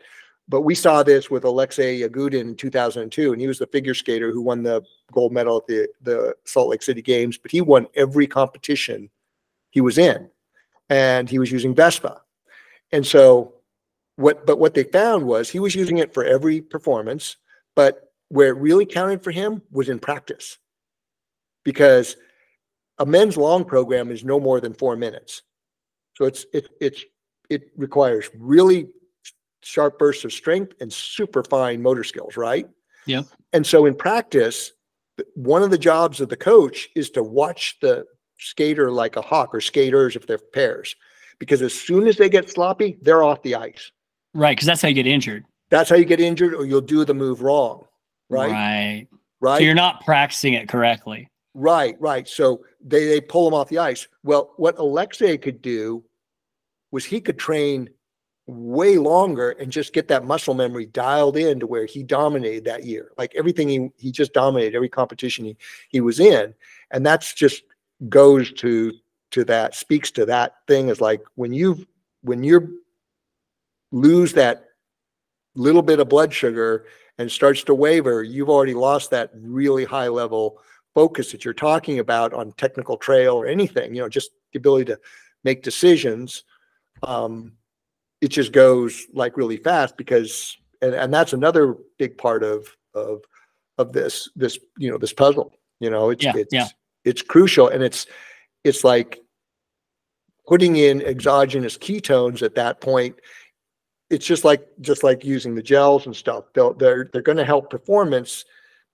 but 0.49 0.61
we 0.61 0.77
saw 0.77 1.03
this 1.03 1.29
with 1.29 1.45
Alexei 1.45 2.01
Yagudin 2.01 2.41
in 2.41 2.55
2002, 2.55 3.33
and 3.33 3.41
he 3.41 3.49
was 3.49 3.59
the 3.59 3.67
figure 3.67 3.95
skater 3.95 4.31
who 4.31 4.41
won 4.41 4.63
the 4.63 4.83
gold 5.13 5.33
medal 5.33 5.57
at 5.59 5.67
the 5.67 5.89
the 6.03 6.37
Salt 6.45 6.69
Lake 6.69 6.83
City 6.83 7.03
Games. 7.03 7.37
But 7.37 7.51
he 7.51 7.61
won 7.61 7.87
every 7.95 8.27
competition 8.27 9.11
he 9.71 9.81
was 9.81 9.99
in, 9.99 10.31
and 10.89 11.29
he 11.29 11.39
was 11.39 11.51
using 11.51 11.75
Vespa. 11.75 12.23
And 12.93 13.05
so, 13.05 13.55
what 14.15 14.47
but 14.47 14.59
what 14.59 14.75
they 14.75 14.85
found 14.85 15.27
was 15.27 15.51
he 15.51 15.59
was 15.59 15.75
using 15.75 15.99
it 15.99 16.15
for 16.15 16.25
every 16.25 16.61
performance, 16.61 17.37
but 17.75 18.13
where 18.29 18.49
it 18.49 18.57
really 18.57 18.87
counted 18.87 19.23
for 19.23 19.33
him 19.33 19.63
was 19.73 19.89
in 19.89 19.99
practice, 19.99 20.59
because 21.65 22.17
a 22.99 23.05
men's 23.07 23.37
long 23.37 23.65
program 23.65 24.11
is 24.11 24.25
no 24.25 24.39
more 24.41 24.61
than 24.61 24.73
four 24.73 24.97
minutes. 24.97 25.43
So 26.17 26.25
it's 26.25 26.47
it 26.53 26.69
it's 26.81 27.05
it 27.51 27.71
requires 27.77 28.31
really 28.37 28.89
sharp 29.63 29.99
bursts 29.99 30.25
of 30.25 30.33
strength 30.33 30.75
and 30.81 30.93
super 30.93 31.43
fine 31.43 31.83
motor 31.83 32.05
skills, 32.05 32.37
right? 32.37 32.69
Yeah. 33.07 33.23
And 33.53 33.67
so 33.67 33.87
in 33.87 33.95
practice, 33.95 34.73
one 35.35 35.63
of 35.63 35.71
the 35.71 35.79
jobs 35.79 36.21
of 36.21 36.29
the 36.29 36.37
coach 36.37 36.89
is 36.95 37.11
to 37.11 37.23
watch 37.23 37.77
the 37.81 38.05
skater 38.39 38.91
like 38.91 39.17
a 39.17 39.23
hawk 39.23 39.55
or 39.55 39.61
skaters 39.61 40.17
if 40.17 40.27
they're 40.27 40.39
pairs, 40.39 40.95
because 41.39 41.63
as 41.63 41.75
soon 41.75 42.07
as 42.07 42.17
they 42.17 42.29
get 42.29 42.51
sloppy, 42.51 42.99
they're 43.03 43.23
off 43.23 43.43
the 43.43 43.55
ice. 43.55 43.91
Right, 44.35 44.57
because 44.57 44.67
that's 44.67 44.83
how 44.83 44.89
you 44.89 44.95
get 44.95 45.07
injured. 45.07 45.45
That's 45.71 45.91
how 45.91 45.97
you 45.97 46.05
get 46.05 46.21
injured, 46.21 46.55
or 46.55 46.65
you'll 46.65 46.81
do 46.81 47.05
the 47.05 47.15
move 47.15 47.43
wrong, 47.43 47.85
right? 48.29 48.51
Right. 48.51 49.09
Right. 49.41 49.59
So 49.59 49.65
you're 49.65 49.75
not 49.75 50.05
practicing 50.05 50.55
it 50.55 50.69
correctly. 50.69 51.31
Right, 51.59 51.99
right. 51.99 52.29
So 52.29 52.61
they 52.85 53.07
they 53.07 53.19
pull 53.19 53.49
him 53.49 53.55
off 53.55 53.71
the 53.71 53.79
ice. 53.79 54.07
Well, 54.23 54.53
what 54.59 54.79
Alexei 54.79 55.39
could 55.39 55.63
do 55.63 56.05
was 56.91 57.07
he 57.07 57.19
could 57.19 57.39
train 57.39 57.89
way 58.47 58.99
longer 58.99 59.53
and 59.53 59.73
just 59.73 59.95
get 59.95 60.07
that 60.09 60.27
muscle 60.27 60.53
memory 60.53 60.85
dialed 60.85 61.39
in 61.39 61.59
to 61.59 61.67
where 61.67 61.87
he 61.87 62.03
dominated 62.03 62.67
that 62.67 62.85
year. 62.85 63.11
Like 63.17 63.35
everything 63.35 63.71
he 63.71 63.89
he 63.97 64.13
just 64.13 64.35
dominated 64.35 64.77
every 64.77 64.91
competition 64.91 65.47
he 65.47 65.57
he 65.89 66.03
was 66.03 66.21
in. 66.21 66.53
And 66.91 67.07
that's 67.07 67.33
just 67.33 67.63
goes 68.11 68.53
to 68.53 68.93
to 69.31 69.43
that 69.45 69.75
speaks 69.75 70.11
to 70.11 70.27
that 70.27 70.57
thing 70.69 70.91
is 70.91 71.01
like 71.01 71.23
when 71.37 71.55
you 71.55 71.87
when 72.21 72.45
you 72.45 72.83
lose 73.93 74.35
that 74.35 74.67
little 75.55 75.81
bit 75.81 76.01
of 76.01 76.11
blood 76.11 76.35
sugar 76.35 76.85
and 77.17 77.33
starts 77.33 77.65
to 77.65 77.75
waver, 77.75 78.23
you've 78.23 78.51
already 78.51 78.75
lost 78.75 79.11
that 79.13 79.31
really 79.35 79.87
high 79.87 80.09
level 80.09 80.61
focus 80.97 81.31
that 81.31 81.45
you're 81.45 81.53
talking 81.53 81.99
about 81.99 82.33
on 82.33 82.53
technical 82.53 82.97
trail 82.97 83.35
or 83.35 83.47
anything, 83.47 83.95
you 83.95 84.01
know, 84.01 84.09
just 84.09 84.31
the 84.55 84.59
ability 84.59 84.87
to 84.87 84.99
make 85.45 85.63
decisions. 85.63 86.43
Um, 87.03 87.53
it 88.23 88.29
just 88.29 88.51
goes 88.51 89.05
like 89.13 89.37
really 89.37 89.59
fast 89.59 89.99
because 89.99 90.57
and, 90.81 90.95
and 90.95 91.13
that's 91.13 91.35
another 91.35 91.77
big 91.99 92.17
part 92.17 92.43
of 92.43 92.67
of 92.95 93.21
of 93.77 93.93
this 93.93 94.31
this 94.35 94.59
you 94.79 94.91
know 94.91 94.97
this 94.97 95.13
puzzle 95.13 95.53
you 95.81 95.91
know 95.91 96.09
it's 96.09 96.25
Yeah, 96.25 96.33
it's 96.35 96.55
yeah. 96.55 96.69
it's 97.05 97.21
crucial 97.21 97.69
and 97.69 97.83
it's 97.83 98.07
it's 98.65 98.83
like 98.83 99.21
putting 100.47 100.77
in 100.77 101.03
exogenous 101.03 101.77
ketones 101.77 102.41
at 102.41 102.55
that 102.55 102.81
point 102.81 103.17
it's 104.09 104.25
just 104.25 104.45
like 104.45 104.67
just 104.81 105.05
like 105.05 105.27
using 105.27 105.55
the 105.55 105.63
gels 105.63 106.07
and 106.07 106.17
stuff 106.17 106.45
they'll 106.55 106.73
they're 106.73 107.11
they're 107.13 107.21
going 107.21 107.37
to 107.37 107.45
help 107.45 107.69
performance 107.69 108.47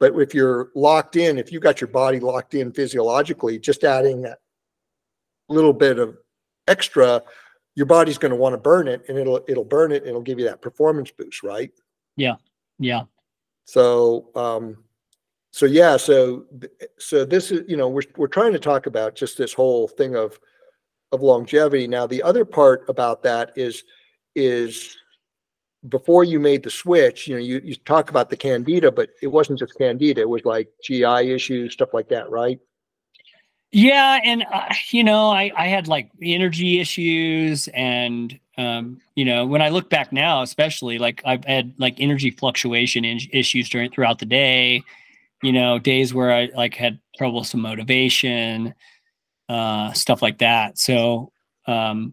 but 0.03 0.19
if 0.19 0.35
you're 0.35 0.71
locked 0.75 1.15
in 1.15 1.39
if 1.39 1.53
you 1.53 1.61
got 1.61 1.81
your 1.81 1.87
body 1.87 2.19
locked 2.19 2.55
in 2.55 2.73
physiologically 2.73 3.57
just 3.57 3.85
adding 3.85 4.21
that 4.23 4.39
little 5.49 5.73
bit 5.73 6.01
of 6.01 6.19
extra 6.67 7.23
your 7.77 7.87
body's 7.87 8.19
going 8.19 8.31
to 8.31 8.37
want 8.37 8.53
to 8.53 8.59
burn 8.59 8.89
it 8.89 9.03
and 9.09 9.17
it'll 9.17 9.41
it'll 9.47 9.65
burn 9.65 9.93
it 9.93 10.03
and 10.03 10.09
it'll 10.09 10.21
give 10.21 10.41
you 10.41 10.45
that 10.45 10.61
performance 10.61 11.13
boost 11.13 11.45
right 11.45 11.71
Yeah. 12.17 12.35
Yeah. 12.81 13.05
So 13.65 14.31
um 14.35 14.79
so 15.53 15.67
yeah 15.67 15.97
so 15.97 16.47
so 16.99 17.25
this 17.25 17.53
is 17.53 17.63
you 17.69 17.77
know 17.77 17.89
we're 17.89 18.03
we're 18.17 18.27
trying 18.27 18.53
to 18.55 18.59
talk 18.59 18.87
about 18.87 19.15
just 19.15 19.39
this 19.39 19.53
whole 19.53 19.87
thing 19.87 20.17
of 20.17 20.41
of 21.13 21.23
longevity 21.23 21.87
now 21.87 22.09
the 22.09 22.23
other 22.25 22.45
part 22.45 22.85
about 22.89 23.23
that 23.23 23.53
is 23.55 23.85
is 24.35 24.97
before 25.89 26.25
you 26.25 26.39
made 26.39 26.63
the 26.63 26.71
switch 26.71 27.27
you 27.27 27.35
know 27.35 27.41
you 27.41 27.61
you 27.65 27.75
talk 27.75 28.09
about 28.09 28.31
the 28.31 28.37
candida 28.37 28.91
but 28.91 29.11
it 29.21 29.27
wasn't 29.27 29.59
just 29.59 29.77
candida 29.77 30.21
it 30.21 30.29
was 30.29 30.45
like 30.45 30.69
gi 30.83 31.05
issues 31.05 31.73
stuff 31.73 31.93
like 31.93 32.09
that 32.09 32.31
right 32.31 32.61
Yeah, 33.73 34.21
and 34.23 34.45
uh, 34.53 34.69
you 34.91 35.03
know, 35.03 35.31
I 35.31 35.51
I 35.57 35.67
had 35.69 35.89
like 35.89 36.11
energy 36.21 36.79
issues, 36.79 37.69
and 37.69 38.39
um, 38.59 39.01
you 39.15 39.25
know, 39.25 39.47
when 39.47 39.63
I 39.63 39.71
look 39.71 39.89
back 39.89 40.13
now, 40.13 40.43
especially 40.43 40.99
like 40.99 41.23
I've 41.25 41.45
had 41.47 41.73
like 41.79 41.95
energy 41.99 42.31
fluctuation 42.31 43.05
in- 43.05 43.21
issues 43.33 43.71
during 43.71 43.91
throughout 43.91 44.19
the 44.19 44.27
day. 44.27 44.83
You 45.43 45.53
know, 45.53 45.79
days 45.79 46.13
where 46.13 46.33
I 46.33 46.51
like 46.55 46.75
had 46.75 47.01
troublesome 47.17 47.63
motivation, 47.63 48.75
uh, 49.49 49.93
stuff 49.95 50.21
like 50.21 50.39
that. 50.39 50.79
So, 50.79 51.33
um, 51.67 52.13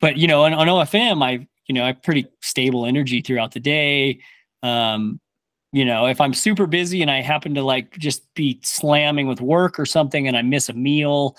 but 0.00 0.16
you 0.16 0.28
know, 0.28 0.44
on, 0.44 0.54
on 0.54 0.68
OFM, 0.68 1.22
I 1.24 1.46
you 1.68 1.74
know 1.74 1.84
I 1.84 1.88
have 1.88 2.02
pretty 2.02 2.26
stable 2.40 2.86
energy 2.86 3.20
throughout 3.20 3.52
the 3.52 3.60
day. 3.60 4.20
Um, 4.62 5.20
you 5.72 5.84
know, 5.84 6.06
if 6.06 6.20
I'm 6.20 6.32
super 6.32 6.66
busy 6.66 7.02
and 7.02 7.10
I 7.10 7.20
happen 7.20 7.54
to 7.54 7.62
like 7.62 7.96
just 7.98 8.32
be 8.34 8.58
slamming 8.62 9.28
with 9.28 9.40
work 9.40 9.78
or 9.78 9.84
something 9.84 10.26
and 10.26 10.36
I 10.36 10.42
miss 10.42 10.70
a 10.70 10.72
meal, 10.72 11.36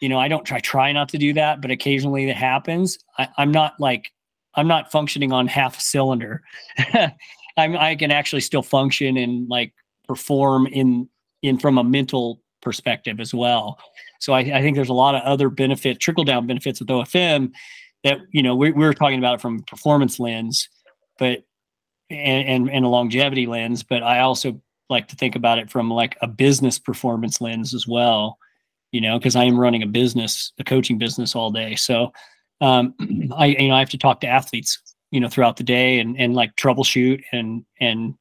you 0.00 0.08
know, 0.08 0.18
I 0.18 0.28
don't 0.28 0.44
try 0.44 0.60
try 0.60 0.92
not 0.92 1.08
to 1.10 1.18
do 1.18 1.32
that, 1.34 1.60
but 1.60 1.70
occasionally 1.70 2.26
that 2.26 2.36
happens. 2.36 2.98
I, 3.18 3.28
I'm 3.36 3.50
not 3.50 3.74
like 3.80 4.12
I'm 4.54 4.68
not 4.68 4.92
functioning 4.92 5.32
on 5.32 5.48
half 5.48 5.76
a 5.76 5.80
cylinder. 5.80 6.42
I'm 7.56 7.76
I 7.76 7.96
can 7.96 8.12
actually 8.12 8.42
still 8.42 8.62
function 8.62 9.16
and 9.16 9.48
like 9.48 9.74
perform 10.06 10.66
in 10.68 11.08
in 11.42 11.58
from 11.58 11.78
a 11.78 11.84
mental 11.84 12.40
perspective 12.62 13.20
as 13.20 13.34
well. 13.34 13.78
So 14.20 14.32
I, 14.32 14.40
I 14.40 14.62
think 14.62 14.76
there's 14.76 14.88
a 14.88 14.94
lot 14.94 15.14
of 15.14 15.22
other 15.22 15.48
benefit, 15.48 16.00
trickle 16.00 16.24
down 16.24 16.46
benefits 16.46 16.80
with 16.80 16.88
OFM 16.88 17.52
that 18.04 18.18
you 18.30 18.42
know 18.42 18.54
we, 18.54 18.72
we 18.72 18.84
were 18.84 18.94
talking 18.94 19.18
about 19.18 19.34
it 19.34 19.40
from 19.40 19.62
performance 19.64 20.20
lens, 20.20 20.68
but 21.18 21.44
and, 22.10 22.48
and 22.48 22.70
and 22.70 22.84
a 22.84 22.88
longevity 22.88 23.46
lens, 23.46 23.82
but 23.82 24.02
I 24.02 24.20
also 24.20 24.60
like 24.90 25.08
to 25.08 25.16
think 25.16 25.36
about 25.36 25.58
it 25.58 25.70
from 25.70 25.90
like 25.90 26.16
a 26.22 26.26
business 26.28 26.78
performance 26.78 27.40
lens 27.40 27.74
as 27.74 27.86
well, 27.86 28.38
you 28.92 29.00
know, 29.00 29.18
because 29.18 29.36
I 29.36 29.44
am 29.44 29.58
running 29.58 29.82
a 29.82 29.86
business, 29.86 30.52
a 30.58 30.64
coaching 30.64 30.96
business 30.98 31.36
all 31.36 31.50
day. 31.50 31.74
So 31.76 32.12
um, 32.60 32.94
I 33.36 33.46
you 33.46 33.68
know 33.68 33.74
I 33.74 33.80
have 33.80 33.90
to 33.90 33.98
talk 33.98 34.20
to 34.20 34.26
athletes, 34.26 34.78
you 35.10 35.20
know, 35.20 35.28
throughout 35.28 35.56
the 35.56 35.64
day 35.64 36.00
and 36.00 36.18
and 36.18 36.34
like 36.34 36.56
troubleshoot 36.56 37.22
and 37.32 37.64
and 37.80 38.14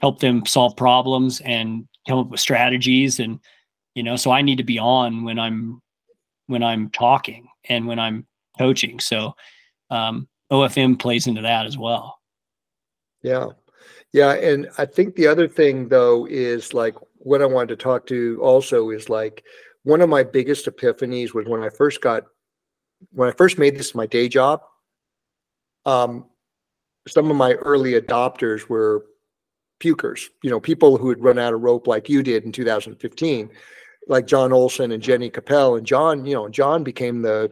help 0.00 0.20
them 0.20 0.44
solve 0.46 0.76
problems 0.76 1.40
and 1.40 1.86
come 2.06 2.18
up 2.18 2.28
with 2.28 2.40
strategies 2.40 3.18
and 3.18 3.40
you 3.94 4.02
know 4.02 4.14
so 4.14 4.30
I 4.30 4.42
need 4.42 4.58
to 4.58 4.64
be 4.64 4.78
on 4.78 5.24
when 5.24 5.38
I'm 5.38 5.80
when 6.46 6.62
I'm 6.62 6.90
talking 6.90 7.48
and 7.68 7.86
when 7.86 7.98
I'm 7.98 8.26
coaching. 8.58 9.00
So 9.00 9.34
um, 9.90 10.28
OFM 10.50 10.98
plays 10.98 11.26
into 11.26 11.42
that 11.42 11.66
as 11.66 11.76
well. 11.76 12.18
Yeah. 13.22 13.48
Yeah. 14.12 14.32
And 14.34 14.68
I 14.78 14.86
think 14.86 15.14
the 15.14 15.26
other 15.26 15.48
thing 15.48 15.88
though 15.88 16.26
is 16.26 16.72
like 16.72 16.94
what 17.18 17.42
I 17.42 17.46
wanted 17.46 17.68
to 17.70 17.76
talk 17.76 18.06
to 18.06 18.38
also 18.40 18.90
is 18.90 19.08
like 19.08 19.44
one 19.82 20.00
of 20.00 20.08
my 20.08 20.22
biggest 20.22 20.66
epiphanies 20.66 21.34
was 21.34 21.46
when 21.46 21.62
I 21.62 21.68
first 21.70 22.00
got 22.00 22.24
when 23.10 23.28
I 23.28 23.32
first 23.32 23.58
made 23.58 23.76
this 23.76 23.94
my 23.94 24.06
day 24.06 24.28
job. 24.28 24.62
Um 25.84 26.26
some 27.08 27.30
of 27.30 27.36
my 27.36 27.52
early 27.54 28.00
adopters 28.00 28.68
were 28.68 29.06
pukers, 29.80 30.24
you 30.42 30.50
know, 30.50 30.60
people 30.60 30.96
who 30.96 31.08
had 31.08 31.22
run 31.22 31.38
out 31.38 31.54
of 31.54 31.60
rope 31.60 31.86
like 31.86 32.08
you 32.08 32.22
did 32.22 32.44
in 32.44 32.52
2015, 32.52 33.50
like 34.08 34.26
Jon 34.26 34.52
Olsen 34.52 34.92
and 34.92 35.02
Jenny 35.02 35.30
Capel. 35.30 35.76
And 35.76 35.86
Jon, 35.86 36.24
you 36.24 36.34
know, 36.34 36.48
Jon 36.48 36.82
became 36.82 37.22
the 37.22 37.50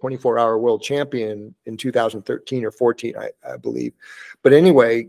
24 0.00 0.38
hour 0.38 0.58
world 0.58 0.82
champion 0.82 1.54
in 1.66 1.76
2013 1.76 2.64
or 2.64 2.70
14, 2.70 3.14
I, 3.16 3.30
I 3.48 3.56
believe. 3.56 3.92
But 4.42 4.52
anyway, 4.52 5.08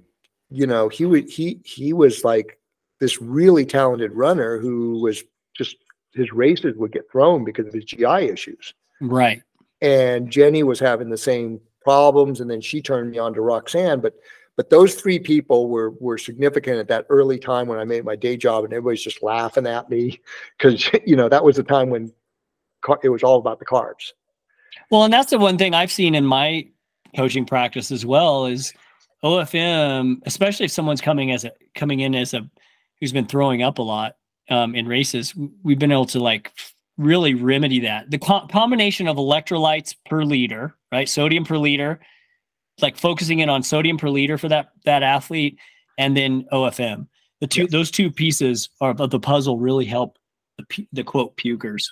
you 0.49 0.67
know, 0.67 0.89
he 0.89 1.05
would 1.05 1.29
he 1.29 1.59
he 1.63 1.93
was 1.93 2.23
like 2.23 2.59
this 2.99 3.21
really 3.21 3.65
talented 3.65 4.11
runner 4.11 4.59
who 4.59 4.99
was 5.01 5.23
just 5.55 5.77
his 6.13 6.31
races 6.33 6.75
would 6.75 6.91
get 6.91 7.09
thrown 7.11 7.43
because 7.43 7.67
of 7.67 7.73
his 7.73 7.85
GI 7.85 8.29
issues. 8.29 8.73
Right. 8.99 9.41
And 9.81 10.29
Jenny 10.29 10.63
was 10.63 10.79
having 10.79 11.09
the 11.09 11.17
same 11.17 11.59
problems, 11.81 12.41
and 12.41 12.49
then 12.49 12.61
she 12.61 12.81
turned 12.81 13.11
me 13.11 13.17
on 13.17 13.33
to 13.33 13.41
Roxanne. 13.41 14.01
But 14.01 14.15
but 14.57 14.69
those 14.69 14.95
three 14.95 15.19
people 15.19 15.69
were 15.69 15.91
were 15.91 16.17
significant 16.17 16.77
at 16.77 16.87
that 16.89 17.05
early 17.09 17.39
time 17.39 17.67
when 17.67 17.79
I 17.79 17.85
made 17.85 18.05
my 18.05 18.15
day 18.15 18.37
job, 18.37 18.65
and 18.65 18.73
everybody's 18.73 19.03
just 19.03 19.23
laughing 19.23 19.65
at 19.65 19.89
me 19.89 20.19
because 20.57 20.89
you 21.05 21.15
know 21.15 21.29
that 21.29 21.43
was 21.43 21.55
the 21.55 21.63
time 21.63 21.89
when 21.89 22.11
car- 22.81 22.99
it 23.03 23.09
was 23.09 23.23
all 23.23 23.39
about 23.39 23.59
the 23.59 23.65
carbs. 23.65 24.11
Well, 24.89 25.03
and 25.03 25.13
that's 25.13 25.31
the 25.31 25.39
one 25.39 25.57
thing 25.57 25.73
I've 25.73 25.91
seen 25.91 26.15
in 26.15 26.25
my 26.25 26.67
coaching 27.15 27.45
practice 27.45 27.91
as 27.91 28.05
well 28.05 28.45
is 28.45 28.73
OFM, 29.23 30.21
especially 30.25 30.65
if 30.65 30.71
someone's 30.71 31.01
coming 31.01 31.31
as 31.31 31.45
a 31.45 31.51
coming 31.75 31.99
in 32.01 32.15
as 32.15 32.33
a 32.33 32.49
who's 32.99 33.11
been 33.11 33.25
throwing 33.25 33.63
up 33.63 33.77
a 33.77 33.81
lot 33.81 34.15
um, 34.49 34.75
in 34.75 34.87
races. 34.87 35.33
We've 35.63 35.79
been 35.79 35.91
able 35.91 36.05
to 36.07 36.19
like 36.19 36.51
really 36.97 37.33
remedy 37.33 37.79
that. 37.81 38.09
The 38.11 38.19
co- 38.19 38.47
combination 38.47 39.07
of 39.07 39.17
electrolytes 39.17 39.95
per 40.05 40.23
liter, 40.23 40.75
right, 40.91 41.07
sodium 41.07 41.45
per 41.45 41.57
liter, 41.57 41.99
like 42.81 42.97
focusing 42.97 43.39
in 43.39 43.49
on 43.49 43.63
sodium 43.63 43.97
per 43.97 44.09
liter 44.09 44.37
for 44.37 44.49
that 44.49 44.71
that 44.85 45.03
athlete, 45.03 45.57
and 45.97 46.15
then 46.15 46.45
OFM. 46.51 47.07
The 47.41 47.47
two 47.47 47.63
Yes. 47.63 47.71
those 47.71 47.91
two 47.91 48.11
pieces 48.11 48.69
are 48.81 48.91
of 48.91 49.09
the 49.09 49.19
puzzle 49.19 49.57
really 49.57 49.85
help 49.85 50.17
the 50.57 50.87
the 50.91 51.03
quote 51.03 51.35
pukers. 51.37 51.85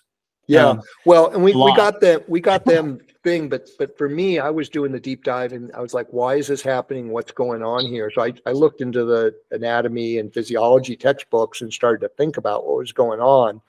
Yeah. 0.50 0.70
Um, 0.70 0.82
Well, 1.06 1.30
and 1.30 1.44
we, 1.44 1.54
we 1.54 1.76
got 1.76 2.02
them, 2.02 2.22
we 2.28 2.42
got 2.42 2.66
them 2.66 3.00
thing, 3.24 3.50
but, 3.50 3.70
but 3.78 3.96
for 3.98 4.10
me, 4.10 4.40
I 4.40 4.50
was 4.50 4.68
doing 4.68 4.92
the 4.92 5.00
deep 5.00 5.24
dive 5.24 5.54
and 5.54 5.72
I 5.74 5.80
was 5.80 5.94
like, 5.94 6.08
why 6.10 6.36
is 6.36 6.48
this 6.48 6.64
happening? 6.64 7.12
What's 7.12 7.32
going 7.32 7.62
on 7.62 7.86
here? 7.86 8.10
So 8.10 8.24
I, 8.24 8.34
I 8.48 8.54
looked 8.54 8.82
into 8.82 9.06
the 9.06 9.36
anatomy 9.52 10.18
and 10.18 10.34
physiology 10.34 10.96
textbooks 10.96 11.62
and 11.62 11.72
started 11.72 12.02
to 12.02 12.10
think 12.10 12.38
about 12.38 12.66
what 12.66 12.78
was 12.78 12.92
going 12.92 13.20
on 13.20 13.62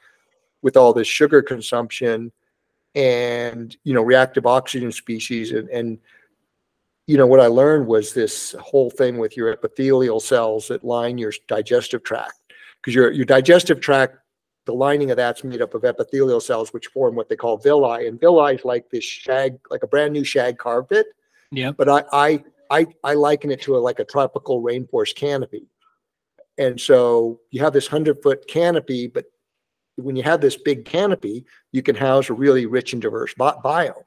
with 0.62 0.78
all 0.78 0.94
this 0.94 1.06
sugar 1.06 1.42
consumption 1.42 2.32
and, 2.94 3.76
you 3.84 3.92
know, 3.92 4.02
reactive 4.02 4.46
oxygen 4.46 4.90
species. 4.90 5.52
And, 5.52 5.68
and, 5.68 5.98
you 7.06 7.18
know, 7.18 7.26
what 7.26 7.40
I 7.40 7.48
learned 7.48 7.86
was 7.86 8.14
this 8.14 8.54
whole 8.58 8.88
thing 8.88 9.18
with 9.18 9.36
your 9.36 9.52
epithelial 9.52 10.20
cells 10.20 10.68
that 10.68 10.82
line 10.82 11.18
your 11.18 11.32
digestive 11.46 12.04
tract. 12.04 12.40
Because 12.80 12.94
your, 12.94 13.10
your 13.10 13.26
digestive 13.26 13.80
tract 13.80 14.16
the 14.66 14.74
lining 14.74 15.10
of 15.10 15.16
that's 15.16 15.42
made 15.42 15.62
up 15.62 15.74
of 15.74 15.84
epithelial 15.84 16.40
cells, 16.40 16.72
which 16.72 16.88
form 16.88 17.14
what 17.14 17.28
they 17.28 17.36
call 17.36 17.56
villi. 17.56 18.06
And 18.06 18.20
villi 18.20 18.54
is 18.54 18.64
like 18.64 18.90
this 18.90 19.04
shag, 19.04 19.58
like 19.70 19.82
a 19.82 19.86
brand 19.86 20.12
new 20.12 20.24
shag 20.24 20.58
carpet. 20.58 21.06
Yeah. 21.50 21.72
But 21.72 21.88
I, 21.88 22.04
I, 22.12 22.44
I, 22.70 22.86
I 23.02 23.14
liken 23.14 23.50
it 23.50 23.62
to 23.62 23.76
a, 23.76 23.78
like 23.78 23.98
a 23.98 24.04
tropical 24.04 24.62
rainforest 24.62 25.16
canopy. 25.16 25.66
And 26.58 26.80
so 26.80 27.40
you 27.50 27.62
have 27.62 27.72
this 27.72 27.86
hundred 27.86 28.22
foot 28.22 28.46
canopy, 28.46 29.06
but 29.06 29.24
when 29.96 30.14
you 30.14 30.22
have 30.22 30.40
this 30.40 30.56
big 30.56 30.84
canopy, 30.84 31.44
you 31.72 31.82
can 31.82 31.96
house 31.96 32.30
a 32.30 32.34
really 32.34 32.66
rich 32.66 32.92
and 32.92 33.02
diverse 33.02 33.34
bi- 33.34 33.56
biome. 33.64 34.04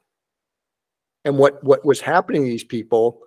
And 1.24 1.36
what, 1.36 1.62
what 1.64 1.84
was 1.84 2.00
happening 2.00 2.42
to 2.42 2.48
these 2.48 2.64
people 2.64 3.20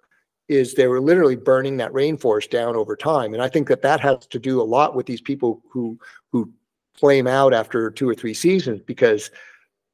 is 0.48 0.74
they 0.74 0.88
were 0.88 1.02
literally 1.02 1.36
burning 1.36 1.78
that 1.78 1.92
rainforest 1.92 2.50
down 2.50 2.76
over 2.76 2.96
time. 2.96 3.34
And 3.34 3.44
I 3.44 3.50
think 3.50 3.68
that 3.68 3.82
that 3.82 4.00
has 4.00 4.26
to 4.28 4.40
do 4.40 4.62
a 4.62 4.64
lot 4.64 4.96
with 4.96 5.06
these 5.06 5.22
people 5.22 5.62
who, 5.70 6.00
who 6.32 6.52
flame 6.98 7.28
out 7.28 7.54
after 7.54 7.92
two 7.92 8.10
or 8.10 8.16
three 8.16 8.34
seasons 8.34 8.82
because 8.86 9.32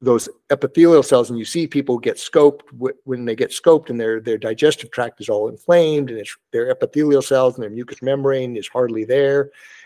those 0.00 0.28
epithelial 0.50 1.02
cells 1.02 1.30
and 1.30 1.38
you 1.38 1.44
see 1.44 1.66
people 1.66 1.98
get 1.98 2.16
scoped 2.16 2.60
when 3.04 3.24
they 3.24 3.34
get 3.34 3.50
scoped 3.50 3.90
and 3.90 3.98
their 3.98 4.20
their 4.20 4.36
digestive 4.36 4.90
tract 4.90 5.20
is 5.20 5.28
all 5.28 5.48
inflamed 5.48 6.10
and 6.10 6.18
it's 6.18 6.36
their 6.52 6.70
epithelial 6.70 7.22
cells 7.22 7.54
and 7.54 7.62
their 7.62 7.70
mucous 7.70 8.02
membrane 8.02 8.56
is 8.56 8.68
hardly 8.68 9.04
there. 9.04 9.42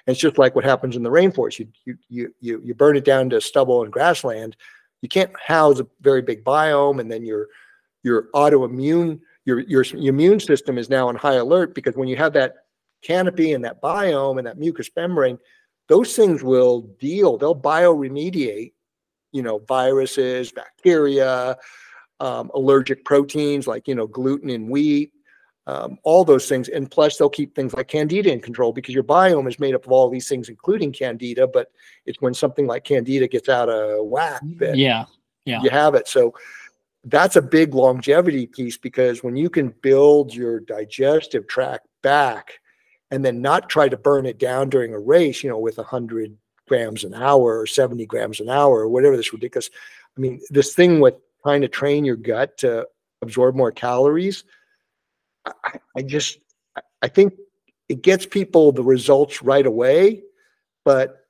And 0.06 0.14
it's 0.14 0.20
just 0.20 0.38
like 0.38 0.54
what 0.54 0.64
happens 0.64 0.96
in 0.96 1.02
the 1.02 1.10
rainforest. 1.10 1.58
You 1.60 1.68
you 1.84 1.98
you 2.08 2.34
you, 2.40 2.62
you 2.64 2.74
burn 2.74 2.96
it 2.96 3.04
down 3.04 3.30
to 3.30 3.40
stubble 3.40 3.84
and 3.84 3.92
grassland. 3.92 4.56
You 5.02 5.08
can't 5.08 5.30
house 5.38 5.78
a 5.78 5.86
very 6.00 6.22
big 6.22 6.42
biome 6.42 7.00
and 7.00 7.10
then 7.10 7.24
your 7.24 7.48
your 8.02 8.28
autoimmune 8.34 9.20
your 9.44 9.60
your 9.60 9.84
immune 9.94 10.40
system 10.40 10.78
is 10.78 10.90
now 10.90 11.08
on 11.08 11.16
high 11.16 11.34
alert 11.34 11.74
because 11.74 11.94
when 11.94 12.08
you 12.08 12.16
have 12.16 12.32
that 12.32 12.56
canopy 13.02 13.52
and 13.52 13.64
that 13.64 13.80
biome 13.80 14.38
and 14.38 14.46
that 14.46 14.58
mucous 14.58 14.90
membrane 14.96 15.38
those 15.88 16.14
things 16.14 16.42
will 16.42 16.82
deal 17.00 17.36
they'll 17.36 17.60
bioremediate 17.60 18.72
you 19.32 19.42
know, 19.42 19.58
viruses, 19.60 20.52
bacteria, 20.52 21.56
um, 22.20 22.50
allergic 22.54 23.04
proteins 23.04 23.66
like, 23.66 23.86
you 23.86 23.94
know, 23.94 24.06
gluten 24.06 24.50
in 24.50 24.68
wheat, 24.68 25.12
um, 25.66 25.98
all 26.02 26.24
those 26.24 26.48
things. 26.48 26.68
And 26.68 26.90
plus, 26.90 27.16
they'll 27.16 27.28
keep 27.28 27.54
things 27.54 27.74
like 27.74 27.88
candida 27.88 28.32
in 28.32 28.40
control 28.40 28.72
because 28.72 28.94
your 28.94 29.04
biome 29.04 29.48
is 29.48 29.60
made 29.60 29.74
up 29.74 29.86
of 29.86 29.92
all 29.92 30.08
these 30.08 30.28
things, 30.28 30.48
including 30.48 30.92
candida. 30.92 31.46
But 31.46 31.70
it's 32.06 32.20
when 32.20 32.34
something 32.34 32.66
like 32.66 32.84
candida 32.84 33.28
gets 33.28 33.48
out 33.48 33.68
of 33.68 34.06
whack 34.06 34.40
that 34.56 34.76
yeah, 34.76 35.04
yeah. 35.44 35.60
you 35.62 35.70
have 35.70 35.94
it. 35.94 36.08
So 36.08 36.34
that's 37.04 37.36
a 37.36 37.42
big 37.42 37.74
longevity 37.74 38.46
piece 38.46 38.76
because 38.76 39.22
when 39.22 39.36
you 39.36 39.50
can 39.50 39.74
build 39.82 40.34
your 40.34 40.60
digestive 40.60 41.46
tract 41.46 41.86
back 42.02 42.60
and 43.10 43.24
then 43.24 43.40
not 43.40 43.68
try 43.68 43.88
to 43.88 43.96
burn 43.96 44.26
it 44.26 44.38
down 44.38 44.68
during 44.68 44.92
a 44.92 44.98
race, 44.98 45.42
you 45.42 45.50
know, 45.50 45.58
with 45.58 45.78
a 45.78 45.82
hundred 45.82 46.36
grams 46.68 47.04
an 47.04 47.14
hour 47.14 47.58
or 47.58 47.66
70 47.66 48.04
grams 48.06 48.40
an 48.40 48.48
hour 48.48 48.80
or 48.80 48.88
whatever 48.88 49.16
this 49.16 49.32
ridiculous. 49.32 49.70
I 50.16 50.20
mean, 50.20 50.40
this 50.50 50.74
thing 50.74 51.00
with 51.00 51.14
trying 51.42 51.62
to 51.62 51.68
train 51.68 52.04
your 52.04 52.16
gut 52.16 52.58
to 52.58 52.86
absorb 53.22 53.54
more 53.54 53.72
calories, 53.72 54.44
I, 55.46 55.78
I 55.96 56.02
just, 56.02 56.38
I 57.00 57.08
think 57.08 57.34
it 57.88 58.02
gets 58.02 58.26
people 58.26 58.72
the 58.72 58.82
results 58.82 59.42
right 59.42 59.64
away, 59.64 60.22
but 60.84 61.28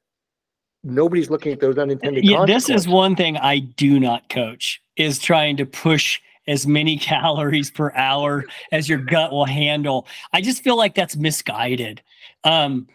nobody's 0.82 1.30
looking 1.30 1.52
at 1.52 1.60
those 1.60 1.78
unintended 1.78 2.24
yeah, 2.24 2.44
this 2.46 2.68
is 2.70 2.86
one 2.86 3.16
thing 3.16 3.36
i 3.38 3.58
do 3.58 3.98
not 3.98 4.28
coach 4.28 4.80
is 4.96 5.18
trying 5.18 5.56
to 5.56 5.66
push 5.66 6.20
as 6.48 6.66
many 6.66 6.98
calories 7.12 7.70
per 7.70 7.92
hour 7.94 8.44
as 8.72 8.88
your 8.88 8.98
gut 8.98 9.30
will 9.30 9.44
handle 9.44 10.06
i 10.32 10.40
just 10.40 10.64
feel 10.64 10.76
like 10.76 10.94
that's 10.94 11.16
misguided 11.16 12.02
um 12.44 12.86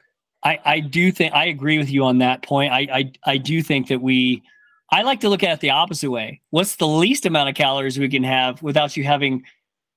I, 0.45 0.59
I 0.65 0.80
do 0.81 1.11
think 1.11 1.34
I 1.34 1.45
agree 1.45 1.77
with 1.77 1.89
you 1.89 2.03
on 2.03 2.17
that 2.17 2.43
point. 2.43 2.73
I, 2.73 2.80
I 2.91 3.11
I 3.25 3.38
do 3.38 3.61
think 3.61 3.88
that 3.88 4.01
we 4.01 4.43
I 4.91 5.01
like 5.01 5.21
to 5.21 5.30
look 5.30 5.43
at 5.43 5.53
it 5.53 5.59
the 5.59 5.69
opposite 5.71 6.11
way. 6.11 6.41
What's 6.49 6.75
the 6.75 6.88
least 6.88 7.25
amount 7.25 7.49
of 7.49 7.55
calories 7.55 7.97
we 7.97 8.09
can 8.09 8.23
have 8.23 8.61
without 8.61 8.95
you 8.97 9.03
having 9.03 9.43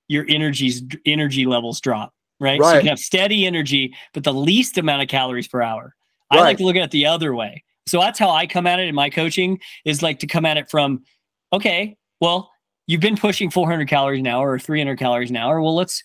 your 0.09 0.25
energies 0.29 0.83
energy 1.05 1.47
levels 1.47 1.81
drop, 1.81 2.15
right? 2.39 2.61
right. 2.61 2.67
So 2.67 2.75
you 2.75 2.81
can 2.81 2.89
have 2.89 2.99
steady 2.99 3.47
energy, 3.47 3.95
but 4.15 4.25
the 4.25 4.33
least 4.33 4.79
amount 4.79 5.03
of 5.03 5.09
calories 5.09 5.49
per 5.49 5.63
hour. 5.63 5.95
Right. 6.33 6.41
I 6.41 6.43
like 6.43 6.59
to 6.59 6.65
look 6.65 6.77
at 6.77 6.83
it 6.83 6.91
the 6.93 7.07
other 7.07 7.35
way. 7.35 7.63
So 7.87 8.01
that's 8.01 8.19
how 8.19 8.31
I 8.31 8.47
come 8.47 8.67
at 8.67 8.81
it 8.81 8.89
in 8.89 8.95
my 8.95 9.11
coaching 9.11 9.61
is 9.85 10.03
like 10.03 10.19
to 10.21 10.27
come 10.27 10.45
at 10.45 10.57
it 10.57 10.71
from, 10.71 11.05
okay, 11.53 11.97
well, 12.21 12.51
you've 12.87 13.01
been 13.01 13.17
pushing 13.17 13.51
400 13.51 13.89
calories 13.89 14.21
an 14.21 14.27
hour 14.27 14.53
or 14.53 14.59
300 14.59 14.99
calories 14.99 15.31
an 15.31 15.37
hour. 15.37 15.61
Well, 15.61 15.75
let's 15.75 16.03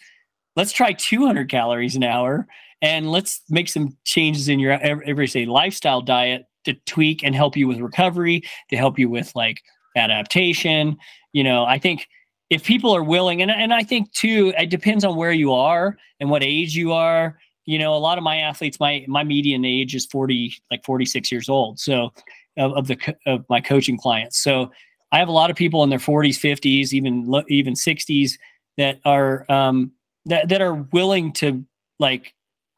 let's 0.55 0.71
try 0.71 0.93
200 0.93 1.49
calories 1.49 1.95
an 1.95 2.03
hour 2.03 2.47
and 2.81 3.11
let's 3.11 3.41
make 3.49 3.69
some 3.69 3.97
changes 4.03 4.49
in 4.49 4.59
your 4.59 4.73
everyday 4.73 5.45
lifestyle 5.45 6.01
diet 6.01 6.45
to 6.65 6.73
tweak 6.85 7.23
and 7.23 7.35
help 7.35 7.55
you 7.55 7.67
with 7.67 7.79
recovery 7.79 8.43
to 8.69 8.77
help 8.77 8.99
you 8.99 9.09
with 9.09 9.31
like 9.35 9.61
adaptation. 9.95 10.97
You 11.33 11.43
know 11.43 11.63
i 11.65 11.77
think 11.79 12.07
if 12.49 12.65
people 12.65 12.93
are 12.93 13.03
willing 13.03 13.41
and, 13.41 13.49
and 13.49 13.73
i 13.73 13.83
think 13.83 14.11
too 14.11 14.53
it 14.57 14.69
depends 14.69 15.05
on 15.05 15.15
where 15.15 15.31
you 15.31 15.53
are 15.53 15.97
and 16.19 16.29
what 16.29 16.43
age 16.43 16.75
you 16.75 16.91
are. 16.91 17.37
You 17.65 17.79
know 17.79 17.93
a 17.93 17.99
lot 17.99 18.17
of 18.17 18.23
my 18.23 18.37
athletes 18.37 18.79
my 18.79 19.05
my 19.07 19.23
median 19.23 19.63
age 19.63 19.95
is 19.95 20.05
40 20.07 20.53
like 20.71 20.83
46 20.83 21.31
years 21.31 21.47
old 21.47 21.79
so 21.79 22.11
of, 22.57 22.73
of 22.73 22.87
the 22.87 23.15
of 23.25 23.45
my 23.49 23.61
coaching 23.61 23.97
clients. 23.97 24.39
So 24.43 24.71
i 25.11 25.19
have 25.19 25.27
a 25.27 25.33
lot 25.33 25.49
of 25.49 25.55
people 25.55 25.83
in 25.83 25.89
their 25.89 25.99
40s 25.99 26.39
50s 26.39 26.93
even 26.93 27.43
even 27.49 27.73
60s 27.73 28.33
that 28.77 28.99
are 29.05 29.45
um 29.49 29.91
that, 30.25 30.49
that 30.49 30.61
are 30.61 30.73
willing 30.73 31.33
to 31.33 31.65
like 31.99 32.33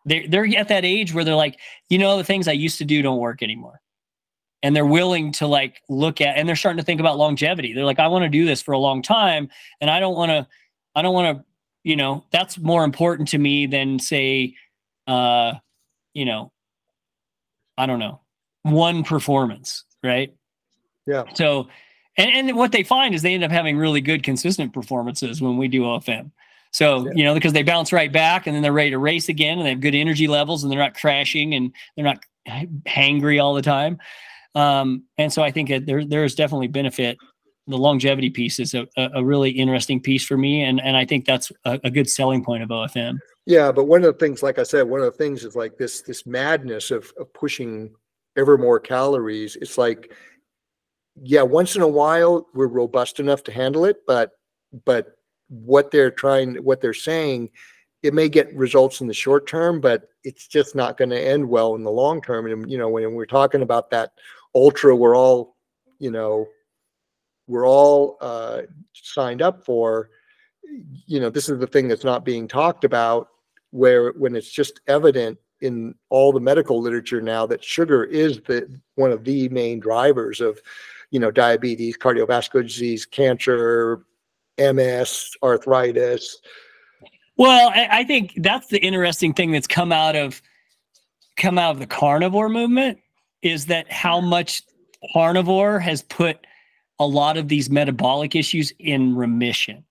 they're, 0.05 0.27
they're 0.27 0.57
at 0.57 0.67
that 0.67 0.85
age 0.85 1.13
where 1.13 1.23
they're 1.23 1.35
like, 1.35 1.59
you 1.89 1.97
know, 1.97 2.17
the 2.17 2.23
things 2.23 2.47
I 2.47 2.53
used 2.53 2.77
to 2.79 2.85
do 2.85 3.01
don't 3.01 3.19
work 3.19 3.41
anymore. 3.41 3.79
And 4.61 4.75
they're 4.75 4.85
willing 4.85 5.31
to 5.33 5.47
like 5.47 5.81
look 5.89 6.21
at, 6.21 6.37
and 6.37 6.47
they're 6.47 6.55
starting 6.55 6.77
to 6.77 6.85
think 6.85 6.99
about 6.99 7.17
longevity. 7.17 7.73
They're 7.73 7.85
like, 7.85 7.99
I 7.99 8.07
want 8.07 8.23
to 8.23 8.29
do 8.29 8.45
this 8.45 8.61
for 8.61 8.71
a 8.71 8.77
long 8.77 9.01
time. 9.01 9.49
And 9.81 9.89
I 9.89 9.99
don't 9.99 10.15
want 10.15 10.29
to, 10.29 10.47
I 10.95 11.01
don't 11.01 11.13
want 11.13 11.37
to, 11.37 11.45
you 11.83 11.95
know, 11.97 12.25
that's 12.31 12.57
more 12.57 12.85
important 12.85 13.29
to 13.29 13.37
me 13.37 13.65
than 13.65 13.99
say, 13.99 14.55
uh, 15.07 15.53
you 16.13 16.23
know, 16.23 16.51
I 17.77 17.85
don't 17.85 17.99
know, 17.99 18.21
one 18.61 19.03
performance, 19.03 19.83
right? 20.01 20.33
Yeah. 21.05 21.23
So, 21.33 21.67
and, 22.17 22.49
and 22.49 22.57
what 22.57 22.71
they 22.71 22.83
find 22.83 23.15
is 23.15 23.21
they 23.21 23.33
end 23.33 23.43
up 23.43 23.51
having 23.51 23.77
really 23.77 24.01
good, 24.01 24.23
consistent 24.23 24.73
performances 24.73 25.41
when 25.41 25.57
we 25.57 25.67
do 25.67 25.81
OFM. 25.81 26.31
So, 26.71 27.05
yeah. 27.05 27.11
you 27.15 27.23
know, 27.23 27.33
because 27.33 27.53
they 27.53 27.63
bounce 27.63 27.93
right 27.93 28.11
back 28.11 28.47
and 28.47 28.55
then 28.55 28.63
they're 28.63 28.73
ready 28.73 28.91
to 28.91 28.97
race 28.97 29.29
again 29.29 29.57
and 29.57 29.65
they 29.65 29.71
have 29.71 29.79
good 29.79 29.95
energy 29.95 30.27
levels 30.27 30.63
and 30.63 30.71
they're 30.71 30.79
not 30.79 30.95
crashing 30.95 31.53
and 31.53 31.71
they're 31.95 32.05
not 32.05 32.23
hangry 32.85 33.41
all 33.41 33.53
the 33.53 33.61
time. 33.61 33.99
Um, 34.55 35.03
and 35.17 35.31
so 35.31 35.41
I 35.41 35.51
think 35.51 35.69
that 35.69 35.85
there 35.85 36.05
there's 36.05 36.35
definitely 36.35 36.67
benefit. 36.67 37.17
The 37.67 37.77
longevity 37.77 38.29
piece 38.29 38.59
is 38.59 38.73
a, 38.73 38.87
a 38.97 39.23
really 39.23 39.49
interesting 39.51 40.01
piece 40.01 40.25
for 40.25 40.37
me. 40.37 40.63
And, 40.63 40.81
and 40.81 40.97
I 40.97 41.05
think 41.05 41.25
that's 41.25 41.51
a, 41.63 41.79
a 41.83 41.91
good 41.91 42.09
selling 42.09 42.43
point 42.43 42.61
of 42.61 42.69
OFM. 42.69 43.19
Yeah. 43.45 43.71
But 43.71 43.85
one 43.85 44.03
of 44.03 44.11
the 44.11 44.25
things, 44.25 44.43
like 44.43 44.59
I 44.59 44.63
said, 44.63 44.87
one 44.87 44.99
of 44.99 45.05
the 45.05 45.17
things 45.17 45.45
is 45.45 45.55
like 45.55 45.77
this, 45.77 46.01
this 46.01 46.25
madness 46.25 46.91
of, 46.91 47.11
of 47.17 47.31
pushing 47.33 47.93
ever 48.35 48.57
more 48.57 48.79
calories. 48.79 49.55
It's 49.55 49.77
like, 49.77 50.13
yeah, 51.21 51.41
once 51.41 51.75
in 51.75 51.81
a 51.81 51.87
while 51.87 52.47
we're 52.53 52.67
robust 52.67 53.19
enough 53.19 53.43
to 53.43 53.51
handle 53.51 53.85
it, 53.85 53.97
but, 54.07 54.31
but 54.85 55.17
what 55.47 55.91
they're 55.91 56.11
trying, 56.11 56.55
what 56.55 56.81
they're 56.81 56.93
saying, 56.93 57.49
it 58.01 58.13
may 58.13 58.27
get 58.27 58.53
results 58.55 59.01
in 59.01 59.07
the 59.07 59.13
short 59.13 59.47
term, 59.47 59.79
but 59.79 60.09
it's 60.23 60.47
just 60.47 60.75
not 60.75 60.97
going 60.97 61.09
to 61.09 61.19
end 61.19 61.47
well 61.47 61.75
in 61.75 61.83
the 61.83 61.91
long 61.91 62.21
term. 62.21 62.45
And 62.45 62.69
you 62.69 62.77
know, 62.77 62.89
when 62.89 63.13
we're 63.13 63.25
talking 63.25 63.61
about 63.61 63.89
that 63.91 64.11
ultra, 64.55 64.95
we're 64.95 65.15
all, 65.15 65.55
you 65.99 66.11
know, 66.11 66.47
we're 67.47 67.67
all 67.67 68.17
uh, 68.21 68.61
signed 68.93 69.41
up 69.41 69.65
for. 69.65 70.09
You 71.05 71.19
know, 71.19 71.29
this 71.29 71.49
is 71.49 71.59
the 71.59 71.67
thing 71.67 71.87
that's 71.87 72.03
not 72.03 72.25
being 72.25 72.47
talked 72.47 72.83
about. 72.83 73.27
Where 73.71 74.11
when 74.13 74.35
it's 74.35 74.51
just 74.51 74.81
evident 74.87 75.37
in 75.61 75.95
all 76.09 76.31
the 76.31 76.39
medical 76.39 76.81
literature 76.81 77.21
now 77.21 77.45
that 77.47 77.63
sugar 77.63 78.03
is 78.03 78.41
the 78.41 78.79
one 78.95 79.11
of 79.11 79.23
the 79.23 79.49
main 79.49 79.79
drivers 79.79 80.41
of, 80.41 80.59
you 81.13 81.19
know, 81.19 81.29
diabetes, 81.29 81.95
cardiovascular 81.95 82.63
disease, 82.63 83.05
cancer, 83.05 84.03
MS, 84.57 85.29
arthritis. 85.43 86.39
Well, 87.37 87.71
I 87.73 88.03
think 88.03 88.33
that's 88.37 88.67
the 88.67 88.79
interesting 88.79 89.33
thing 89.33 89.51
that's 89.51 89.67
come 89.67 89.91
out 89.91 90.15
of 90.15 90.41
come 91.37 91.59
out 91.59 91.71
of 91.71 91.79
the 91.79 91.87
carnivore 91.87 92.49
movement 92.49 92.99
is 93.43 93.67
that 93.67 93.91
how 93.91 94.21
much 94.21 94.63
carnivore 95.13 95.79
has 95.79 96.01
put 96.01 96.45
a 96.99 97.05
lot 97.05 97.37
of 97.37 97.47
these 97.47 97.69
metabolic 97.69 98.35
issues 98.35 98.73
in 98.79 99.15
remission. 99.15 99.83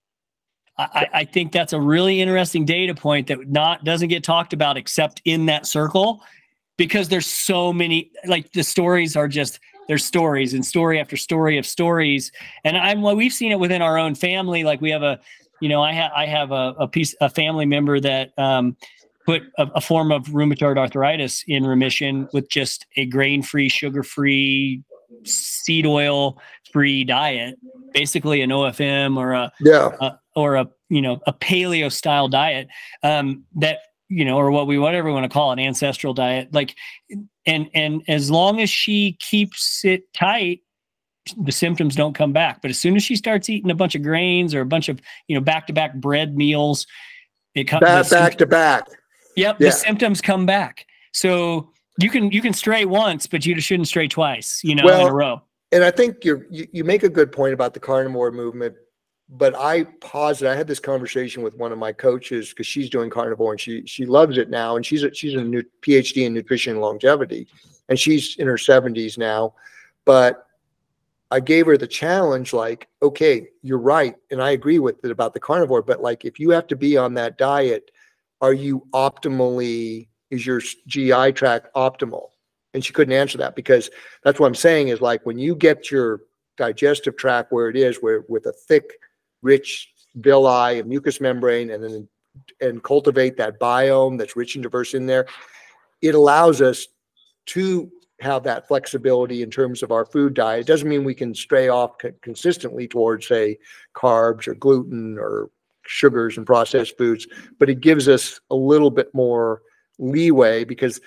I, 0.79 1.09
I, 1.13 1.25
think 1.25 1.53
that's 1.53 1.73
a 1.73 1.81
really 1.81 2.21
interesting 2.21 2.65
data 2.65 2.95
point 2.95 3.27
that 3.27 3.47
not 3.49 3.85
doesn't 3.85 4.09
get 4.09 4.25
talked 4.25 4.53
about 4.53 4.77
except 4.77 5.21
in 5.25 5.47
that 5.47 5.67
circle 5.67 6.23
because 6.79 7.09
there's 7.09 7.27
so 7.27 7.73
many 7.73 8.11
like 8.27 8.53
the 8.53 8.63
stories 8.63 9.15
are 9.15 9.29
just 9.29 9.61
there's 9.93 10.07
stories 10.07 10.55
and 10.55 10.65
story 10.65 10.99
after 10.99 11.19
story 11.19 11.59
of 11.59 11.67
stories. 11.67 12.33
And 12.65 12.79
I'm 12.79 13.03
well, 13.03 13.15
we've 13.15 13.33
seen 13.33 13.53
it 13.53 13.59
within 13.59 13.83
our 13.83 13.99
own 13.99 14.15
family. 14.15 14.65
Like 14.65 14.81
we 14.81 14.91
have 14.91 15.03
a, 15.03 15.21
you 15.61 15.69
know, 15.69 15.83
I 15.83 15.93
have 15.93 16.11
I 16.17 16.25
have 16.25 16.51
a, 16.51 16.75
a 16.79 16.89
piece 16.89 17.15
a 17.21 17.29
family 17.29 17.67
member 17.67 18.01
that 18.01 18.33
um, 18.39 18.75
put 19.27 19.43
a, 19.59 19.69
a, 19.75 19.83
form 19.83 20.11
of 20.11 20.29
rheumatoid 20.29 20.79
arthritis 20.79 21.45
in 21.47 21.67
remission 21.67 22.27
with 22.33 22.49
just 22.49 22.87
a 22.97 23.05
grain-free, 23.05 23.69
sugar-free, 23.69 24.83
seed 25.25 25.85
oil-free 25.85 27.05
diet, 27.05 27.59
basically 27.93 28.41
an 28.41 28.49
OFM 28.49 29.19
or 29.19 29.33
a 29.33 29.53
yeah 29.61 29.91
a, 30.01 30.19
or 30.35 30.55
a 30.55 30.71
you 30.89 31.03
know 31.03 31.21
a 31.27 31.35
paleo 31.35 31.93
style 31.93 32.29
diet 32.29 32.67
um, 33.03 33.45
that 33.57 33.81
you 34.13 34.25
know, 34.25 34.37
or 34.37 34.51
what 34.51 34.67
we 34.67 34.79
whatever 34.79 35.09
we 35.09 35.15
want 35.15 35.25
to 35.25 35.33
call 35.33 35.53
it, 35.53 35.59
ancestral 35.59 36.15
diet. 36.15 36.53
Like, 36.53 36.77
and 37.47 37.71
and 37.75 38.03
as 38.09 38.31
long 38.31 38.61
as 38.61 38.69
she 38.69 39.17
keeps 39.21 39.85
it 39.85 40.13
tight, 40.13 40.61
the 41.37 41.53
symptoms 41.53 41.97
don't 41.97 42.15
come 42.15 42.33
back. 42.33 42.63
But 42.63 42.71
as 42.71 42.79
soon 42.79 42.97
as 42.97 43.03
she 43.03 43.17
starts 43.17 43.49
eating 43.49 43.71
a 43.71 43.75
bunch 43.75 43.95
of 43.95 44.03
grains 44.03 44.55
or 44.55 44.61
a 44.61 44.67
bunch 44.67 44.89
of 44.89 45.01
you 45.29 45.35
know 45.35 45.41
back 45.41 45.67
to 45.69 45.73
back 45.73 45.95
bread 45.95 46.37
meals, 46.37 46.87
it 47.55 47.65
comes 47.65 47.81
back 47.81 48.11
back 48.11 48.39
to 48.39 48.47
back. 48.47 48.89
Yep, 49.37 49.57
yeah. 49.61 49.69
the 49.69 49.73
symptoms 49.73 50.21
come 50.21 50.47
back. 50.47 50.87
So 51.13 51.73
you 51.99 52.11
can 52.11 52.31
you 52.31 52.43
can 52.43 52.53
stray 52.53 52.85
once, 52.85 53.27
but 53.27 53.47
you 53.47 53.59
shouldn't 53.61 53.89
stray 53.89 54.09
twice. 54.09 54.61
You 54.63 54.75
know, 54.75 54.85
well, 54.85 55.07
in 55.07 55.09
a 55.09 55.15
row. 55.15 55.43
And 55.73 55.83
I 55.85 55.91
think 55.91 56.25
you 56.25 56.45
you 56.51 56.85
make 56.85 57.03
a 57.03 57.09
good 57.09 57.33
point 57.33 57.55
about 57.55 57.75
the 57.75 57.81
carnivore 57.81 58.31
movement. 58.31 58.75
But 59.35 59.55
I 59.55 59.85
posit. 60.01 60.47
I 60.47 60.55
had 60.55 60.67
this 60.67 60.79
conversation 60.79 61.43
with 61.43 61.55
one 61.57 61.73
of 61.73 61.79
my 61.79 61.91
coaches 61.91 62.51
because 62.51 62.67
she's 62.67 62.91
doing 62.91 63.09
carnivore 63.09 63.53
and 63.53 63.61
she 63.61 63.83
she 63.87 64.05
loves 64.05 64.37
it 64.37 64.51
now, 64.51 64.77
and 64.77 64.85
she's 64.85 65.05
a, 65.05 65.15
she's 65.15 65.35
a 65.35 65.43
new 65.43 65.63
PhD 65.81 66.27
in 66.27 66.35
nutrition 66.35 66.73
and 66.73 66.83
longevity, 66.83 67.49
and 67.89 67.99
she's 67.99 68.37
in 68.37 68.47
her 68.47 68.59
seventies 68.59 69.17
now. 69.17 69.55
But 70.05 70.47
I 71.31 71.41
gave 71.41 71.65
her 71.65 71.79
the 71.79 71.87
challenge, 71.87 72.53
like, 72.53 72.89
okay, 73.03 73.49
you're 73.63 73.79
right, 73.79 74.15
and 74.31 74.43
I 74.43 74.51
agree 74.51 74.79
with 74.79 75.03
it 75.03 75.11
about 75.11 75.33
the 75.33 75.41
carnivore. 75.41 75.81
But 75.81 76.03
like, 76.03 76.27
if 76.27 76.39
you 76.39 76.51
have 76.51 76.67
to 76.67 76.77
be 76.77 76.99
on 76.99 77.15
that 77.15 77.39
diet, 77.39 77.91
are 78.43 78.53
you 78.53 78.87
optimally 78.93 80.09
is 80.31 80.45
your 80.45 80.61
GI 80.89 81.33
tract 81.33 81.73
optimal? 81.75 82.29
And 82.75 82.85
she 82.85 82.93
couldn't 82.93 83.15
answer 83.15 83.39
that 83.39 83.55
because 83.55 83.91
that's 84.25 84.41
what 84.41 84.47
I'm 84.47 84.55
saying 84.55 84.89
is 84.89 85.01
like 85.01 85.25
when 85.25 85.39
you 85.39 85.55
get 85.55 85.91
your 85.91 86.23
digestive 86.57 87.17
tract 87.17 87.53
where 87.53 87.69
it 87.69 87.77
is, 87.77 87.99
where 87.99 88.25
with 88.29 88.47
a 88.47 88.53
thick, 88.53 88.93
rich 89.43 89.93
villi, 90.17 90.83
mucous 90.83 91.21
membrane, 91.21 91.71
and 91.71 91.83
then 91.83 92.09
and 92.61 92.83
cultivate 92.83 93.37
that 93.37 93.61
biome 93.61 94.19
that's 94.19 94.37
rich 94.37 94.55
and 94.55 94.63
diverse 94.63 94.95
in 94.95 95.07
there, 95.07 95.27
it 96.01 96.15
allows 96.15 96.63
us 96.63 96.89
to 97.47 97.91
have 98.21 98.45
that 98.45 98.69
flexibility 98.69 99.43
in 99.43 99.51
terms 99.51 99.83
of 99.83 99.91
our 99.91 100.07
food 100.07 100.35
diet. 100.35 100.61
It 100.61 100.67
doesn't 100.67 100.89
mean 100.89 101.05
we 101.05 101.15
can 101.15 101.35
stray 101.35 101.69
off 101.69 101.99
co- 101.99 102.13
consistently 102.23 102.87
towards, 102.87 103.27
say, 103.27 103.59
carbs 103.95 104.47
or 104.47 104.55
gluten 104.55 105.19
or 105.19 105.51
sugars 105.87 106.37
and 106.37 106.47
processed 106.47 106.97
foods, 106.97 107.27
but 107.59 107.69
it 107.69 107.81
gives 107.81 108.09
us 108.09 108.41
a 108.51 108.55
little 108.55 108.91
bit 108.91 109.13
more 109.13 109.63
leeway 109.99 110.65
because 110.65 111.01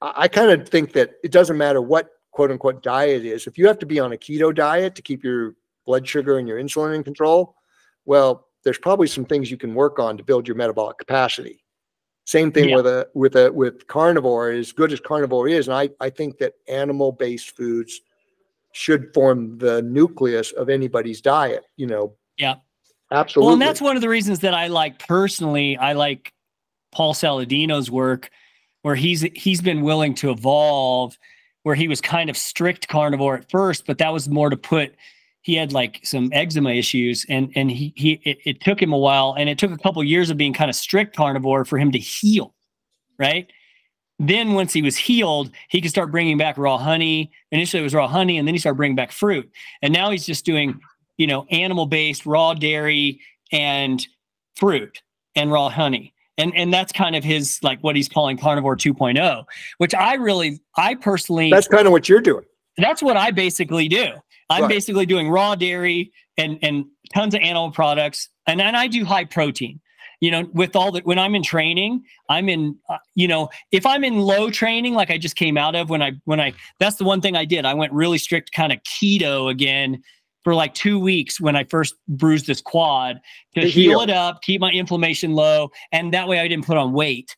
I, 0.00 0.12
I 0.16 0.28
kind 0.28 0.50
of 0.50 0.68
think 0.68 0.92
that 0.92 1.14
it 1.24 1.32
doesn't 1.32 1.58
matter 1.58 1.82
what 1.82 2.10
quote 2.30 2.50
unquote 2.50 2.82
diet 2.82 3.24
is. 3.24 3.46
If 3.46 3.58
you 3.58 3.66
have 3.66 3.78
to 3.80 3.86
be 3.86 3.98
on 3.98 4.12
a 4.12 4.16
keto 4.16 4.54
diet 4.54 4.94
to 4.94 5.02
keep 5.02 5.24
your 5.24 5.54
blood 5.86 6.06
sugar 6.06 6.38
and 6.38 6.46
your 6.46 6.58
insulin 6.58 6.94
in 6.94 7.04
control, 7.04 7.54
well, 8.04 8.48
there's 8.64 8.78
probably 8.78 9.06
some 9.06 9.24
things 9.24 9.50
you 9.50 9.56
can 9.56 9.74
work 9.74 9.98
on 9.98 10.16
to 10.16 10.24
build 10.24 10.46
your 10.46 10.56
metabolic 10.56 10.98
capacity. 10.98 11.64
Same 12.24 12.50
thing 12.50 12.70
yeah. 12.70 12.76
with 12.76 12.86
a 12.86 13.08
with 13.14 13.36
a 13.36 13.52
with 13.52 13.86
carnivore. 13.86 14.50
As 14.50 14.72
good 14.72 14.92
as 14.92 14.98
carnivore 14.98 15.48
is, 15.48 15.68
and 15.68 15.76
I 15.76 15.90
I 16.00 16.10
think 16.10 16.38
that 16.38 16.54
animal 16.68 17.12
based 17.12 17.56
foods 17.56 18.00
should 18.72 19.14
form 19.14 19.58
the 19.58 19.80
nucleus 19.82 20.50
of 20.52 20.68
anybody's 20.68 21.20
diet. 21.20 21.64
You 21.76 21.86
know. 21.86 22.14
Yeah. 22.36 22.56
Absolutely. 23.12 23.46
Well, 23.46 23.52
and 23.52 23.62
that's 23.62 23.80
one 23.80 23.94
of 23.94 24.02
the 24.02 24.08
reasons 24.08 24.40
that 24.40 24.54
I 24.54 24.66
like 24.66 24.98
personally. 25.06 25.76
I 25.76 25.92
like 25.92 26.32
Paul 26.90 27.14
Saladino's 27.14 27.90
work, 27.90 28.30
where 28.82 28.96
he's 28.96 29.22
he's 29.34 29.60
been 29.60 29.82
willing 29.82 30.14
to 30.16 30.30
evolve, 30.30 31.16
where 31.62 31.76
he 31.76 31.86
was 31.86 32.00
kind 32.00 32.28
of 32.28 32.36
strict 32.36 32.88
carnivore 32.88 33.36
at 33.36 33.50
first, 33.50 33.86
but 33.86 33.98
that 33.98 34.12
was 34.12 34.28
more 34.28 34.50
to 34.50 34.56
put. 34.56 34.94
He 35.46 35.54
had 35.54 35.72
like 35.72 36.00
some 36.02 36.28
eczema 36.32 36.70
issues, 36.70 37.24
and 37.28 37.52
and 37.54 37.70
he 37.70 37.92
he 37.94 38.20
it, 38.24 38.38
it 38.44 38.60
took 38.60 38.82
him 38.82 38.92
a 38.92 38.98
while, 38.98 39.36
and 39.38 39.48
it 39.48 39.58
took 39.58 39.70
a 39.70 39.78
couple 39.78 40.02
years 40.02 40.28
of 40.28 40.36
being 40.36 40.52
kind 40.52 40.68
of 40.68 40.74
strict 40.74 41.14
carnivore 41.14 41.64
for 41.64 41.78
him 41.78 41.92
to 41.92 42.00
heal, 42.00 42.52
right? 43.16 43.48
Then 44.18 44.54
once 44.54 44.72
he 44.72 44.82
was 44.82 44.96
healed, 44.96 45.52
he 45.68 45.80
could 45.80 45.90
start 45.90 46.10
bringing 46.10 46.36
back 46.36 46.58
raw 46.58 46.78
honey. 46.78 47.30
Initially, 47.52 47.80
it 47.80 47.84
was 47.84 47.94
raw 47.94 48.08
honey, 48.08 48.38
and 48.38 48.48
then 48.48 48.56
he 48.56 48.58
started 48.58 48.76
bringing 48.76 48.96
back 48.96 49.12
fruit, 49.12 49.48
and 49.82 49.92
now 49.92 50.10
he's 50.10 50.26
just 50.26 50.44
doing 50.44 50.80
you 51.16 51.28
know 51.28 51.46
animal 51.52 51.86
based 51.86 52.26
raw 52.26 52.52
dairy 52.52 53.20
and 53.52 54.04
fruit 54.56 55.00
and 55.36 55.52
raw 55.52 55.68
honey 55.68 56.12
and 56.38 56.52
and 56.56 56.74
that's 56.74 56.92
kind 56.92 57.14
of 57.14 57.22
his 57.22 57.62
like 57.62 57.78
what 57.82 57.94
he's 57.94 58.08
calling 58.08 58.36
carnivore 58.36 58.76
2.0 58.76 59.44
which 59.78 59.94
i 59.94 60.14
really 60.14 60.60
i 60.76 60.92
personally 60.94 61.50
that's 61.50 61.68
kind 61.68 61.86
of 61.86 61.92
what 61.92 62.08
you're 62.08 62.20
doing 62.20 62.44
that's 62.78 63.00
what 63.00 63.16
i 63.16 63.30
basically 63.30 63.88
do 63.88 64.08
i'm 64.50 64.62
right. 64.62 64.68
basically 64.68 65.06
doing 65.06 65.28
raw 65.28 65.54
dairy 65.54 66.12
and 66.38 66.58
and 66.62 66.84
tons 67.14 67.34
of 67.34 67.40
animal 67.40 67.70
products 67.70 68.28
and 68.46 68.60
then 68.60 68.74
i 68.74 68.86
do 68.86 69.04
high 69.04 69.24
protein 69.24 69.80
you 70.20 70.30
know 70.30 70.48
with 70.52 70.74
all 70.76 70.92
that 70.92 71.04
when 71.04 71.18
i'm 71.18 71.34
in 71.34 71.42
training 71.42 72.02
i'm 72.28 72.48
in 72.48 72.76
uh, 72.88 72.98
you 73.14 73.28
know 73.28 73.48
if 73.72 73.84
i'm 73.86 74.04
in 74.04 74.18
low 74.18 74.50
training 74.50 74.94
like 74.94 75.10
i 75.10 75.18
just 75.18 75.36
came 75.36 75.56
out 75.56 75.74
of 75.74 75.90
when 75.90 76.02
i 76.02 76.12
when 76.24 76.40
i 76.40 76.52
that's 76.78 76.96
the 76.96 77.04
one 77.04 77.20
thing 77.20 77.36
i 77.36 77.44
did 77.44 77.64
i 77.64 77.74
went 77.74 77.92
really 77.92 78.18
strict 78.18 78.52
kind 78.52 78.72
of 78.72 78.78
keto 78.82 79.50
again 79.50 80.02
for 80.46 80.54
like 80.54 80.74
two 80.74 81.00
weeks 81.00 81.40
when 81.40 81.56
I 81.56 81.64
first 81.64 81.96
bruised 82.06 82.46
this 82.46 82.60
quad 82.60 83.20
to, 83.56 83.62
to 83.62 83.68
heal. 83.68 83.90
heal 83.90 84.00
it 84.02 84.10
up, 84.10 84.42
keep 84.42 84.60
my 84.60 84.70
inflammation 84.70 85.32
low, 85.32 85.72
and 85.90 86.14
that 86.14 86.28
way 86.28 86.38
I 86.38 86.46
didn't 86.46 86.64
put 86.64 86.76
on 86.76 86.92
weight 86.92 87.34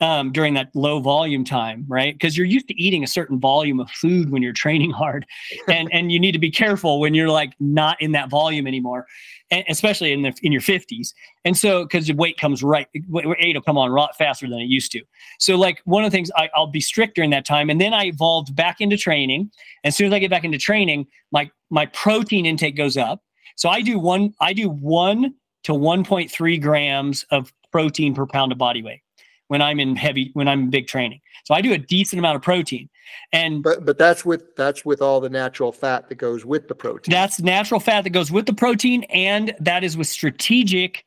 um, 0.00 0.32
during 0.32 0.54
that 0.54 0.70
low 0.74 1.00
volume 1.00 1.44
time, 1.44 1.84
right? 1.88 2.14
Because 2.14 2.36
you're 2.36 2.46
used 2.46 2.68
to 2.68 2.74
eating 2.80 3.02
a 3.02 3.06
certain 3.06 3.40
volume 3.40 3.80
of 3.80 3.90
food 3.90 4.30
when 4.30 4.42
you're 4.42 4.52
training 4.52 4.90
hard, 4.90 5.26
and 5.68 5.88
and 5.92 6.12
you 6.12 6.20
need 6.20 6.32
to 6.32 6.38
be 6.38 6.50
careful 6.50 7.00
when 7.00 7.14
you're 7.14 7.30
like 7.30 7.54
not 7.60 8.00
in 8.00 8.12
that 8.12 8.28
volume 8.28 8.66
anymore 8.66 9.06
and 9.50 9.64
especially 9.68 10.12
in 10.12 10.22
the 10.22 10.34
in 10.42 10.52
your 10.52 10.60
50s. 10.60 11.12
And 11.44 11.56
so 11.56 11.84
because 11.84 12.08
your 12.08 12.16
weight 12.16 12.38
comes 12.38 12.62
right, 12.62 12.88
weight 13.08 13.26
will 13.26 13.62
come 13.62 13.78
on 13.78 13.90
a 13.90 13.94
lot 13.94 14.16
faster 14.16 14.48
than 14.48 14.58
it 14.58 14.64
used 14.64 14.92
to. 14.92 15.02
So 15.38 15.56
like 15.56 15.80
one 15.84 16.04
of 16.04 16.10
the 16.10 16.16
things 16.16 16.30
I, 16.36 16.48
I'll 16.54 16.66
be 16.66 16.80
strict 16.80 17.14
during 17.14 17.30
that 17.30 17.46
time, 17.46 17.70
and 17.70 17.80
then 17.80 17.94
I 17.94 18.06
evolved 18.06 18.54
back 18.54 18.80
into 18.80 18.96
training. 18.96 19.50
As 19.84 19.96
soon 19.96 20.08
as 20.08 20.12
I 20.12 20.18
get 20.18 20.30
back 20.30 20.44
into 20.44 20.58
training, 20.58 21.06
my 21.30 21.50
my 21.70 21.86
protein 21.86 22.46
intake 22.46 22.76
goes 22.76 22.96
up. 22.96 23.22
So 23.56 23.68
I 23.68 23.82
do 23.82 23.98
one 23.98 24.34
I 24.40 24.52
do 24.52 24.68
one 24.68 25.34
to 25.64 25.72
1.3 25.72 26.62
grams 26.62 27.24
of 27.30 27.52
protein 27.72 28.14
per 28.14 28.26
pound 28.26 28.52
of 28.52 28.58
body 28.58 28.82
weight 28.82 29.00
when 29.48 29.62
I'm 29.62 29.80
in 29.80 29.96
heavy 29.96 30.30
when 30.34 30.48
I'm 30.48 30.62
in 30.62 30.70
big 30.70 30.86
training. 30.86 31.20
So 31.44 31.54
I 31.54 31.60
do 31.60 31.72
a 31.72 31.78
decent 31.78 32.18
amount 32.18 32.36
of 32.36 32.42
protein. 32.42 32.88
And 33.32 33.62
but 33.62 33.84
but 33.84 33.98
that's 33.98 34.24
with 34.24 34.54
that's 34.56 34.84
with 34.84 35.00
all 35.00 35.20
the 35.20 35.28
natural 35.28 35.72
fat 35.72 36.08
that 36.08 36.16
goes 36.16 36.44
with 36.44 36.68
the 36.68 36.74
protein. 36.74 37.12
That's 37.12 37.40
natural 37.40 37.80
fat 37.80 38.04
that 38.04 38.10
goes 38.10 38.30
with 38.30 38.46
the 38.46 38.52
protein 38.52 39.04
and 39.04 39.54
that 39.60 39.84
is 39.84 39.96
with 39.96 40.08
strategic 40.08 41.04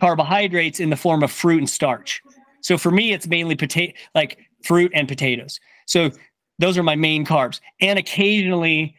carbohydrates 0.00 0.80
in 0.80 0.90
the 0.90 0.96
form 0.96 1.22
of 1.22 1.30
fruit 1.30 1.58
and 1.58 1.70
starch. 1.70 2.22
So 2.62 2.76
for 2.76 2.90
me 2.90 3.12
it's 3.12 3.26
mainly 3.26 3.56
potato 3.56 3.92
like 4.14 4.38
fruit 4.64 4.92
and 4.94 5.08
potatoes. 5.08 5.60
So 5.86 6.10
those 6.58 6.76
are 6.76 6.82
my 6.82 6.96
main 6.96 7.24
carbs. 7.24 7.60
And 7.80 7.98
occasionally 7.98 8.96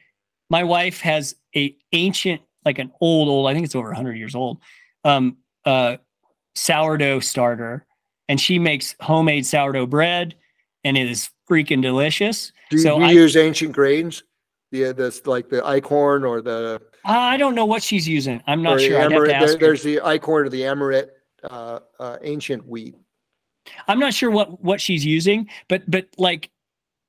my 0.49 0.63
wife 0.63 0.99
has 1.01 1.35
a 1.55 1.75
ancient 1.93 2.41
like 2.65 2.79
an 2.79 2.91
old 3.01 3.29
old 3.29 3.47
I 3.47 3.53
think 3.53 3.65
it's 3.65 3.75
over 3.75 3.89
100 3.89 4.13
years 4.13 4.35
old 4.35 4.59
um 5.03 5.37
uh 5.65 5.97
sourdough 6.55 7.19
starter 7.19 7.85
and 8.31 8.39
she 8.39 8.57
makes 8.57 8.95
homemade 9.01 9.45
sourdough 9.45 9.87
bread 9.87 10.35
and 10.85 10.97
it 10.97 11.11
is 11.11 11.29
freaking 11.49 11.81
delicious. 11.81 12.53
Do 12.69 12.77
you, 12.77 12.81
so 12.81 12.97
you 12.97 13.03
I, 13.03 13.11
use 13.11 13.35
ancient 13.35 13.73
grains? 13.73 14.23
Yeah, 14.71 14.93
this 14.93 15.27
like 15.27 15.49
the 15.49 15.57
Einkorn 15.57 16.25
or 16.25 16.41
the. 16.41 16.81
I 17.03 17.35
don't 17.35 17.55
know 17.55 17.65
what 17.65 17.83
she's 17.83 18.07
using. 18.07 18.41
I'm 18.47 18.63
not 18.63 18.79
sure. 18.79 18.97
Amaret, 18.97 19.27
there, 19.27 19.57
there's 19.57 19.83
the 19.83 19.97
Einkorn 19.97 20.45
or 20.45 20.49
the 20.49 20.61
Amaret 20.61 21.09
uh, 21.43 21.79
uh, 21.99 22.17
ancient 22.21 22.65
wheat. 22.65 22.95
I'm 23.89 23.99
not 23.99 24.13
sure 24.13 24.31
what 24.31 24.63
what 24.63 24.79
she's 24.79 25.03
using, 25.03 25.49
but 25.67 25.83
but 25.91 26.07
like 26.17 26.49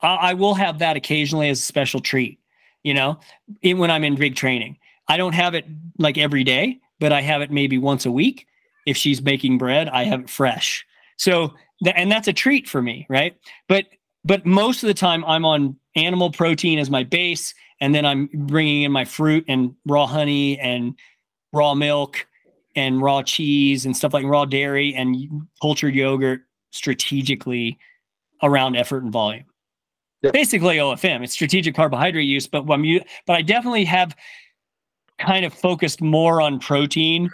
I, 0.01 0.15
I 0.15 0.35
will 0.35 0.55
have 0.55 0.81
that 0.81 0.97
occasionally 0.97 1.51
as 1.51 1.61
a 1.61 1.63
special 1.63 2.01
treat. 2.01 2.41
You 2.83 2.95
know, 2.95 3.21
in, 3.63 3.79
when 3.79 3.93
I'm 3.93 4.03
in 4.03 4.17
big 4.17 4.35
training, 4.35 4.77
I 5.07 5.19
don't 5.19 5.35
have 5.35 5.55
it 5.55 5.67
like 5.99 6.19
every 6.19 6.43
day, 6.43 6.81
but 6.99 7.13
I 7.13 7.21
have 7.21 7.43
it 7.43 7.53
maybe 7.53 7.79
once 7.79 8.07
a 8.07 8.11
week. 8.11 8.49
If 8.87 8.97
she's 8.97 9.23
making 9.23 9.59
bread, 9.59 9.89
I 9.89 10.03
have 10.03 10.23
it 10.23 10.29
fresh. 10.29 10.85
So, 11.17 11.55
and 11.95 12.11
that's 12.11 12.29
a 12.29 12.33
treat 12.33 12.69
for 12.69 12.83
me, 12.83 13.07
right? 13.09 13.37
But 13.69 13.87
but 14.25 14.47
most 14.47 14.83
of 14.83 14.87
the 14.87 14.95
time, 14.95 15.25
I'm 15.25 15.45
on 15.45 15.77
animal 15.97 16.31
protein 16.31 16.79
as 16.79 16.91
my 16.91 17.03
base, 17.03 17.55
and 17.81 17.95
then 17.95 18.07
I'm 18.07 18.29
bringing 18.33 18.83
in 18.83 18.93
my 18.93 19.05
fruit 19.05 19.45
and 19.49 19.75
raw 19.87 20.07
honey 20.07 20.59
and 20.61 20.95
raw 21.53 21.75
milk 21.75 22.27
and 22.75 23.03
raw 23.03 23.23
cheese 23.23 23.85
and 23.85 23.97
stuff 23.97 24.15
like 24.15 24.25
raw 24.25 24.45
dairy 24.45 24.95
and 24.95 25.17
cultured 25.61 25.95
yogurt 25.95 26.43
strategically 26.71 27.79
around 28.43 28.77
effort 28.77 29.03
and 29.03 29.13
volume. 29.13 29.45
Yep. 30.23 30.33
Basically 30.33 30.77
OFM, 30.77 31.25
it's 31.25 31.33
strategic 31.33 31.75
carbohydrate 31.75 32.27
use, 32.27 32.47
but 32.47 32.67
when 32.67 32.85
you 32.85 33.03
but 33.27 33.35
I 33.35 33.43
definitely 33.43 33.85
have 33.85 34.17
kind 35.19 35.45
of 35.45 35.53
focused 35.53 36.01
more 36.01 36.41
on 36.41 36.59
protein 36.59 37.31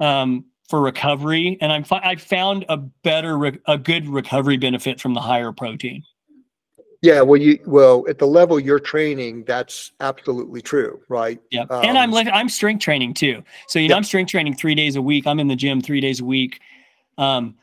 um, 0.00 0.44
for 0.72 0.80
recovery, 0.80 1.58
and 1.60 1.70
I'm 1.70 1.84
I 1.90 2.16
found 2.16 2.64
a 2.70 2.78
better 2.78 3.36
re- 3.36 3.58
a 3.66 3.76
good 3.76 4.08
recovery 4.08 4.56
benefit 4.56 4.98
from 4.98 5.12
the 5.12 5.20
higher 5.20 5.52
protein. 5.52 6.02
Yeah, 7.02 7.20
well, 7.20 7.38
you 7.38 7.58
well 7.66 8.06
at 8.08 8.18
the 8.18 8.26
level 8.26 8.58
you're 8.58 8.80
training, 8.80 9.44
that's 9.44 9.92
absolutely 10.00 10.62
true, 10.62 11.02
right? 11.10 11.38
Yeah, 11.50 11.66
um, 11.68 11.84
and 11.84 11.98
I'm 11.98 12.14
I'm 12.14 12.48
strength 12.48 12.80
training 12.80 13.12
too. 13.12 13.44
So 13.68 13.80
you 13.80 13.88
know, 13.88 13.96
I'm 13.96 14.02
strength 14.02 14.30
training 14.30 14.54
three 14.54 14.74
days 14.74 14.96
a 14.96 15.02
week. 15.02 15.26
I'm 15.26 15.38
in 15.40 15.48
the 15.48 15.56
gym 15.56 15.82
three 15.82 16.00
days 16.00 16.20
a 16.20 16.24
week, 16.24 16.58
um, 17.18 17.54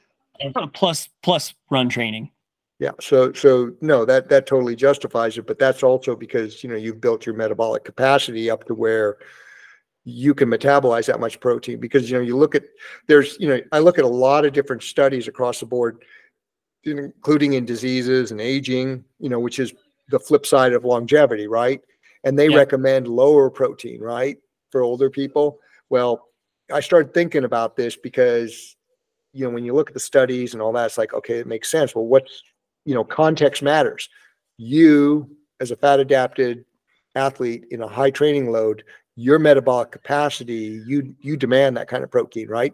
plus 0.76 1.10
plus 1.24 1.56
run 1.72 1.90
training. 1.90 2.30
Yeah, 2.78 2.92
so, 3.02 3.34
so, 3.34 3.74
no, 3.82 4.06
that, 4.06 4.30
that 4.30 4.46
totally 4.46 4.74
justifies 4.74 5.38
it, 5.38 5.46
but 5.46 5.60
that's 5.60 5.84
also 5.84 6.16
because, 6.16 6.64
you 6.64 6.70
know, 6.70 6.78
you've 6.78 7.02
built 7.02 7.26
your 7.26 7.36
metabolic 7.36 7.84
capacity 7.84 8.50
up 8.50 8.64
to 8.68 8.74
where 8.74 9.18
you 10.06 10.34
can 10.34 10.50
metabolize 10.50 11.06
that 11.06 11.20
much 11.20 11.40
protein, 11.40 11.80
because, 11.80 12.10
you 12.10 12.18
know, 12.18 12.24
you 12.24 12.38
look 12.38 12.56
at, 12.56 12.64
there's, 13.08 13.38
you 13.40 13.48
know, 13.48 13.60
I 13.72 13.80
look 13.80 14.00
at 14.00 14.06
a 14.06 14.08
lot 14.08 14.46
of 14.46 14.54
different 14.54 14.82
studies 14.82 15.28
across 15.28 15.60
the 15.60 15.66
board, 15.66 16.04
including 16.84 17.54
in 17.54 17.66
diseases 17.66 18.32
and 18.32 18.40
aging, 18.40 19.04
you 19.20 19.30
know, 19.30 19.40
which 19.40 19.60
is 19.60 19.74
the 20.08 20.20
flip 20.20 20.46
side 20.46 20.74
of 20.74 20.86
longevity, 20.86 21.48
right? 21.48 21.82
And 22.24 22.40
they 22.40 22.50
Yeah. 22.50 22.58
recommend 22.58 23.08
lower 23.08 23.50
protein, 23.50 24.02
right, 24.02 24.38
for 24.72 24.82
older 24.82 25.10
people. 25.10 25.60
Well, 25.90 26.30
I 26.72 26.80
started 26.80 27.14
thinking 27.14 27.44
about 27.44 27.76
this 27.76 27.96
because, 27.96 28.76
you 29.34 29.46
know, 29.46 29.52
when 29.52 29.66
you 29.66 29.74
look 29.74 29.90
at 29.90 29.94
the 29.94 30.00
studies 30.00 30.54
and 30.54 30.62
all 30.62 30.72
that, 30.74 30.86
it's 30.86 30.98
like, 30.98 31.14
okay, 31.14 31.40
it 31.40 31.48
makes 31.48 31.70
sense. 31.70 31.94
Well, 31.94 32.06
what's, 32.06 32.42
you 32.86 32.96
know, 32.96 33.04
context 33.04 33.62
matters. 33.62 34.10
You, 34.58 35.30
as 35.60 35.72
a 35.72 35.76
fat 35.76 36.00
adapted 36.00 36.66
athlete 37.16 37.66
in 37.72 37.82
a 37.82 37.88
high 37.88 38.12
training 38.12 38.52
load, 38.52 38.84
your 39.20 39.38
metabolic 39.38 39.92
capacity, 39.92 40.82
you 40.88 41.16
you 41.20 41.36
demand 41.36 41.76
that 41.78 41.90
kind 41.90 42.04
of 42.04 42.12
protein, 42.12 42.48
right? 42.48 42.74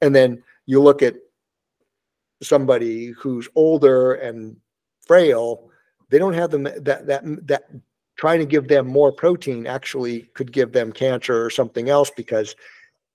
And 0.00 0.14
then 0.14 0.42
you 0.66 0.80
look 0.80 1.02
at 1.02 1.16
somebody 2.42 3.08
who's 3.08 3.48
older 3.56 4.14
and 4.14 4.56
frail, 5.06 5.70
they 6.08 6.18
don't 6.18 6.32
have 6.32 6.50
the 6.50 6.58
me- 6.60 6.78
that 6.78 7.06
that 7.06 7.24
that 7.48 7.64
trying 8.16 8.38
to 8.38 8.46
give 8.46 8.68
them 8.68 8.86
more 8.86 9.10
protein 9.10 9.66
actually 9.66 10.22
could 10.34 10.52
give 10.52 10.72
them 10.72 10.92
cancer 10.92 11.44
or 11.44 11.50
something 11.50 11.88
else 11.88 12.10
because 12.16 12.54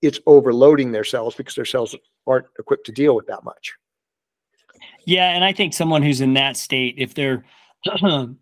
it's 0.01 0.19
overloading 0.25 0.91
their 0.91 1.03
cells 1.03 1.35
because 1.35 1.55
their 1.55 1.65
cells 1.65 1.95
aren't 2.27 2.47
equipped 2.59 2.85
to 2.87 2.91
deal 2.91 3.15
with 3.15 3.27
that 3.27 3.43
much. 3.43 3.73
Yeah, 5.05 5.29
and 5.29 5.45
I 5.45 5.53
think 5.53 5.73
someone 5.73 6.01
who's 6.01 6.21
in 6.21 6.33
that 6.33 6.57
state, 6.57 6.95
if 6.97 7.13
they're 7.13 7.45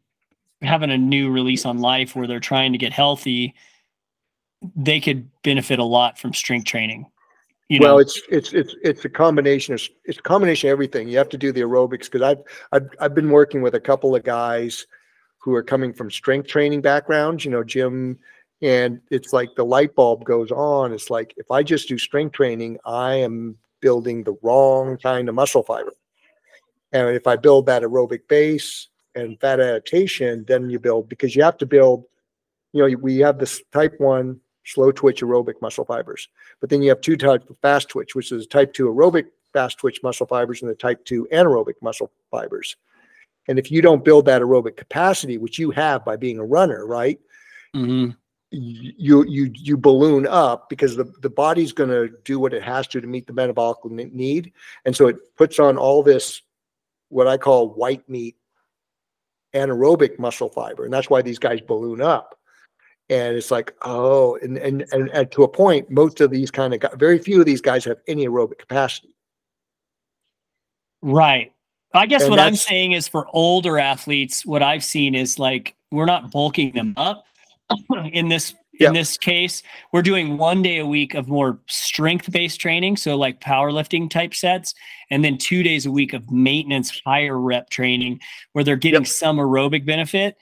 having 0.61 0.91
a 0.91 0.97
new 0.97 1.30
release 1.30 1.65
on 1.65 1.80
life 1.80 2.15
where 2.15 2.26
they're 2.26 2.39
trying 2.39 2.72
to 2.72 2.77
get 2.77 2.93
healthy, 2.93 3.53
they 4.76 4.99
could 4.99 5.30
benefit 5.44 5.80
a 5.80 5.84
lot 5.84 6.18
from 6.18 6.34
strength 6.34 6.65
training. 6.65 7.06
You 7.69 7.80
well, 7.81 7.94
know, 7.94 7.99
it's 7.99 8.22
it's 8.30 8.53
it's 8.53 8.76
it's 8.84 9.06
a 9.06 9.10
combination 9.10 9.73
of 9.73 9.81
it's 10.06 10.19
a 10.19 10.22
combination 10.22 10.69
of 10.69 10.73
everything. 10.73 11.07
You 11.07 11.18
have 11.18 11.30
to 11.30 11.38
do 11.38 11.52
the 11.52 11.61
aerobics 11.61 12.11
because 12.11 12.22
I've 12.22 12.44
I've 12.72 12.90
I've 12.99 13.15
been 13.15 13.30
working 13.30 13.61
with 13.61 13.76
a 13.76 13.80
couple 13.80 14.15
of 14.15 14.23
guys 14.23 14.85
who 15.40 15.53
are 15.56 15.64
coming 15.64 15.94
from 15.94 16.11
strength 16.11 16.48
training 16.48 16.81
backgrounds, 16.81 17.44
you 17.44 17.52
know, 17.52 17.64
gym, 17.64 18.19
and 18.61 19.02
it's 19.11 19.34
like 19.34 19.49
the 19.56 19.65
light 19.65 19.95
bulb 19.95 20.23
goes 20.23 20.52
on. 20.52 20.94
It's 20.94 21.10
like 21.10 21.34
if 21.38 21.49
I 21.52 21.64
just 21.64 21.88
do 21.88 21.98
strength 21.98 22.34
training, 22.34 22.77
I 22.85 23.15
am 23.15 23.57
building 23.81 24.23
the 24.23 24.35
wrong 24.41 24.98
kind 24.98 25.27
of 25.27 25.35
muscle 25.35 25.64
fiber. 25.64 25.94
And 26.91 27.15
if 27.15 27.27
I 27.27 27.35
build 27.35 27.65
that 27.65 27.81
aerobic 27.81 28.27
base 28.30 28.88
and 29.15 29.40
fat 29.40 29.60
adaptation, 29.60 30.45
then 30.48 30.69
you 30.69 30.80
build 30.80 31.10
because 31.10 31.35
you 31.35 31.44
have 31.44 31.57
to 31.57 31.65
build, 31.65 32.06
you 32.72 32.88
know, 32.88 32.98
we 32.98 33.18
have 33.18 33.40
this 33.40 33.61
type 33.73 33.95
one 33.98 34.40
slow 34.65 34.91
twitch 34.91 35.22
aerobic 35.22 35.61
muscle 35.61 35.85
fibers. 35.85 36.30
But 36.60 36.69
then 36.69 36.81
you 36.81 36.90
have 36.90 37.02
two 37.02 37.18
types 37.18 37.49
of 37.49 37.57
fast 37.60 37.90
twitch, 37.90 38.15
which 38.15 38.31
is 38.31 38.48
type 38.48 38.73
two 38.73 38.88
aerobic 38.88 39.26
fast 39.52 39.77
twitch 39.77 40.02
muscle 40.03 40.26
fibers 40.26 40.61
and 40.61 40.72
the 40.72 40.76
type 40.76 41.06
two 41.06 41.27
anaerobic 41.31 41.76
muscle 41.81 42.11
fibers. 42.31 42.76
And 43.48 43.60
if 43.60 43.72
you 43.72 43.81
don't 43.81 44.03
build 44.03 44.26
that 44.26 44.41
aerobic 44.41 44.77
capacity, 44.77 45.38
which 45.38 45.60
you 45.60 45.72
have 45.72 46.03
by 46.06 46.15
being 46.15 46.40
a 46.40 46.45
runner, 46.45 46.85
right? 46.85 47.19
Mhm. 47.76 48.15
You 48.52 49.26
you 49.26 49.52
you 49.56 49.77
balloon 49.77 50.27
up 50.27 50.69
because 50.69 50.95
the, 50.95 51.06
the 51.22 51.30
body's 51.30 51.73
going 51.73 51.90
to 51.90 52.15
do 52.23 52.40
what 52.40 52.53
it 52.53 52.61
has 52.61 52.88
to 52.90 53.02
to 53.02 53.07
meet 53.07 53.26
the 53.26 53.34
metabolic 53.34 53.84
need, 53.84 54.53
and 54.85 54.95
so 54.95 55.07
it 55.07 55.35
puts 55.35 55.57
on 55.57 55.76
all 55.77 56.03
this 56.03 56.44
what 57.10 57.27
I 57.27 57.38
call 57.38 57.69
white 57.69 58.07
meat 58.07 58.35
anaerobic 59.56 60.19
muscle 60.19 60.49
fiber, 60.49 60.85
and 60.85 60.94
that's 60.94 61.10
why 61.10 61.23
these 61.23 61.40
guys 61.40 61.61
balloon 61.61 61.99
up. 61.99 62.40
And 63.09 63.35
it's 63.35 63.51
like, 63.51 63.73
oh, 63.81 64.38
and 64.41 64.57
and 64.57 64.85
and, 64.91 65.09
and 65.09 65.31
to 65.31 65.43
a 65.43 65.47
point, 65.47 65.89
most 65.91 66.21
of 66.21 66.31
these 66.31 66.51
kind 66.51 66.73
of 66.73 66.80
guys, 66.80 66.93
very 66.97 67.19
few 67.19 67.39
of 67.39 67.45
these 67.45 67.61
guys 67.61 67.85
have 67.85 67.97
any 68.07 68.25
aerobic 68.27 68.57
capacity. 68.59 69.15
right. 71.01 71.51
I 71.95 72.07
guess 72.07 72.23
And 72.23 72.31
what 72.31 72.39
I'm 72.39 72.55
saying 72.55 72.93
is 72.93 73.07
for 73.07 73.27
older 73.34 73.77
athletes, 73.77 74.45
what 74.45 74.63
I've 74.63 74.84
seen 74.84 75.13
is 75.13 75.38
like 75.38 75.75
we're 75.91 76.05
not 76.05 76.31
bulking 76.31 76.71
them 76.71 76.93
up 76.97 77.25
in 78.11 78.30
this 78.30 78.55
in 78.80 78.93
this 78.93 79.17
case. 79.17 79.61
We're 79.91 80.01
doing 80.01 80.38
one 80.38 80.61
day 80.61 80.80
a 80.80 80.85
week 80.85 81.13
of 81.13 81.27
more 81.27 81.59
strength 81.67 82.31
based 82.31 82.59
training, 82.59 82.97
so 82.97 83.15
like 83.15 83.39
powerlifting 83.39 84.09
type 84.09 84.34
sets, 84.34 84.73
and 85.11 85.23
then 85.23 85.38
two 85.38 85.63
days 85.63 85.85
a 85.85 85.91
week 85.91 86.13
of 86.13 86.31
maintenance 86.31 87.01
higher 87.05 87.39
rep 87.39 87.69
training 87.69 88.19
where 88.53 88.63
they're 88.63 88.75
getting 88.75 89.05
some 89.05 89.38
aerobic 89.38 89.85
benefit, 89.85 90.38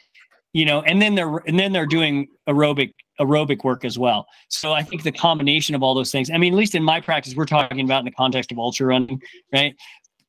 you 0.53 0.65
know, 0.65 0.82
and 0.82 1.02
then 1.02 1.15
they're 1.15 1.38
and 1.48 1.57
then 1.60 1.72
they're 1.72 1.86
doing 1.86 2.28
aerobic 2.48 2.94
aerobic 3.19 3.64
work 3.64 3.86
as 3.86 3.98
well. 3.98 4.28
So 4.49 4.73
I 4.73 4.84
think 4.84 5.03
the 5.03 5.11
combination 5.11 5.76
of 5.76 5.84
all 5.84 5.94
those 5.94 6.11
things. 6.11 6.30
I 6.30 6.38
mean, 6.38 6.53
at 6.53 6.57
least 6.57 6.76
in 6.76 6.84
my 6.84 6.99
practice, 6.99 7.36
we're 7.36 7.45
talking 7.45 7.82
about 7.82 7.99
in 7.99 8.06
the 8.06 8.11
context 8.11 8.52
of 8.52 8.57
ultra 8.60 8.88
running, 8.88 9.22
right? 9.53 9.76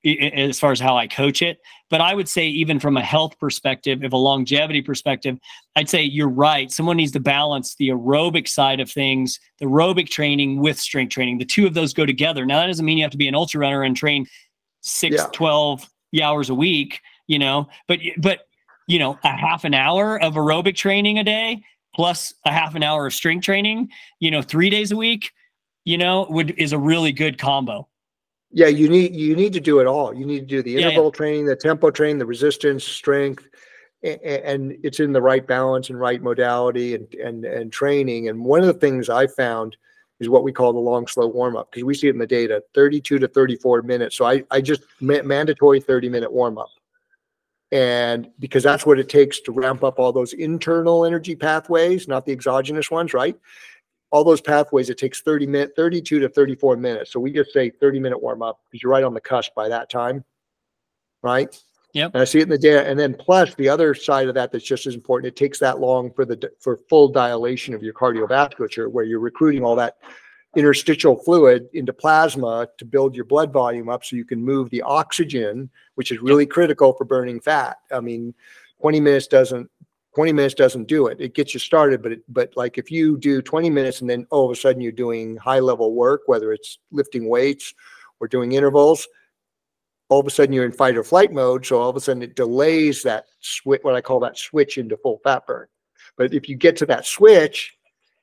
As 0.05 0.59
far 0.59 0.73
as 0.73 0.81
how 0.81 0.97
I 0.97 1.07
coach 1.07 1.43
it, 1.43 1.59
but 1.89 2.01
I 2.01 2.12
would 2.12 2.28
say 2.28 2.49
even 2.49 2.81
from 2.81 2.97
a 2.97 3.03
health 3.03 3.39
perspective, 3.39 4.03
if 4.03 4.12
a 4.12 4.16
longevity 4.16 4.82
perspective, 4.82 5.39
I'd 5.77 5.89
say 5.89 6.03
you're 6.03 6.28
right. 6.28 6.73
Someone 6.73 6.97
needs 6.97 7.12
to 7.12 7.20
balance 7.20 7.77
the 7.77 7.90
aerobic 7.90 8.49
side 8.49 8.81
of 8.81 8.90
things, 8.90 9.39
the 9.61 9.66
aerobic 9.66 10.09
training 10.09 10.59
with 10.59 10.78
strength 10.81 11.12
training. 11.12 11.39
The 11.39 11.44
two 11.44 11.66
of 11.66 11.74
those 11.74 11.94
go 11.94 12.05
together. 12.05 12.44
Now 12.44 12.61
that 12.61 12.66
doesn't 12.66 12.85
mean 12.85 12.99
you 12.99 13.05
have 13.05 13.12
to 13.12 13.16
be 13.16 13.28
an 13.28 13.36
ultra 13.36 13.61
runner 13.61 13.85
and 13.85 13.97
train 13.97 14.27
six, 14.81 15.16
Yeah. 15.16 15.28
12 15.32 15.89
hours 16.20 16.51
a 16.51 16.55
week, 16.55 17.01
you 17.28 17.39
know, 17.39 17.69
but 17.86 18.01
but 18.19 18.40
you 18.86 18.98
know, 18.98 19.18
a 19.24 19.36
half 19.36 19.64
an 19.64 19.74
hour 19.74 20.20
of 20.22 20.34
aerobic 20.34 20.76
training 20.76 21.18
a 21.18 21.24
day 21.24 21.62
plus 21.94 22.32
a 22.44 22.52
half 22.52 22.74
an 22.74 22.82
hour 22.82 23.06
of 23.06 23.12
strength 23.12 23.44
training, 23.44 23.88
you 24.20 24.30
know, 24.30 24.42
three 24.42 24.70
days 24.70 24.92
a 24.92 24.96
week, 24.96 25.30
you 25.84 25.98
know, 25.98 26.26
would 26.30 26.52
is 26.59 26.72
a 26.72 26.78
really 26.78 27.12
good 27.12 27.38
combo. 27.38 27.88
Yeah, 28.50 28.68
you 28.68 28.88
need 28.88 29.14
you 29.14 29.34
need 29.34 29.52
to 29.54 29.60
do 29.60 29.80
it 29.80 29.86
all. 29.86 30.14
You 30.14 30.26
need 30.26 30.40
to 30.40 30.46
do 30.46 30.62
the 30.62 30.72
Yeah, 30.72 30.80
yeah. 30.80 30.86
interval 30.88 31.10
training, 31.10 31.46
the 31.46 31.56
tempo 31.56 31.90
training, 31.90 32.18
the 32.18 32.26
resistance, 32.26 32.84
strength, 32.84 33.48
and, 34.02 34.20
and 34.22 34.78
it's 34.82 35.00
in 35.00 35.12
the 35.12 35.22
right 35.22 35.46
balance 35.46 35.90
and 35.90 35.98
right 35.98 36.22
modality 36.22 36.94
and 36.94 37.12
and 37.14 37.44
and 37.44 37.72
training. 37.72 38.28
And 38.28 38.44
one 38.44 38.60
of 38.60 38.66
the 38.66 38.74
things 38.74 39.09
I 39.09 39.26
found 39.26 39.76
is 40.20 40.28
what 40.28 40.44
we 40.44 40.52
call 40.52 40.72
the 40.72 40.78
long 40.78 41.06
slow 41.06 41.26
warm 41.26 41.56
up 41.56 41.70
because 41.70 41.84
we 41.84 41.94
see 41.94 42.09
it 42.09 42.14
in 42.14 42.18
the 42.18 42.26
data, 42.26 42.62
32 42.74 43.18
to 43.18 43.28
34 43.28 43.82
minutes. 43.82 44.16
So 44.16 44.26
I 44.26 44.44
I 44.50 44.60
just 44.60 44.82
ma- 45.00 45.22
mandatory 45.22 45.80
30 45.80 46.09
minute 46.10 46.32
warm 46.32 46.59
up. 46.59 46.68
And 47.73 48.31
because 48.39 48.62
that's 48.62 48.86
what 48.86 48.99
it 48.99 49.09
takes 49.09 49.40
to 49.40 49.53
ramp 49.53 49.82
up 49.82 49.99
all 49.99 50.12
those 50.12 50.35
internal 50.35 51.05
energy 51.05 51.35
pathways, 51.35 52.07
not 52.07 52.27
the 52.27 52.32
exogenous 52.32 52.90
ones, 52.90 53.15
right? 53.15 53.36
all 54.12 54.23
those 54.23 54.43
pathways, 54.43 54.90
it 54.90 54.99
takes 54.99 55.23
30 55.23 55.47
minutes, 55.47 55.73
32 55.74 56.20
to 56.20 56.28
34 56.28 56.77
minutes. 56.77 57.11
So 57.11 57.19
we 57.19 57.32
just 57.32 57.53
say 57.53 57.70
30 57.70 57.99
minute 57.99 58.23
warm 58.23 58.43
up 58.43 58.61
because 58.70 58.82
you're 58.82 58.93
right 58.93 59.03
on 59.03 59.15
the 59.15 59.20
cusp 59.20 59.55
by 59.55 59.69
that 59.70 59.89
time. 59.89 60.23
Right. 61.23 61.59
Yep. 61.94 62.12
And 62.15 62.20
I 62.20 62.24
see 62.24 62.39
it 62.39 62.43
in 62.43 62.49
the 62.51 62.59
data. 62.59 62.86
And 62.86 62.99
then 62.99 63.15
plus 63.15 63.55
the 63.55 63.70
other 63.70 63.94
side 63.94 64.28
of 64.28 64.35
that 64.35 64.53
that's 64.53 64.65
just 64.65 64.86
as 64.86 64.94
important, 64.94 65.28
it 65.28 65.36
takes 65.36 65.59
that 65.61 65.81
long 65.81 66.12
for 66.12 66.24
the 66.24 66.51
for 66.61 66.78
full 66.89 67.09
dilation 67.09 67.74
of 67.74 67.82
your 67.82 67.94
cardiovasculature, 67.94 68.90
where 68.90 69.05
you're 69.05 69.19
recruiting 69.19 69.65
all 69.65 69.77
that 69.77 69.97
interstitial 70.57 71.16
fluid 71.16 71.69
into 71.73 71.93
plasma 71.93 72.69
to 72.79 72.85
build 72.85 73.15
your 73.15 73.24
blood 73.24 73.53
volume 73.53 73.89
up 73.89 74.05
so 74.05 74.16
you 74.16 74.24
can 74.24 74.45
move 74.45 74.69
the 74.70 74.83
oxygen, 74.83 75.70
which 75.95 76.11
is 76.11 76.20
really 76.20 76.47
critical 76.47 76.93
for 76.93 77.05
burning 77.05 77.41
fat. 77.41 77.79
I 77.91 78.01
mean, 78.01 78.35
20 78.81 79.01
minutes 79.01 79.27
doesn't 79.27 79.70
20 80.15 80.33
minutes 80.33 80.55
doesn't 80.55 80.89
do 80.89 81.07
it. 81.07 81.19
It 81.20 81.35
gets 81.35 81.55
you 81.55 81.61
started, 81.61 82.03
but 82.03 82.12
it, 82.12 82.23
but 82.29 82.53
like 82.55 82.77
if 82.77 82.91
you 82.91 83.16
do 83.16 83.41
20 83.41 83.70
minutes 83.70 84.03
and 84.03 84.11
then 84.11 84.27
all 84.31 84.45
of 84.45 84.51
a 84.51 84.61
sudden 84.61 84.83
you're 84.83 84.93
doing 84.93 85.37
high 85.39 85.61
level 85.61 85.95
work, 85.95 86.23
whether 86.27 86.53
it's 86.53 86.79
lifting 86.91 87.31
weights 87.31 87.73
or 88.20 88.29
doing 88.29 88.53
intervals, 88.53 89.09
all 90.11 90.20
of 90.20 90.27
a 90.27 90.31
sudden 90.31 90.53
you're 90.53 90.66
in 90.66 90.73
fight 90.73 90.99
or 90.99 91.03
flight 91.03 91.33
mode. 91.33 91.65
So 91.65 91.81
all 91.81 91.89
of 91.89 91.97
a 91.97 92.01
sudden 92.01 92.23
it 92.23 92.37
delays 92.37 93.03
that 93.05 93.24
switch, 93.41 93.83
what 93.83 93.95
I 93.95 94.03
call 94.03 94.20
that 94.20 94.37
switch 94.37 94.77
into 94.77 94.99
full 94.99 95.19
fat 95.24 95.47
burn. 95.47 95.66
But 96.19 96.35
if 96.35 96.47
you 96.47 96.57
get 96.57 96.77
to 96.77 96.87
that 96.87 97.07
switch 97.07 97.74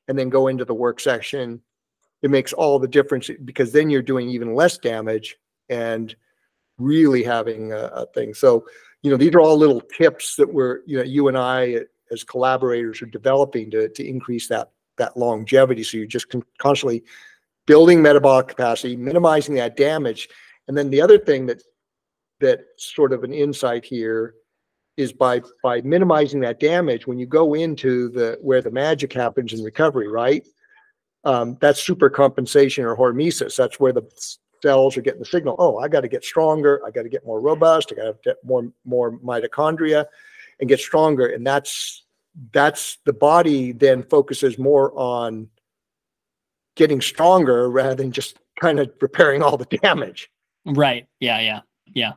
and 0.07 0.17
then 0.17 0.29
go 0.29 0.47
into 0.47 0.65
the 0.65 0.75
work 0.75 0.99
section, 0.99 1.59
it 2.21 2.29
makes 2.29 2.53
all 2.53 2.79
the 2.79 2.87
difference 2.87 3.29
because 3.45 3.71
then 3.71 3.89
you're 3.89 4.01
doing 4.01 4.29
even 4.29 4.53
less 4.53 4.77
damage 4.77 5.37
and 5.69 6.15
really 6.77 7.23
having 7.23 7.71
a, 7.73 7.85
a 7.93 8.05
thing. 8.07 8.33
So 8.33 8.65
you 9.01 9.11
know, 9.11 9.17
these 9.17 9.33
are 9.33 9.39
all 9.39 9.57
little 9.57 9.81
tips 9.81 10.35
that 10.35 10.51
we're, 10.51 10.81
you 10.85 10.97
know, 10.97 11.03
you 11.03 11.27
and 11.27 11.37
I 11.37 11.85
as 12.11 12.23
collaborators 12.23 13.01
are 13.01 13.07
developing 13.07 13.71
to, 13.71 13.89
to 13.89 14.07
increase 14.07 14.47
that, 14.47 14.71
that 14.97 15.15
longevity. 15.15 15.83
So 15.83 15.97
you're 15.97 16.07
just 16.07 16.29
con- 16.29 16.43
constantly 16.57 17.03
building 17.65 18.01
metabolic 18.01 18.47
capacity, 18.47 18.95
minimizing 18.95 19.55
that 19.55 19.77
damage. 19.77 20.27
And 20.67 20.77
then 20.77 20.89
the 20.89 21.01
other 21.01 21.17
thing 21.17 21.45
that, 21.45 21.61
that 22.39 22.61
sort 22.77 23.13
of 23.13 23.23
an 23.23 23.33
insight 23.33 23.85
here 23.85 24.35
is 24.97 25.13
by, 25.13 25.41
by 25.63 25.81
minimizing 25.81 26.41
that 26.41 26.59
damage, 26.59 27.07
when 27.07 27.19
you 27.19 27.25
go 27.25 27.53
into 27.53 28.09
the, 28.09 28.37
where 28.41 28.61
the 28.61 28.71
magic 28.71 29.13
happens 29.13 29.53
in 29.53 29.63
recovery, 29.63 30.09
right? 30.09 30.45
Um, 31.23 31.57
that's 31.59 31.83
super 31.83 32.09
compensation 32.09 32.85
or 32.85 32.95
hormesis. 32.95 33.55
That's 33.55 33.79
where 33.79 33.93
the 33.93 34.03
cells 34.61 34.97
are 34.97 35.01
getting 35.01 35.19
the 35.19 35.25
signal. 35.25 35.55
Oh, 35.59 35.77
I 35.77 35.87
got 35.87 36.01
to 36.01 36.07
get 36.07 36.23
stronger. 36.23 36.81
I 36.85 36.91
got 36.91 37.03
to 37.03 37.09
get 37.09 37.25
more 37.25 37.41
robust. 37.41 37.91
I 37.91 37.95
got 37.95 38.03
to 38.03 38.15
get 38.23 38.37
more 38.43 38.71
more 38.85 39.17
mitochondria, 39.19 40.05
and 40.59 40.69
get 40.69 40.79
stronger. 40.79 41.27
And 41.27 41.45
that's 41.45 42.05
that's 42.53 42.97
the 43.05 43.13
body 43.13 43.71
then 43.71 44.03
focuses 44.03 44.57
more 44.57 44.93
on 44.97 45.49
getting 46.75 47.01
stronger 47.01 47.69
rather 47.69 47.95
than 47.95 48.11
just 48.11 48.39
kind 48.59 48.79
of 48.79 48.91
repairing 49.01 49.41
all 49.41 49.57
the 49.57 49.65
damage. 49.81 50.29
Right. 50.65 51.07
Yeah. 51.19 51.39
Yeah. 51.41 51.61
Yeah. 51.93 52.13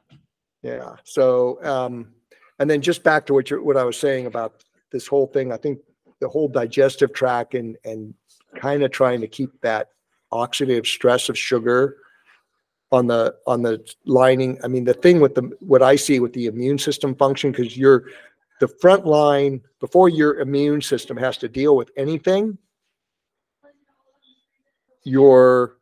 Yeah. 0.62 0.96
So, 1.04 1.62
um, 1.64 2.12
and 2.58 2.70
then 2.70 2.80
just 2.80 3.02
back 3.02 3.26
to 3.26 3.34
what 3.34 3.50
you 3.50 3.62
what 3.62 3.76
I 3.76 3.84
was 3.84 3.96
saying 3.96 4.26
about 4.26 4.62
this 4.92 5.06
whole 5.06 5.26
thing, 5.26 5.52
I 5.52 5.56
think 5.56 5.78
the 6.20 6.28
whole 6.28 6.48
digestive 6.48 7.12
tract 7.12 7.54
and 7.54 7.76
and 7.84 8.14
kind 8.56 8.82
of 8.82 8.90
trying 8.90 9.20
to 9.20 9.28
keep 9.28 9.60
that 9.62 9.88
oxidative 10.32 10.86
stress 10.86 11.28
of 11.28 11.38
sugar 11.38 11.96
on 12.90 13.06
the 13.06 13.34
on 13.46 13.62
the 13.62 13.84
lining. 14.04 14.58
I 14.62 14.68
mean, 14.68 14.84
the 14.84 14.94
thing 14.94 15.20
with 15.20 15.34
the 15.34 15.50
what 15.60 15.82
I 15.82 15.96
see 15.96 16.20
with 16.20 16.32
the 16.32 16.46
immune 16.46 16.78
system 16.78 17.14
function 17.14 17.50
because 17.50 17.76
you're 17.76 18.04
the 18.60 18.68
front 18.68 19.06
line 19.06 19.60
before 19.80 20.08
your 20.08 20.40
immune 20.40 20.80
system 20.82 21.16
has 21.16 21.36
to 21.38 21.48
deal 21.48 21.76
with 21.76 21.90
anything. 21.96 22.58
Your 25.04 25.78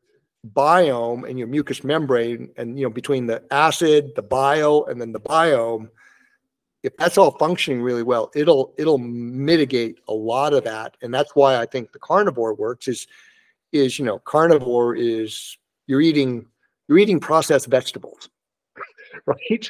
biome 0.54 1.28
and 1.28 1.38
your 1.38 1.48
mucous 1.48 1.84
membrane 1.84 2.50
and 2.56 2.78
you 2.78 2.86
know 2.86 2.90
between 2.90 3.26
the 3.26 3.42
acid 3.50 4.10
the 4.16 4.22
bio 4.22 4.84
and 4.84 4.98
then 4.98 5.12
the 5.12 5.20
biome 5.20 5.86
if 6.82 6.96
that's 6.96 7.18
all 7.18 7.32
functioning 7.38 7.82
really 7.82 8.02
well 8.02 8.30
it'll 8.34 8.74
it'll 8.78 8.98
mitigate 8.98 9.98
a 10.08 10.12
lot 10.12 10.52
of 10.52 10.64
that 10.64 10.96
and 11.02 11.12
that's 11.12 11.34
why 11.34 11.56
i 11.56 11.66
think 11.66 11.92
the 11.92 11.98
carnivore 11.98 12.54
works 12.54 12.88
is 12.88 13.06
is 13.72 13.98
you 13.98 14.04
know 14.04 14.18
carnivore 14.20 14.94
is 14.96 15.56
you're 15.86 16.00
eating 16.00 16.46
you're 16.88 16.98
eating 16.98 17.20
processed 17.20 17.66
vegetables 17.68 18.28
right 19.26 19.68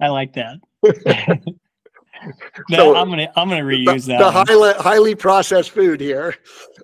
I 0.00 0.08
like 0.08 0.32
that. 0.34 0.58
No, 2.70 2.78
So, 2.78 2.96
I'm 2.96 3.10
gonna 3.10 3.30
I'm 3.36 3.50
gonna 3.50 3.62
the, 3.64 3.84
reuse 3.84 4.06
that. 4.06 4.18
the 4.18 4.30
highly 4.30 4.72
highly 4.74 5.14
processed 5.14 5.72
food 5.72 6.00
here 6.00 6.34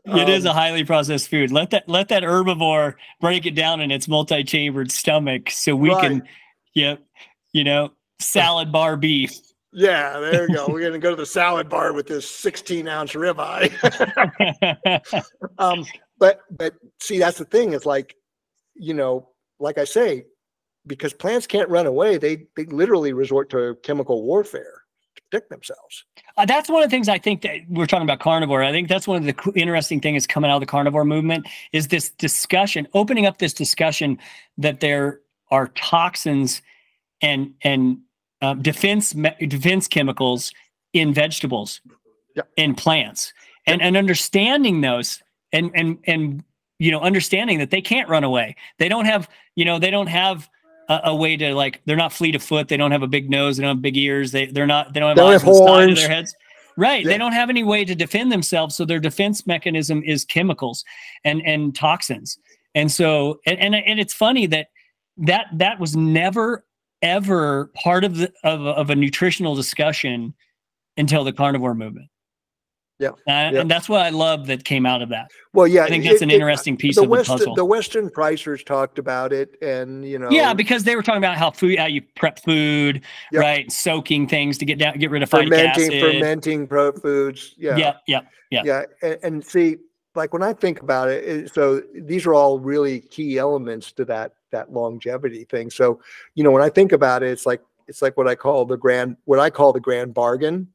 It 0.05 0.29
is 0.29 0.45
a 0.45 0.51
Um, 0.51 0.57
highly 0.57 0.85
processed 0.85 1.29
food. 1.29 1.51
Let 1.51 1.71
that 1.71 1.89
let 1.89 2.09
that 2.09 2.23
herbivore 2.25 2.95
break 3.23 3.47
it 3.47 3.55
down 3.55 3.81
in 3.81 3.91
its 3.91 4.07
multi-chambered 4.07 4.91
stomach 4.91 5.51
so 5.51 5.75
we 5.75 5.95
can 5.97 6.25
yep, 6.75 7.01
you 7.53 7.65
know, 7.65 7.91
salad 8.21 8.71
bar 8.73 8.97
beef. 8.97 9.33
yeah 9.73 10.19
there 10.21 10.49
you 10.49 10.55
go 10.55 10.67
we're 10.69 10.83
gonna 10.83 10.99
go 10.99 11.11
to 11.11 11.17
the 11.17 11.25
salad 11.25 11.69
bar 11.69 11.93
with 11.93 12.07
this 12.07 12.29
16 12.29 12.87
ounce 12.89 13.13
ribeye 13.13 13.71
um 15.59 15.87
but 16.19 16.41
but 16.51 16.75
see 17.01 17.19
that's 17.19 17.39
the 17.39 17.45
thing 17.45 17.73
it's 17.73 17.87
like 17.87 18.15
you 18.75 18.93
know 18.95 19.29
like 19.59 19.79
i 19.79 19.85
say 19.85 20.25
because 20.87 21.13
plants 21.13 21.47
can't 21.47 21.69
run 21.69 21.87
away 21.87 22.19
they 22.19 22.47
they 22.57 22.65
literally 22.67 23.13
resort 23.13 23.49
to 23.49 23.77
chemical 23.83 24.23
warfare 24.25 24.83
to 25.17 25.23
protect 25.31 25.51
themselves 25.51 26.05
Uh, 26.37 26.45
that's 26.45 26.69
one 26.69 26.83
of 26.83 26.91
the 26.91 26.95
things 26.95 27.09
I 27.09 27.19
think 27.19 27.43
that 27.43 27.61
we're 27.69 27.87
talking 27.87 28.07
about 28.07 28.21
carnivore. 28.21 28.63
I 28.63 28.73
think 28.73 28.89
that's 28.89 29.07
one 29.07 29.19
of 29.19 29.25
the 29.25 29.53
interesting 29.55 30.01
things 30.01 30.27
coming 30.27 30.51
out 30.51 30.55
of 30.57 30.61
the 30.61 30.67
carnivore 30.67 31.05
movement 31.05 31.47
is 31.73 31.89
this 31.89 32.11
discussion, 32.11 32.87
opening 32.95 33.27
up 33.27 33.39
this 33.39 33.53
discussion 33.53 34.19
that 34.59 34.81
there 34.81 35.21
are 35.51 35.69
toxins 35.75 36.63
and 37.23 37.55
and 37.63 37.99
uh, 38.43 38.55
defense 38.55 39.15
me- 39.15 39.35
defense 39.47 39.89
chemicals 39.89 40.53
in 40.93 41.13
vegetables, 41.15 41.81
Yep. 42.37 42.49
in 42.57 42.75
plants, 42.75 43.33
and 43.67 43.83
and 43.83 43.97
understanding 43.97 44.81
those 44.81 45.23
and 45.53 45.71
and 45.75 45.99
and 46.07 46.43
you 46.79 46.91
know 46.91 47.01
understanding 47.01 47.59
that 47.59 47.71
they 47.71 47.81
can't 47.83 48.09
run 48.09 48.25
away. 48.25 48.57
They 48.79 48.89
don't 48.89 49.05
have 49.07 49.29
you 49.57 49.65
know 49.65 49.79
they 49.79 49.91
don't 49.91 50.09
have. 50.09 50.49
A, 50.89 51.01
a 51.05 51.15
way 51.15 51.37
to 51.37 51.55
like 51.55 51.81
they're 51.87 51.97
not 51.97 52.13
fleet 52.13 52.35
of 52.35 52.43
foot 52.43 52.67
they 52.67 52.77
don't 52.77 52.91
have 52.91 53.05
a 53.05 53.07
big 53.07 53.31
nose 53.31 53.57
they 53.57 53.63
don't 53.63 53.77
have 53.77 53.81
big 53.83 53.97
ears 53.97 54.33
they 54.33 54.47
they're 54.47 54.67
not 54.67 54.93
they 54.93 54.99
don't 54.99 55.11
have 55.11 55.17
They 55.19 55.23
eyes 55.23 55.41
have 55.43 55.53
the 55.55 55.57
horns. 55.57 56.01
their 56.01 56.09
heads 56.09 56.35
Right. 56.77 57.05
Yeah. 57.05 57.11
They 57.13 57.19
don't 57.19 57.31
have 57.33 57.49
any 57.51 57.63
way 57.63 57.85
to 57.85 57.95
defend 57.95 58.33
themselves. 58.33 58.75
So 58.75 58.85
their 58.85 58.99
defense 58.99 59.47
mechanism 59.47 60.03
is 60.03 60.25
chemicals 60.25 60.85
and, 61.25 61.43
and 61.47 61.75
toxins. 61.77 62.39
And 62.75 62.91
so, 62.91 63.39
and, 63.47 63.59
and, 63.59 63.75
and 63.75 64.01
it's 64.01 64.15
funny 64.15 64.47
that 64.47 64.69
that, 65.19 65.47
that 65.53 65.79
was 65.79 65.95
never, 65.95 66.65
ever 67.03 67.71
part 67.75 68.05
of 68.05 68.17
the, 68.17 68.33
of, 68.45 68.61
a- 68.63 68.71
of 68.71 68.91
a 68.91 68.95
nutritional 68.95 69.55
discussion 69.55 70.35
until 70.97 71.25
the 71.25 71.33
carnivore 71.33 71.75
movement. 71.75 72.09
Yeah. 72.99 73.11
And, 73.27 73.55
Yeah. 73.55 73.61
and 73.63 73.71
that's 73.71 73.89
what 73.89 74.03
I 74.03 74.11
love 74.11 74.47
that 74.49 74.65
came 74.65 74.85
out 74.85 75.01
of 75.01 75.09
that. 75.09 75.31
well 75.55 75.67
yeah 75.67 75.85
I 75.85 75.89
think 75.89 76.05
that's 76.05 76.17
it- 76.17 76.23
an 76.25 76.31
it- 76.31 76.35
interesting 76.35 76.77
piece 76.77 76.97
the 76.97 77.03
of 77.05 77.09
the 77.09 77.25
puzzle. 77.25 77.55
the 77.55 77.65
Weston 77.65 78.11
Pricers 78.11 78.63
talked 78.63 78.99
about 78.99 79.33
it 79.33 79.57
and 79.63 80.05
you 80.05 80.19
know 80.19 80.29
yeah, 80.31 80.53
because 80.53 80.85
they 80.85 80.95
were 80.97 81.03
talking 81.03 81.17
about 81.25 81.39
how 81.39 81.51
food, 81.51 81.79
how 81.79 81.87
you 81.87 82.03
prep 82.17 82.41
food, 82.45 83.03
Yep. 83.33 83.41
right? 83.43 83.73
Soaking 83.73 84.29
things 84.29 84.59
to 84.59 84.67
get 84.67 84.79
down, 84.79 84.99
get 84.99 85.11
rid 85.11 85.23
of 85.23 85.31
fermenting 85.31 85.99
fermenting 85.99 86.67
pro 86.67 86.93
foods 86.93 87.55
yeah 87.57 87.77
Yeah, 87.79 87.95
yeah, 88.07 88.21
yeah. 88.51 88.63
yeah 88.67 88.83
and, 89.03 89.19
and 89.23 89.45
see 89.47 89.79
like 90.15 90.33
when 90.33 90.43
i 90.43 90.53
think 90.53 90.81
about 90.83 91.09
it, 91.09 91.25
it 91.25 91.55
so 91.55 91.83
these 91.95 92.27
are 92.27 92.35
all 92.35 92.59
really 92.59 93.01
key 93.01 93.39
elements 93.39 93.93
to 93.93 94.05
that 94.05 94.33
that 94.51 94.73
longevity 94.73 95.45
thing. 95.45 95.71
So 95.71 96.01
you 96.35 96.43
know 96.43 96.51
when 96.51 96.63
i 96.63 96.69
think 96.69 96.93
about 96.93 97.23
it 97.23 97.31
it's 97.31 97.47
like 97.47 97.63
it's 97.87 98.03
like 98.03 98.17
what 98.17 98.29
i 98.29 98.35
call 98.35 98.65
the 98.65 98.77
grand 98.77 99.17
what 99.25 99.39
i 99.39 99.51
call 99.51 99.73
the 99.73 99.81
grand 99.81 100.15
bargain. 100.15 100.69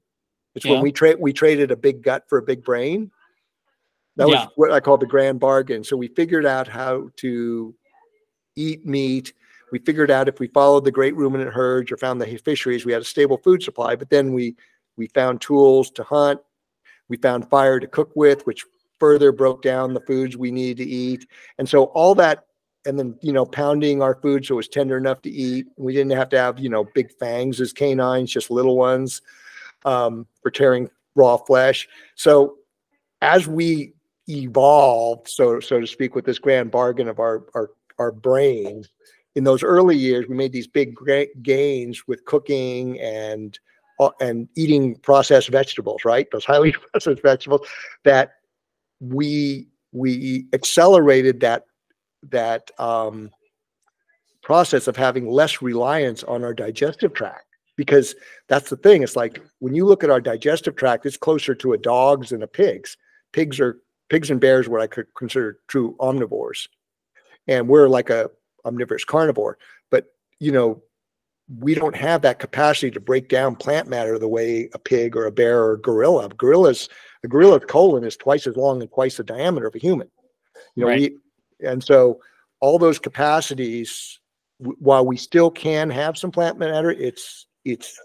It's 0.56 0.66
Yeah. 0.66 0.74
when 0.74 0.82
we 0.82 0.92
trade 0.92 1.18
we 1.20 1.34
traded 1.34 1.72
a 1.72 1.76
big 1.76 2.02
gut 2.02 2.24
for 2.30 2.38
a 2.38 2.42
big 2.44 2.64
brain. 2.64 3.12
That 4.16 4.30
Yeah. 4.30 4.46
was 4.46 4.48
what 4.56 4.72
i 4.72 4.80
call 4.80 4.98
the 4.98 5.06
grand 5.06 5.40
bargain. 5.40 5.84
So 5.84 5.98
we 5.98 6.08
figured 6.08 6.46
out 6.46 6.68
how 6.68 7.10
to 7.18 7.76
eat 8.56 8.86
meat. 8.86 9.34
We 9.72 9.80
figured 9.80 10.12
out 10.12 10.30
if 10.30 10.40
we 10.40 10.48
followed 10.48 10.86
the 10.86 10.92
great 10.92 11.16
ruminant 11.18 11.52
herds 11.52 11.92
or 11.92 11.98
found 11.98 12.22
the 12.22 12.38
fisheries 12.38 12.86
we 12.86 12.94
had 12.94 13.02
a 13.02 13.06
stable 13.06 13.38
food 13.38 13.62
supply. 13.62 13.96
But 13.98 14.10
then 14.10 14.34
we 14.34 14.56
we 14.96 15.08
found 15.08 15.42
tools 15.42 15.92
to 15.92 16.04
hunt. 16.04 16.40
We 17.10 17.18
found 17.18 17.50
fire 17.50 17.82
to 17.82 17.88
cook 17.88 18.12
with 18.16 18.46
which 18.48 18.66
further 19.00 19.32
broke 19.32 19.62
down 19.62 19.94
the 19.94 20.02
foods 20.02 20.38
we 20.38 20.52
needed 20.52 20.84
to 20.84 20.90
eat. 20.90 21.28
And 21.58 21.68
so 21.68 21.86
all 21.86 22.16
that 22.16 22.46
and 22.86 23.00
then 23.00 23.18
you 23.22 23.34
know 23.34 23.46
pounding 23.46 24.02
our 24.02 24.16
food 24.16 24.46
so 24.46 24.54
it 24.54 24.58
was 24.58 24.68
tender 24.68 24.98
enough 24.98 25.22
to 25.24 25.30
eat. 25.30 25.68
We 25.78 25.94
didn't 25.94 26.12
have 26.12 26.30
to 26.30 26.38
have 26.38 26.60
you 26.60 26.70
know 26.70 26.86
big 26.94 27.12
fangs 27.20 27.60
as 27.60 27.74
canines 27.74 28.32
just 28.32 28.52
little 28.52 28.78
ones 28.78 29.22
um, 29.86 30.28
for 30.42 30.52
tearing 30.52 30.90
raw 31.16 31.38
flesh. 31.38 31.88
So 32.16 32.58
as 33.22 33.48
we 33.48 33.94
evolved 34.28 35.28
so 35.28 35.60
so 35.60 35.80
to 35.80 35.86
speak 35.86 36.16
with 36.16 36.26
this 36.26 36.40
grand 36.40 36.72
bargain 36.72 37.08
of 37.08 37.20
our 37.20 37.46
our, 37.54 37.70
our 38.00 38.12
brain 38.12 38.84
in 39.36 39.44
those 39.44 39.62
early 39.62 39.96
years 39.96 40.26
we 40.28 40.36
made 40.36 40.52
these 40.52 40.66
big 40.66 40.96
great 40.96 41.44
gains 41.44 42.08
with 42.08 42.26
cooking 42.26 43.00
and 43.00 43.60
uh, 44.00 44.10
and 44.20 44.50
eating 44.56 44.96
processed 44.98 45.50
vegetables 45.50 46.06
right? 46.06 46.28
Those 46.32 46.46
highly 46.46 46.72
processed 46.92 47.22
vegetables 47.22 47.68
that 48.04 48.36
we 49.00 49.68
we 49.92 50.46
accelerated 50.54 51.40
that 51.40 51.66
that 52.24 52.72
um, 52.80 53.32
process 54.42 54.88
of 54.88 54.96
having 54.96 55.28
less 55.28 55.62
reliance 55.62 56.24
on 56.24 56.44
our 56.44 56.54
digestive 56.54 57.14
tract 57.14 57.46
because 57.78 58.16
that's 58.48 58.70
the 58.70 58.78
thing. 58.78 59.04
It's 59.04 59.16
like 59.16 59.42
when 59.60 59.74
you 59.74 59.86
look 59.86 60.04
at 60.04 60.10
our 60.10 60.22
digestive 60.22 60.76
tract 60.76 61.06
it's 61.06 61.18
closer 61.18 61.56
to 61.56 61.74
a 61.74 61.78
dog's 61.78 62.30
than 62.30 62.44
a 62.44 62.48
pig's. 62.48 62.98
Pigs 63.32 63.60
are 63.60 63.80
pigs 64.10 64.30
and 64.30 64.40
bears 64.40 64.70
what 64.70 64.82
i 64.82 64.88
could 64.88 65.08
consider 65.18 65.60
true 65.68 65.96
omnivores. 66.00 66.68
And 67.48 67.68
we're 67.68 67.90
like 67.90 68.10
a 68.10 68.30
omnivorous 68.66 69.04
carnivore. 69.04 69.58
But 69.92 70.08
you 70.40 70.52
know 70.52 70.82
we 71.48 71.76
don't 71.76 71.96
have 71.96 72.22
that 72.24 72.40
capacity 72.40 72.90
to 72.92 73.00
break 73.00 73.30
down 73.30 73.56
plant 73.56 73.88
matter 73.88 74.18
the 74.18 74.28
way 74.28 74.70
a 74.74 74.80
pig 74.80 75.16
or 75.16 75.26
a 75.26 75.32
bear 75.32 75.64
or 75.64 75.74
a 75.74 75.80
gorilla 75.80 76.28
gorillas 76.30 76.90
a 77.24 77.28
gorilla's 77.28 77.64
colon 77.68 78.04
is 78.04 78.18
twice 78.18 78.48
as 78.48 78.56
long 78.56 78.82
and 78.82 78.92
twice 78.92 79.18
the 79.18 79.24
diameter 79.24 79.68
of 79.68 79.76
a 79.76 79.80
human 79.80 80.10
you 80.76 80.82
know 80.84 80.88
Right. 80.90 81.14
we 81.62 81.68
and 81.68 81.84
so 81.84 82.20
all 82.62 82.80
those 82.80 82.98
capacities 83.00 84.20
w- 84.60 84.78
while 84.80 85.06
we 85.06 85.18
still 85.18 85.52
can 85.52 85.90
have 85.92 86.18
some 86.18 86.32
plant 86.32 86.58
matter 86.58 86.90
it's 86.92 87.46
it's 87.64 88.00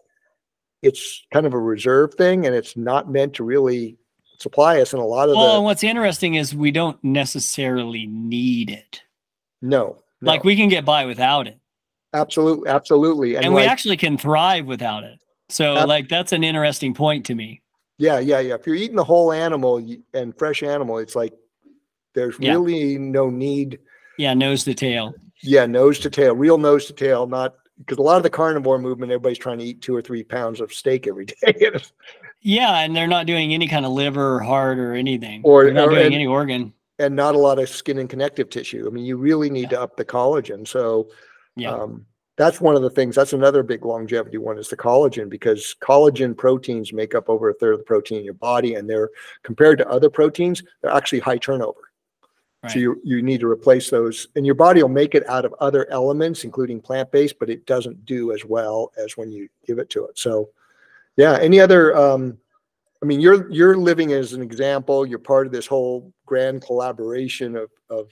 it's 0.82 1.22
kind 1.32 1.46
of 1.46 1.54
a 1.54 1.58
reserve 1.58 2.14
thing 2.14 2.46
and 2.46 2.54
it's 2.54 2.76
not 2.76 3.10
meant 3.10 3.34
to 3.34 3.44
really 3.44 3.96
supply 4.38 4.80
us 4.80 4.92
in 4.94 4.98
a 4.98 5.04
lot 5.06 5.28
of 5.28 5.36
Well, 5.36 5.56
and 5.56 5.64
what's 5.64 5.84
interesting 5.84 6.34
is 6.34 6.54
we 6.54 6.70
don't 6.70 7.02
necessarily 7.04 8.06
need 8.06 8.70
it. 8.70 9.02
no, 9.60 9.98
no 10.22 10.30
Like 10.32 10.44
we 10.44 10.56
can 10.56 10.68
get 10.70 10.84
by 10.86 11.04
without 11.04 11.46
it. 11.46 11.59
Absolutely 12.14 12.68
absolutely 12.68 13.36
And, 13.36 13.46
and, 13.46 13.54
we 13.54 13.62
like, 13.62 13.70
actually 13.70 13.96
can 13.96 14.16
thrive 14.18 14.66
without 14.66 15.04
it. 15.04 15.18
So 15.48 15.76
Ab- 15.76 15.88
like 15.88 16.08
that's 16.08 16.32
an 16.32 16.44
interesting 16.44 16.94
point 16.94 17.26
to 17.26 17.34
me. 17.34 17.62
yeah 17.98 18.18
yeah 18.18 18.40
yeah 18.40 18.54
if 18.54 18.66
you're 18.66 18.76
eating 18.76 18.96
the 18.96 19.04
whole 19.04 19.32
animal 19.32 19.84
and 20.14 20.36
fresh 20.38 20.62
animal 20.62 20.98
it's 20.98 21.14
like 21.16 21.32
there's 22.14 22.36
Yeah. 22.38 22.52
really 22.52 22.98
no 22.98 23.30
need 23.30 23.78
Yeah, 24.18 24.34
nose 24.34 24.64
to 24.64 24.74
tail. 24.74 25.14
yeah 25.42 25.66
nose 25.66 25.98
to 26.00 26.10
tail 26.10 26.34
real 26.34 26.58
nose 26.58 26.86
to 26.86 26.92
tail 26.92 27.26
not 27.26 27.54
because 27.78 27.98
a 27.98 28.02
lot 28.02 28.16
of 28.18 28.22
the 28.22 28.30
carnivore 28.30 28.78
movement 28.78 29.10
everybody's 29.12 29.38
trying 29.38 29.58
to 29.58 29.64
eat 29.64 29.80
two 29.82 29.94
or 29.96 30.02
three 30.02 30.22
pounds 30.22 30.60
of 30.60 30.72
steak 30.72 31.06
every 31.06 31.24
day 31.42 31.70
Yeah, 32.42 32.78
and 32.80 32.94
they're 32.96 33.06
not 33.06 33.26
doing 33.26 33.52
any 33.52 33.68
kind 33.68 33.84
of 33.84 33.92
liver 33.92 34.36
or 34.36 34.40
heart 34.40 34.78
or 34.78 34.94
anything. 34.94 35.42
Or- 35.44 35.64
they're 35.64 35.74
not 35.74 35.88
or- 35.88 35.90
doing 35.90 36.06
and- 36.06 36.14
any 36.14 36.26
organ. 36.26 36.72
and 36.98 37.14
not 37.14 37.34
a 37.34 37.38
lot 37.38 37.58
of 37.58 37.68
skin 37.68 37.98
and 37.98 38.08
connective 38.08 38.48
tissue. 38.50 38.86
I 38.86 38.90
mean, 38.90 39.04
you 39.04 39.16
really 39.18 39.50
need 39.50 39.68
to 39.70 39.80
up 39.80 39.96
the 39.96 40.04
collagen. 40.06 40.66
So 40.66 41.08
Yeah. 41.56 41.72
um, 41.72 42.06
that's 42.36 42.60
one 42.60 42.74
of 42.74 42.80
the 42.80 42.88
things. 42.88 43.14
That's 43.14 43.34
another 43.34 43.62
big 43.62 43.84
longevity 43.84 44.38
one 44.38 44.56
is 44.56 44.68
the 44.68 44.76
collagen 44.76 45.28
because 45.28 45.76
collagen 45.82 46.34
proteins 46.34 46.90
make 46.90 47.14
up 47.14 47.28
over 47.28 47.50
a 47.50 47.54
third 47.54 47.74
of 47.74 47.80
the 47.80 47.84
protein 47.84 48.18
in 48.18 48.24
your 48.24 48.32
body, 48.32 48.76
and 48.76 48.88
they're 48.88 49.10
compared 49.42 49.76
to 49.78 49.88
other 49.90 50.08
proteins, 50.08 50.62
they're 50.80 50.90
actually 50.90 51.18
high 51.18 51.36
turnover. 51.36 51.90
Right. 52.62 52.72
So 52.72 52.78
you 52.78 53.00
you 53.04 53.20
need 53.20 53.40
to 53.40 53.46
replace 53.46 53.90
those, 53.90 54.28
and 54.36 54.46
your 54.46 54.54
body 54.54 54.82
will 54.82 54.88
make 54.88 55.14
it 55.14 55.28
out 55.28 55.44
of 55.44 55.54
other 55.60 55.90
elements, 55.90 56.44
including 56.44 56.80
plant 56.80 57.12
based, 57.12 57.38
but 57.38 57.50
it 57.50 57.66
doesn't 57.66 58.06
do 58.06 58.32
as 58.32 58.42
well 58.44 58.90
as 58.96 59.18
when 59.18 59.30
you 59.30 59.48
give 59.66 59.78
it 59.78 59.90
to 59.90 60.06
it. 60.06 60.18
So, 60.18 60.48
yeah. 61.18 61.38
Any 61.40 61.60
other? 61.60 61.94
Um, 61.94 62.38
I 63.02 63.06
mean, 63.06 63.20
you're 63.20 63.50
you're 63.50 63.76
living 63.76 64.12
as 64.12 64.32
an 64.32 64.40
example. 64.40 65.04
You're 65.04 65.18
part 65.18 65.46
of 65.46 65.52
this 65.52 65.66
whole 65.66 66.12
grand 66.24 66.62
collaboration 66.62 67.56
of 67.56 67.70
of 67.88 68.08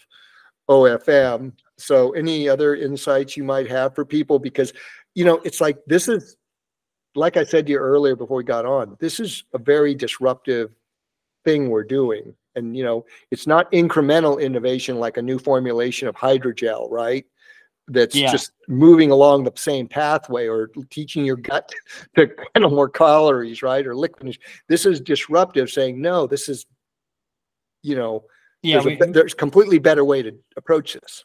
OFM. 0.68 1.52
So, 1.78 2.10
any 2.12 2.48
other 2.48 2.74
insights 2.74 3.36
you 3.36 3.44
might 3.44 3.68
have 3.70 3.94
for 3.94 4.04
people? 4.04 4.38
Because 4.38 4.72
you 5.14 5.24
know, 5.24 5.36
it's 5.44 5.60
like 5.60 5.78
this 5.86 6.08
is, 6.08 6.36
like 7.14 7.36
I 7.36 7.44
said 7.44 7.66
to 7.66 7.72
you 7.72 7.78
earlier 7.78 8.14
before 8.16 8.36
we 8.36 8.44
got 8.44 8.66
on. 8.66 8.96
This 9.00 9.18
is 9.20 9.44
a 9.54 9.58
very 9.58 9.94
disruptive 9.94 10.70
thing 11.44 11.70
we're 11.70 11.84
doing, 11.84 12.34
and 12.56 12.76
you 12.76 12.84
know, 12.84 13.04
it's 13.30 13.46
not 13.46 13.70
incremental 13.72 14.40
innovation 14.40 14.98
like 14.98 15.16
a 15.16 15.22
new 15.22 15.38
formulation 15.38 16.08
of 16.08 16.14
hydrogel, 16.16 16.90
right? 16.90 17.24
That's 17.90 18.14
Yeah. 18.14 18.30
just 18.30 18.52
moving 18.68 19.10
along 19.10 19.44
the 19.44 19.52
same 19.56 19.88
pathway 19.88 20.46
or 20.46 20.68
teaching 20.90 21.24
your 21.24 21.36
gut 21.36 21.72
to 22.16 22.28
handle 22.54 22.70
more 22.70 22.88
calories, 22.90 23.62
right? 23.62 23.86
Or 23.86 23.96
liquid. 23.96 24.36
This 24.68 24.84
is 24.84 25.00
disruptive, 25.00 25.70
saying 25.70 25.98
no. 26.00 26.26
This 26.26 26.50
is, 26.50 26.66
you 27.82 27.96
know, 27.96 28.24
yeah. 28.62 28.74
there's, 28.74 28.84
we- 28.84 29.06
be- 29.06 29.12
there's 29.12 29.32
completely 29.32 29.78
better 29.78 30.04
way 30.04 30.20
to 30.22 30.32
approach 30.56 30.92
this. 30.94 31.24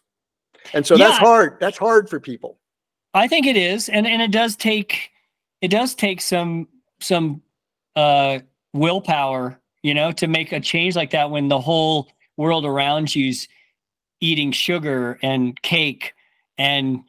And 0.73 0.85
so 0.85 0.97
that's 0.97 1.17
hard. 1.17 1.57
That's 1.59 1.77
hard 1.77 2.09
for 2.09 2.19
people. 2.19 2.57
I 3.13 3.27
think 3.27 3.45
it 3.45 3.57
is, 3.57 3.89
and 3.89 4.07
and 4.07 4.21
it 4.21 4.31
does 4.31 4.55
take 4.55 5.11
it 5.61 5.69
does 5.69 5.95
take 5.95 6.21
some 6.21 6.67
some 6.99 7.41
uh 7.95 8.39
willpower, 8.73 9.59
you 9.83 9.93
know, 9.93 10.11
to 10.13 10.27
make 10.27 10.51
a 10.51 10.59
change 10.59 10.95
like 10.95 11.11
that 11.11 11.29
when 11.29 11.47
the 11.47 11.59
whole 11.59 12.09
world 12.37 12.65
around 12.65 13.13
you's 13.15 13.47
eating 14.19 14.51
sugar 14.51 15.19
and 15.21 15.61
cake 15.61 16.13
and 16.57 17.03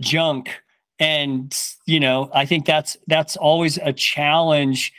junk 0.00 0.50
and 0.98 1.56
you 1.86 1.98
know 1.98 2.30
i 2.34 2.44
think 2.44 2.66
that's 2.66 2.96
that's 3.06 3.36
always 3.36 3.78
a 3.78 3.92
challenge 3.92 4.92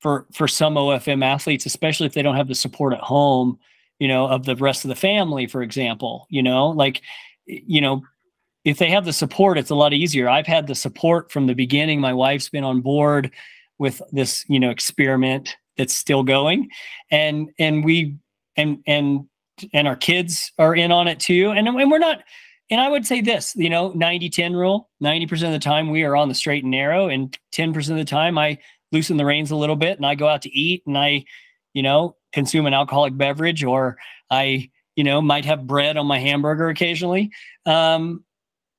for 0.00 0.26
for 0.32 0.48
some 0.48 0.74
ofm 0.74 1.24
athletes 1.24 1.66
especially 1.66 2.06
if 2.06 2.14
they 2.14 2.22
don't 2.22 2.36
have 2.36 2.48
the 2.48 2.54
support 2.54 2.92
at 2.92 3.00
home 3.00 3.58
you 3.98 4.08
know 4.08 4.26
of 4.26 4.44
the 4.44 4.56
rest 4.56 4.84
of 4.84 4.88
the 4.88 4.94
family 4.94 5.46
for 5.46 5.62
example 5.62 6.26
you 6.30 6.42
know 6.42 6.68
like 6.68 7.02
you 7.66 7.80
know 7.80 8.02
if 8.64 8.78
they 8.78 8.90
have 8.90 9.04
the 9.04 9.12
support 9.12 9.58
it's 9.58 9.70
a 9.70 9.74
lot 9.74 9.92
easier. 9.92 10.28
I've 10.28 10.46
had 10.46 10.66
the 10.66 10.74
support 10.74 11.32
from 11.32 11.46
the 11.46 11.54
beginning. 11.54 12.00
My 12.00 12.14
wife's 12.14 12.48
been 12.48 12.64
on 12.64 12.80
board 12.80 13.30
with 13.78 14.00
this 14.12 14.44
you 14.48 14.60
know 14.60 14.70
experiment 14.70 15.56
that's 15.76 15.94
still 15.94 16.22
going. 16.22 16.70
And 17.10 17.50
and 17.58 17.84
we 17.84 18.16
and 18.56 18.78
and 18.86 19.26
and 19.72 19.86
our 19.88 19.96
kids 19.96 20.52
are 20.58 20.74
in 20.74 20.90
on 20.90 21.08
it 21.08 21.20
too. 21.20 21.50
And, 21.50 21.68
and 21.68 21.90
we're 21.90 21.98
not 21.98 22.22
and 22.72 22.80
i 22.80 22.88
would 22.88 23.06
say 23.06 23.20
this 23.20 23.54
you 23.54 23.70
know 23.70 23.92
90 23.92 24.30
10 24.30 24.54
rule 24.54 24.88
90% 25.02 25.30
of 25.44 25.52
the 25.52 25.58
time 25.58 25.90
we 25.90 26.02
are 26.02 26.16
on 26.16 26.28
the 26.28 26.34
straight 26.34 26.64
and 26.64 26.70
narrow 26.70 27.08
and 27.08 27.38
10% 27.52 27.90
of 27.90 27.96
the 27.96 28.04
time 28.04 28.38
i 28.38 28.58
loosen 28.90 29.16
the 29.16 29.24
reins 29.24 29.50
a 29.50 29.56
little 29.56 29.76
bit 29.76 29.96
and 29.98 30.06
i 30.06 30.14
go 30.14 30.26
out 30.26 30.42
to 30.42 30.50
eat 30.50 30.82
and 30.86 30.98
i 30.98 31.24
you 31.74 31.82
know 31.82 32.16
consume 32.32 32.66
an 32.66 32.74
alcoholic 32.74 33.16
beverage 33.16 33.62
or 33.62 33.96
i 34.30 34.68
you 34.96 35.04
know 35.04 35.20
might 35.20 35.44
have 35.44 35.66
bread 35.66 35.96
on 35.96 36.06
my 36.06 36.18
hamburger 36.18 36.68
occasionally. 36.68 37.30
Um 37.66 38.24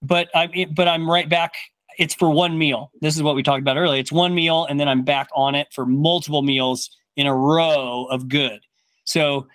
but 0.02 0.30
i 0.36 0.68
but 0.72 0.88
i'm 0.88 1.10
right 1.10 1.30
back 1.30 1.54
it's 1.98 2.14
for 2.16 2.30
one 2.30 2.58
meal. 2.58 2.92
This 3.02 3.16
is 3.16 3.22
what 3.22 3.36
we 3.36 3.44
talked 3.44 3.62
about 3.62 3.78
earlier. 3.78 4.00
It's 4.00 4.12
one 4.12 4.34
meal 4.34 4.66
and 4.66 4.80
then 4.80 4.88
i'm 4.88 5.04
back 5.04 5.30
on 5.36 5.56
it 5.56 5.68
for 5.72 5.86
multiple 5.86 6.42
meals 6.42 6.90
in 7.16 7.28
a 7.28 7.36
row 7.36 8.06
of 8.06 8.28
good. 8.28 8.60
So 9.06 9.48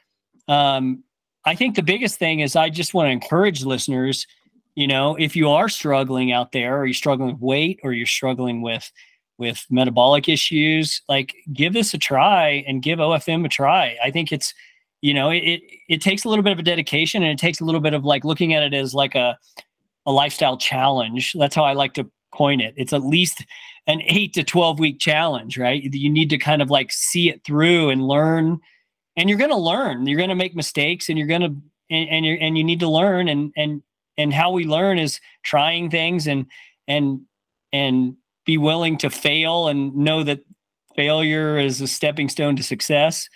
um 0.47 1.05
I 1.45 1.55
think 1.55 1.77
the 1.77 1.83
biggest 1.83 2.19
thing 2.19 2.41
is 2.41 2.57
I 2.57 2.69
just 2.69 2.93
want 2.93 3.07
to 3.07 3.11
encourage 3.11 3.65
listeners, 3.65 4.27
you 4.75 4.87
know, 4.87 5.17
if 5.17 5.35
you 5.35 5.49
are 5.49 5.69
struggling 5.69 6.31
out 6.31 6.53
there 6.53 6.79
or 6.79 6.85
you're 6.87 6.95
struggling 6.95 7.33
with 7.33 7.41
weight 7.41 7.81
or 7.83 7.93
you're 7.93 8.07
struggling 8.07 8.61
with 8.61 8.91
with 9.39 9.65
metabolic 9.71 10.29
issues, 10.29 11.01
like 11.09 11.35
give 11.53 11.73
this 11.73 11.95
a 11.95 11.99
try 11.99 12.65
and 12.67 12.83
give 12.83 12.99
OFM 12.99 13.47
a 13.47 13.49
try. 13.49 13.97
I 14.03 14.11
think 14.11 14.33
it's 14.33 14.53
you 15.01 15.15
know, 15.15 15.31
it 15.31 15.39
it, 15.39 15.63
it 15.89 16.03
takes 16.03 16.25
a 16.25 16.29
little 16.29 16.43
bit 16.43 16.53
of 16.53 16.59
a 16.59 16.63
dedication 16.63 17.23
and 17.23 17.33
it 17.33 17.39
takes 17.39 17.61
a 17.61 17.65
little 17.65 17.81
bit 17.81 17.95
of 17.95 18.05
like 18.05 18.25
looking 18.25 18.55
at 18.55 18.63
it 18.63 18.75
as 18.75 18.95
like 18.95 19.15
a 19.15 19.39
a 20.07 20.13
lifestyle 20.13 20.57
challenge. 20.57 21.35
That's 21.39 21.55
how 21.55 21.65
I 21.65 21.75
like 21.75 21.95
to 21.95 22.11
coin 22.33 22.61
it. 22.61 22.75
It's 22.77 22.93
at 22.93 23.03
least 23.03 23.45
an 23.87 24.03
8 24.05 24.35
to 24.35 24.45
12 24.45 24.79
week 24.79 25.01
challenge, 25.01 25.59
right? 25.59 25.83
You 25.83 26.11
need 26.11 26.31
to 26.31 26.39
kind 26.39 26.63
of 26.63 26.71
like 26.71 26.93
see 26.93 27.31
it 27.31 27.43
through 27.45 27.91
and 27.91 28.07
learn 28.07 28.61
and 29.19 29.29
you're 29.29 29.39
going 29.39 29.51
to 29.51 29.57
learn 29.57 30.07
you're 30.07 30.17
going 30.17 30.31
to 30.31 30.35
make 30.35 30.55
mistakes 30.55 31.09
and 31.09 31.19
you're 31.19 31.27
going 31.27 31.43
to 31.43 31.55
and, 31.91 32.09
and 32.09 32.25
you 32.25 32.35
and 32.35 32.57
you 32.57 32.65
need 32.65 32.81
to 32.81 32.89
learn 32.89 33.29
and 33.29 33.53
and 33.57 33.83
and 34.17 34.33
how 34.33 34.51
we 34.51 34.65
learn 34.65 34.99
is 34.99 35.21
trying 35.43 35.91
things 35.91 36.27
and 36.27 36.47
and 36.87 37.21
and 37.73 38.17
be 38.47 38.57
willing 38.57 38.97
to 38.97 39.11
fail 39.11 39.69
and 39.69 39.95
know 39.95 40.23
that 40.23 40.41
failure 40.97 41.59
is 41.59 41.81
a 41.81 41.87
stepping 41.87 42.29
stone 42.29 42.57
to 42.57 42.63
success 42.63 43.29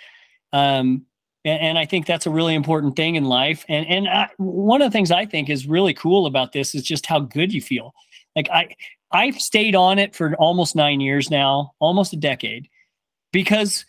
um 0.53 1.05
and, 1.45 1.61
and 1.61 1.79
i 1.79 1.85
think 1.85 2.07
that's 2.07 2.27
a 2.27 2.31
really 2.31 2.55
important 2.55 2.97
thing 2.97 3.17
in 3.17 3.25
life 3.25 3.65
and 3.69 3.87
and 3.87 4.09
I, 4.09 4.29
one 4.37 4.83
of 4.83 4.91
the 4.91 4.93
things 4.93 5.11
i 5.11 5.27
think 5.27 5.49
is 5.49 5.67
really 5.67 5.95
cool 5.95 6.27
about 6.27 6.53
this 6.53 6.75
is 6.75 6.83
just 6.83 7.07
how 7.07 7.21
good 7.21 7.53
you 7.53 7.61
feel 7.61 7.95
like 8.37 8.49
i 8.51 8.69
i've 9.13 9.41
stayed 9.41 9.75
on 9.75 9.99
it 9.99 10.15
for 10.15 10.35
almost 10.37 10.77
nine 10.77 11.01
years 11.01 11.31
now 11.31 11.73
almost 11.79 12.13
a 12.13 12.17
decade 12.17 12.69
because 13.33 13.85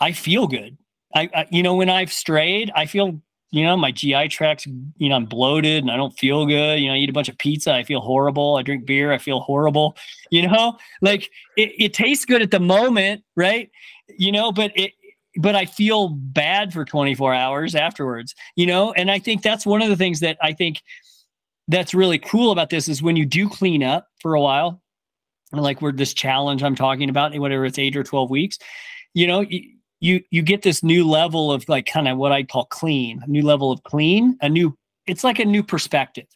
i 0.00 0.12
feel 0.12 0.46
good 0.46 0.76
I, 1.14 1.30
I, 1.34 1.46
you 1.50 1.62
know, 1.62 1.74
when 1.74 1.88
I've 1.88 2.12
strayed, 2.12 2.72
I 2.74 2.86
feel, 2.86 3.20
you 3.50 3.64
know, 3.64 3.76
my 3.76 3.92
GI 3.92 4.28
tracts, 4.28 4.66
you 4.66 5.08
know, 5.08 5.14
I'm 5.14 5.26
bloated 5.26 5.84
and 5.84 5.90
I 5.90 5.96
don't 5.96 6.16
feel 6.18 6.44
good. 6.44 6.80
You 6.80 6.88
know, 6.88 6.94
I 6.94 6.98
eat 6.98 7.10
a 7.10 7.12
bunch 7.12 7.28
of 7.28 7.38
pizza, 7.38 7.72
I 7.72 7.84
feel 7.84 8.00
horrible. 8.00 8.56
I 8.56 8.62
drink 8.62 8.84
beer, 8.84 9.12
I 9.12 9.18
feel 9.18 9.40
horrible. 9.40 9.96
You 10.30 10.48
know, 10.48 10.76
like 11.00 11.30
it, 11.56 11.72
it 11.78 11.94
tastes 11.94 12.24
good 12.24 12.42
at 12.42 12.50
the 12.50 12.60
moment, 12.60 13.22
right? 13.36 13.70
You 14.18 14.32
know, 14.32 14.50
but 14.50 14.72
it, 14.74 14.92
but 15.36 15.54
I 15.54 15.66
feel 15.66 16.08
bad 16.08 16.72
for 16.72 16.84
24 16.84 17.34
hours 17.34 17.74
afterwards. 17.74 18.34
You 18.56 18.66
know, 18.66 18.92
and 18.92 19.10
I 19.10 19.18
think 19.18 19.42
that's 19.42 19.66
one 19.66 19.82
of 19.82 19.88
the 19.88 19.96
things 19.96 20.20
that 20.20 20.38
I 20.42 20.52
think 20.52 20.82
that's 21.68 21.94
really 21.94 22.18
cool 22.18 22.50
about 22.50 22.70
this 22.70 22.88
is 22.88 23.02
when 23.02 23.16
you 23.16 23.24
do 23.24 23.48
clean 23.48 23.82
up 23.82 24.08
for 24.20 24.34
a 24.34 24.40
while, 24.40 24.82
like 25.52 25.80
we're 25.80 25.92
this 25.92 26.14
challenge 26.14 26.62
I'm 26.62 26.74
talking 26.74 27.08
about, 27.08 27.36
whatever 27.38 27.64
it's 27.64 27.78
eight 27.78 27.96
or 27.96 28.04
12 28.04 28.30
weeks, 28.30 28.58
you 29.14 29.26
know. 29.26 29.40
You, 29.40 29.70
you 30.00 30.22
you 30.30 30.42
get 30.42 30.60
this 30.60 30.82
new 30.82 31.08
level 31.08 31.50
of 31.50 31.66
like 31.68 31.86
kind 31.86 32.08
of 32.08 32.18
what 32.18 32.30
I 32.30 32.42
call 32.42 32.66
clean, 32.66 33.22
a 33.22 33.26
new 33.26 33.42
level 33.42 33.72
of 33.72 33.82
clean, 33.84 34.36
a 34.42 34.48
new 34.48 34.76
it's 35.06 35.24
like 35.24 35.38
a 35.38 35.44
new 35.44 35.62
perspective. 35.62 36.26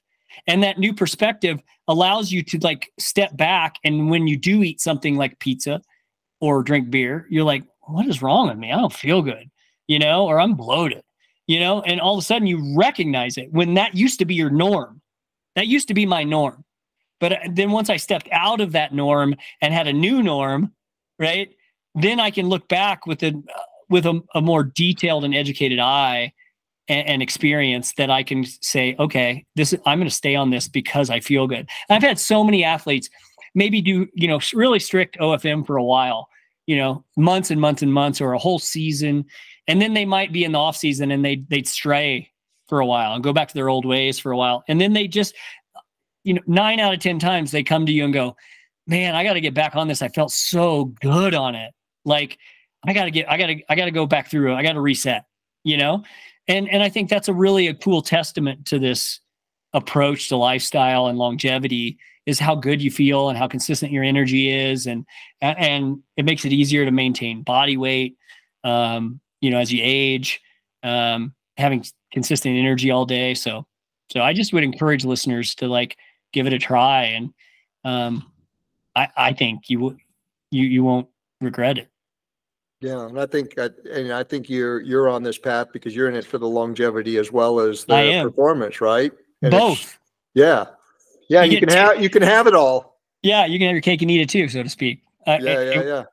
And 0.47 0.62
that 0.62 0.79
new 0.79 0.95
perspective 0.95 1.61
allows 1.87 2.31
you 2.31 2.43
to 2.45 2.59
like 2.59 2.91
step 2.99 3.37
back 3.37 3.77
and 3.85 4.11
when 4.11 4.27
you 4.27 4.37
do 4.37 4.62
eat 4.62 4.81
something 4.81 5.16
like 5.16 5.39
pizza 5.39 5.83
or 6.41 6.62
drink 6.62 6.91
beer, 6.91 7.27
you're 7.31 7.45
like, 7.45 7.65
what 7.89 8.06
is 8.06 8.23
wrong 8.23 8.48
with 8.48 8.59
me? 8.59 8.73
I 8.73 8.77
don't 8.77 8.93
feel 8.93 9.23
good, 9.23 9.51
you 9.86 9.98
know, 9.98 10.27
or 10.27 10.40
I'm 10.40 10.55
bloated, 10.55 11.02
you 11.47 11.60
know, 11.60 11.82
and 11.82 12.01
all 12.01 12.15
of 12.15 12.23
a 12.23 12.27
sudden 12.27 12.47
you 12.47 12.77
recognize 12.77 13.39
it 13.39 13.52
when 13.52 13.74
that 13.74 13.94
used 13.94 14.19
to 14.20 14.24
be 14.24 14.35
your 14.35 14.51
norm. 14.51 15.01
That 15.56 15.66
used 15.66 15.89
to 15.89 15.94
be 15.94 16.06
my 16.06 16.23
norm. 16.23 16.65
But 17.20 17.32
uh, 17.32 17.39
then 17.51 17.73
once 17.73 17.90
I 17.90 17.97
stepped 17.97 18.28
out 18.31 18.60
of 18.60 18.73
that 18.73 18.94
norm 18.94 19.35
and 19.60 19.74
had 19.74 19.89
a 19.89 19.93
new 19.93 20.23
norm, 20.23 20.73
right? 21.19 21.51
then 21.94 22.20
I 22.20 22.31
can 22.31 22.48
look 22.48 22.69
back 22.69 23.06
with 23.06 23.23
a 23.23 23.43
with 23.89 24.06
a, 24.06 24.23
a 24.35 24.40
more 24.40 24.62
detailed 24.62 25.24
and 25.24 25.35
educated 25.35 25.78
eye 25.78 26.32
and, 26.89 27.09
and, 27.09 27.23
experience 27.23 27.94
that 27.94 28.10
I 28.10 28.23
can 28.23 28.44
say, 28.44 28.94
okay, 28.98 29.47
this 29.56 29.74
I'm 29.86 29.98
going 29.98 30.09
to 30.09 30.15
stay 30.15 30.35
on 30.35 30.51
this 30.51 30.69
because 30.69 31.09
I 31.09 31.20
feel 31.20 31.47
good. 31.47 31.69
I've 31.89 32.02
had 32.02 32.19
so 32.19 32.44
many 32.44 32.65
athletes 32.65 33.09
maybe 33.55 33.81
do 33.81 34.06
you 34.15 34.28
know 34.28 34.40
really 34.52 34.78
strict 34.78 35.19
OFM 35.19 35.66
for 35.66 35.77
a 35.77 35.85
while, 35.85 36.28
you 36.69 36.77
know, 36.77 37.05
months 37.16 37.51
and 37.51 37.61
months 37.61 37.82
and 37.82 37.93
months 37.93 38.20
or 38.20 38.35
a 38.35 38.39
whole 38.39 38.61
season, 38.61 39.24
and 39.66 39.82
then 39.82 39.95
they 39.95 40.05
might 40.05 40.32
be 40.32 40.45
in 40.45 40.53
the 40.53 40.59
off 40.59 40.77
season 40.77 41.11
and 41.11 41.24
they 41.24 41.43
they'd 41.49 41.66
stray 41.66 42.31
for 42.69 42.78
a 42.78 42.86
while 42.86 43.15
and 43.15 43.24
go 43.24 43.32
back 43.32 43.49
to 43.49 43.55
their 43.55 43.69
old 43.69 43.85
ways 43.85 44.19
for 44.19 44.31
a 44.31 44.36
while, 44.36 44.62
and 44.69 44.81
then 44.81 44.93
they 44.93 45.09
just 45.09 45.35
you 46.23 46.35
know 46.35 46.43
nine 46.47 46.78
out 46.78 46.95
of 46.95 47.01
ten 47.01 47.19
times 47.19 47.51
they 47.51 47.65
come 47.65 47.86
to 47.86 47.93
you 47.93 48.05
and 48.05 48.12
go, 48.12 48.36
man, 48.86 49.16
I 49.16 49.24
got 49.24 49.32
to 49.32 49.40
get 49.40 49.55
back 49.55 49.74
on 49.74 49.89
this. 49.89 50.03
I 50.03 50.09
felt 50.09 50.31
so 50.31 50.85
good 51.01 51.35
on 51.35 51.57
it. 51.57 51.73
Like 52.05 52.39
i 52.86 52.93
gotta 52.93 53.11
get 53.11 53.28
i 53.28 53.36
gotta 53.36 53.57
i 53.69 53.74
gotta 53.74 53.90
go 53.90 54.07
back 54.07 54.31
through 54.31 54.55
i 54.55 54.62
gotta 54.62 54.81
reset 54.81 55.24
you 55.65 55.77
know? 55.77 56.03
And 56.47 56.69
and 56.70 56.82
i 56.82 56.89
think 56.89 57.11
that's 57.11 57.28
a 57.28 57.35
really 57.35 57.66
a 57.66 57.74
cool 57.74 58.03
testament 58.03 58.66
to 58.66 58.78
this 58.78 59.20
approach 59.74 60.31
to 60.31 60.36
lifestyle 60.36 61.09
and 61.09 61.19
longevity 61.19 61.99
is 62.29 62.39
how 62.39 62.55
good 62.55 62.81
you 62.81 62.91
feel 62.91 63.29
and 63.29 63.39
how 63.39 63.49
consistent 63.49 63.91
your 63.91 64.05
energy 64.05 64.53
is 64.53 64.87
and 64.87 65.05
and 65.41 66.01
it 66.17 66.25
makes 66.25 66.45
it 66.45 66.53
easier 66.53 66.85
to 66.85 66.91
maintain 66.91 67.43
body 67.43 67.77
weight 67.77 68.17
um 68.65 69.21
you 69.41 69.51
know 69.51 69.59
as 69.59 69.73
you 69.73 69.81
age 69.83 70.41
um 70.83 71.35
having 71.59 71.85
consistent 72.13 72.57
energy 72.57 72.91
all 72.91 73.05
day. 73.05 73.35
So, 73.35 73.67
so 74.11 74.21
I 74.21 74.33
just 74.33 74.53
would 74.53 74.65
encourage 74.65 75.05
listeners 75.05 75.55
to 75.57 75.69
like 75.69 75.97
give 76.33 76.47
it 76.47 76.53
a 76.53 76.59
try, 76.59 77.05
and 77.05 77.35
um, 77.85 78.31
I 78.97 79.09
I 79.17 79.33
think 79.33 79.69
you 79.69 79.81
will 79.81 79.97
you 80.51 80.65
you 80.65 80.85
won't 80.85 81.09
regret 81.41 81.79
it. 81.79 81.89
Yeah, 82.81 83.07
and 83.07 83.21
I 83.21 83.27
think 83.27 83.55
that, 83.57 83.75
and 83.91 84.13
I 84.13 84.23
think 84.23 84.49
you're 84.49 84.81
you're 84.81 85.09
on 85.09 85.23
this 85.23 85.37
path 85.37 85.69
because 85.73 85.95
you're 85.95 86.09
in 86.09 86.15
it 86.15 86.25
for 86.25 86.39
the 86.39 86.49
longevity 86.49 87.19
as 87.19 87.33
well 87.33 87.59
as 87.61 87.85
the 87.85 88.21
performance, 88.23 88.81
right? 88.81 89.13
And 89.43 89.51
Both. 89.51 89.99
Yeah, 90.35 90.67
yeah. 91.29 91.43
You 91.43 91.53
You, 91.53 91.61
can 91.61 91.69
have 91.71 92.03
you 92.03 92.11
can 92.11 92.23
have 92.23 92.47
it 92.47 92.55
all. 92.55 92.99
Yeah, 93.23 93.47
you 93.47 93.59
can 93.59 93.67
have 93.67 93.75
your 93.75 93.83
cake 93.83 94.03
and 94.03 94.11
eat 94.11 94.21
it 94.21 94.29
too, 94.29 94.49
so 94.49 94.63
to 94.63 94.69
speak. 94.69 95.03
Uh, 95.27 95.39
Yeah, 95.41 95.63
yeah, 95.63 95.83
yeah, 95.83 96.05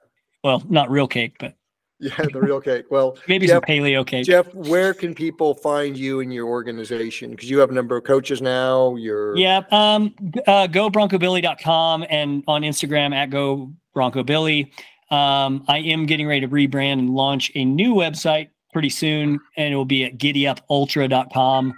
Well, 0.44 0.64
not 0.70 0.90
real 0.90 1.08
cake, 1.08 1.36
but 1.40 1.56
yeah. 2.00 2.26
The 2.32 2.42
real 2.42 2.60
cake. 2.60 2.86
Well, 2.90 3.18
maybe 3.28 3.48
Jeff, 3.48 3.56
some 3.56 3.62
paleo 3.62 4.06
cake. 4.06 4.26
Jeff, 4.26 4.54
where 4.54 4.94
can 4.94 5.16
people 5.16 5.54
find 5.54 5.98
you 5.98 6.20
and 6.20 6.34
your 6.34 6.48
organization? 6.48 7.32
Because 7.32 7.50
you 7.50 7.60
have 7.60 7.70
a 7.70 7.74
number 7.74 7.96
of 7.96 8.04
coaches 8.04 8.42
now. 8.42 8.96
You're 8.96 9.38
Yeah. 9.38 9.62
Um, 9.72 10.14
uh, 10.46 10.68
gobroncobilly.com 10.68 12.06
and 12.10 12.44
on 12.48 12.64
Instagram 12.64 13.14
at 13.16 13.30
go 13.30 13.72
bronco 13.94 14.24
billy. 14.24 14.72
Um, 15.12 15.64
I 15.68 15.78
am 15.80 16.06
getting 16.06 16.28
ready 16.28 16.42
to 16.42 16.48
rebrand 16.48 16.94
and 16.94 17.12
launch 17.12 17.52
a 17.56 17.64
new 17.64 17.94
website 17.94 18.50
pretty 18.74 18.90
soon, 18.90 19.40
and 19.56 19.74
it 19.74 19.78
will 19.78 19.86
be 19.86 20.04
at 20.04 20.18
giddyupultra.com. 20.18 21.74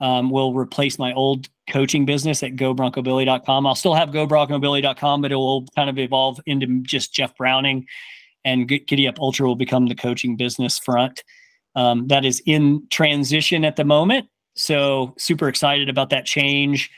Um, 0.00 0.30
we'll 0.30 0.52
replace 0.52 0.98
my 0.98 1.12
old 1.14 1.48
coaching 1.68 2.04
business 2.04 2.42
at 2.42 2.56
gobroncobilly.com. 2.56 3.66
I'll 3.66 3.74
still 3.74 3.94
have 3.94 4.10
gobroncobilly.com, 4.10 5.22
but 5.22 5.32
it 5.32 5.36
will 5.36 5.66
kind 5.74 5.88
of 5.88 5.98
evolve 5.98 6.40
into 6.46 6.82
just 6.82 7.14
Jeff 7.14 7.36
Browning 7.36 7.86
and 8.44 8.68
Giddy 8.68 9.06
Up 9.06 9.20
Ultra 9.20 9.46
will 9.46 9.56
become 9.56 9.86
the 9.86 9.94
coaching 9.94 10.36
business 10.36 10.78
front. 10.78 11.22
Um, 11.74 12.08
that 12.08 12.24
is 12.24 12.42
in 12.44 12.86
transition 12.90 13.64
at 13.64 13.76
the 13.76 13.84
moment. 13.84 14.28
So 14.54 15.14
super 15.16 15.48
excited 15.48 15.88
about 15.88 16.10
that 16.10 16.26
change. 16.26 16.90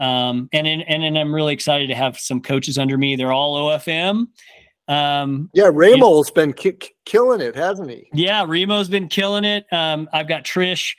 Um, 0.00 0.48
and, 0.52 0.66
and, 0.66 0.82
and 0.88 1.04
and 1.04 1.18
I'm 1.18 1.34
really 1.34 1.54
excited 1.54 1.86
to 1.88 1.94
have 1.94 2.18
some 2.18 2.40
coaches 2.40 2.76
under 2.76 2.98
me. 2.98 3.16
They're 3.16 3.32
all 3.32 3.56
OFM. 3.56 4.26
Um, 4.88 5.50
yeah. 5.54 5.70
Raymond's 5.72 6.30
been 6.30 6.52
ki- 6.52 6.94
killing 7.04 7.40
it, 7.40 7.54
hasn't 7.54 7.90
he? 7.90 8.08
yeah, 8.12 8.44
Remo's 8.44 8.88
been 8.88 9.08
killing 9.08 9.44
it. 9.44 9.66
Um, 9.72 10.08
I've 10.12 10.28
got 10.28 10.44
Trish 10.44 10.94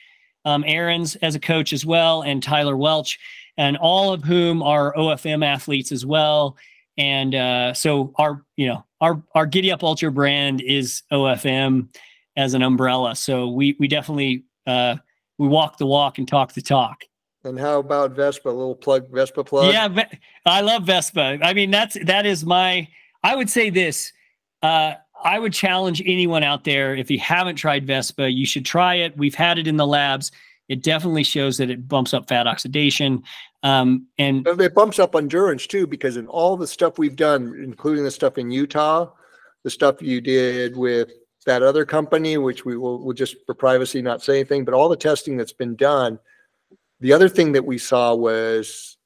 um, 0.47 0.63
Aaron's 0.65 1.17
as 1.17 1.35
a 1.35 1.39
coach 1.41 1.73
as 1.73 1.85
well, 1.85 2.21
and 2.21 2.41
Tyler 2.41 2.77
Welch, 2.77 3.19
and 3.57 3.75
all 3.75 4.13
of 4.13 4.23
whom 4.23 4.63
are 4.63 4.93
OFM 4.95 5.45
athletes 5.45 5.91
as 5.91 6.05
well. 6.05 6.55
And 6.97 7.35
uh, 7.35 7.73
so 7.73 8.13
our, 8.15 8.45
you 8.55 8.67
know, 8.67 8.85
our 9.01 9.21
our 9.35 9.45
Giddy 9.45 9.73
Up 9.73 9.83
Ultra 9.83 10.09
brand 10.09 10.61
is 10.61 11.03
OFM 11.11 11.89
as 12.37 12.53
an 12.53 12.61
umbrella. 12.61 13.13
So 13.17 13.49
we 13.49 13.75
we 13.77 13.89
definitely 13.89 14.45
uh, 14.65 14.95
we 15.37 15.49
walk 15.49 15.77
the 15.77 15.85
walk 15.85 16.17
and 16.17 16.25
talk 16.25 16.53
the 16.53 16.61
talk. 16.61 17.03
And 17.43 17.59
how 17.59 17.79
about 17.79 18.11
Vespa? 18.11 18.47
A 18.47 18.49
little 18.49 18.75
plug, 18.75 19.09
Vespa 19.11 19.43
plug. 19.43 19.73
Yeah, 19.73 20.05
I 20.45 20.61
love 20.61 20.83
Vespa. 20.83 21.39
I 21.41 21.53
mean, 21.53 21.71
that's 21.71 21.97
that 22.05 22.25
is 22.25 22.45
my. 22.45 22.87
I 23.21 23.35
would 23.35 23.49
say 23.49 23.69
this. 23.69 24.13
Uh, 24.63 24.93
I 25.23 25.39
would 25.39 25.53
challenge 25.53 26.01
anyone 26.05 26.43
out 26.43 26.63
there 26.63 26.95
if 26.95 27.09
you 27.09 27.19
haven't 27.19 27.55
tried 27.55 27.87
Vespa, 27.87 28.29
you 28.29 28.45
should 28.45 28.65
try 28.65 28.95
it. 28.95 29.17
We've 29.17 29.35
had 29.35 29.57
it 29.57 29.67
in 29.67 29.77
the 29.77 29.87
labs. 29.87 30.31
It 30.69 30.83
definitely 30.83 31.23
shows 31.23 31.57
that 31.57 31.69
it 31.69 31.87
bumps 31.87 32.13
up 32.13 32.27
fat 32.27 32.47
oxidation. 32.47 33.23
Um, 33.63 34.07
and 34.17 34.45
It 34.47 34.75
bumps 34.75 34.99
up 34.99 35.15
endurance 35.15 35.65
too, 35.65 35.87
because 35.87 36.17
in 36.17 36.27
all 36.27 36.57
the 36.57 36.67
stuff 36.67 36.97
we've 36.97 37.15
done, 37.15 37.59
including 37.63 38.03
the 38.03 38.11
stuff 38.11 38.37
in 38.37 38.51
Utah, 38.51 39.11
the 39.63 39.69
stuff 39.69 40.01
you 40.01 40.21
did 40.21 40.75
with 40.75 41.11
that 41.45 41.63
other 41.63 41.85
company, 41.85 42.37
which 42.37 42.65
we 42.65 42.77
will, 42.77 43.03
will 43.03 43.13
just 43.13 43.37
for 43.45 43.55
privacy 43.55 44.01
not 44.01 44.21
say 44.21 44.39
anything, 44.39 44.65
but 44.65 44.73
all 44.73 44.89
the 44.89 44.97
testing 44.97 45.37
that's 45.37 45.53
been 45.53 45.75
done. 45.75 46.19
The 46.99 47.13
other 47.13 47.29
thing 47.29 47.53
that 47.53 47.65
we 47.65 47.77
saw 47.77 48.13
was 48.13 48.96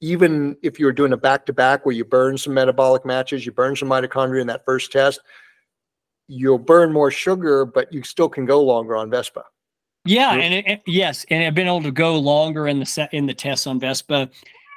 even 0.00 0.56
if 0.62 0.78
you 0.78 0.86
were 0.86 0.92
doing 0.92 1.12
a 1.12 1.16
back 1.16 1.46
to 1.46 1.52
back 1.52 1.86
where 1.86 1.94
you 1.94 2.04
burn 2.04 2.36
some 2.38 2.54
metabolic 2.54 3.04
matches, 3.04 3.46
you 3.46 3.52
burn 3.52 3.74
some 3.76 3.88
mitochondria 3.88 4.40
in 4.40 4.46
that 4.48 4.64
first 4.64 4.92
test, 4.92 5.20
you'll 6.28 6.58
burn 6.58 6.92
more 6.92 7.10
sugar, 7.10 7.64
but 7.64 7.92
you 7.92 8.02
still 8.02 8.28
can 8.28 8.44
go 8.44 8.62
longer 8.62 8.96
on 8.96 9.10
Vespa. 9.10 9.44
yeah, 10.04 10.32
and 10.34 10.54
it, 10.54 10.66
it- 10.66 10.82
yes, 10.86 11.24
and 11.30 11.44
I've 11.44 11.54
been 11.54 11.66
able 11.66 11.82
to 11.82 11.90
go 11.90 12.18
longer 12.18 12.68
in 12.68 12.78
the 12.78 12.86
set 12.86 13.12
in 13.14 13.26
the 13.26 13.34
tests 13.34 13.66
on 13.66 13.80
Vespa, 13.80 14.28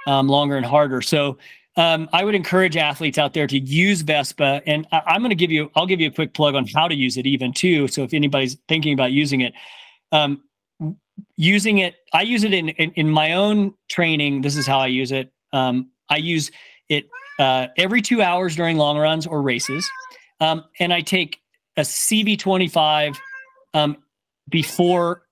um, 0.08 0.28
longer 0.28 0.58
and 0.58 0.66
harder. 0.66 1.02
So 1.02 1.38
um, 1.76 2.10
I 2.14 2.24
would 2.24 2.36
encourage 2.36 2.78
athletes 2.78 3.18
out 3.18 3.34
there 3.34 3.48
to 3.48 3.60
use 3.60 4.02
Vespa, 4.02 4.62
and 4.66 4.88
I, 4.91 5.02
I'm 5.08 5.22
going 5.22 5.30
to 5.30 5.36
give 5.36 5.52
you, 5.52 5.70
I'll 5.76 5.86
give 5.86 6.00
you 6.00 6.08
a 6.08 6.12
quick 6.12 6.34
plug 6.34 6.56
on 6.56 6.66
how 6.68 6.88
to 6.88 6.96
use 6.96 7.18
it, 7.18 7.26
even 7.26 7.54
too. 7.54 7.88
So 7.88 8.04
if 8.04 8.14
anybody's 8.14 8.56
thinking 8.68 8.94
about 8.94 9.12
using 9.12 9.41
it, 9.41 9.54
um, 10.12 10.44
using 11.36 11.80
it, 11.80 11.96
I 12.14 12.22
use 12.22 12.44
it 12.44 12.54
in, 12.54 12.70
in 12.70 12.91
in 12.91 13.10
my 13.10 13.34
own 13.34 13.74
training. 13.90 14.41
This 14.41 14.56
is 14.56 14.68
how 14.68 14.80
I 14.80 14.88
use 14.88 15.12
it. 15.12 15.32
Um, 15.54 15.91
I 16.10 16.18
use 16.18 16.52
it 16.90 17.08
uh, 17.40 17.68
every 17.78 18.02
two 18.02 18.22
hours 18.22 18.56
during 18.56 18.78
long 18.78 18.98
runs 18.98 19.26
or 19.28 19.41
races, 19.41 19.90
um, 20.40 20.64
and 20.80 20.94
I 20.94 21.02
take 21.02 21.40
a 21.78 21.82
CV25 21.82 23.18
um, 23.74 23.98
before 24.50 25.24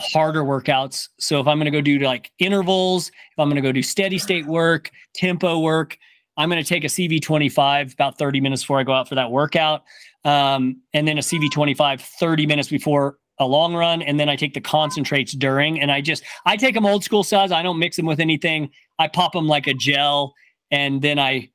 harder 0.00 0.44
workouts. 0.44 1.08
So 1.18 1.40
if 1.40 1.46
I'm 1.46 1.58
going 1.58 1.70
to 1.70 1.70
go 1.70 1.80
do 1.80 1.98
like 1.98 2.30
intervals, 2.38 3.08
if 3.08 3.38
I'm 3.38 3.48
going 3.48 3.56
to 3.56 3.62
go 3.62 3.72
do 3.72 3.82
steady 3.82 4.18
state 4.18 4.46
work, 4.46 4.90
tempo 5.14 5.58
work, 5.58 5.98
I'm 6.36 6.48
going 6.48 6.62
to 6.62 6.68
take 6.68 6.84
a 6.84 6.88
CV25 6.88 7.94
about 7.94 8.16
30 8.16 8.40
minutes 8.40 8.62
before 8.62 8.78
I 8.78 8.84
go 8.84 8.92
out 8.92 9.08
for 9.08 9.16
that 9.16 9.30
workout. 9.30 9.82
Um, 10.24 10.82
and 10.94 11.06
then 11.06 11.18
a 11.18 11.20
CV25 11.20 12.00
30 12.00 12.46
minutes 12.46 12.68
before 12.68 13.18
a 13.40 13.46
long 13.46 13.74
run. 13.74 14.02
And 14.02 14.18
then 14.18 14.28
I 14.28 14.36
take 14.36 14.54
the 14.54 14.60
concentrates 14.60 15.32
during. 15.32 15.80
And 15.80 15.90
I 15.90 16.00
just, 16.00 16.24
I 16.46 16.56
take 16.56 16.74
them 16.74 16.86
old 16.86 17.04
school 17.04 17.22
size. 17.22 17.52
I 17.52 17.62
don't 17.62 17.78
mix 17.78 17.96
them 17.96 18.06
with 18.06 18.20
anything. 18.20 18.70
I 18.98 19.08
pop 19.08 19.32
them 19.32 19.46
like 19.46 19.66
a 19.66 19.74
gel 19.74 20.34
and 20.70 21.00
then 21.00 21.18
I, 21.18 21.50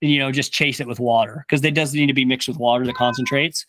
you 0.00 0.18
know, 0.18 0.30
just 0.30 0.52
chase 0.52 0.80
it 0.80 0.86
with 0.86 1.00
water 1.00 1.44
because 1.48 1.64
it 1.64 1.74
doesn't 1.74 1.98
need 1.98 2.06
to 2.06 2.14
be 2.14 2.24
mixed 2.24 2.48
with 2.48 2.58
water, 2.58 2.84
the 2.84 2.92
concentrates. 2.92 3.64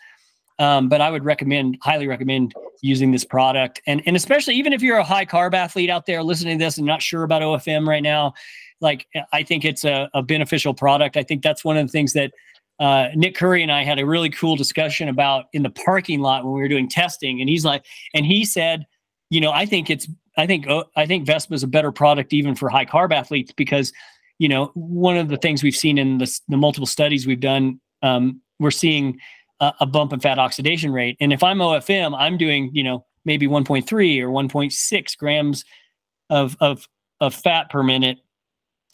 Um, 0.60 0.90
but 0.90 1.00
I 1.00 1.10
would 1.10 1.24
recommend, 1.24 1.78
highly 1.82 2.08
recommend 2.08 2.54
using 2.82 3.12
this 3.12 3.24
product. 3.24 3.82
And, 3.88 4.04
and 4.06 4.16
especially 4.16 4.56
even 4.56 4.74
if 4.74 4.82
you're 4.82 4.98
a 4.98 5.04
high 5.04 5.26
carb 5.26 5.54
athlete 5.54 5.90
out 5.90 6.06
there 6.06 6.22
listening 6.22 6.60
to 6.60 6.66
this 6.66 6.78
and 6.78 6.86
not 6.86 7.02
sure 7.02 7.24
about 7.24 7.42
OFM 7.42 7.88
right 7.88 8.04
now, 8.04 8.34
like 8.82 9.08
I 9.32 9.44
think 9.44 9.66
it's 9.66 9.86
a, 9.86 10.10
a 10.14 10.22
beneficial 10.22 10.74
product. 10.74 11.18
I 11.18 11.24
think 11.24 11.44
that's 11.44 11.64
one 11.64 11.78
of 11.78 11.88
the 11.88 11.92
things 11.92 12.14
that 12.14 12.32
uh, 12.80 13.10
Nick 13.14 13.36
Curry 13.36 13.62
and 13.62 13.72
I 13.72 13.84
had 13.84 14.00
a 14.00 14.06
really 14.06 14.30
cool 14.30 14.56
discussion 14.56 15.10
about 15.10 15.46
in 15.52 15.64
the 15.64 15.70
parking 15.70 16.22
lot 16.22 16.46
when 16.46 16.54
we 16.54 16.62
were 16.62 16.68
doing 16.68 16.88
testing. 16.88 17.42
And 17.42 17.50
he's 17.50 17.66
like, 17.66 17.86
and 18.14 18.26
he 18.26 18.46
said, 18.46 18.86
you 19.30 19.42
know, 19.42 19.52
I 19.52 19.66
think 19.66 19.90
it's, 19.90 20.08
I 20.38 20.48
think, 20.48 20.68
uh, 20.68 20.86
I 20.96 21.06
think 21.06 21.26
Vespa 21.26 21.54
is 21.54 21.64
a 21.64 21.68
better 21.68 21.92
product 21.92 22.34
even 22.34 22.56
for 22.56 22.70
high 22.70 22.86
carb 22.86 23.12
athletes 23.12 23.52
because, 23.52 23.92
you 24.38 24.48
know, 24.48 24.72
one 24.76 25.18
of 25.18 25.28
the 25.28 25.38
things 25.38 25.62
we've 25.62 25.76
seen 25.76 25.98
in 25.98 26.20
the, 26.20 26.40
the 26.48 26.58
multiple 26.58 26.88
studies 26.88 27.28
we've 27.28 27.42
done, 27.42 27.82
um, 28.02 28.42
we're 28.60 28.72
seeing 28.72 29.20
a, 29.60 29.74
a 29.82 29.86
bump 29.86 30.14
in 30.14 30.22
fat 30.22 30.40
oxidation 30.40 30.94
rate. 30.94 31.18
And 31.20 31.34
if 31.34 31.44
I'm 31.44 31.58
OFM, 31.58 32.18
I'm 32.18 32.38
doing, 32.38 32.72
you 32.74 32.84
know, 32.84 33.06
maybe 33.26 33.48
1.3 33.48 33.84
or 34.22 34.30
1.6 34.30 35.18
grams 35.18 35.66
of, 36.30 36.56
of, 36.62 36.88
of 37.20 37.36
fat 37.36 37.70
per 37.70 37.84
minute 37.84 38.20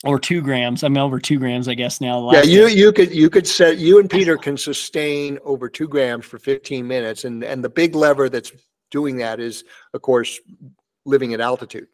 or 0.04 0.20
two 0.20 0.42
grams. 0.42 0.84
I'm 0.84 0.98
over 0.98 1.20
two 1.20 1.40
grams, 1.40 1.68
I 1.68 1.74
guess 1.74 2.02
now. 2.02 2.32
Yeah, 2.32 2.44
you, 2.44 2.68
day. 2.68 2.74
you 2.74 2.92
could, 2.92 3.14
you 3.14 3.30
could 3.30 3.48
set, 3.48 3.78
you 3.78 4.00
and 4.00 4.10
Peter 4.10 4.38
can 4.38 4.58
sustain 4.58 5.40
over 5.44 5.70
two 5.70 5.88
grams 5.88 6.26
for 6.26 6.38
fifteen 6.38 6.88
minutes. 6.88 7.24
And, 7.26 7.44
and 7.44 7.64
the 7.64 7.70
big 7.70 7.96
lever 7.96 8.30
that's 8.30 8.52
doing 8.92 9.18
that 9.18 9.40
is, 9.40 9.64
of 9.94 10.02
course, 10.02 10.40
living 11.06 11.34
at 11.34 11.42
altitude. 11.42 11.88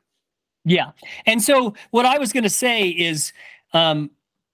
Yeah. 0.65 0.91
And 1.25 1.41
so 1.41 1.73
what 1.91 2.05
I 2.05 2.17
was 2.17 2.33
going 2.33 2.43
to 2.43 2.49
say 2.49 2.89
is 2.89 3.33
um, 3.73 4.11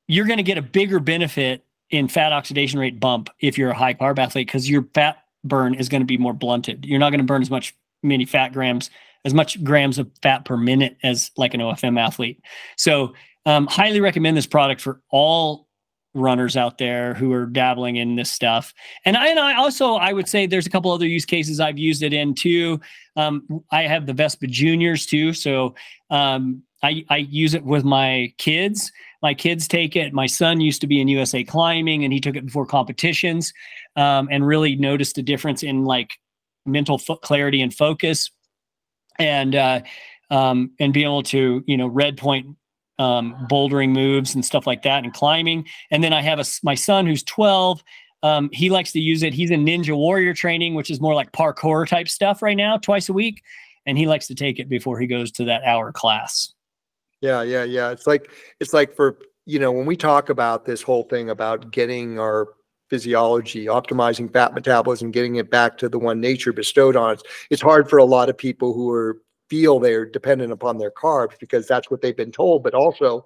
you're 0.08 0.26
going 0.26 0.38
to 0.38 0.44
get 0.44 0.58
a 0.58 0.62
bigger 0.62 1.00
benefit 1.00 1.66
in 1.90 2.08
fat 2.08 2.34
oxidation 2.34 2.80
rate 2.80 3.00
bump 3.00 3.30
if 3.40 3.58
you're 3.58 3.72
a 3.72 3.78
high 3.78 3.94
carb 3.94 4.20
athlete 4.20 4.48
because 4.48 4.70
your 4.70 4.84
fat 4.94 5.24
burn 5.44 5.74
is 5.74 5.90
going 5.90 6.02
to 6.02 6.06
be 6.06 6.18
more 6.18 6.34
blunted. 6.34 6.86
You're 6.86 7.00
not 7.00 7.12
going 7.12 7.20
to 7.20 7.26
burn 7.26 7.42
as 7.42 7.50
much 7.50 7.76
many 8.04 8.26
fat 8.26 8.54
grams, 8.54 8.90
as 9.26 9.34
much 9.34 9.64
grams 9.64 9.98
of 9.98 10.10
fat 10.22 10.46
per 10.46 10.58
minute 10.58 10.98
as 11.04 11.32
like 11.38 11.54
an 11.54 11.62
OFM 11.62 12.00
athlete. 12.00 12.42
So 12.76 13.14
um, 13.48 13.66
highly 13.68 14.02
recommend 14.02 14.36
this 14.36 14.46
product 14.46 14.82
for 14.82 15.02
all 15.10 15.68
runners 16.14 16.58
out 16.58 16.78
there 16.78 17.14
who 17.14 17.32
are 17.32 17.46
dabbling 17.46 17.96
in 17.96 18.16
this 18.16 18.30
stuff. 18.30 18.74
And 19.06 19.16
I, 19.16 19.30
and 19.30 19.40
I 19.40 19.56
also 19.56 19.94
I 19.94 20.12
would 20.12 20.28
say 20.28 20.46
there's 20.46 20.68
a 20.68 20.70
couple 20.70 20.92
other 20.92 21.08
use 21.08 21.26
cases 21.26 21.62
I've 21.62 21.78
used 21.78 22.04
it 22.04 22.12
in 22.12 22.36
too. 22.36 22.82
Um, 23.16 23.64
I 23.72 23.84
have 23.84 24.06
the 24.06 24.14
Vespa 24.14 24.48
Juniors 24.48 25.06
too, 25.06 25.32
so 25.32 25.76
um, 26.10 26.62
I 26.84 27.06
I 27.10 27.18
use 27.18 27.54
it 27.54 27.64
with 27.64 27.86
my 27.86 28.34
kids. 28.38 28.92
My 29.22 29.34
kids 29.34 29.66
take 29.68 29.96
it. 29.96 30.14
My 30.14 30.28
son 30.28 30.60
used 30.60 30.82
to 30.82 30.88
be 30.88 31.00
in 31.00 31.08
USA 31.08 31.42
climbing, 31.44 32.04
and 32.04 32.12
he 32.12 32.20
took 32.20 32.36
it 32.36 32.46
before 32.46 32.66
competitions, 32.66 33.54
um, 33.96 34.28
and 34.30 34.46
really 34.46 34.76
noticed 34.76 35.18
a 35.18 35.24
difference 35.24 35.64
in 35.64 35.86
like 35.86 36.12
mental 36.66 36.98
fo- 36.98 37.16
clarity 37.16 37.62
and 37.62 37.74
focus, 37.74 38.30
and 39.20 39.56
uh, 39.56 39.80
um, 40.32 40.72
and 40.82 40.94
being 40.94 41.06
able 41.06 41.24
to 41.24 41.64
you 41.66 41.78
know 41.78 41.88
red 41.88 42.18
point 42.18 42.58
um, 43.00 43.36
bouldering 43.50 43.90
moves 43.90 44.36
and 44.36 44.44
stuff 44.44 44.68
like 44.68 44.84
that, 44.84 45.04
and 45.04 45.14
climbing. 45.14 45.68
And 45.92 46.04
then 46.04 46.14
I 46.14 46.22
have 46.22 46.40
a 46.40 46.46
my 46.64 46.76
son 46.76 47.06
who's 47.06 47.24
12. 47.24 47.84
Um, 48.24 48.50
he 48.52 48.70
likes 48.70 48.92
to 48.94 49.00
use 49.00 49.24
it. 49.24 49.34
He's 49.34 49.52
in 49.52 49.66
Ninja 49.66 49.96
Warrior 49.96 50.34
training, 50.34 50.74
which 50.74 50.90
is 50.90 51.00
more 51.00 51.14
like 51.14 51.32
parkour 51.32 51.88
type 51.88 52.10
stuff 52.10 52.42
right 52.42 52.58
now, 52.58 52.78
twice 52.78 53.10
a 53.10 53.14
week, 53.14 53.44
and 53.86 53.98
he 53.98 54.08
likes 54.08 54.28
to 54.28 54.36
take 54.36 54.60
it 54.60 54.70
before 54.70 55.00
he 55.00 55.08
goes 55.08 55.32
to 55.34 55.46
that 55.46 55.64
hour 55.64 55.92
class. 55.92 56.54
Yeah, 57.22 57.44
yeah, 57.44 57.64
yeah. 57.64 57.92
It's 57.92 58.08
like 58.08 58.32
it's 58.60 58.74
like 58.74 58.96
for 58.96 59.20
you 59.46 59.60
know 59.60 59.72
when 59.72 59.86
we 59.86 59.96
talk 59.96 60.30
about 60.30 60.66
this 60.66 60.82
whole 60.82 61.04
thing 61.04 61.30
about 61.30 61.72
getting 61.72 62.20
our 62.20 62.50
physiology, 62.90 63.66
optimizing 63.66 64.32
fat 64.32 64.54
metabolism, 64.54 65.12
getting 65.12 65.36
it 65.36 65.52
back 65.52 65.78
to 65.78 65.90
the 65.90 66.00
one 66.00 66.22
nature 66.22 66.54
bestowed 66.54 66.96
on 66.96 67.16
us. 67.16 67.22
It's 67.50 67.62
hard 67.62 67.90
for 67.90 67.98
a 67.98 68.06
lot 68.06 68.30
of 68.30 68.38
people 68.38 68.74
who 68.74 68.90
are 68.92 69.18
feel 69.50 69.80
they're 69.80 70.06
dependent 70.06 70.52
upon 70.52 70.78
their 70.78 70.92
carbs 70.92 71.40
because 71.40 71.68
that's 71.68 71.90
what 71.90 72.02
they've 72.02 72.18
been 72.18 72.32
told. 72.32 72.64
But 72.64 72.74
also, 72.74 73.26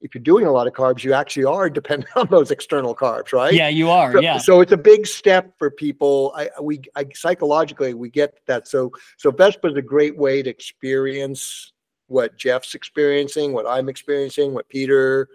if 0.00 0.14
you're 0.14 0.22
doing 0.22 0.46
a 0.46 0.52
lot 0.52 0.66
of 0.66 0.72
carbs, 0.72 1.04
you 1.04 1.12
actually 1.12 1.44
are 1.44 1.70
dependent 1.80 2.16
on 2.16 2.28
those 2.30 2.50
external 2.50 2.94
carbs, 2.94 3.32
right? 3.32 3.52
Yeah, 3.52 3.68
you 3.68 3.90
are. 3.90 4.12
So, 4.12 4.20
yeah. 4.20 4.38
so 4.38 4.60
it's 4.60 4.72
a 4.72 4.76
big 4.76 5.06
step 5.06 5.52
for 5.58 5.70
people. 5.70 6.32
I 6.36 6.50
we 6.60 6.80
I, 6.96 7.06
psychologically 7.14 7.94
we 7.94 8.10
get 8.10 8.38
that. 8.46 8.68
So 8.68 8.92
so 9.16 9.30
Vespa 9.30 9.68
is 9.68 9.76
a 9.76 9.82
great 9.82 10.16
way 10.16 10.42
to 10.42 10.50
experience 10.50 11.72
what 12.10 12.36
Jeff's 12.36 12.74
experiencing, 12.74 13.52
what 13.52 13.68
I'm 13.68 13.88
experiencing, 13.88 14.52
what 14.52 14.68
Peter, 14.68 15.28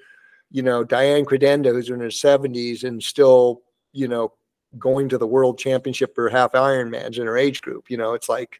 you 0.52 0.62
know, 0.62 0.84
Diane 0.84 1.24
Credenda, 1.24 1.72
who's 1.72 1.90
in 1.90 2.02
her 2.02 2.08
70s 2.08 2.84
and 2.84 3.02
still, 3.02 3.62
you 3.94 4.10
know, 4.10 4.34
going 4.78 5.08
to 5.08 5.18
the 5.18 5.26
world 5.26 5.58
championship 5.58 6.14
for 6.14 6.28
half 6.28 6.52
Ironmans 6.52 7.18
in 7.18 7.28
her 7.28 7.38
age 7.38 7.62
group. 7.62 7.90
You 7.90 7.96
know, 7.96 8.14
it's 8.14 8.28
like, 8.28 8.60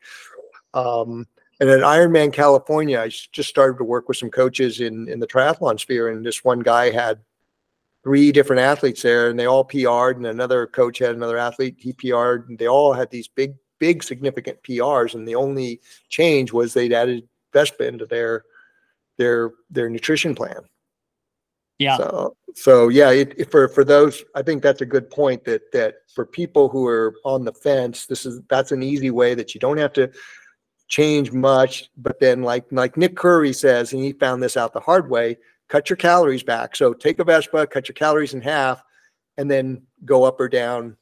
um, 0.74 1.28
and 1.60 1.70
at 1.70 1.80
Ironman 1.82 2.34
California, 2.34 3.00
I 3.00 3.08
s- 3.08 3.28
just 3.32 3.50
started 3.50 3.78
to 3.78 3.84
work 3.84 4.08
with 4.08 4.18
some 4.18 4.30
coaches 4.32 4.80
in 4.82 5.08
in 5.10 5.20
the 5.20 5.28
triathlon 5.28 5.80
sphere, 5.80 6.10
and 6.10 6.26
this 6.26 6.44
one 6.44 6.60
guy 6.60 6.92
had 6.92 7.20
three 8.04 8.32
different 8.32 8.62
athletes 8.62 9.02
there, 9.02 9.30
and 9.30 9.40
they 9.40 9.46
all 9.48 9.64
PR'd, 9.66 10.18
and 10.18 10.28
another 10.28 10.68
coach 10.68 11.00
had 11.00 11.16
another 11.16 11.38
athlete 11.38 11.76
he 11.80 11.92
PR'd, 11.94 12.50
and 12.50 12.58
they 12.60 12.68
all 12.68 12.94
had 12.94 13.10
these 13.10 13.28
big, 13.28 13.56
big, 13.80 14.04
significant 14.04 14.62
PRs, 14.64 15.16
and 15.16 15.28
the 15.28 15.36
only 15.36 15.82
change 16.10 16.52
was 16.54 16.74
they'd 16.74 16.94
added 16.94 17.28
Vespa 17.54 17.88
into 17.88 18.06
their 18.06 18.44
their 19.18 19.52
their 19.72 19.90
nutrition 19.90 20.36
plan. 20.36 20.62
Yeah. 21.80 21.98
So, 21.98 22.36
so 22.54 22.88
yeah, 22.90 23.12
it, 23.12 23.34
it- 23.38 23.52
for 23.52 23.68
for 23.70 23.84
those, 23.84 24.24
I 24.36 24.42
think 24.44 24.62
that's 24.62 24.82
a 24.82 24.86
good 24.86 25.10
point. 25.10 25.44
That 25.46 25.72
that 25.72 25.96
for 26.14 26.26
people 26.26 26.70
who 26.70 26.86
are 26.86 27.16
on 27.26 27.44
the 27.44 27.54
fence, 27.54 28.06
this 28.06 28.26
is 28.26 28.42
that's 28.50 28.72
an 28.72 28.84
easy 28.84 29.10
way 29.12 29.34
that 29.36 29.54
you 29.56 29.60
don't 29.60 29.78
have 29.78 29.94
to 29.94 30.12
change 30.88 31.32
much. 31.32 31.90
But 31.98 32.20
then, 32.20 32.42
like 32.42 32.66
like 32.72 32.98
Nick 32.98 33.16
Curry 33.16 33.54
says, 33.54 33.94
and 33.94 34.04
he 34.04 34.14
found 34.14 34.42
this 34.42 34.58
out 34.58 34.74
the 34.74 34.80
hard 34.80 35.10
way: 35.10 35.38
cut 35.70 35.90
your 35.90 35.98
calories 35.98 36.44
back. 36.44 36.76
So 36.76 36.94
take 36.94 37.20
a 37.20 37.24
Vespa, 37.24 37.68
cut 37.68 37.88
your 37.88 37.94
calories 37.94 38.34
in 38.34 38.42
half, 38.42 38.84
and 39.38 39.50
then 39.50 39.82
go 40.04 40.24
up 40.24 40.40
or 40.40 40.50
down, 40.50 40.98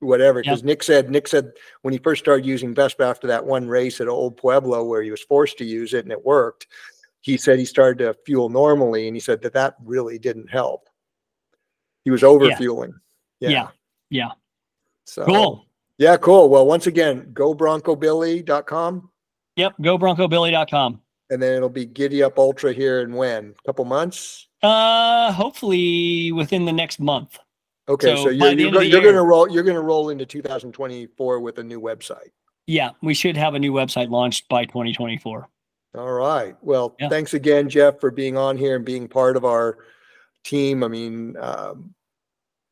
whatever. 0.00 0.40
Because 0.42 0.62
Nick 0.64 0.82
said 0.82 1.10
Nick 1.10 1.28
said 1.28 1.52
when 1.82 1.92
he 1.92 1.98
first 1.98 2.22
started 2.22 2.46
using 2.46 2.74
Vespa 2.74 3.04
after 3.04 3.26
that 3.26 3.44
one 3.44 3.68
race 3.68 4.00
at 4.00 4.08
Old 4.08 4.36
Pueblo 4.36 4.84
where 4.84 5.02
he 5.02 5.10
was 5.10 5.22
forced 5.22 5.58
to 5.58 5.64
use 5.64 5.94
it 5.94 6.04
and 6.04 6.12
it 6.12 6.24
worked 6.24 6.66
he 7.20 7.36
said 7.36 7.58
he 7.58 7.64
started 7.64 7.98
to 8.04 8.16
fuel 8.24 8.48
normally 8.48 9.06
and 9.06 9.16
he 9.16 9.20
said 9.20 9.42
that 9.42 9.52
that 9.52 9.76
really 9.84 10.18
didn't 10.18 10.48
help 10.48 10.88
he 12.04 12.10
was 12.10 12.24
over 12.24 12.46
fueling 12.56 12.94
Yeah. 13.52 13.68
Yeah. 14.08 14.30
so 15.04 15.24
Cool. 15.24 15.66
Yeah 16.00 16.16
cool 16.16 16.48
well 16.48 16.66
once 16.66 16.88
again 16.88 17.30
gobroncobilly.com 17.32 19.08
Yep. 19.56 19.74
GoBroncoBilly.com. 19.82 21.00
and 21.28 21.42
then 21.42 21.56
it'll 21.56 21.68
be 21.68 21.84
giddy 21.84 22.22
up 22.22 22.38
ultra 22.38 22.72
here 22.72 23.00
in 23.02 23.12
when 23.14 23.54
a 23.58 23.66
couple 23.66 23.84
months 23.84 24.48
Uh, 24.62 25.30
hopefully 25.32 26.32
within 26.32 26.64
the 26.64 26.72
next 26.72 26.98
month. 27.00 27.38
okay 27.88 28.14
So 28.16 28.24
so, 28.24 28.28
you're, 28.30 28.52
you're, 28.52 28.70
go- 28.72 28.80
you're 28.80 29.02
gonna 29.02 29.22
roll 29.22 29.48
you're 29.50 29.62
gonna 29.64 29.80
roll 29.82 30.08
into 30.10 30.24
2024 30.26 31.40
with 31.40 31.58
a 31.58 31.62
new 31.62 31.80
website 31.80 32.30
Yeah, 32.66 32.90
we 33.02 33.12
should 33.14 33.36
have 33.36 33.54
a 33.54 33.58
new 33.58 33.72
website 33.72 34.08
launched 34.10 34.48
by 34.48 34.64
2024. 34.64 35.48
all 35.98 36.12
right 36.12 36.56
well 36.62 36.96
Yeah. 36.98 37.08
thanks 37.10 37.34
again 37.34 37.68
jeff 37.68 38.00
for 38.00 38.10
being 38.10 38.36
on 38.38 38.56
here 38.56 38.76
and 38.76 38.84
being 38.84 39.08
part 39.08 39.36
of 39.36 39.44
our 39.44 39.78
team 40.44 40.82
i 40.84 40.88
mean 40.88 41.36
um, 41.38 41.92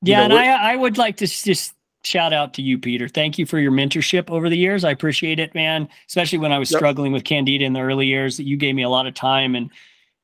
You 0.03 0.13
Yeah, 0.13 0.19
know, 0.29 0.37
and 0.37 0.45
I 0.45 0.73
I 0.73 0.77
would 0.77 0.97
like 0.97 1.17
to 1.19 1.27
just 1.27 1.75
shout 2.09 2.33
out 2.33 2.55
to 2.55 2.63
you, 2.63 2.79
Peter. 2.79 3.09
Thank 3.09 3.39
you 3.39 3.47
for 3.47 3.59
your 3.59 3.73
mentorship 3.73 4.31
over 4.31 4.49
the 4.49 4.57
years. 4.57 4.85
I 4.85 4.91
appreciate 4.91 5.39
it, 5.39 5.55
man. 5.55 5.89
Especially 6.09 6.39
when 6.39 6.53
I 6.53 6.59
was 6.59 6.71
Yep. 6.71 6.79
struggling 6.79 7.13
with 7.13 7.25
Candida 7.25 7.65
in 7.65 7.73
the 7.73 7.81
early 7.81 8.07
years, 8.07 8.37
that 8.37 8.47
you 8.47 8.57
gave 8.57 8.75
me 8.75 8.83
a 8.83 8.89
lot 8.89 9.07
of 9.07 9.15
time 9.15 9.55
and 9.55 9.71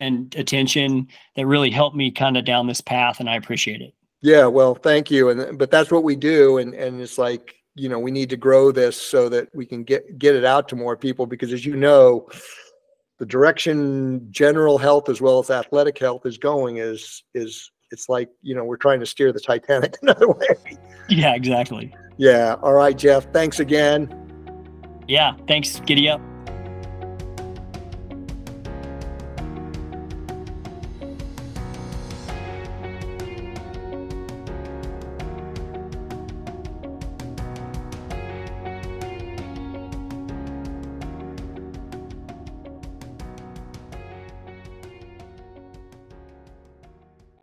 and 0.00 0.34
attention 0.34 1.06
that 1.36 1.46
really 1.46 1.70
helped 1.70 1.96
me 1.96 2.10
kind 2.10 2.36
of 2.36 2.44
down 2.44 2.66
this 2.66 2.80
path, 2.80 3.20
and 3.20 3.30
I 3.30 3.36
appreciate 3.36 3.80
it. 3.80 3.94
Yeah, 4.22 4.46
well, 4.46 4.74
thank 4.74 5.10
you. 5.10 5.28
And 5.28 5.58
but 5.58 5.70
that's 5.70 5.90
what 5.90 6.02
we 6.02 6.16
do. 6.16 6.58
And 6.58 6.74
and 6.74 7.00
it's 7.00 7.18
like, 7.18 7.54
you 7.74 7.88
know, 7.88 7.98
we 7.98 8.10
need 8.10 8.30
to 8.30 8.36
grow 8.36 8.72
this 8.72 8.96
so 9.00 9.28
that 9.28 9.48
we 9.54 9.66
can 9.66 9.84
get 9.84 10.18
get 10.18 10.34
it 10.34 10.44
out 10.44 10.68
to 10.70 10.76
more 10.76 10.96
people 10.96 11.26
because 11.26 11.52
as 11.52 11.64
you 11.64 11.76
know, 11.76 12.28
the 13.18 13.26
direction 13.26 14.26
general 14.30 14.78
health 14.78 15.08
as 15.08 15.20
well 15.20 15.38
as 15.38 15.50
athletic 15.50 15.98
health 15.98 16.26
is 16.26 16.38
going 16.38 16.78
is 16.78 17.22
is 17.34 17.70
it's 17.94 18.08
like, 18.08 18.28
you 18.42 18.54
know, 18.54 18.64
we're 18.64 18.76
trying 18.76 19.00
to 19.00 19.06
steer 19.06 19.32
the 19.32 19.40
Titanic 19.40 19.96
another 20.02 20.28
way. 20.28 20.58
Yeah, 21.08 21.34
exactly. 21.34 21.94
Yeah. 22.16 22.56
All 22.60 22.74
right, 22.74 22.96
Jeff. 22.96 23.32
Thanks 23.32 23.60
again. 23.60 24.20
Yeah, 25.06 25.36
thanks. 25.46 25.80
Giddy 25.86 26.08
up. 26.08 26.20